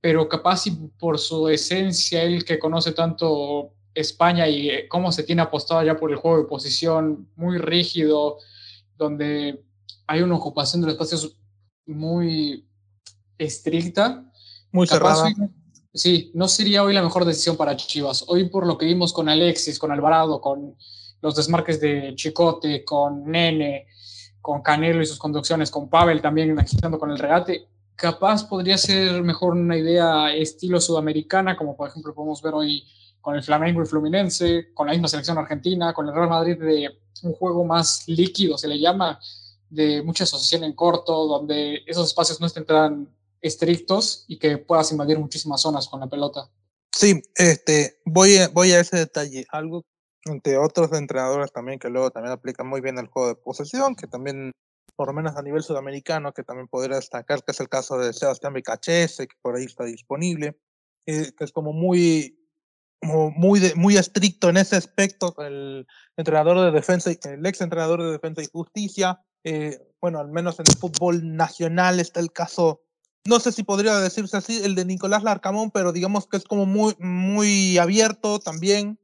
pero 0.01 0.29
capaz 0.29 0.67
y 0.67 0.71
por 0.99 1.19
su 1.19 1.49
esencia, 1.49 2.23
él 2.23 2.45
que 2.45 2.59
conoce 2.59 2.93
tanto 2.93 3.75
España 3.95 4.49
y 4.49 4.71
eh, 4.71 4.89
cómo 4.89 5.13
se 5.13 5.23
tiene 5.23 5.43
apostado 5.43 5.83
ya 5.83 5.97
por 5.97 6.11
el 6.11 6.17
juego 6.17 6.39
de 6.39 6.49
posición 6.49 7.29
muy 7.37 7.59
rígido, 7.59 8.39
donde 8.97 9.63
hay 10.07 10.23
una 10.23 10.37
ocupación 10.37 10.81
de 10.81 10.87
los 10.87 10.95
espacios 10.95 11.37
muy 11.87 12.67
estricta. 13.39 14.25
Muy 14.71 14.87
cerrada. 14.87 15.31
Sí, 15.95 16.31
no 16.35 16.49
sería 16.49 16.83
hoy 16.83 16.95
la 16.95 17.03
mejor 17.03 17.25
decisión 17.25 17.57
para 17.57 17.77
Chivas. 17.77 18.25
Hoy 18.29 18.49
por 18.49 18.67
lo 18.67 18.79
que 18.79 18.87
vimos 18.87 19.13
con 19.13 19.29
Alexis, 19.29 19.79
con 19.79 19.93
Alvarado, 19.93 20.41
con 20.41 20.75
los 21.21 21.37
desmarques 21.37 21.81
de 21.81 22.15
Chicote, 22.15 22.83
con 22.85 23.31
Nene, 23.31 23.87
con 24.41 24.63
Canelo 24.63 25.03
y 25.03 25.07
sus 25.07 25.19
conducciones, 25.19 25.71
con 25.71 25.89
Pavel 25.91 26.21
también 26.23 26.59
agitando 26.59 26.99
con 26.99 27.11
el 27.11 27.19
regate, 27.19 27.69
capaz 27.95 28.45
podría 28.45 28.77
ser 28.77 29.23
mejor 29.23 29.53
una 29.53 29.77
idea 29.77 30.35
estilo 30.35 30.81
sudamericana, 30.81 31.57
como 31.57 31.77
por 31.77 31.89
ejemplo 31.89 32.15
podemos 32.15 32.43
ver 32.43 32.55
hoy 32.55 32.85
con 33.23 33.37
el 33.37 33.43
Flamengo 33.43 33.83
y 33.83 33.87
Fluminense, 33.87 34.75
con 34.75 34.89
la 34.89 34.93
misma 34.93 35.09
selección 35.09 35.39
argentina, 35.39 35.95
con 35.95 36.07
el 36.07 36.15
Real 36.15 36.29
Madrid 36.29 36.59
de 36.59 36.91
un 37.23 37.33
juego 37.33 37.65
más 37.65 38.07
líquido, 38.09 38.59
se 38.59 38.69
le 38.69 38.79
llama, 38.79 39.19
de 39.71 40.03
mucha 40.03 40.25
asociación 40.25 40.65
en 40.65 40.75
corto, 40.75 41.27
donde 41.27 41.83
esos 41.87 42.09
espacios 42.09 42.41
no 42.41 42.47
estén 42.47 42.67
tan 42.67 43.09
estrictos 43.41 44.25
y 44.29 44.39
que 44.39 44.59
puedas 44.59 44.93
invadir 44.93 45.19
muchísimas 45.19 45.63
zonas 45.63 45.89
con 45.89 46.01
la 46.01 46.09
pelota. 46.09 46.51
Sí, 46.95 47.23
este, 47.37 48.01
voy 48.05 48.37
a, 48.37 48.49
voy 48.49 48.73
a 48.73 48.81
ese 48.81 48.99
detalle. 48.99 49.47
Algo 49.51 49.83
entre 50.25 50.59
otros 50.59 50.93
entrenadores 50.93 51.53
también 51.53 51.79
que 51.79 51.89
luego 51.89 52.11
también 52.11 52.33
aplican 52.33 52.67
muy 52.67 52.81
bien 52.81 52.99
el 52.99 53.09
juego 53.09 53.29
de 53.29 53.35
posesión, 53.35 53.97
que 53.97 54.07
también, 54.07 54.53
por 54.95 55.09
lo 55.09 55.15
menos 55.15 55.37
a 55.37 55.43
nivel 55.43 55.63
sudamericano, 55.63 56.33
que 56.33 56.45
también 56.45 56.69
podría 56.69 56.97
destacar, 56.97 57.43
que 57.43 57.53
es 57.53 57.61
el 57.61 57.69
caso 57.69 57.99
de 57.99 58.13
Sebastián 58.13 58.53
Becachese, 58.53 59.27
que 59.27 59.37
por 59.41 59.57
ahí 59.57 59.65
está 59.65 59.85
disponible, 59.85 60.59
eh, 61.07 61.33
que 61.37 61.45
es 61.45 61.53
como 61.53 61.73
muy, 61.73 62.42
muy, 63.03 63.73
muy 63.75 63.97
estricto 63.97 64.49
en 64.49 64.57
ese 64.57 64.77
aspecto, 64.77 65.35
el 65.39 65.87
entrenador 66.17 66.61
de 66.61 66.71
defensa, 66.71 67.11
el 67.11 67.45
ex 67.47 67.61
entrenador 67.61 68.03
de 68.03 68.13
defensa 68.13 68.43
y 68.43 68.47
justicia. 68.47 69.21
Eh, 69.45 69.79
bueno, 70.01 70.21
al 70.21 70.29
menos 70.29 70.59
en 70.61 70.67
el 70.69 70.77
fútbol 70.77 71.37
nacional 71.37 71.99
está 71.99 72.21
el 72.21 72.33
caso 72.33 72.83
no 73.25 73.39
sé 73.39 73.53
si 73.53 73.63
podría 73.63 73.99
decirse 74.01 74.37
así, 74.37 74.63
el 74.65 74.75
de 74.75 74.85
Nicolás 74.85 75.23
Larcamón, 75.23 75.71
pero 75.71 75.93
digamos 75.93 76.27
que 76.27 76.37
es 76.37 76.45
como 76.45 76.67
muy, 76.67 76.97
muy 76.99 77.79
abierto 77.79 78.41
también, 78.41 78.99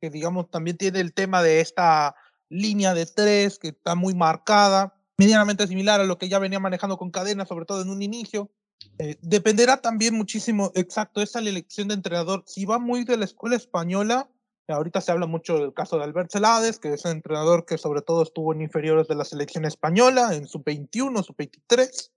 que 0.00 0.10
digamos 0.10 0.50
también 0.50 0.76
tiene 0.76 1.00
el 1.00 1.14
tema 1.14 1.42
de 1.42 1.60
esta 1.60 2.16
línea 2.48 2.94
de 2.94 3.06
tres 3.06 3.58
que 3.58 3.68
está 3.68 3.94
muy 3.94 4.14
marcada, 4.14 5.00
medianamente 5.18 5.68
similar 5.68 6.00
a 6.00 6.04
lo 6.04 6.18
que 6.18 6.28
ya 6.28 6.40
venía 6.40 6.58
manejando 6.58 6.96
con 6.98 7.10
cadena, 7.10 7.46
sobre 7.46 7.64
todo 7.64 7.82
en 7.82 7.90
un 7.90 8.02
inicio. 8.02 8.50
Eh, 8.98 9.16
dependerá 9.22 9.80
también 9.80 10.14
muchísimo, 10.14 10.72
exacto, 10.74 11.22
esa 11.22 11.40
la 11.40 11.50
elección 11.50 11.88
de 11.88 11.94
entrenador. 11.94 12.44
Si 12.46 12.64
va 12.64 12.78
muy 12.78 13.04
de 13.04 13.16
la 13.16 13.24
escuela 13.24 13.56
española, 13.56 14.28
Ahorita 14.72 15.00
se 15.00 15.12
habla 15.12 15.26
mucho 15.26 15.58
del 15.58 15.72
caso 15.72 15.96
de 15.96 16.04
Albert 16.04 16.30
Celades, 16.30 16.78
que 16.78 16.92
es 16.92 17.04
un 17.04 17.12
entrenador 17.12 17.64
que 17.64 17.78
sobre 17.78 18.02
todo 18.02 18.22
estuvo 18.22 18.52
en 18.52 18.62
inferiores 18.62 19.08
de 19.08 19.14
la 19.14 19.24
selección 19.24 19.64
española, 19.64 20.34
en 20.34 20.46
su 20.46 20.62
21, 20.62 21.22
su 21.22 21.34
23. 21.36 22.12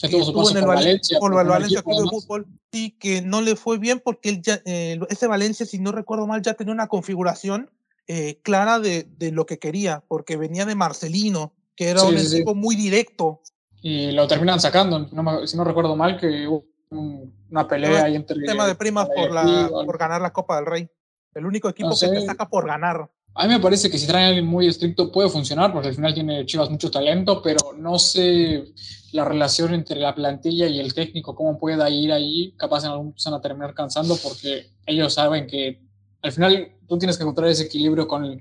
Estuvo 0.00 0.50
en 0.50 0.56
el 0.58 0.64
Valencia, 0.66 1.18
por 1.18 1.38
el 1.38 1.48
Valencia 1.48 1.82
Club 1.82 2.02
de 2.02 2.08
Fútbol, 2.08 2.46
y 2.70 2.92
que 2.92 3.20
no 3.20 3.40
le 3.40 3.56
fue 3.56 3.78
bien 3.78 4.00
porque 4.00 4.28
él 4.28 4.42
ya, 4.42 4.62
eh, 4.64 4.98
ese 5.08 5.26
Valencia, 5.26 5.66
si 5.66 5.78
no 5.78 5.90
recuerdo 5.90 6.26
mal, 6.26 6.40
ya 6.40 6.54
tenía 6.54 6.72
una 6.72 6.86
configuración 6.86 7.70
eh, 8.06 8.38
clara 8.42 8.78
de, 8.78 9.08
de, 9.16 9.32
lo 9.32 9.44
que 9.44 9.58
quería, 9.58 10.04
porque 10.06 10.36
venía 10.36 10.66
de 10.66 10.76
Marcelino, 10.76 11.52
que 11.74 11.88
era 11.88 12.04
un 12.04 12.16
equipo 12.16 12.54
muy 12.54 12.76
directo. 12.76 13.42
Y 13.80 14.12
lo 14.12 14.26
terminan 14.26 14.60
sacando, 14.60 15.08
si 15.46 15.56
no 15.56 15.64
recuerdo 15.64 15.94
mal, 15.94 16.16
que 16.18 16.46
hubo 16.46 16.64
una 16.90 17.68
pelea 17.68 18.04
ahí 18.04 18.16
entre. 18.16 18.40
tema 18.44 18.66
de 18.66 18.74
primas 18.74 19.08
por, 19.08 19.30
la, 19.30 19.68
por 19.68 19.98
ganar 19.98 20.20
la 20.20 20.32
Copa 20.32 20.56
del 20.56 20.66
Rey. 20.66 20.88
El 21.34 21.46
único 21.46 21.68
equipo 21.68 21.90
que 21.90 22.08
te 22.08 22.22
saca 22.22 22.48
por 22.48 22.66
ganar. 22.66 23.10
A 23.34 23.46
mí 23.46 23.54
me 23.54 23.60
parece 23.60 23.88
que 23.88 23.98
si 23.98 24.06
traen 24.06 24.24
a 24.24 24.28
alguien 24.28 24.46
muy 24.46 24.66
estricto 24.66 25.12
puede 25.12 25.28
funcionar, 25.28 25.72
porque 25.72 25.88
al 25.88 25.94
final 25.94 26.12
tiene 26.12 26.44
Chivas 26.44 26.70
mucho 26.70 26.90
talento, 26.90 27.40
pero 27.40 27.72
no 27.76 27.98
sé 27.98 28.64
la 29.12 29.24
relación 29.24 29.74
entre 29.74 30.00
la 30.00 30.14
plantilla 30.14 30.66
y 30.66 30.80
el 30.80 30.92
técnico, 30.92 31.36
cómo 31.36 31.56
pueda 31.58 31.88
ir 31.88 32.10
ahí. 32.10 32.52
Capaz 32.56 32.84
en 32.84 32.90
algún 32.90 33.06
momento 33.06 33.30
van 33.30 33.38
a 33.38 33.42
terminar 33.42 33.74
cansando, 33.74 34.16
porque 34.16 34.70
ellos 34.86 35.14
saben 35.14 35.46
que 35.46 35.80
al 36.22 36.32
final 36.32 36.72
tú 36.88 36.98
tienes 36.98 37.16
que 37.16 37.22
encontrar 37.22 37.48
ese 37.48 37.64
equilibrio 37.64 38.08
con 38.08 38.40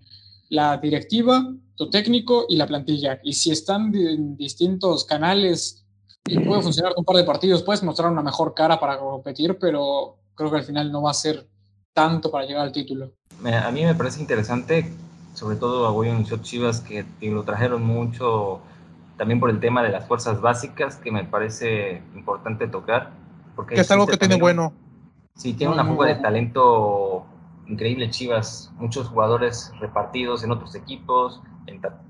la 0.49 0.77
directiva, 0.77 1.45
tu 1.78 1.89
técnico 1.89 2.45
y 2.49 2.57
la 2.57 2.67
plantilla. 2.67 3.19
Y 3.23 3.34
si 3.34 3.51
están 3.51 3.93
en 3.95 4.36
distintos 4.36 5.05
canales 5.05 5.86
y 6.25 6.39
puede 6.39 6.61
funcionar 6.61 6.93
un 6.97 7.05
par 7.05 7.15
de 7.15 7.23
partidos, 7.23 7.63
puedes 7.63 7.84
mostrar 7.84 8.11
una 8.11 8.23
mejor 8.23 8.53
cara 8.53 8.80
para 8.80 8.99
competir, 8.99 9.57
pero 9.59 10.17
creo 10.36 10.51
que 10.51 10.57
al 10.57 10.63
final 10.63 10.91
no 10.91 11.03
va 11.03 11.11
a 11.11 11.13
ser 11.13 11.47
tanto 11.93 12.30
para 12.32 12.45
llegar 12.45 12.63
al 12.63 12.71
título. 12.71 13.13
A 13.45 13.71
mí 13.71 13.86
me 13.86 13.95
parece 13.95 14.19
interesante, 14.19 14.91
sobre 15.36 15.55
todo 15.55 15.86
a 15.86 15.91
William 15.91 16.25
Chivas, 16.41 16.82
que, 16.82 17.05
lo 17.21 17.43
trajeron 17.43 17.84
mucho 17.84 18.59
también 19.15 19.39
por 19.39 19.49
el 19.49 19.59
tema 19.59 19.84
de 19.84 19.89
las 19.89 20.07
fuerzas 20.07 20.41
básicas, 20.41 20.97
que 20.97 21.11
me 21.11 21.23
parece 21.23 22.01
importante 22.15 22.67
tocar. 22.67 23.11
Porque 23.55 23.75
que 23.75 23.82
es 23.82 23.91
algo 23.91 24.07
que 24.07 24.17
tiene 24.17 24.39
bueno. 24.39 24.73
Sí, 25.36 25.53
tiene 25.53 25.73
una 25.73 25.86
fuga 25.86 26.07
de 26.07 26.15
talento 26.15 27.25
increíble 27.67 28.09
Chivas, 28.09 28.71
muchos 28.78 29.07
jugadores 29.07 29.71
repartidos 29.80 30.43
en 30.43 30.51
otros 30.51 30.73
equipos, 30.75 31.41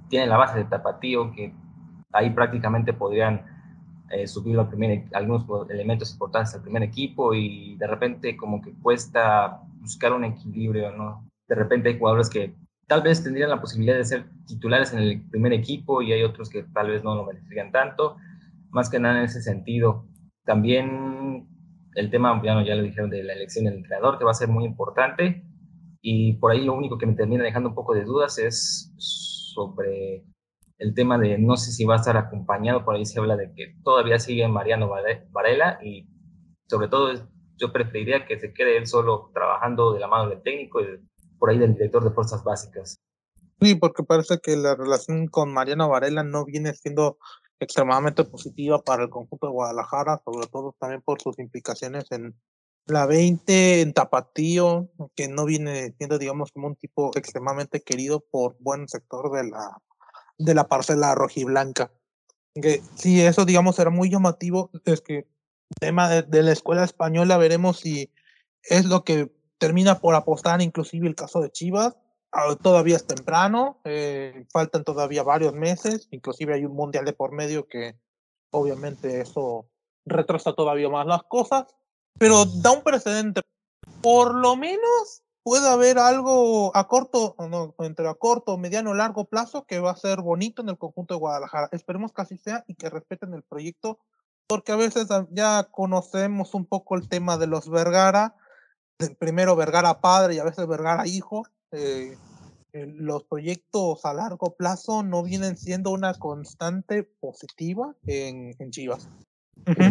tiene 0.10 0.28
la 0.28 0.38
base 0.38 0.58
de 0.58 0.66
Tapatío, 0.66 1.32
que 1.32 1.54
ahí 2.14 2.30
prácticamente 2.30 2.94
podrían 2.94 3.46
eh, 4.10 4.28
subir 4.28 4.58
primer, 4.70 5.06
algunos 5.14 5.46
elementos 5.70 6.12
importantes 6.14 6.56
al 6.56 6.62
primer 6.62 6.84
equipo 6.84 7.34
y 7.34 7.76
de 7.76 7.88
repente 7.88 8.38
como 8.38 8.62
que 8.62 8.74
cuesta 8.82 9.62
buscar 9.82 10.14
un 10.14 10.24
equilibrio, 10.24 10.92
¿no? 10.92 11.28
De 11.48 11.56
repente 11.56 11.90
hay 11.90 12.00
jugadores 12.00 12.30
que 12.30 12.56
tal 12.88 13.02
vez 13.02 13.24
tendrían 13.24 13.50
la 13.50 13.60
posibilidad 13.60 13.98
de 13.98 14.06
ser 14.06 14.26
titulares 14.46 14.94
en 14.94 15.00
el 15.00 15.22
primer 15.30 15.54
equipo 15.54 16.02
y 16.02 16.14
hay 16.14 16.24
otros 16.24 16.50
que 16.50 16.64
tal 16.64 16.90
vez 16.90 17.04
no 17.04 17.16
lo 17.16 17.26
merecerían 17.26 17.72
tanto, 17.72 18.16
más 18.70 18.90
que 18.90 19.00
nada 19.00 19.20
en 19.20 19.26
ese 19.26 19.42
sentido. 19.42 20.06
También 20.46 21.48
el 21.96 22.10
tema, 22.10 22.42
ya, 22.44 22.64
ya 22.64 22.76
lo 22.76 22.84
dijeron, 22.84 23.10
de 23.10 23.24
la 23.24 23.34
elección 23.34 23.66
del 23.66 23.76
entrenador, 23.76 24.18
que 24.18 24.24
va 24.24 24.32
a 24.32 24.36
ser 24.36 24.48
muy 24.48 24.64
importante. 24.64 25.44
Y 26.02 26.34
por 26.34 26.52
ahí 26.52 26.64
lo 26.64 26.74
único 26.74 26.98
que 26.98 27.06
me 27.06 27.14
termina 27.14 27.44
dejando 27.44 27.70
un 27.70 27.76
poco 27.76 27.94
de 27.94 28.06
dudas 28.06 28.38
es 28.38 28.94
sobre 29.58 30.24
el 30.78 30.94
tema 30.94 31.18
de 31.18 31.40
no 31.40 31.58
sé 31.58 31.72
si 31.72 31.84
va 31.84 31.96
a 31.96 31.98
estar 31.98 32.16
acompañado, 32.18 32.86
por 32.86 32.96
ahí 32.96 33.06
se 33.06 33.20
habla 33.20 33.36
de 33.36 33.52
que 33.56 33.76
todavía 33.84 34.20
sigue 34.20 34.48
Mariano 34.48 34.90
Varela 35.32 35.80
y 35.84 36.08
sobre 36.68 36.88
todo 36.88 37.12
yo 37.58 37.74
preferiría 37.74 38.28
que 38.28 38.40
se 38.40 38.54
quede 38.54 38.78
él 38.78 38.86
solo 38.86 39.32
trabajando 39.34 39.94
de 39.94 40.00
la 40.00 40.08
mano 40.08 40.30
del 40.30 40.44
técnico 40.44 40.80
y 40.82 40.86
por 41.40 41.50
ahí 41.50 41.58
del 41.58 41.74
director 41.74 42.04
de 42.04 42.12
fuerzas 42.12 42.44
básicas. 42.44 42.98
Sí, 43.60 43.74
porque 43.74 44.04
parece 44.04 44.38
que 44.40 44.56
la 44.56 44.76
relación 44.76 45.28
con 45.28 45.52
Mariano 45.52 45.90
Varela 45.90 46.24
no 46.24 46.46
viene 46.46 46.74
siendo 46.76 47.18
extremadamente 47.60 48.24
positiva 48.24 48.80
para 48.84 49.04
el 49.04 49.10
conjunto 49.10 49.48
de 49.48 49.54
Guadalajara, 49.54 50.22
sobre 50.24 50.46
todo 50.48 50.76
también 50.80 51.02
por 51.02 51.20
sus 51.20 51.40
implicaciones 51.40 52.06
en 52.12 52.36
la 52.88 53.06
20, 53.06 53.82
en 53.82 53.94
Tapatío, 53.94 54.90
que 55.16 55.28
no 55.28 55.46
viene 55.46 55.94
siendo, 55.98 56.18
digamos, 56.18 56.52
como 56.52 56.68
un 56.68 56.76
tipo 56.76 57.12
extremadamente 57.16 57.82
querido 57.82 58.22
por 58.22 58.56
buen 58.60 58.88
sector 58.88 59.32
de 59.32 59.50
la, 59.50 59.78
de 60.38 60.54
la 60.54 60.68
parcela 60.68 61.16
rojiblanca. 61.16 61.92
Que 62.54 62.82
sí, 62.96 63.22
eso, 63.22 63.46
digamos, 63.46 63.78
era 63.80 63.90
muy 63.90 64.10
llamativo, 64.10 64.72
es 64.86 65.02
que 65.02 65.28
tema 65.80 66.10
de, 66.10 66.44
la 66.44 66.52
escuela 66.52 66.84
española, 66.84 67.38
veremos 67.38 67.80
si 67.80 68.12
es 68.64 68.86
lo 68.86 69.04
que 69.04 69.32
termina 69.58 70.00
por 70.00 70.16
apostar, 70.16 70.62
inclusive 70.62 71.08
el 71.08 71.16
caso 71.16 71.42
de 71.42 71.52
Chivas. 71.52 71.98
Ah, 72.32 72.56
todavía 72.62 72.98
es 72.98 73.08
temprano, 73.08 73.80
eh, 73.86 74.46
faltan 74.52 74.84
todavía 74.84 75.24
varios 75.24 75.54
meses, 75.54 76.08
inclusive 76.12 76.54
hay 76.54 76.66
un 76.66 76.76
mundial 76.76 77.06
de 77.06 77.14
por 77.14 77.32
medio 77.32 77.68
que 77.68 77.98
obviamente 78.52 79.22
eso 79.22 79.70
retrasa 80.06 80.54
todavía 80.54 80.90
más 80.90 81.08
las 81.08 81.24
cosas, 81.24 81.66
pero 82.18 82.46
da 82.46 82.72
un 82.72 82.84
precedente. 82.84 83.42
Por 84.02 84.36
lo 84.36 84.56
menos 84.56 85.24
puede 85.44 85.68
haber 85.70 85.98
algo 85.98 86.76
a 86.76 86.88
corto, 86.88 87.36
no, 87.50 87.74
entre 87.80 88.08
a 88.08 88.14
corto, 88.14 88.58
mediano, 88.58 88.94
largo 88.94 89.26
plazo 89.26 89.66
que 89.66 89.80
va 89.80 89.92
a 89.92 89.98
ser 89.98 90.22
bonito 90.22 90.62
en 90.62 90.70
el 90.70 90.78
conjunto 90.78 91.14
de 91.14 91.20
Guadalajara. 91.20 91.70
Esperemos 91.72 92.12
que 92.12 92.22
así 92.22 92.38
sea 92.38 92.64
y 92.68 92.76
que 92.76 92.90
respeten 92.90 93.34
el 93.34 93.44
proyecto 93.44 94.00
porque 94.48 94.72
a 94.72 94.78
veces 94.78 95.08
ya 95.32 95.68
conocemos 95.72 96.54
un 96.54 96.66
poco 96.66 96.96
el 96.96 97.08
tema 97.10 97.38
de 97.38 97.48
los 97.48 97.70
Vergara, 97.70 98.36
primero 99.20 99.56
Vergara 99.56 100.00
padre 100.00 100.36
y 100.36 100.40
a 100.40 100.46
veces 100.46 100.68
Vergara 100.68 101.06
hijo. 101.06 101.44
Eh, 101.72 102.18
los 102.74 103.24
proyectos 103.24 104.06
a 104.06 104.14
largo 104.14 104.56
plazo 104.56 105.02
no 105.04 105.24
vienen 105.24 105.58
siendo 105.58 105.92
una 105.92 106.14
constante 106.14 107.04
positiva 107.04 107.96
en, 108.06 108.54
en 108.60 108.72
Chivas. 108.72 109.10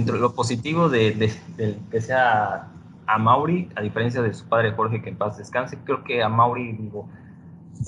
Lo 0.06 0.34
positivo 0.34 0.88
de, 0.88 1.12
de, 1.56 1.78
que 1.90 2.00
sea 2.00 2.68
a 3.06 3.18
Mauri, 3.18 3.68
a 3.76 3.82
diferencia 3.82 4.22
de 4.22 4.32
su 4.32 4.46
padre 4.48 4.72
Jorge, 4.72 5.02
que 5.02 5.10
en 5.10 5.16
paz 5.16 5.36
descanse, 5.36 5.78
creo 5.84 6.02
que 6.02 6.22
a 6.22 6.28
Mauri, 6.28 6.72
digo, 6.72 7.08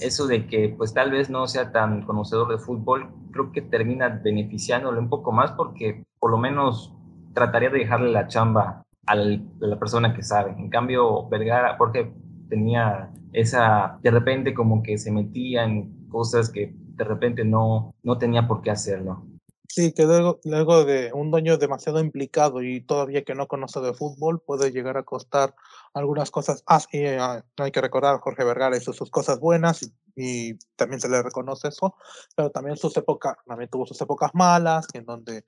eso 0.01 0.27
de 0.27 0.47
que 0.47 0.75
pues 0.77 0.95
tal 0.95 1.11
vez 1.11 1.31
no 1.31 1.47
sea 1.47 1.73
tan 1.73 2.03
conocedor 2.03 2.49
de 2.49 2.59
fútbol, 2.59 3.09
creo 3.33 3.53
que 3.53 3.63
termina 3.63 4.09
beneficiándole 4.09 4.99
un 4.99 5.09
poco 5.09 5.33
más 5.33 5.53
porque 5.53 6.05
por 6.19 6.31
lo 6.31 6.39
menos 6.39 6.95
trataría 7.35 7.71
de 7.71 7.79
dejarle 7.79 8.11
la 8.11 8.27
chamba 8.29 8.83
a 9.07 9.15
la 9.15 9.79
persona 9.79 10.15
que 10.15 10.23
sabe. 10.23 10.53
En 10.59 10.69
cambio, 10.69 11.29
Vergara, 11.29 11.79
porque 11.79 12.13
tenía 12.49 13.11
esa, 13.33 13.99
de 14.03 14.11
repente 14.11 14.55
como 14.55 14.83
que 14.83 14.99
se 14.99 15.11
metía 15.11 15.65
en 15.65 16.09
cosas 16.09 16.51
que 16.51 16.75
de 16.75 17.05
repente 17.05 17.45
no, 17.45 17.95
no 18.03 18.19
tenía 18.19 18.47
por 18.47 18.63
qué 18.63 18.71
hacerlo. 18.71 19.25
Sí, 19.69 19.93
que 19.93 20.05
luego, 20.05 20.85
de 20.87 21.13
un 21.13 21.31
dueño 21.31 21.59
demasiado 21.59 22.01
implicado 22.01 22.63
y 22.63 22.81
todavía 22.81 23.23
que 23.23 23.35
no 23.35 23.47
conoce 23.47 23.81
de 23.81 23.93
fútbol 23.93 24.41
puede 24.41 24.73
llegar 24.73 24.97
a 24.97 25.03
costar 25.03 25.55
algunas 25.93 26.31
cosas. 26.31 26.65
Ah, 26.67 26.81
eh, 26.93 27.19
no 27.19 27.65
hay 27.65 27.71
que 27.71 27.83
recordar, 27.83 28.19
Jorge 28.19 28.45
Vergara 28.45 28.79
hizo 28.79 28.95
sus 28.95 29.11
cosas 29.11 29.39
buenas 29.39 29.93
y, 30.17 30.55
también 30.75 31.01
se 31.01 31.09
le 31.09 31.23
reconoce 31.23 31.69
eso, 31.69 31.95
pero 32.35 32.51
también 32.51 32.77
sus 32.77 32.97
épocas, 32.97 33.37
también 33.47 33.71
tuvo 33.71 33.87
sus 33.87 34.01
épocas 34.01 34.31
malas, 34.35 34.89
en 34.95 35.05
donde 35.05 35.45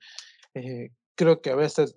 eh, 0.53 0.91
creo 1.15 1.41
que 1.41 1.49
a 1.49 1.55
veces 1.55 1.95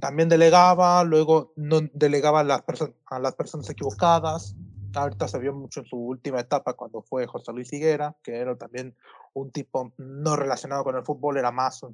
también 0.00 0.28
delegaba, 0.28 1.02
luego 1.02 1.52
no 1.56 1.80
delegaba 1.92 2.40
a 2.40 2.44
las, 2.44 2.62
a 3.06 3.18
las 3.18 3.34
personas 3.34 3.68
equivocadas. 3.70 4.54
Ahorita 4.94 5.26
se 5.26 5.38
vio 5.38 5.52
mucho 5.52 5.80
en 5.80 5.86
su 5.86 5.96
última 5.96 6.40
etapa 6.40 6.74
cuando 6.74 7.02
fue 7.02 7.26
José 7.26 7.52
Luis 7.52 7.72
Higuera, 7.72 8.16
que 8.22 8.36
era 8.36 8.56
también 8.56 8.94
un 9.34 9.50
tipo 9.50 9.92
no 9.98 10.36
relacionado 10.36 10.84
con 10.84 10.96
el 10.96 11.04
fútbol, 11.04 11.36
era 11.36 11.50
más 11.50 11.84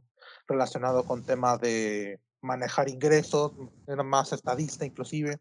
relacionado 0.47 1.05
con 1.05 1.25
temas 1.25 1.61
de 1.61 2.21
manejar 2.41 2.89
ingresos, 2.89 3.53
era 3.87 4.03
más 4.03 4.33
estadista 4.33 4.85
inclusive. 4.85 5.41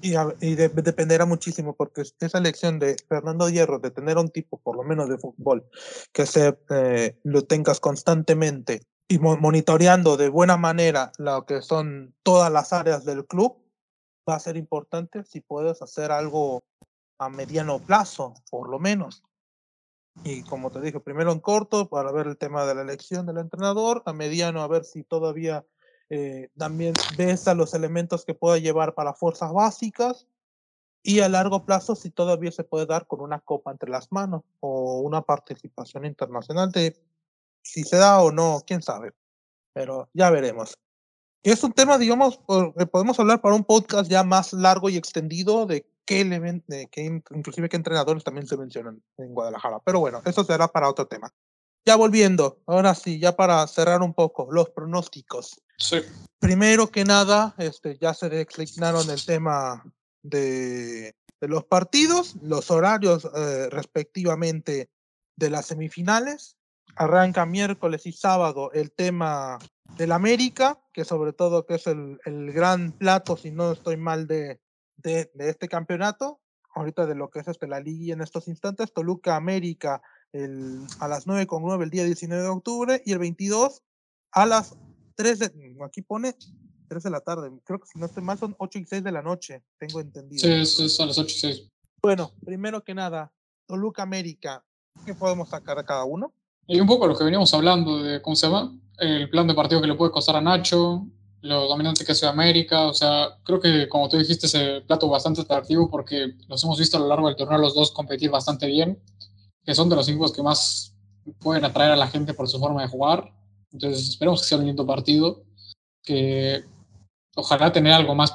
Y, 0.00 0.14
y 0.40 0.56
dependerá 0.56 1.26
muchísimo 1.26 1.76
porque 1.76 2.02
esa 2.18 2.38
elección 2.38 2.80
de 2.80 2.96
Fernando 3.08 3.48
Hierro 3.48 3.78
de 3.78 3.92
tener 3.92 4.18
un 4.18 4.30
tipo, 4.30 4.58
por 4.58 4.76
lo 4.76 4.82
menos 4.82 5.08
de 5.08 5.16
fútbol, 5.16 5.64
que 6.12 6.26
se 6.26 6.58
eh, 6.70 7.20
lo 7.22 7.42
tengas 7.42 7.78
constantemente 7.78 8.82
y 9.08 9.20
monitoreando 9.20 10.16
de 10.16 10.28
buena 10.28 10.56
manera 10.56 11.12
lo 11.18 11.46
que 11.46 11.62
son 11.62 12.14
todas 12.24 12.50
las 12.50 12.72
áreas 12.72 13.04
del 13.04 13.26
club, 13.26 13.56
va 14.28 14.34
a 14.34 14.40
ser 14.40 14.56
importante 14.56 15.22
si 15.22 15.40
puedes 15.40 15.80
hacer 15.82 16.10
algo 16.10 16.64
a 17.18 17.28
mediano 17.28 17.78
plazo, 17.78 18.34
por 18.50 18.68
lo 18.68 18.78
menos. 18.78 19.22
Y 20.24 20.42
como 20.42 20.70
te 20.70 20.80
dije, 20.80 21.00
primero 21.00 21.32
en 21.32 21.40
corto 21.40 21.88
para 21.88 22.10
ver 22.12 22.26
el 22.26 22.36
tema 22.36 22.64
de 22.66 22.74
la 22.74 22.82
elección 22.82 23.26
del 23.26 23.38
entrenador, 23.38 24.02
a 24.06 24.12
mediano 24.12 24.62
a 24.62 24.68
ver 24.68 24.84
si 24.84 25.02
todavía 25.02 25.64
eh, 26.08 26.48
también 26.56 26.94
ves 27.16 27.48
a 27.48 27.54
los 27.54 27.74
elementos 27.74 28.24
que 28.24 28.34
puede 28.34 28.60
llevar 28.60 28.94
para 28.94 29.14
fuerzas 29.14 29.52
básicas 29.52 30.26
y 31.02 31.20
a 31.20 31.28
largo 31.28 31.64
plazo 31.64 31.94
si 31.94 32.10
todavía 32.10 32.50
se 32.50 32.64
puede 32.64 32.86
dar 32.86 33.06
con 33.06 33.20
una 33.20 33.40
copa 33.40 33.70
entre 33.70 33.90
las 33.90 34.10
manos 34.10 34.42
o 34.60 35.00
una 35.00 35.22
participación 35.22 36.04
internacional 36.04 36.72
de 36.72 36.96
si 37.62 37.84
se 37.84 37.96
da 37.96 38.20
o 38.20 38.32
no, 38.32 38.62
quién 38.66 38.82
sabe. 38.82 39.12
Pero 39.72 40.08
ya 40.12 40.30
veremos. 40.30 40.78
Es 41.42 41.62
un 41.62 41.72
tema, 41.72 41.98
digamos, 41.98 42.38
podemos 42.90 43.20
hablar 43.20 43.40
para 43.40 43.54
un 43.54 43.64
podcast 43.64 44.10
ya 44.10 44.24
más 44.24 44.52
largo 44.52 44.88
y 44.88 44.96
extendido 44.96 45.66
de 45.66 45.86
qué, 46.06 46.62
qué 46.90 47.22
inclusive 47.34 47.68
qué 47.68 47.76
entrenadores 47.76 48.24
también 48.24 48.46
se 48.46 48.56
mencionan 48.56 49.02
en 49.18 49.34
Guadalajara. 49.34 49.80
Pero 49.84 50.00
bueno, 50.00 50.22
eso 50.24 50.44
será 50.44 50.68
para 50.68 50.88
otro 50.88 51.06
tema. 51.06 51.30
Ya 51.84 51.96
volviendo, 51.96 52.62
ahora 52.66 52.94
sí, 52.94 53.20
ya 53.20 53.36
para 53.36 53.66
cerrar 53.66 54.02
un 54.02 54.14
poco, 54.14 54.48
los 54.50 54.70
pronósticos. 54.70 55.60
Sí. 55.78 55.98
Primero 56.38 56.90
que 56.90 57.04
nada, 57.04 57.54
este, 57.58 57.98
ya 57.98 58.14
se 58.14 58.28
declinaron 58.28 59.08
el 59.10 59.24
tema 59.24 59.84
de, 60.22 61.14
de 61.40 61.48
los 61.48 61.64
partidos, 61.64 62.36
los 62.42 62.70
horarios 62.70 63.28
eh, 63.36 63.68
respectivamente 63.70 64.90
de 65.36 65.50
las 65.50 65.66
semifinales. 65.66 66.56
Arranca 66.96 67.44
miércoles 67.44 68.06
y 68.06 68.12
sábado 68.12 68.72
el 68.72 68.90
tema 68.90 69.58
del 69.96 70.12
América, 70.12 70.80
que 70.92 71.04
sobre 71.04 71.32
todo 71.32 71.66
que 71.66 71.74
es 71.74 71.86
el, 71.86 72.18
el 72.24 72.52
gran 72.52 72.92
plato, 72.92 73.36
si 73.36 73.50
no 73.50 73.72
estoy 73.72 73.96
mal, 73.96 74.26
de, 74.26 74.60
de, 75.06 75.30
de, 75.34 75.48
este 75.48 75.68
campeonato. 75.68 76.40
Ahorita 76.74 77.06
de 77.06 77.14
lo 77.14 77.30
que 77.30 77.38
es 77.38 77.48
este, 77.48 77.66
la 77.66 77.80
liga 77.80 78.12
en 78.12 78.20
estos 78.20 78.48
instantes, 78.48 78.92
Toluca 78.92 79.36
América 79.36 80.02
el, 80.32 80.86
a 81.00 81.08
las 81.08 81.26
9.9 81.26 81.82
el 81.82 81.90
día 81.90 82.04
19 82.04 82.42
de 82.42 82.48
octubre 82.48 83.02
y 83.06 83.12
el 83.12 83.18
22 83.18 83.82
a 84.32 84.46
las 84.46 84.76
3 85.14 85.38
de, 85.38 85.76
aquí 85.84 86.02
pone 86.02 86.34
3 86.88 87.02
de 87.02 87.10
la 87.10 87.20
tarde, 87.20 87.50
creo 87.64 87.80
que 87.80 87.86
si 87.86 87.98
no 87.98 88.06
estoy 88.06 88.22
mal 88.22 88.38
son 88.38 88.54
8 88.58 88.78
y 88.78 88.84
6 88.84 89.02
de 89.02 89.12
la 89.12 89.22
noche, 89.22 89.62
tengo 89.78 90.00
entendido. 90.00 90.40
Sí, 90.40 90.82
es, 90.82 91.00
a 91.00 91.06
las 91.06 91.18
8 91.18 91.34
y 91.34 91.38
6. 91.38 91.70
Bueno, 92.02 92.32
primero 92.44 92.84
que 92.84 92.94
nada, 92.94 93.32
Toluca 93.66 94.02
América, 94.02 94.62
¿qué 95.06 95.14
podemos 95.14 95.48
sacar 95.48 95.78
a 95.78 95.84
cada 95.84 96.04
uno? 96.04 96.34
Y 96.66 96.78
un 96.78 96.86
poco 96.86 97.06
lo 97.06 97.16
que 97.16 97.24
veníamos 97.24 97.54
hablando 97.54 98.02
de, 98.02 98.20
¿cómo 98.20 98.36
se 98.36 98.46
llama? 98.46 98.78
El 98.98 99.30
plan 99.30 99.46
de 99.46 99.54
partido 99.54 99.80
que 99.80 99.86
le 99.86 99.94
puede 99.94 100.12
costar 100.12 100.36
a 100.36 100.40
Nacho, 100.40 101.06
lo 101.46 101.68
dominante 101.68 102.04
que 102.04 102.12
es 102.12 102.24
América, 102.24 102.86
o 102.86 102.94
sea, 102.94 103.38
creo 103.44 103.60
que 103.60 103.88
como 103.88 104.08
tú 104.08 104.18
dijiste, 104.18 104.46
ese 104.46 104.82
plato 104.82 105.08
bastante 105.08 105.40
atractivo 105.40 105.90
porque 105.90 106.34
los 106.48 106.62
hemos 106.64 106.78
visto 106.78 106.96
a 106.96 107.00
lo 107.00 107.08
largo 107.08 107.28
del 107.28 107.36
torneo 107.36 107.58
los 107.58 107.74
dos 107.74 107.92
competir 107.92 108.30
bastante 108.30 108.66
bien, 108.66 109.00
que 109.64 109.74
son 109.74 109.88
de 109.88 109.96
los 109.96 110.08
equipos 110.08 110.32
que 110.32 110.42
más 110.42 110.94
pueden 111.40 111.64
atraer 111.64 111.92
a 111.92 111.96
la 111.96 112.08
gente 112.08 112.34
por 112.34 112.48
su 112.48 112.58
forma 112.58 112.82
de 112.82 112.88
jugar. 112.88 113.32
Entonces, 113.72 114.08
esperemos 114.08 114.40
que 114.40 114.48
sea 114.48 114.58
un 114.58 114.66
lindo 114.66 114.86
partido, 114.86 115.42
que 116.02 116.64
ojalá 117.34 117.72
tener 117.72 117.92
algo 117.92 118.14
más 118.14 118.34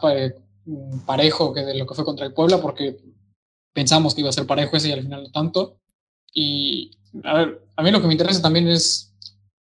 mm, 0.66 1.00
parejo 1.06 1.54
que 1.54 1.62
de 1.62 1.76
lo 1.76 1.86
que 1.86 1.96
fue 1.96 2.06
contra 2.06 2.26
el 2.26 2.34
Puebla, 2.34 2.62
porque 2.62 2.98
pensamos 3.74 4.14
que 4.14 4.22
iba 4.22 4.30
a 4.30 4.34
ser 4.34 4.46
parejo 4.46 4.76
ese 4.78 4.90
y 4.90 4.92
al 4.92 5.04
final 5.04 5.24
no 5.24 5.32
tanto. 5.32 5.78
Y 6.34 6.92
a 7.24 7.34
ver, 7.34 7.62
a 7.76 7.84
mí 7.84 7.92
lo 7.92 8.02
que 8.02 8.08
me 8.08 8.14
interesa 8.14 8.42
también 8.42 8.68
es 8.68 9.14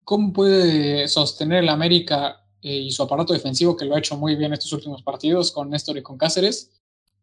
cómo 0.04 0.34
puede 0.34 1.08
sostener 1.08 1.64
el 1.64 1.70
América 1.70 2.47
y 2.62 2.92
su 2.92 3.04
aparato 3.04 3.34
defensivo, 3.34 3.78
que 3.78 3.86
lo 3.86 3.96
ha 3.96 4.00
hecho 4.00 4.18
muy 4.18 4.36
bien 4.36 4.54
estos 4.54 4.74
últimos 4.74 5.04
partidos 5.04 5.52
con 5.52 5.70
Néstor 5.70 5.98
y 5.98 6.04
con 6.04 6.18
Cáceres, 6.18 6.72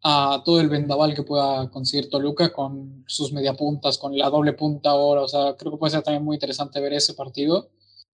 a 0.02 0.42
todo 0.44 0.60
el 0.60 0.68
vendaval 0.68 1.14
que 1.14 1.22
pueda 1.22 1.70
conseguir 1.70 2.10
Toluca 2.10 2.52
con 2.52 3.04
sus 3.06 3.32
mediapuntas, 3.32 3.96
con 3.96 4.16
la 4.16 4.28
doble 4.28 4.52
punta 4.52 4.90
ahora. 4.90 5.22
O 5.22 5.28
sea, 5.28 5.56
creo 5.56 5.72
que 5.72 5.78
puede 5.78 5.92
ser 5.92 6.02
también 6.02 6.22
muy 6.22 6.36
interesante 6.36 6.78
ver 6.80 6.92
ese 6.92 7.14
partido 7.14 7.70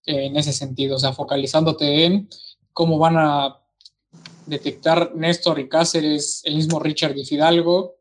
eh, 0.07 0.27
en 0.27 0.37
ese 0.37 0.53
sentido, 0.53 0.97
o 0.97 0.99
sea, 0.99 1.13
focalizándote 1.13 2.05
en 2.05 2.29
cómo 2.73 2.99
van 2.99 3.17
a 3.19 3.59
detectar 4.47 5.15
Néstor 5.17 5.59
y 5.59 5.69
Cáceres, 5.69 6.43
el 6.45 6.57
mismo 6.57 6.79
Richard 6.79 7.17
y 7.17 7.25
Fidalgo, 7.25 7.97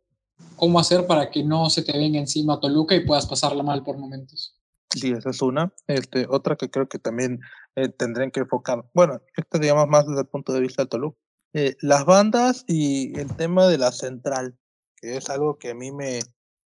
cómo 0.56 0.80
hacer 0.80 1.08
para 1.08 1.32
que 1.32 1.44
no 1.44 1.70
se 1.70 1.82
te 1.82 1.98
venga 1.98 2.20
encima 2.20 2.60
Toluca 2.60 2.96
y 2.96 3.06
puedas 3.06 3.26
pasarla 3.26 3.64
mal 3.64 3.84
por 3.84 3.98
momentos. 3.98 4.56
Sí, 4.92 5.12
esa 5.12 5.30
es 5.30 5.42
una. 5.42 5.72
Este, 5.88 6.26
otra 6.30 6.56
que 6.56 6.70
creo 6.70 6.88
que 6.88 7.00
también 7.00 7.42
eh, 7.84 7.90
tendrían 7.90 8.32
que 8.32 8.42
enfocar, 8.42 8.86
bueno, 8.94 9.22
esto 9.36 9.58
digamos 9.60 9.88
más 9.88 10.06
desde 10.08 10.22
el 10.22 10.28
punto 10.28 10.54
de 10.54 10.62
vista 10.62 10.84
de 10.84 10.90
Toluca, 10.90 11.18
eh, 11.54 11.76
las 11.82 12.06
bandas 12.06 12.64
y 12.68 13.18
el 13.20 13.36
tema 13.36 13.68
de 13.68 13.78
la 13.78 13.92
central, 13.92 14.58
que 14.96 15.18
es 15.18 15.30
algo 15.30 15.58
que 15.58 15.72
a 15.72 15.76
mí 15.76 15.92
me, 15.92 16.20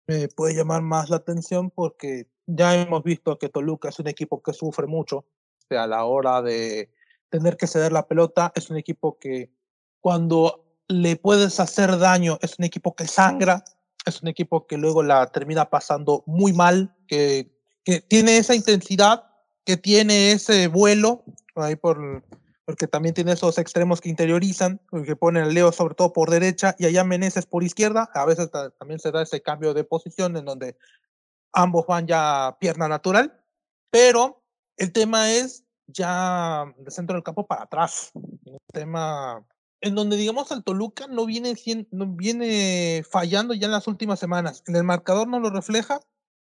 me 0.07 0.29
puede 0.29 0.55
llamar 0.55 0.83
más 0.83 1.11
la 1.11 1.17
atención 1.17 1.71
porque 1.71 2.29
ya 2.47 2.75
hemos 2.75 3.03
visto 3.03 3.39
que 3.39 3.49
Toluca 3.49 3.89
es 3.89 3.99
un 3.99 4.09
equipo 4.09 4.43
que 4.43 4.53
sufre 4.53 4.87
mucho 4.87 5.19
o 5.19 5.67
sea, 5.69 5.85
a 5.85 5.87
la 5.87 6.05
hora 6.05 6.43
de 6.43 6.91
tener 7.31 7.57
que 7.57 7.67
ceder 7.67 7.93
la 7.93 8.07
pelota, 8.07 8.53
es 8.55 8.71
un 8.71 8.77
equipo 8.77 9.19
que 9.19 9.51
cuando 10.01 10.65
le 10.89 11.17
puedes 11.17 11.59
hacer 11.61 11.99
daño, 11.99 12.39
es 12.43 12.59
un 12.59 12.65
equipo 12.65 12.95
que 12.95 13.07
sangra, 13.07 13.65
es 14.05 14.23
un 14.23 14.29
equipo 14.29 14.67
que 14.67 14.77
luego 14.77 15.03
la 15.03 15.27
termina 15.29 15.71
pasando 15.71 16.23
muy 16.27 16.53
mal, 16.53 16.95
que, 17.09 17.51
que 17.85 18.01
tiene 18.01 18.37
esa 18.37 18.55
intensidad, 18.55 19.25
que 19.65 19.77
tiene 19.77 20.33
ese 20.33 20.69
vuelo, 20.69 21.25
ahí 21.55 21.77
por, 21.77 22.25
porque 22.65 22.87
también 22.87 23.15
tiene 23.15 23.33
esos 23.33 23.59
extremos 23.59 24.01
que 24.01 24.09
interiorizan, 24.09 24.81
que 25.05 25.17
ponen 25.17 25.45
a 25.45 25.47
Leo 25.47 25.73
sobre 25.73 25.95
todo 25.95 26.13
por 26.13 26.31
derecha 26.31 26.75
y 26.79 26.87
allá 26.87 27.05
Meneses 27.05 27.47
por 27.47 27.63
izquierda, 27.63 28.11
a 28.15 28.25
veces 28.25 28.51
también 28.79 29.01
se 29.01 29.11
da 29.11 29.23
ese 29.23 29.43
cambio 29.43 29.75
de 29.75 29.85
posición 29.85 30.37
en 30.37 30.45
donde 30.45 30.77
ambos 31.53 31.87
van 31.87 32.07
ya 32.07 32.57
pierna 32.61 32.89
natural, 32.89 33.41
pero 33.91 34.43
el 34.77 34.93
tema 34.93 35.31
es 35.31 35.65
ya 35.87 36.65
de 36.79 36.91
centro 36.91 37.15
del 37.15 37.23
campo 37.23 37.47
para 37.47 37.65
atrás. 37.65 38.11
Un 38.15 38.59
tema 38.73 39.45
en 39.81 39.95
donde, 39.95 40.17
digamos, 40.17 40.51
al 40.51 40.65
Toluca 40.65 41.07
no 41.07 41.27
viene, 41.27 41.55
no 41.91 42.07
viene 42.07 43.05
fallando 43.09 43.55
ya 43.55 43.67
en 43.67 43.73
las 43.73 43.87
últimas 43.87 44.19
semanas. 44.19 44.63
En 44.67 44.77
el 44.77 44.83
marcador 44.83 45.29
no 45.29 45.39
lo 45.39 45.51
refleja, 45.51 46.01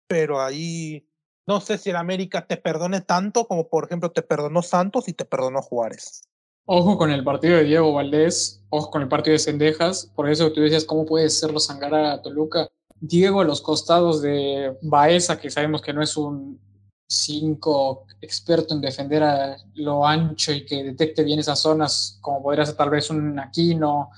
pero 0.07 0.41
ahí 0.41 1.05
no 1.47 1.61
sé 1.61 1.77
si 1.77 1.91
el 1.91 1.95
América 1.95 2.47
te 2.47 2.57
perdone 2.57 3.01
tanto 3.01 3.47
como, 3.47 3.67
por 3.67 3.85
ejemplo, 3.85 4.11
te 4.11 4.21
perdonó 4.21 4.61
Santos 4.61 5.07
y 5.07 5.13
te 5.13 5.25
perdonó 5.25 5.61
Juárez. 5.61 6.23
Ojo 6.65 6.97
con 6.97 7.11
el 7.11 7.23
partido 7.23 7.57
de 7.57 7.63
Diego 7.63 7.93
Valdés, 7.93 8.63
ojo 8.69 8.89
con 8.89 9.03
el 9.03 9.07
partido 9.07 9.33
de 9.33 9.39
Cendejas, 9.39 10.11
por 10.15 10.29
eso 10.29 10.51
tú 10.51 10.61
decías, 10.61 10.85
¿cómo 10.85 11.05
puede 11.05 11.29
serlo 11.29 11.59
sangar 11.59 11.93
a 11.93 12.21
Toluca? 12.23 12.67
Diego 12.99 13.41
a 13.41 13.45
los 13.45 13.61
costados 13.61 14.21
de 14.21 14.75
Baeza, 14.81 15.39
que 15.39 15.51
sabemos 15.51 15.81
que 15.81 15.93
no 15.93 16.01
es 16.01 16.17
un 16.17 16.59
cinco 17.07 18.07
experto 18.19 18.73
en 18.73 18.81
defender 18.81 19.21
a 19.21 19.57
lo 19.75 20.07
ancho 20.07 20.51
y 20.51 20.65
que 20.65 20.83
detecte 20.83 21.23
bien 21.23 21.37
esas 21.37 21.59
zonas, 21.59 22.17
como 22.21 22.41
podría 22.41 22.65
ser 22.65 22.75
tal 22.75 22.89
vez 22.89 23.11
un 23.11 23.37
Aquino, 23.37 24.09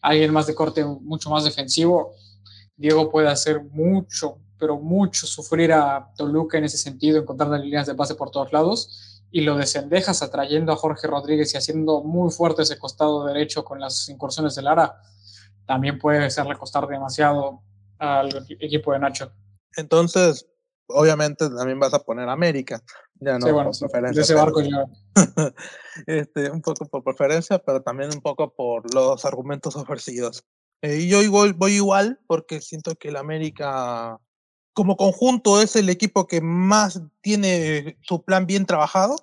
alguien 0.00 0.32
más 0.32 0.46
de 0.46 0.54
corte 0.54 0.84
mucho 0.84 1.28
más 1.30 1.42
defensivo, 1.42 2.12
Diego 2.76 3.10
puede 3.10 3.28
hacer 3.28 3.64
mucho, 3.64 4.38
pero 4.58 4.78
mucho 4.78 5.26
sufrir 5.26 5.72
a 5.72 6.12
Toluca 6.16 6.58
en 6.58 6.64
ese 6.64 6.78
sentido, 6.78 7.18
encontrando 7.18 7.56
líneas 7.56 7.86
de 7.86 7.92
base 7.92 8.14
por 8.14 8.30
todos 8.30 8.52
lados, 8.52 9.22
y 9.30 9.42
lo 9.42 9.56
desendejas 9.56 10.22
atrayendo 10.22 10.72
a 10.72 10.76
Jorge 10.76 11.06
Rodríguez 11.06 11.52
y 11.52 11.56
haciendo 11.56 12.02
muy 12.02 12.30
fuerte 12.30 12.62
ese 12.62 12.78
costado 12.78 13.26
derecho 13.26 13.64
con 13.64 13.80
las 13.80 14.08
incursiones 14.08 14.54
de 14.54 14.62
Lara, 14.62 15.00
también 15.66 15.98
puede 15.98 16.24
hacerle 16.24 16.56
costar 16.56 16.86
demasiado 16.86 17.62
al 17.98 18.46
equipo 18.60 18.92
de 18.92 19.00
Nacho. 19.00 19.32
Entonces, 19.76 20.46
obviamente 20.86 21.48
también 21.50 21.78
vas 21.78 21.94
a 21.94 21.98
poner 21.98 22.28
América. 22.28 22.82
Ya 23.14 23.38
no, 23.38 23.46
sí, 23.46 23.52
bueno, 23.52 23.70
preferencia. 23.78 24.22
ese 24.22 24.34
barco 24.34 24.60
ya. 24.60 24.86
este, 26.06 26.50
un 26.50 26.60
poco 26.60 26.86
por 26.86 27.02
preferencia, 27.02 27.58
pero 27.58 27.82
también 27.82 28.10
un 28.14 28.20
poco 28.20 28.54
por 28.54 28.92
los 28.94 29.24
argumentos 29.24 29.76
ofrecidos. 29.76 30.44
Eh, 30.82 30.98
y 30.98 31.08
yo 31.08 31.22
igual, 31.22 31.54
voy 31.54 31.72
igual 31.72 32.20
porque 32.26 32.60
siento 32.60 32.94
que 32.94 33.08
el 33.08 33.16
América, 33.16 34.18
como 34.76 34.98
conjunto, 34.98 35.62
es 35.62 35.74
el 35.74 35.88
equipo 35.88 36.26
que 36.26 36.42
más 36.42 37.00
tiene 37.22 37.96
su 38.02 38.22
plan 38.22 38.46
bien 38.46 38.66
trabajado, 38.66 39.16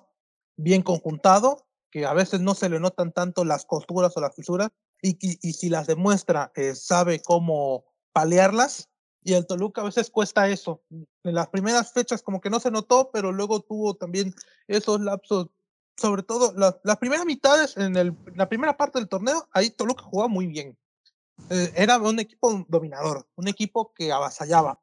bien 0.56 0.82
conjuntado, 0.82 1.68
que 1.92 2.06
a 2.06 2.12
veces 2.12 2.40
no 2.40 2.54
se 2.54 2.68
le 2.68 2.80
notan 2.80 3.12
tanto 3.12 3.44
las 3.44 3.64
costuras 3.64 4.16
o 4.16 4.20
las 4.20 4.34
fisuras, 4.34 4.70
y, 5.00 5.10
y, 5.20 5.38
y 5.40 5.52
si 5.52 5.68
las 5.68 5.86
demuestra, 5.86 6.50
eh, 6.56 6.74
sabe 6.74 7.22
cómo 7.22 7.84
palearlas 8.12 8.88
y 9.22 9.34
el 9.34 9.46
Toluca 9.46 9.80
a 9.82 9.84
veces 9.84 10.10
cuesta 10.10 10.48
eso. 10.48 10.82
En 10.90 11.34
las 11.34 11.46
primeras 11.46 11.92
fechas 11.92 12.20
como 12.20 12.40
que 12.40 12.50
no 12.50 12.58
se 12.58 12.72
notó, 12.72 13.10
pero 13.12 13.30
luego 13.30 13.60
tuvo 13.60 13.94
también 13.94 14.34
esos 14.66 15.00
lapsos, 15.00 15.50
sobre 15.96 16.24
todo 16.24 16.52
las 16.56 16.98
primeras 16.98 17.26
mitades, 17.26 17.76
en 17.76 17.96
el, 17.96 18.16
la 18.34 18.48
primera 18.48 18.76
parte 18.76 18.98
del 18.98 19.08
torneo, 19.08 19.48
ahí 19.52 19.70
Toluca 19.70 20.02
jugaba 20.02 20.26
muy 20.26 20.48
bien. 20.48 20.76
Eh, 21.48 21.72
era 21.76 21.98
un 21.98 22.18
equipo 22.18 22.66
dominador, 22.68 23.28
un 23.36 23.46
equipo 23.46 23.92
que 23.94 24.10
avasallaba. 24.10 24.80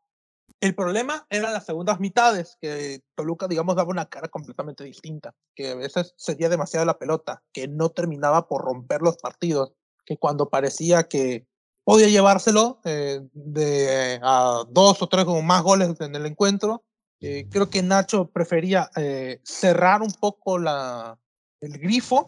El 0.61 0.75
problema 0.75 1.25
eran 1.31 1.53
las 1.53 1.65
segundas 1.65 1.99
mitades, 1.99 2.55
que 2.61 3.01
Toluca, 3.15 3.47
digamos, 3.47 3.75
daba 3.75 3.89
una 3.89 4.05
cara 4.05 4.27
completamente 4.27 4.83
distinta, 4.83 5.33
que 5.55 5.71
a 5.71 5.75
veces 5.75 6.13
cedía 6.19 6.49
demasiado 6.49 6.85
la 6.85 6.99
pelota, 6.99 7.41
que 7.51 7.67
no 7.67 7.89
terminaba 7.89 8.47
por 8.47 8.63
romper 8.63 9.01
los 9.01 9.17
partidos, 9.17 9.73
que 10.05 10.17
cuando 10.17 10.49
parecía 10.49 11.07
que 11.07 11.47
podía 11.83 12.09
llevárselo 12.09 12.79
eh, 12.83 13.21
de 13.33 14.19
a 14.21 14.63
dos 14.69 15.01
o 15.01 15.07
tres 15.07 15.25
o 15.27 15.41
más 15.41 15.63
goles 15.63 15.99
en 15.99 16.15
el 16.15 16.27
encuentro. 16.27 16.83
Eh, 17.21 17.47
creo 17.49 17.69
que 17.71 17.81
Nacho 17.81 18.29
prefería 18.29 18.89
eh, 18.95 19.39
cerrar 19.43 20.03
un 20.03 20.11
poco 20.11 20.57
el 20.57 21.79
grifo 21.79 22.27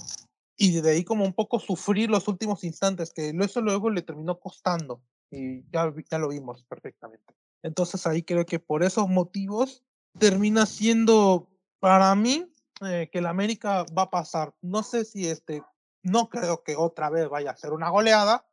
y 0.57 0.81
de 0.81 0.91
ahí 0.91 1.03
como 1.03 1.23
un 1.23 1.33
poco 1.33 1.59
sufrir 1.59 2.09
los 2.09 2.27
últimos 2.27 2.63
instantes, 2.63 3.13
que 3.13 3.29
eso 3.41 3.61
luego 3.61 3.91
le 3.91 4.01
terminó 4.01 4.39
costando 4.39 5.03
y 5.29 5.63
ya 5.71 6.17
lo 6.17 6.29
vimos 6.29 6.63
perfectamente. 6.65 7.33
Entonces 7.63 8.05
ahí 8.05 8.23
creo 8.23 8.45
que 8.45 8.59
por 8.59 8.83
esos 8.83 9.09
motivos 9.09 9.83
termina 10.19 10.65
siendo 10.65 11.49
para 11.79 12.13
mí 12.15 12.53
que 12.79 13.09
el 13.13 13.25
América 13.25 13.85
va 13.97 14.03
a 14.03 14.09
pasar. 14.09 14.53
No 14.61 14.83
sé 14.83 15.05
si 15.05 15.27
este, 15.27 15.63
no 16.03 16.29
creo 16.29 16.63
que 16.63 16.75
otra 16.75 17.09
vez 17.09 17.29
vaya 17.29 17.51
a 17.51 17.55
ser 17.57 17.71
una 17.71 17.89
goleada, 17.89 18.45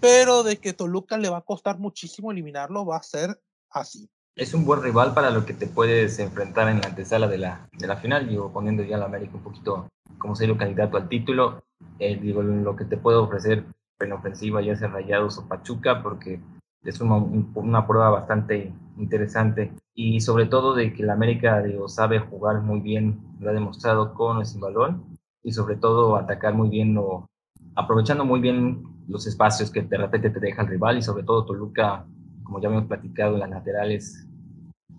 pero 0.00 0.42
de 0.42 0.58
que 0.58 0.72
Toluca 0.72 1.18
le 1.18 1.28
va 1.28 1.38
a 1.38 1.44
costar 1.44 1.78
muchísimo 1.78 2.30
eliminarlo, 2.30 2.86
va 2.86 2.96
a 2.98 3.02
ser 3.02 3.40
así. 3.70 4.08
Es 4.36 4.54
un 4.54 4.64
buen 4.64 4.82
rival 4.82 5.14
para 5.14 5.30
lo 5.30 5.46
que 5.46 5.54
te 5.54 5.66
puedes 5.66 6.18
enfrentar 6.18 6.68
en 6.68 6.80
la 6.80 6.88
antesala 6.88 7.26
de 7.26 7.38
la, 7.38 7.68
de 7.72 7.86
la 7.86 7.96
final, 7.96 8.28
digo, 8.28 8.52
poniendo 8.52 8.84
ya 8.84 8.96
a 8.96 9.00
la 9.00 9.06
América 9.06 9.32
un 9.34 9.42
poquito 9.42 9.88
como 10.18 10.36
serio 10.36 10.56
candidato 10.56 10.96
al 10.96 11.08
título, 11.08 11.64
eh, 11.98 12.16
digo, 12.16 12.42
lo 12.42 12.76
que 12.76 12.84
te 12.84 12.96
puede 12.96 13.16
ofrecer 13.16 13.64
en 13.98 14.12
ofensiva, 14.12 14.60
ya 14.60 14.76
sea 14.76 14.88
Rayados 14.88 15.38
o 15.38 15.48
Pachuca, 15.48 16.02
porque 16.02 16.40
es 16.86 17.00
una, 17.00 17.16
una, 17.16 17.86
prueba 17.86 18.10
bastante 18.10 18.72
interesante. 18.96 19.72
Y 19.94 20.20
sobre 20.20 20.46
todo 20.46 20.74
de 20.74 20.92
que 20.92 21.02
la 21.02 21.14
América 21.14 21.62
digo, 21.62 21.88
sabe 21.88 22.18
jugar 22.18 22.62
muy 22.62 22.80
bien, 22.80 23.20
lo 23.40 23.50
ha 23.50 23.52
demostrado 23.52 24.14
con 24.14 24.38
o 24.38 24.44
sin 24.44 24.60
balón 24.60 25.04
y 25.42 25.52
sobre 25.52 25.76
todo 25.76 26.16
atacar 26.16 26.54
muy 26.54 26.68
bien 26.68 26.96
o 26.98 27.26
aprovechando 27.74 28.24
muy 28.24 28.40
bien 28.40 28.82
los 29.08 29.26
espacios 29.26 29.70
que 29.70 29.82
de 29.82 29.96
repente 29.96 30.30
te 30.30 30.40
deja 30.40 30.62
el 30.62 30.68
rival 30.68 30.98
y 30.98 31.02
sobre 31.02 31.22
todo 31.22 31.44
Toluca, 31.44 32.06
como 32.42 32.60
ya 32.60 32.68
hemos 32.68 32.86
platicado, 32.86 33.34
en 33.34 33.40
las 33.40 33.50
laterales 33.50 34.26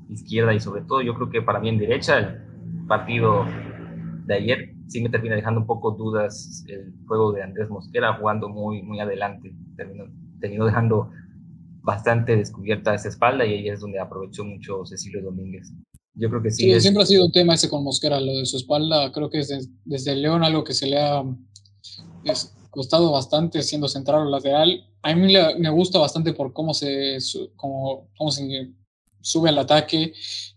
izquierda 0.10 0.54
y 0.54 0.60
sobre 0.60 0.84
todo 0.84 1.02
yo 1.02 1.14
creo 1.16 1.30
que 1.30 1.42
para 1.42 1.60
mí 1.60 1.70
en 1.70 1.80
derecha 1.80 2.18
el 2.20 2.88
partido 2.88 3.46
de 4.26 4.34
ayer 4.34 4.74
sí 4.88 5.02
me 5.02 5.10
termina 5.10 5.36
dejando 5.36 5.62
un 5.62 5.68
poco 5.68 5.92
dudas 5.92 6.64
el 6.68 6.94
juego 7.08 7.34
de 7.34 7.44
Andrés 7.44 7.70
Mosquera 7.70 8.14
jugando 8.14 8.48
muy, 8.50 8.82
muy 8.82 9.00
adelante, 9.00 9.54
terminó, 9.76 10.06
terminó 10.40 10.66
dejando 10.66 11.12
bastante 11.88 12.36
descubierta 12.36 12.94
esa 12.94 13.08
espalda 13.08 13.46
y 13.46 13.54
ahí 13.54 13.70
es 13.70 13.80
donde 13.80 13.98
aprovechó 13.98 14.44
mucho 14.44 14.86
Cecilio 14.86 15.24
Domínguez. 15.24 15.72
Yo 16.16 16.30
creo 16.30 16.44
que 16.44 16.52
sí. 16.52 16.64
sí 16.74 16.82
Siempre 16.82 17.04
ha 17.04 17.06
sido 17.06 17.26
un 17.26 17.32
tema 17.32 17.54
ese 17.54 17.70
con 17.70 17.82
Mosquera, 17.82 18.20
lo 18.20 18.40
de 18.40 18.46
su 18.46 18.58
espalda. 18.58 19.10
Creo 19.14 19.30
que 19.30 19.40
es 19.40 19.70
desde 19.86 20.12
el 20.12 20.22
León 20.22 20.44
algo 20.44 20.66
que 20.66 20.74
se 20.74 20.88
le 20.88 21.00
ha 21.00 21.24
costado 22.70 23.14
bastante 23.14 23.64
siendo 23.64 23.88
central 23.88 24.28
o 24.28 24.30
lateral. 24.30 24.86
A 25.02 25.16
mí 25.16 25.34
me 25.60 25.70
gusta 25.70 25.98
bastante 25.98 26.34
por 26.34 26.52
cómo 26.52 26.74
se, 26.74 27.20
cómo, 27.56 28.10
cómo 28.18 28.32
se 28.32 28.74
sube 29.22 29.48
al 29.48 29.58
ataque, 29.58 30.12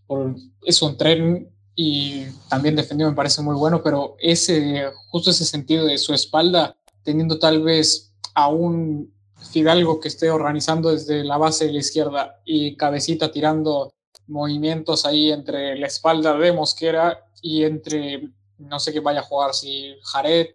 por 0.09 0.35
eso 0.67 0.87
un 0.87 0.97
tren 0.97 1.49
y 1.77 2.25
también 2.49 2.75
defendió 2.75 3.09
me 3.09 3.15
parece 3.15 3.41
muy 3.41 3.55
bueno, 3.55 3.85
pero 3.85 4.17
ese, 4.19 4.83
justo 5.11 5.31
ese 5.31 5.45
sentido 5.45 5.87
de 5.87 5.97
su 5.97 6.13
espalda, 6.13 6.77
teniendo 7.05 7.39
tal 7.39 7.63
vez 7.63 8.13
a 8.35 8.49
un 8.49 9.13
Fidalgo 9.51 10.01
que 10.01 10.09
esté 10.09 10.31
organizando 10.31 10.91
desde 10.91 11.25
la 11.25 11.37
base 11.37 11.67
de 11.67 11.73
la 11.73 11.79
izquierda 11.81 12.41
y 12.45 12.77
Cabecita 12.77 13.31
tirando 13.31 13.93
movimientos 14.27 15.05
ahí 15.05 15.33
entre 15.33 15.77
la 15.77 15.87
espalda 15.87 16.37
de 16.39 16.53
Mosquera 16.53 17.27
y 17.43 17.65
entre, 17.65 18.31
no 18.59 18.79
sé 18.79 18.93
qué 18.93 19.01
vaya 19.01 19.21
a 19.21 19.25
jugar, 19.25 19.55
si 19.55 19.95
Jared 20.03 20.49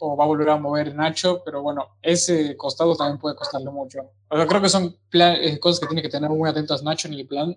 o 0.00 0.16
va 0.16 0.24
a 0.24 0.26
volver 0.26 0.50
a 0.50 0.56
mover 0.56 0.94
Nacho, 0.94 1.42
pero 1.44 1.62
bueno, 1.62 1.96
ese 2.02 2.56
costado 2.56 2.96
también 2.96 3.18
puede 3.18 3.36
costarle 3.36 3.70
mucho. 3.70 4.00
Creo 4.28 4.60
que 4.60 4.68
son 4.68 4.96
eh, 5.12 5.60
cosas 5.60 5.80
que 5.80 5.86
tiene 5.86 6.02
que 6.02 6.08
tener 6.08 6.28
muy 6.28 6.48
atentas 6.48 6.82
Nacho 6.82 7.08
en 7.08 7.14
el 7.14 7.26
plan 7.26 7.56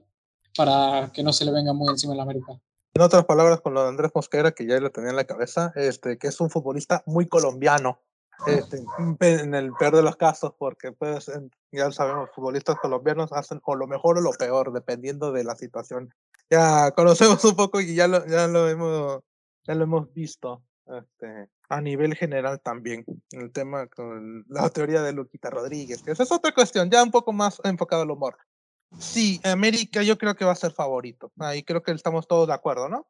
para 0.55 1.11
que 1.11 1.23
no 1.23 1.33
se 1.33 1.43
le 1.43 1.51
venga 1.51 1.73
muy 1.73 1.89
encima 1.89 2.13
en 2.13 2.17
la 2.17 2.23
América. 2.23 2.53
En 2.93 3.01
otras 3.01 3.25
palabras, 3.25 3.59
con 3.61 3.73
lo 3.73 3.83
de 3.83 3.89
Andrés 3.89 4.11
Mosquera, 4.15 4.51
que 4.51 4.65
ya 4.65 4.79
lo 4.79 4.91
tenía 4.91 5.09
en 5.09 5.15
la 5.17 5.25
cabeza, 5.25 5.73
este, 5.75 6.17
que 6.17 6.27
es 6.27 6.39
un 6.39 6.49
futbolista 6.49 7.03
muy 7.05 7.27
colombiano. 7.27 7.99
Este, 8.47 8.83
en 9.19 9.55
el 9.55 9.73
peor 9.73 9.95
de 9.95 10.03
los 10.03 10.15
casos, 10.17 10.53
porque 10.57 10.91
pues 10.91 11.31
ya 11.71 11.91
sabemos, 11.91 12.29
futbolistas 12.35 12.77
colombianos 12.79 13.31
hacen 13.33 13.59
o 13.63 13.75
lo 13.75 13.87
mejor 13.87 14.17
o 14.17 14.21
lo 14.21 14.31
peor, 14.31 14.71
dependiendo 14.71 15.31
de 15.31 15.43
la 15.43 15.55
situación. 15.55 16.13
Ya 16.49 16.91
conocemos 16.91 17.43
un 17.43 17.55
poco 17.55 17.81
y 17.81 17.95
ya 17.95 18.07
lo, 18.07 18.25
ya 18.27 18.47
lo 18.47 18.69
hemos, 18.69 19.21
ya 19.65 19.73
lo 19.73 19.83
hemos 19.85 20.13
visto 20.13 20.63
este, 20.85 21.49
a 21.69 21.81
nivel 21.81 22.15
general 22.15 22.61
también. 22.61 23.05
El 23.31 23.51
tema 23.51 23.87
con 23.87 24.45
la 24.47 24.69
teoría 24.69 25.01
de 25.01 25.13
Luquita 25.13 25.49
Rodríguez, 25.49 26.03
que 26.03 26.11
esa 26.11 26.23
es 26.23 26.31
otra 26.31 26.53
cuestión, 26.53 26.89
ya 26.89 27.01
un 27.01 27.11
poco 27.11 27.33
más 27.33 27.59
enfocado 27.63 28.03
al 28.03 28.11
humor. 28.11 28.37
Sí, 28.99 29.41
América 29.43 30.03
yo 30.03 30.17
creo 30.17 30.35
que 30.35 30.45
va 30.45 30.51
a 30.51 30.55
ser 30.55 30.71
favorito. 30.71 31.31
Ahí 31.39 31.63
creo 31.63 31.81
que 31.83 31.91
estamos 31.91 32.27
todos 32.27 32.47
de 32.47 32.53
acuerdo, 32.53 32.87
¿no? 32.87 33.07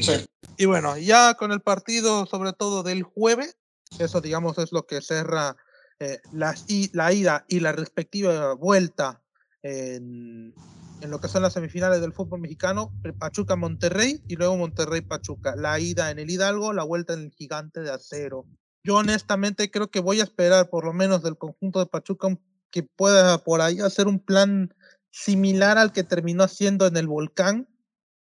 Sí. 0.00 0.24
Y 0.56 0.66
bueno, 0.66 0.96
ya 0.96 1.34
con 1.34 1.52
el 1.52 1.60
partido, 1.60 2.24
sobre 2.26 2.52
todo 2.52 2.82
del 2.82 3.02
jueves, 3.02 3.56
eso, 3.98 4.20
digamos, 4.20 4.58
es 4.58 4.72
lo 4.72 4.86
que 4.86 5.00
cerra 5.00 5.56
eh, 6.00 6.20
la 6.32 7.12
ida 7.12 7.44
y 7.48 7.60
la 7.60 7.72
respectiva 7.72 8.54
vuelta 8.54 9.20
en, 9.62 10.54
en, 11.00 11.10
lo 11.10 11.20
que 11.20 11.28
son 11.28 11.42
las 11.42 11.54
semifinales 11.54 12.00
del 12.00 12.12
fútbol 12.12 12.40
mexicano, 12.40 12.92
Pachuca-Monterrey 13.18 14.22
y 14.28 14.36
luego 14.36 14.56
Monterrey-Pachuca. 14.56 15.56
La 15.56 15.80
ida 15.80 16.10
en 16.10 16.18
el 16.18 16.30
Hidalgo, 16.30 16.72
la 16.72 16.84
vuelta 16.84 17.14
en 17.14 17.22
el 17.22 17.30
Gigante 17.32 17.80
de 17.80 17.90
Acero. 17.90 18.46
Yo 18.84 18.96
honestamente 18.96 19.70
creo 19.70 19.90
que 19.90 20.00
voy 20.00 20.20
a 20.20 20.24
esperar 20.24 20.70
por 20.70 20.84
lo 20.84 20.92
menos 20.92 21.22
del 21.22 21.36
conjunto 21.36 21.80
de 21.80 21.86
Pachuca 21.86 22.28
que 22.70 22.82
pueda 22.82 23.38
por 23.42 23.60
ahí 23.60 23.80
hacer 23.80 24.06
un 24.06 24.20
plan 24.20 24.74
similar 25.10 25.78
al 25.78 25.92
que 25.92 26.04
terminó 26.04 26.44
haciendo 26.44 26.86
en 26.86 26.96
el 26.96 27.08
Volcán. 27.08 27.68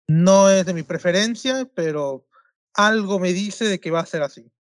No 0.08 0.50
es 0.50 0.64
de 0.66 0.74
mi 0.74 0.82
preferencia, 0.82 1.68
pero 1.74 2.26
algo 2.74 3.18
me 3.18 3.32
dice 3.32 3.64
de 3.64 3.80
que 3.80 3.90
va 3.90 4.00
a 4.00 4.06
ser 4.06 4.22
así. 4.22 4.52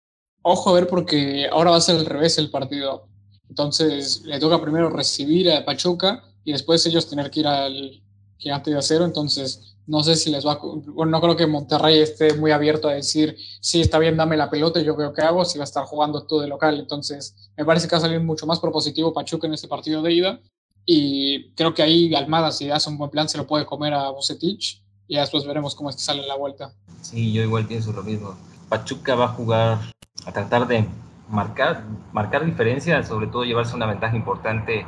Ojo 0.47 0.69
a 0.69 0.73
ver 0.73 0.87
porque 0.87 1.47
ahora 1.51 1.71
va 1.71 1.77
a 1.77 1.81
ser 1.81 1.95
al 1.95 2.05
revés 2.05 2.37
el 2.37 2.51
partido. 2.51 3.07
Entonces 3.49 4.21
le 4.25 4.39
toca 4.39 4.61
primero 4.61 4.91
recibir 4.91 5.51
a 5.51 5.65
Pachuca 5.65 6.23
y 6.43 6.51
después 6.51 6.85
ellos 6.85 7.09
tener 7.09 7.31
que 7.31 7.39
ir 7.39 7.47
al 7.47 8.03
gigante 8.37 8.69
de 8.69 8.77
acero. 8.77 9.05
Entonces 9.05 9.75
no 9.87 10.03
sé 10.03 10.15
si 10.15 10.29
les 10.29 10.45
va 10.45 10.51
a... 10.51 10.59
Bueno, 10.61 11.13
no 11.13 11.19
creo 11.19 11.35
que 11.35 11.47
Monterrey 11.47 11.99
esté 11.99 12.35
muy 12.35 12.51
abierto 12.51 12.87
a 12.87 12.93
decir, 12.93 13.35
sí, 13.59 13.81
está 13.81 13.97
bien, 13.97 14.17
dame 14.17 14.37
la 14.37 14.51
pelota 14.51 14.79
yo 14.81 14.95
veo 14.95 15.13
qué 15.13 15.23
hago, 15.23 15.45
si 15.45 15.57
va 15.57 15.63
a 15.63 15.65
estar 15.65 15.83
jugando 15.85 16.27
todo 16.27 16.41
de 16.41 16.47
local. 16.47 16.79
Entonces 16.79 17.49
me 17.57 17.65
parece 17.65 17.87
que 17.87 17.95
va 17.95 17.97
a 17.97 18.01
salir 18.01 18.19
mucho 18.19 18.45
más 18.45 18.59
propositivo 18.59 19.15
Pachuca 19.15 19.47
en 19.47 19.55
este 19.55 19.67
partido 19.67 20.03
de 20.03 20.13
ida. 20.13 20.39
Y 20.85 21.53
creo 21.55 21.73
que 21.73 21.81
ahí 21.81 22.13
Almada, 22.13 22.51
si 22.51 22.69
hace 22.69 22.87
un 22.91 22.99
buen 22.99 23.09
plan, 23.09 23.27
se 23.27 23.39
lo 23.39 23.47
puede 23.47 23.65
comer 23.65 23.95
a 23.95 24.11
Bucetich 24.11 24.83
y 25.07 25.15
después 25.15 25.43
veremos 25.43 25.73
cómo 25.73 25.89
es 25.89 25.95
que 25.95 26.03
sale 26.03 26.23
la 26.27 26.35
vuelta. 26.35 26.71
Sí, 27.01 27.33
yo 27.33 27.41
igual 27.41 27.65
pienso 27.65 27.91
lo 27.93 28.03
mismo. 28.03 28.37
Pachuca 28.69 29.15
va 29.15 29.25
a 29.25 29.29
jugar 29.29 29.95
a 30.25 30.31
tratar 30.31 30.67
de 30.67 30.87
marcar, 31.29 31.83
marcar 32.13 32.45
diferencias, 32.45 33.07
sobre 33.07 33.27
todo 33.27 33.43
llevarse 33.43 33.75
una 33.75 33.85
ventaja 33.85 34.15
importante 34.15 34.85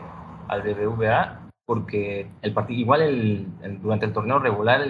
al 0.47 0.61
BBVA, 0.61 1.49
porque 1.65 2.29
el 2.41 2.53
partido, 2.53 2.79
igual 2.79 3.01
el, 3.01 3.47
durante 3.81 4.05
el 4.05 4.13
torneo 4.13 4.39
regular 4.39 4.85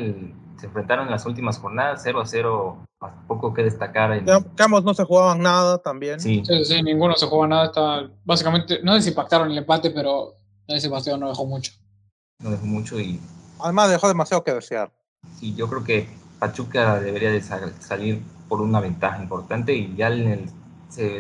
se 0.58 0.66
enfrentaron 0.66 1.06
en 1.06 1.12
las 1.12 1.26
últimas 1.26 1.58
jornadas 1.60 2.02
0 2.04 2.22
a 2.22 2.26
0, 2.26 2.78
poco 3.28 3.54
que 3.54 3.64
destacar. 3.64 4.12
En... 4.14 4.26
Campos 4.56 4.84
no 4.84 4.94
se 4.94 5.04
jugaban 5.04 5.42
nada 5.42 5.80
también. 5.80 6.20
Sí. 6.20 6.44
sí, 6.46 6.84
ninguno 6.84 7.16
se 7.16 7.28
jugaba 7.28 7.48
nada. 7.48 7.66
Estaba, 7.66 8.10
básicamente, 8.26 8.80
no 8.84 8.96
sé 8.96 9.02
si 9.04 9.12
pactaron 9.12 9.52
el 9.52 9.58
empate, 9.58 9.92
pero 9.92 10.36
ese 10.68 10.90
partido 10.90 11.18
no 11.18 11.30
dejó 11.30 11.46
mucho. 11.46 11.74
No 12.40 12.52
dejó 12.52 12.66
mucho 12.66 13.00
y... 13.00 13.20
Además 13.60 13.90
dejó 13.90 14.08
demasiado 14.08 14.44
que 14.44 14.54
desear. 14.54 14.92
Sí, 15.40 15.56
yo 15.56 15.68
creo 15.68 15.84
que 15.84 16.08
Pachuca 16.40 17.00
debería 17.00 17.32
de 17.32 17.42
salir 17.42 18.22
por 18.48 18.62
una 18.62 18.80
ventaja 18.80 19.22
importante 19.22 19.74
y 19.74 19.96
ya 19.96 20.10
en 20.10 20.28
el, 20.28 20.50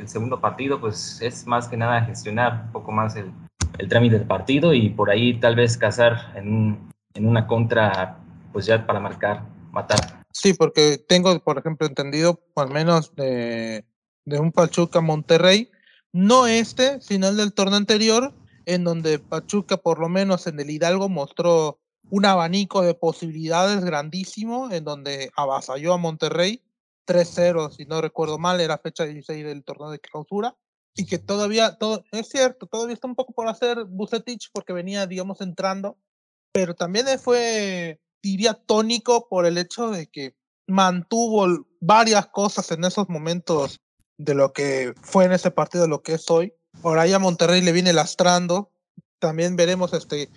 segundo 0.07 0.39
partido 0.39 0.79
pues 0.79 1.19
es 1.21 1.45
más 1.45 1.67
que 1.67 1.75
nada 1.77 2.01
gestionar 2.05 2.63
un 2.67 2.71
poco 2.71 2.91
más 2.91 3.15
el, 3.15 3.31
el 3.77 3.89
trámite 3.89 4.17
del 4.17 4.27
partido 4.27 4.73
y 4.73 4.89
por 4.89 5.09
ahí 5.09 5.39
tal 5.39 5.55
vez 5.55 5.77
cazar 5.77 6.33
en, 6.35 6.79
en 7.13 7.27
una 7.27 7.45
contra 7.45 8.17
pues 8.53 8.65
ya 8.65 8.87
para 8.87 8.99
marcar, 8.99 9.43
matar. 9.71 10.23
Sí, 10.31 10.53
porque 10.53 10.97
tengo 10.97 11.37
por 11.39 11.57
ejemplo 11.57 11.85
entendido 11.85 12.39
al 12.55 12.69
menos 12.69 13.13
de, 13.15 13.85
de 14.25 14.39
un 14.39 14.51
Pachuca 14.51 15.01
Monterrey, 15.01 15.69
no 16.13 16.47
este, 16.47 16.99
final 17.01 17.37
del 17.37 17.53
torneo 17.53 17.77
anterior, 17.77 18.33
en 18.65 18.83
donde 18.83 19.19
Pachuca 19.19 19.77
por 19.77 19.99
lo 19.99 20.09
menos 20.09 20.47
en 20.47 20.59
el 20.59 20.69
Hidalgo 20.69 21.09
mostró 21.09 21.79
un 22.09 22.25
abanico 22.25 22.81
de 22.81 22.93
posibilidades 22.93 23.83
grandísimo, 23.83 24.71
en 24.71 24.83
donde 24.83 25.31
avasalló 25.35 25.93
a 25.93 25.97
Monterrey 25.97 26.63
3-0, 27.07 27.71
si 27.71 27.85
no 27.85 28.01
recuerdo 28.01 28.37
mal, 28.37 28.59
era 28.59 28.77
fecha 28.77 29.05
16 29.05 29.45
del 29.45 29.63
torneo 29.63 29.89
de 29.89 29.99
clausura, 29.99 30.55
y 30.95 31.05
que 31.05 31.19
todavía, 31.19 31.77
todo, 31.77 32.03
es 32.11 32.27
cierto, 32.29 32.65
todavía 32.65 32.93
está 32.93 33.07
un 33.07 33.15
poco 33.15 33.33
por 33.33 33.47
hacer 33.47 33.85
Bucetich 33.85 34.49
porque 34.51 34.73
venía, 34.73 35.05
digamos, 35.05 35.41
entrando, 35.41 35.97
pero 36.51 36.73
también 36.73 37.05
fue, 37.19 38.01
diría, 38.21 38.53
tónico 38.53 39.27
por 39.29 39.45
el 39.45 39.57
hecho 39.57 39.91
de 39.91 40.07
que 40.07 40.35
mantuvo 40.67 41.65
varias 41.79 42.27
cosas 42.27 42.71
en 42.71 42.83
esos 42.83 43.09
momentos 43.09 43.79
de 44.17 44.33
lo 44.33 44.53
que 44.53 44.93
fue 45.01 45.25
en 45.25 45.31
ese 45.33 45.51
partido, 45.51 45.87
lo 45.87 46.01
que 46.01 46.13
es 46.13 46.29
hoy. 46.29 46.53
Por 46.81 46.99
ahí 46.99 47.13
a 47.13 47.19
Monterrey 47.19 47.61
le 47.61 47.71
viene 47.71 47.93
lastrando. 47.93 48.71
También 49.19 49.55
veremos 49.55 49.93
este 49.93 50.29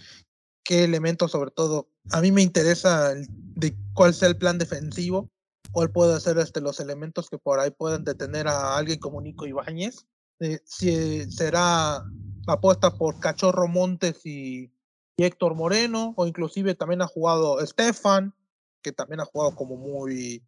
qué 0.70 0.84
elementos, 0.84 1.32
sobre 1.32 1.50
todo, 1.50 1.88
a 2.12 2.20
mí 2.20 2.30
me 2.30 2.42
interesa 2.42 3.12
de 3.14 3.76
cuál 3.92 4.14
sea 4.14 4.28
el 4.28 4.36
plan 4.36 4.56
defensivo 4.56 5.28
cuál 5.72 5.90
puede 5.90 6.20
ser 6.20 6.38
este, 6.38 6.60
los 6.60 6.80
elementos 6.80 7.28
que 7.28 7.38
por 7.38 7.60
ahí 7.60 7.70
pueden 7.70 8.04
detener 8.04 8.48
a 8.48 8.76
alguien 8.76 8.98
como 8.98 9.20
Nico 9.20 9.46
Ibáñez. 9.46 10.06
Eh, 10.40 10.60
si 10.64 11.30
será 11.30 12.04
apuesta 12.46 12.96
por 12.96 13.20
Cachorro 13.20 13.68
Montes 13.68 14.24
y, 14.24 14.72
Héctor 15.16 15.54
Moreno, 15.54 16.14
o 16.16 16.26
inclusive 16.26 16.74
también 16.74 17.02
ha 17.02 17.06
jugado 17.06 17.60
Estefan, 17.60 18.34
que 18.82 18.90
también 18.90 19.20
ha 19.20 19.26
jugado 19.26 19.54
como 19.54 19.76
muy 19.76 20.42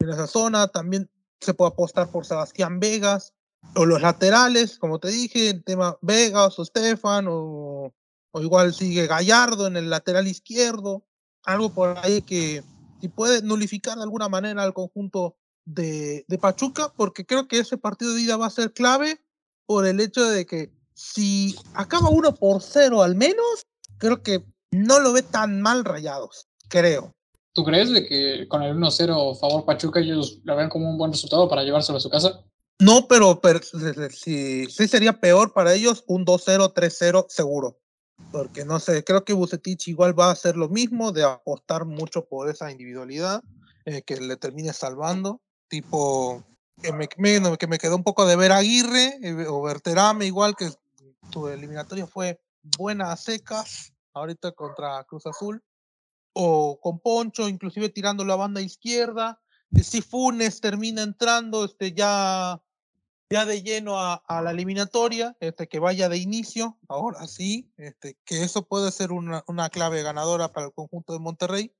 en 0.00 0.08
esa 0.08 0.26
zona. 0.26 0.68
También 0.68 1.10
se 1.42 1.52
puede 1.52 1.72
apostar 1.72 2.10
por 2.10 2.24
Sebastián 2.24 2.80
Vegas. 2.80 3.34
o 3.74 3.84
los 3.84 4.00
laterales, 4.00 4.78
como 4.78 4.98
te 4.98 5.08
dije, 5.08 5.50
el 5.50 5.62
tema 5.62 5.98
Vegas 6.00 6.58
o 6.58 6.64
Stefan, 6.64 7.26
o, 7.28 7.92
o 8.32 8.40
igual 8.40 8.74
sigue 8.74 9.06
Gallardo 9.06 9.66
en 9.66 9.76
el 9.76 9.90
lateral 9.90 10.26
izquierdo, 10.26 11.04
algo 11.44 11.72
por 11.72 11.98
ahí 11.98 12.22
que 12.22 12.62
si 13.00 13.08
puede 13.08 13.42
nulificar 13.42 13.96
de 13.96 14.02
alguna 14.02 14.28
manera 14.28 14.62
al 14.62 14.74
conjunto 14.74 15.36
de, 15.64 16.24
de, 16.28 16.38
Pachuca, 16.38 16.92
porque 16.96 17.26
creo 17.26 17.46
que 17.46 17.58
ese 17.58 17.78
partido 17.78 18.14
de 18.14 18.22
ida 18.22 18.36
va 18.36 18.46
a 18.46 18.50
ser 18.50 18.72
clave 18.72 19.20
por 19.66 19.86
el 19.86 20.00
hecho 20.00 20.28
de 20.28 20.46
que 20.46 20.72
si 20.94 21.54
acaba 21.74 22.08
uno 22.08 22.34
por 22.34 22.62
cero 22.62 23.02
al 23.02 23.14
menos, 23.14 23.66
creo 23.98 24.22
que 24.22 24.44
no 24.70 25.00
lo 25.00 25.12
ve 25.12 25.22
tan 25.22 25.60
mal 25.60 25.84
rayados, 25.84 26.48
creo. 26.68 27.14
¿Tú 27.52 27.64
crees 27.64 27.90
de 27.90 28.06
que 28.06 28.46
con 28.48 28.62
el 28.62 28.76
1-0 28.76 29.38
favor 29.38 29.64
Pachuca 29.64 30.00
ellos 30.00 30.40
lo 30.44 30.56
ven 30.56 30.68
como 30.68 30.88
un 30.88 30.98
buen 30.98 31.12
resultado 31.12 31.48
para 31.48 31.64
llevárselo 31.64 31.98
a 31.98 32.00
su 32.00 32.10
casa? 32.10 32.44
No, 32.80 33.08
pero, 33.08 33.40
pero 33.40 33.60
sí, 34.10 34.66
sí 34.66 34.88
sería 34.88 35.20
peor 35.20 35.52
para 35.52 35.74
ellos 35.74 36.04
un 36.06 36.24
2-0, 36.24 36.72
3-0 36.72 37.26
seguro. 37.28 37.80
Porque 38.32 38.64
no 38.64 38.78
sé, 38.80 39.04
creo 39.04 39.24
que 39.24 39.32
Bucetich 39.32 39.88
igual 39.88 40.18
va 40.18 40.26
a 40.26 40.32
hacer 40.32 40.56
lo 40.56 40.68
mismo, 40.68 41.12
de 41.12 41.24
apostar 41.24 41.84
mucho 41.84 42.26
por 42.26 42.50
esa 42.50 42.70
individualidad 42.70 43.42
eh, 43.84 44.02
que 44.02 44.16
le 44.16 44.36
termine 44.36 44.72
salvando. 44.72 45.40
Tipo, 45.68 46.44
que 46.82 46.92
me, 46.92 47.08
que 47.08 47.66
me 47.66 47.78
quedó 47.78 47.96
un 47.96 48.04
poco 48.04 48.26
de 48.26 48.36
ver 48.36 48.52
Aguirre 48.52 49.18
eh, 49.22 49.46
o 49.48 49.62
Berterame, 49.62 50.26
igual 50.26 50.56
que 50.56 50.70
su 51.32 51.48
eliminatoria 51.48 52.06
fue 52.06 52.40
buena 52.76 53.12
a 53.12 53.16
secas, 53.16 53.92
ahorita 54.14 54.52
contra 54.52 55.04
Cruz 55.04 55.26
Azul, 55.26 55.62
o 56.32 56.78
con 56.80 57.00
Poncho, 57.00 57.48
inclusive 57.48 57.88
tirando 57.88 58.24
la 58.24 58.36
banda 58.36 58.60
izquierda. 58.60 59.40
Si 59.82 60.00
Funes 60.00 60.60
termina 60.60 61.02
entrando, 61.02 61.64
este, 61.64 61.92
ya 61.92 62.60
ya 63.30 63.44
de 63.44 63.62
lleno 63.62 63.98
a, 63.98 64.22
la 64.42 64.50
eliminatoria, 64.50 65.36
este, 65.40 65.68
que 65.68 65.78
vaya 65.78 66.08
de 66.08 66.18
inicio, 66.18 66.78
ahora 66.88 67.26
sí, 67.26 67.70
este, 67.76 68.16
que 68.24 68.42
eso 68.42 68.66
puede 68.66 68.90
ser 68.90 69.12
una, 69.12 69.44
una, 69.46 69.68
clave 69.68 70.02
ganadora 70.02 70.52
para 70.52 70.66
el 70.66 70.72
conjunto 70.72 71.12
de 71.12 71.18
Monterrey, 71.18 71.72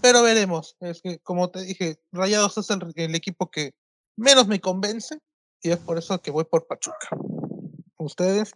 pero 0.00 0.22
veremos, 0.22 0.76
es 0.80 1.02
que 1.02 1.18
como 1.18 1.50
te 1.50 1.62
dije, 1.62 1.98
Rayados 2.12 2.56
es 2.58 2.70
el, 2.70 2.92
el 2.94 3.14
equipo 3.14 3.50
que 3.50 3.72
menos 4.16 4.46
me 4.46 4.60
convence 4.60 5.18
y 5.60 5.70
es 5.70 5.78
por 5.78 5.98
eso 5.98 6.20
que 6.20 6.30
voy 6.30 6.44
por 6.44 6.66
Pachuca. 6.66 7.08
¿Ustedes 7.98 8.52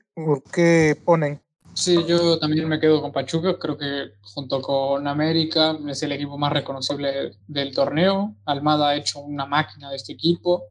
qué 0.53 1.01
ponen? 1.05 1.41
Sí, 1.75 2.05
yo 2.07 2.39
también 2.39 2.69
me 2.69 2.81
quedo 2.81 3.03
con 3.03 3.13
Pachuca. 3.13 3.59
Creo 3.59 3.77
que 3.77 4.13
junto 4.23 4.61
con 4.63 5.07
América 5.07 5.79
es 5.89 6.03
el 6.03 6.13
equipo 6.13 6.39
más 6.39 6.53
reconocible 6.53 7.33
del 7.47 7.75
torneo. 7.75 8.35
Almada 8.47 8.89
ha 8.89 8.97
hecho 8.97 9.21
una 9.21 9.47
máquina 9.47 9.91
de 9.91 9.97
este 9.97 10.15
equipo. 10.15 10.65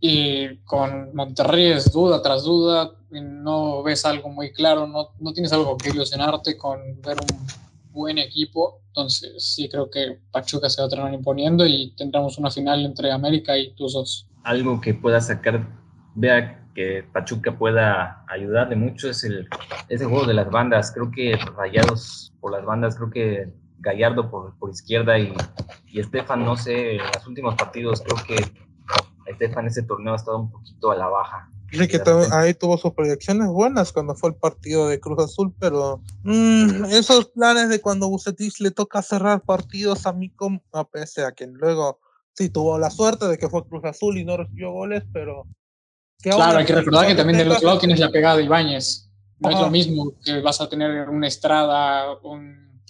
Y 0.00 0.56
con 0.64 1.14
Monterrey 1.14 1.72
es 1.72 1.92
duda 1.92 2.22
tras 2.22 2.44
duda, 2.44 2.92
no 3.10 3.82
ves 3.82 4.04
algo 4.04 4.30
muy 4.30 4.52
claro, 4.52 4.86
no, 4.86 5.10
no 5.18 5.32
tienes 5.32 5.52
algo 5.52 5.76
que 5.76 5.90
ilusionarte 5.90 6.56
con 6.56 6.80
ver 7.02 7.18
un 7.20 7.46
buen 7.92 8.18
equipo. 8.18 8.80
Entonces, 8.88 9.44
sí 9.44 9.68
creo 9.68 9.90
que 9.90 10.18
Pachuca 10.32 10.68
se 10.70 10.80
va 10.80 10.86
a 10.86 10.90
terminar 10.90 11.14
imponiendo 11.14 11.66
y 11.66 11.92
tendremos 11.96 12.38
una 12.38 12.50
final 12.50 12.84
entre 12.84 13.12
América 13.12 13.56
y 13.58 13.72
Tuzos. 13.74 14.26
Algo 14.42 14.80
que 14.80 14.94
pueda 14.94 15.20
sacar, 15.20 15.66
vea 16.14 16.66
que 16.74 17.04
Pachuca 17.12 17.56
pueda 17.58 18.24
ayudarle 18.28 18.76
mucho 18.76 19.10
es 19.10 19.24
el 19.24 19.48
ese 19.88 20.04
juego 20.06 20.26
de 20.26 20.34
las 20.34 20.50
bandas. 20.50 20.92
Creo 20.92 21.10
que 21.10 21.36
rayados 21.56 22.32
por 22.40 22.52
las 22.52 22.64
bandas, 22.64 22.96
creo 22.96 23.10
que 23.10 23.52
Gallardo 23.80 24.30
por, 24.30 24.56
por 24.58 24.70
izquierda 24.70 25.18
y, 25.18 25.32
y 25.88 26.00
Estefan, 26.00 26.44
no 26.44 26.56
sé, 26.56 26.98
los 27.14 27.26
últimos 27.26 27.54
partidos 27.54 28.02
creo 28.02 28.16
que 28.26 28.69
Estefan 29.30 29.66
ese 29.66 29.82
torneo 29.82 30.12
ha 30.12 30.16
estado 30.16 30.38
un 30.38 30.50
poquito 30.50 30.90
a 30.90 30.96
la 30.96 31.08
baja. 31.08 31.48
Sí, 31.72 31.86
que 31.86 32.02
ahí 32.32 32.52
tuvo 32.54 32.76
sus 32.76 32.92
proyecciones 32.94 33.46
buenas 33.48 33.92
cuando 33.92 34.16
fue 34.16 34.30
el 34.30 34.36
partido 34.36 34.88
de 34.88 34.98
Cruz 34.98 35.22
Azul, 35.22 35.54
pero 35.60 36.00
mm, 36.24 36.86
esos 36.86 37.26
planes 37.26 37.68
de 37.68 37.80
cuando 37.80 38.08
Bucetich 38.08 38.58
le 38.58 38.72
toca 38.72 39.02
cerrar 39.02 39.42
partidos 39.42 40.04
a 40.06 40.12
mí, 40.12 40.32
a 40.72 40.84
pese 40.84 41.24
a 41.24 41.32
que 41.32 41.46
luego 41.46 42.00
sí 42.32 42.48
tuvo 42.48 42.76
la 42.78 42.90
suerte 42.90 43.28
de 43.28 43.38
que 43.38 43.48
fue 43.48 43.64
Cruz 43.66 43.84
Azul 43.84 44.18
y 44.18 44.24
no 44.24 44.36
recibió 44.36 44.72
goles, 44.72 45.04
pero... 45.12 45.46
claro, 46.20 46.58
hay 46.58 46.64
que 46.64 46.74
recordar 46.74 47.06
que 47.06 47.14
también 47.14 47.38
del 47.38 47.52
otro 47.52 47.66
lado 47.66 47.78
tienes 47.78 48.00
la 48.00 48.10
pegada 48.10 48.36
de 48.36 48.44
Ibáñez. 48.44 49.08
No 49.38 49.50
es 49.50 49.60
lo 49.60 49.70
mismo 49.70 50.12
que 50.22 50.40
vas 50.40 50.60
a 50.60 50.68
tener 50.68 51.08
un 51.08 51.24
Estrada, 51.24 52.18
un 52.22 52.82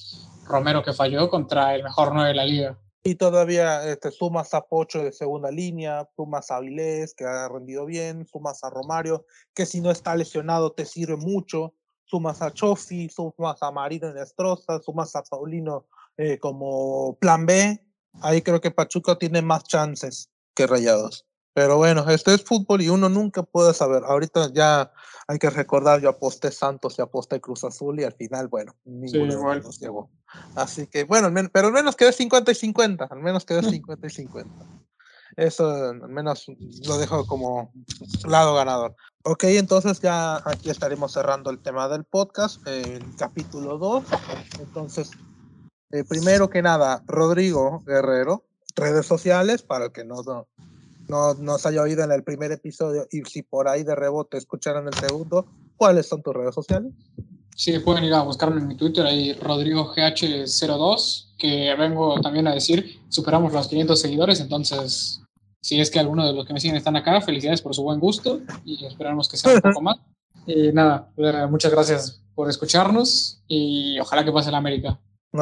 Romero 0.47 0.83
que 0.83 0.93
falló 0.93 1.29
contra 1.31 1.75
el 1.75 1.85
mejor 1.85 2.12
9 2.12 2.29
de 2.29 2.35
la 2.35 2.45
liga. 2.45 2.79
Y 3.02 3.14
todavía 3.14 3.90
este, 3.90 4.10
sumas 4.10 4.52
a 4.52 4.60
Pocho 4.60 5.02
de 5.02 5.12
segunda 5.12 5.51
línea, 5.51 6.06
sumas 6.16 6.51
a 6.51 6.56
Avilés, 6.56 7.14
que 7.14 7.24
ha 7.24 7.48
rendido 7.48 7.86
bien, 7.86 8.27
sumas 8.27 8.62
a 8.62 8.70
Romario, 8.70 9.24
que 9.55 9.64
si 9.64 9.81
no 9.81 9.90
está 9.90 10.14
lesionado 10.14 10.72
te 10.72 10.85
sirve 10.85 11.16
mucho, 11.16 11.74
sumas 12.05 12.43
a 12.43 12.52
Chofi, 12.52 13.09
sumas 13.09 13.62
a 13.62 13.70
Marino 13.70 14.12
Nestroza, 14.12 14.81
sumas 14.82 15.16
a 15.16 15.22
Paulino 15.22 15.86
eh, 16.18 16.39
como 16.39 17.16
plan 17.18 17.47
B. 17.47 17.82
Ahí 18.20 18.43
creo 18.43 18.60
que 18.60 18.70
Pachuca 18.70 19.16
tiene 19.16 19.40
más 19.40 19.64
chances 19.64 20.28
que 20.55 20.66
Rayados. 20.66 21.27
Pero 21.55 21.78
bueno, 21.78 22.09
este 22.09 22.35
es 22.35 22.44
fútbol 22.44 22.82
y 22.82 22.89
uno 22.89 23.09
nunca 23.09 23.43
puede 23.43 23.74
saber. 23.74 24.02
Ahorita 24.05 24.52
ya 24.52 24.93
hay 25.27 25.39
que 25.39 25.51
recordar, 25.51 26.01
yo 26.01 26.09
aposté 26.09 26.52
Santos 26.52 26.98
y 26.98 27.02
aposté 27.02 27.40
Cruz 27.40 27.64
Azul 27.64 28.01
y 28.01 28.05
al 28.05 28.12
final, 28.12 28.48
bueno, 28.48 28.77
ninguno 28.85 29.52
de 29.52 29.60
nos 29.60 29.81
llegó. 29.81 30.10
Así 30.55 30.86
que, 30.86 31.05
bueno, 31.05 31.31
pero 31.52 31.69
al 31.69 31.73
menos 31.73 31.97
quedé 31.97 32.12
50 32.12 32.52
y 32.52 32.55
50, 32.55 33.07
al 33.11 33.20
menos 33.20 33.44
quedé 33.44 33.62
50 33.62 34.07
y 34.07 34.11
50. 34.11 34.66
Eso 35.36 35.70
al 35.70 36.09
menos 36.09 36.47
lo 36.86 36.98
dejo 36.98 37.27
como 37.27 37.73
lado 38.27 38.55
ganador. 38.55 38.97
Ok, 39.23 39.44
entonces 39.44 40.01
ya 40.01 40.36
aquí 40.44 40.70
estaremos 40.70 41.12
cerrando 41.12 41.51
el 41.51 41.61
tema 41.61 41.89
del 41.89 42.05
podcast, 42.05 42.66
el 42.66 43.05
capítulo 43.16 43.78
2. 43.78 44.05
Entonces, 44.61 45.11
eh, 45.93 46.05
primero 46.05 46.51
que 46.51 46.62
nada, 46.62 47.02
Rodrigo 47.07 47.82
Guerrero, 47.86 48.44
redes 48.77 49.07
sociales, 49.07 49.62
para 49.62 49.86
el 49.86 49.93
que 49.93 50.05
no, 50.05 50.23
no, 51.09 51.35
no 51.35 51.59
se 51.59 51.69
haya 51.69 51.82
oído 51.82 52.02
en 52.05 52.12
el 52.12 52.23
primer 52.23 52.52
episodio 52.52 53.07
y 53.11 53.23
si 53.24 53.43
por 53.43 53.69
ahí 53.69 53.82
de 53.82 53.94
rebote 53.94 54.39
escucharon 54.39 54.86
el 54.86 54.94
segundo, 54.94 55.47
¿cuáles 55.77 56.07
son 56.07 56.23
tus 56.23 56.35
redes 56.35 56.55
sociales? 56.55 56.93
Sí, 57.56 57.78
pueden 57.81 58.05
ir 58.05 58.14
a 58.14 58.22
buscarme 58.22 58.60
en 58.60 58.68
mi 58.68 58.77
Twitter, 58.77 59.06
ahí 59.06 59.35
RodrigoGH02, 59.35 61.36
que 61.39 61.74
vengo 61.78 62.20
también 62.20 62.47
a 62.48 62.55
decir, 62.55 63.01
superamos 63.09 63.52
los 63.52 63.68
500 63.68 64.01
seguidores, 64.01 64.40
entonces, 64.40 65.22
si 65.60 65.81
es 65.81 65.90
que 65.90 65.98
alguno 65.98 66.27
de 66.27 66.32
los 66.32 66.47
que 66.47 66.52
me 66.52 66.60
siguen 66.60 66.77
están 66.77 66.97
acá, 66.97 67.20
felicidades 67.20 67.60
por 67.60 67.74
su 67.74 67.82
buen 67.82 68.01
gusto 68.01 68.40
y 68.64 68.85
esperamos 68.86 69.28
que 69.28 69.36
sea 69.36 69.55
un 69.55 69.60
poco 69.60 69.81
más. 69.82 69.98
Y 70.47 70.72
nada, 70.72 71.10
muchas 71.51 71.70
gracias 71.70 72.22
por 72.35 72.48
escucharnos 72.48 73.43
y 73.47 73.98
ojalá 74.01 74.24
que 74.24 74.32
pase 74.32 74.51
la 74.51 74.59
América. 74.59 74.98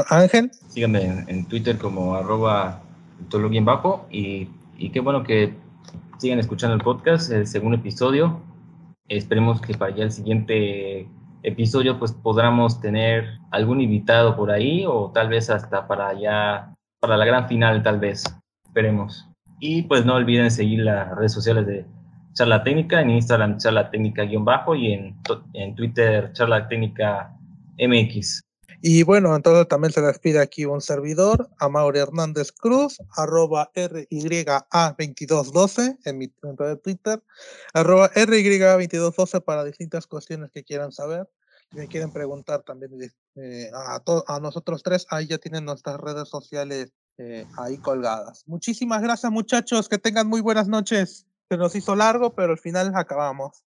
Ángel. 0.09 0.51
Síganme 0.69 1.25
en, 1.29 1.47
Twitter 1.47 1.79
como 1.79 2.15
arroba 2.15 2.83
bajo 3.65 4.07
y 4.11 4.49
y 4.79 4.91
qué 4.91 5.01
bueno 5.01 5.25
que 5.25 5.55
sigan 6.19 6.39
escuchando 6.39 6.77
el 6.77 6.83
podcast, 6.83 7.31
el 7.33 7.47
segundo 7.47 7.77
episodio. 7.77 8.41
Esperemos 9.09 9.61
que 9.61 9.75
para 9.75 9.95
ya 9.95 10.05
el 10.05 10.13
siguiente 10.13 11.09
episodio 11.49 11.99
pues 11.99 12.13
podamos 12.13 12.81
tener 12.81 13.39
algún 13.51 13.81
invitado 13.81 14.37
por 14.37 14.51
ahí 14.51 14.85
o 14.87 15.11
tal 15.13 15.29
vez 15.29 15.51
hasta 15.51 15.87
para 15.87 16.19
ya, 16.19 16.75
para 17.01 17.17
la 17.17 17.25
gran 17.25 17.49
final 17.49 17.83
tal 17.83 17.99
vez. 17.99 18.25
Esperemos. 18.67 19.27
Y 19.61 19.83
pues 19.83 20.05
no 20.05 20.15
olviden 20.15 20.51
seguir 20.51 20.81
las 20.81 21.15
redes 21.17 21.33
sociales 21.33 21.67
de 21.67 21.85
Charla 22.35 22.63
Técnica, 22.63 23.01
en 23.01 23.11
Instagram 23.11 23.59
Charla 23.59 23.91
Técnica-bajo 23.91 24.75
y 24.75 24.93
en, 24.93 25.17
en 25.55 25.75
Twitter 25.75 26.33
Charla 26.33 26.69
Técnica 26.69 27.35
MX. 27.79 28.43
Y 28.81 29.03
bueno, 29.03 29.35
entonces 29.35 29.67
también 29.67 29.93
se 29.93 30.01
despide 30.01 30.41
aquí 30.41 30.65
un 30.65 30.81
servidor, 30.81 31.51
Amaury 31.59 31.99
Hernández 31.99 32.53
Cruz, 32.53 32.99
arroba 33.17 33.73
RYA2212 33.75 35.99
en 36.05 36.19
mi 36.19 36.29
cuenta 36.29 36.65
de 36.65 36.77
Twitter, 36.77 37.21
arroba 37.75 38.09
RYA2212 38.13 39.43
para 39.43 39.65
distintas 39.65 40.07
cuestiones 40.07 40.53
que 40.53 40.63
quieran 40.63 40.93
saber. 40.93 41.29
Me 41.73 41.87
quieren 41.87 42.13
preguntar 42.13 42.63
también 42.63 42.93
eh, 43.37 43.71
a, 43.75 44.03
a 44.27 44.41
nosotros 44.41 44.83
tres, 44.83 45.07
ahí 45.11 45.27
ya 45.27 45.39
tienen 45.39 45.65
nuestras 45.65 45.99
redes 46.01 46.29
sociales 46.29 46.93
eh, 47.19 47.47
ahí 47.59 47.79
colgadas. 47.79 48.45
Muchísimas 48.47 49.03
gracias 49.03 49.31
muchachos, 49.31 49.89
que 49.89 49.99
tengan 49.99 50.29
muy 50.29 50.41
buenas 50.41 50.69
noches. 50.69 51.27
Se 51.51 51.57
nos 51.57 51.75
hizo 51.75 51.97
largo, 51.97 52.35
pero 52.35 52.53
al 52.53 52.59
final 52.59 52.93
acabamos. 52.95 53.63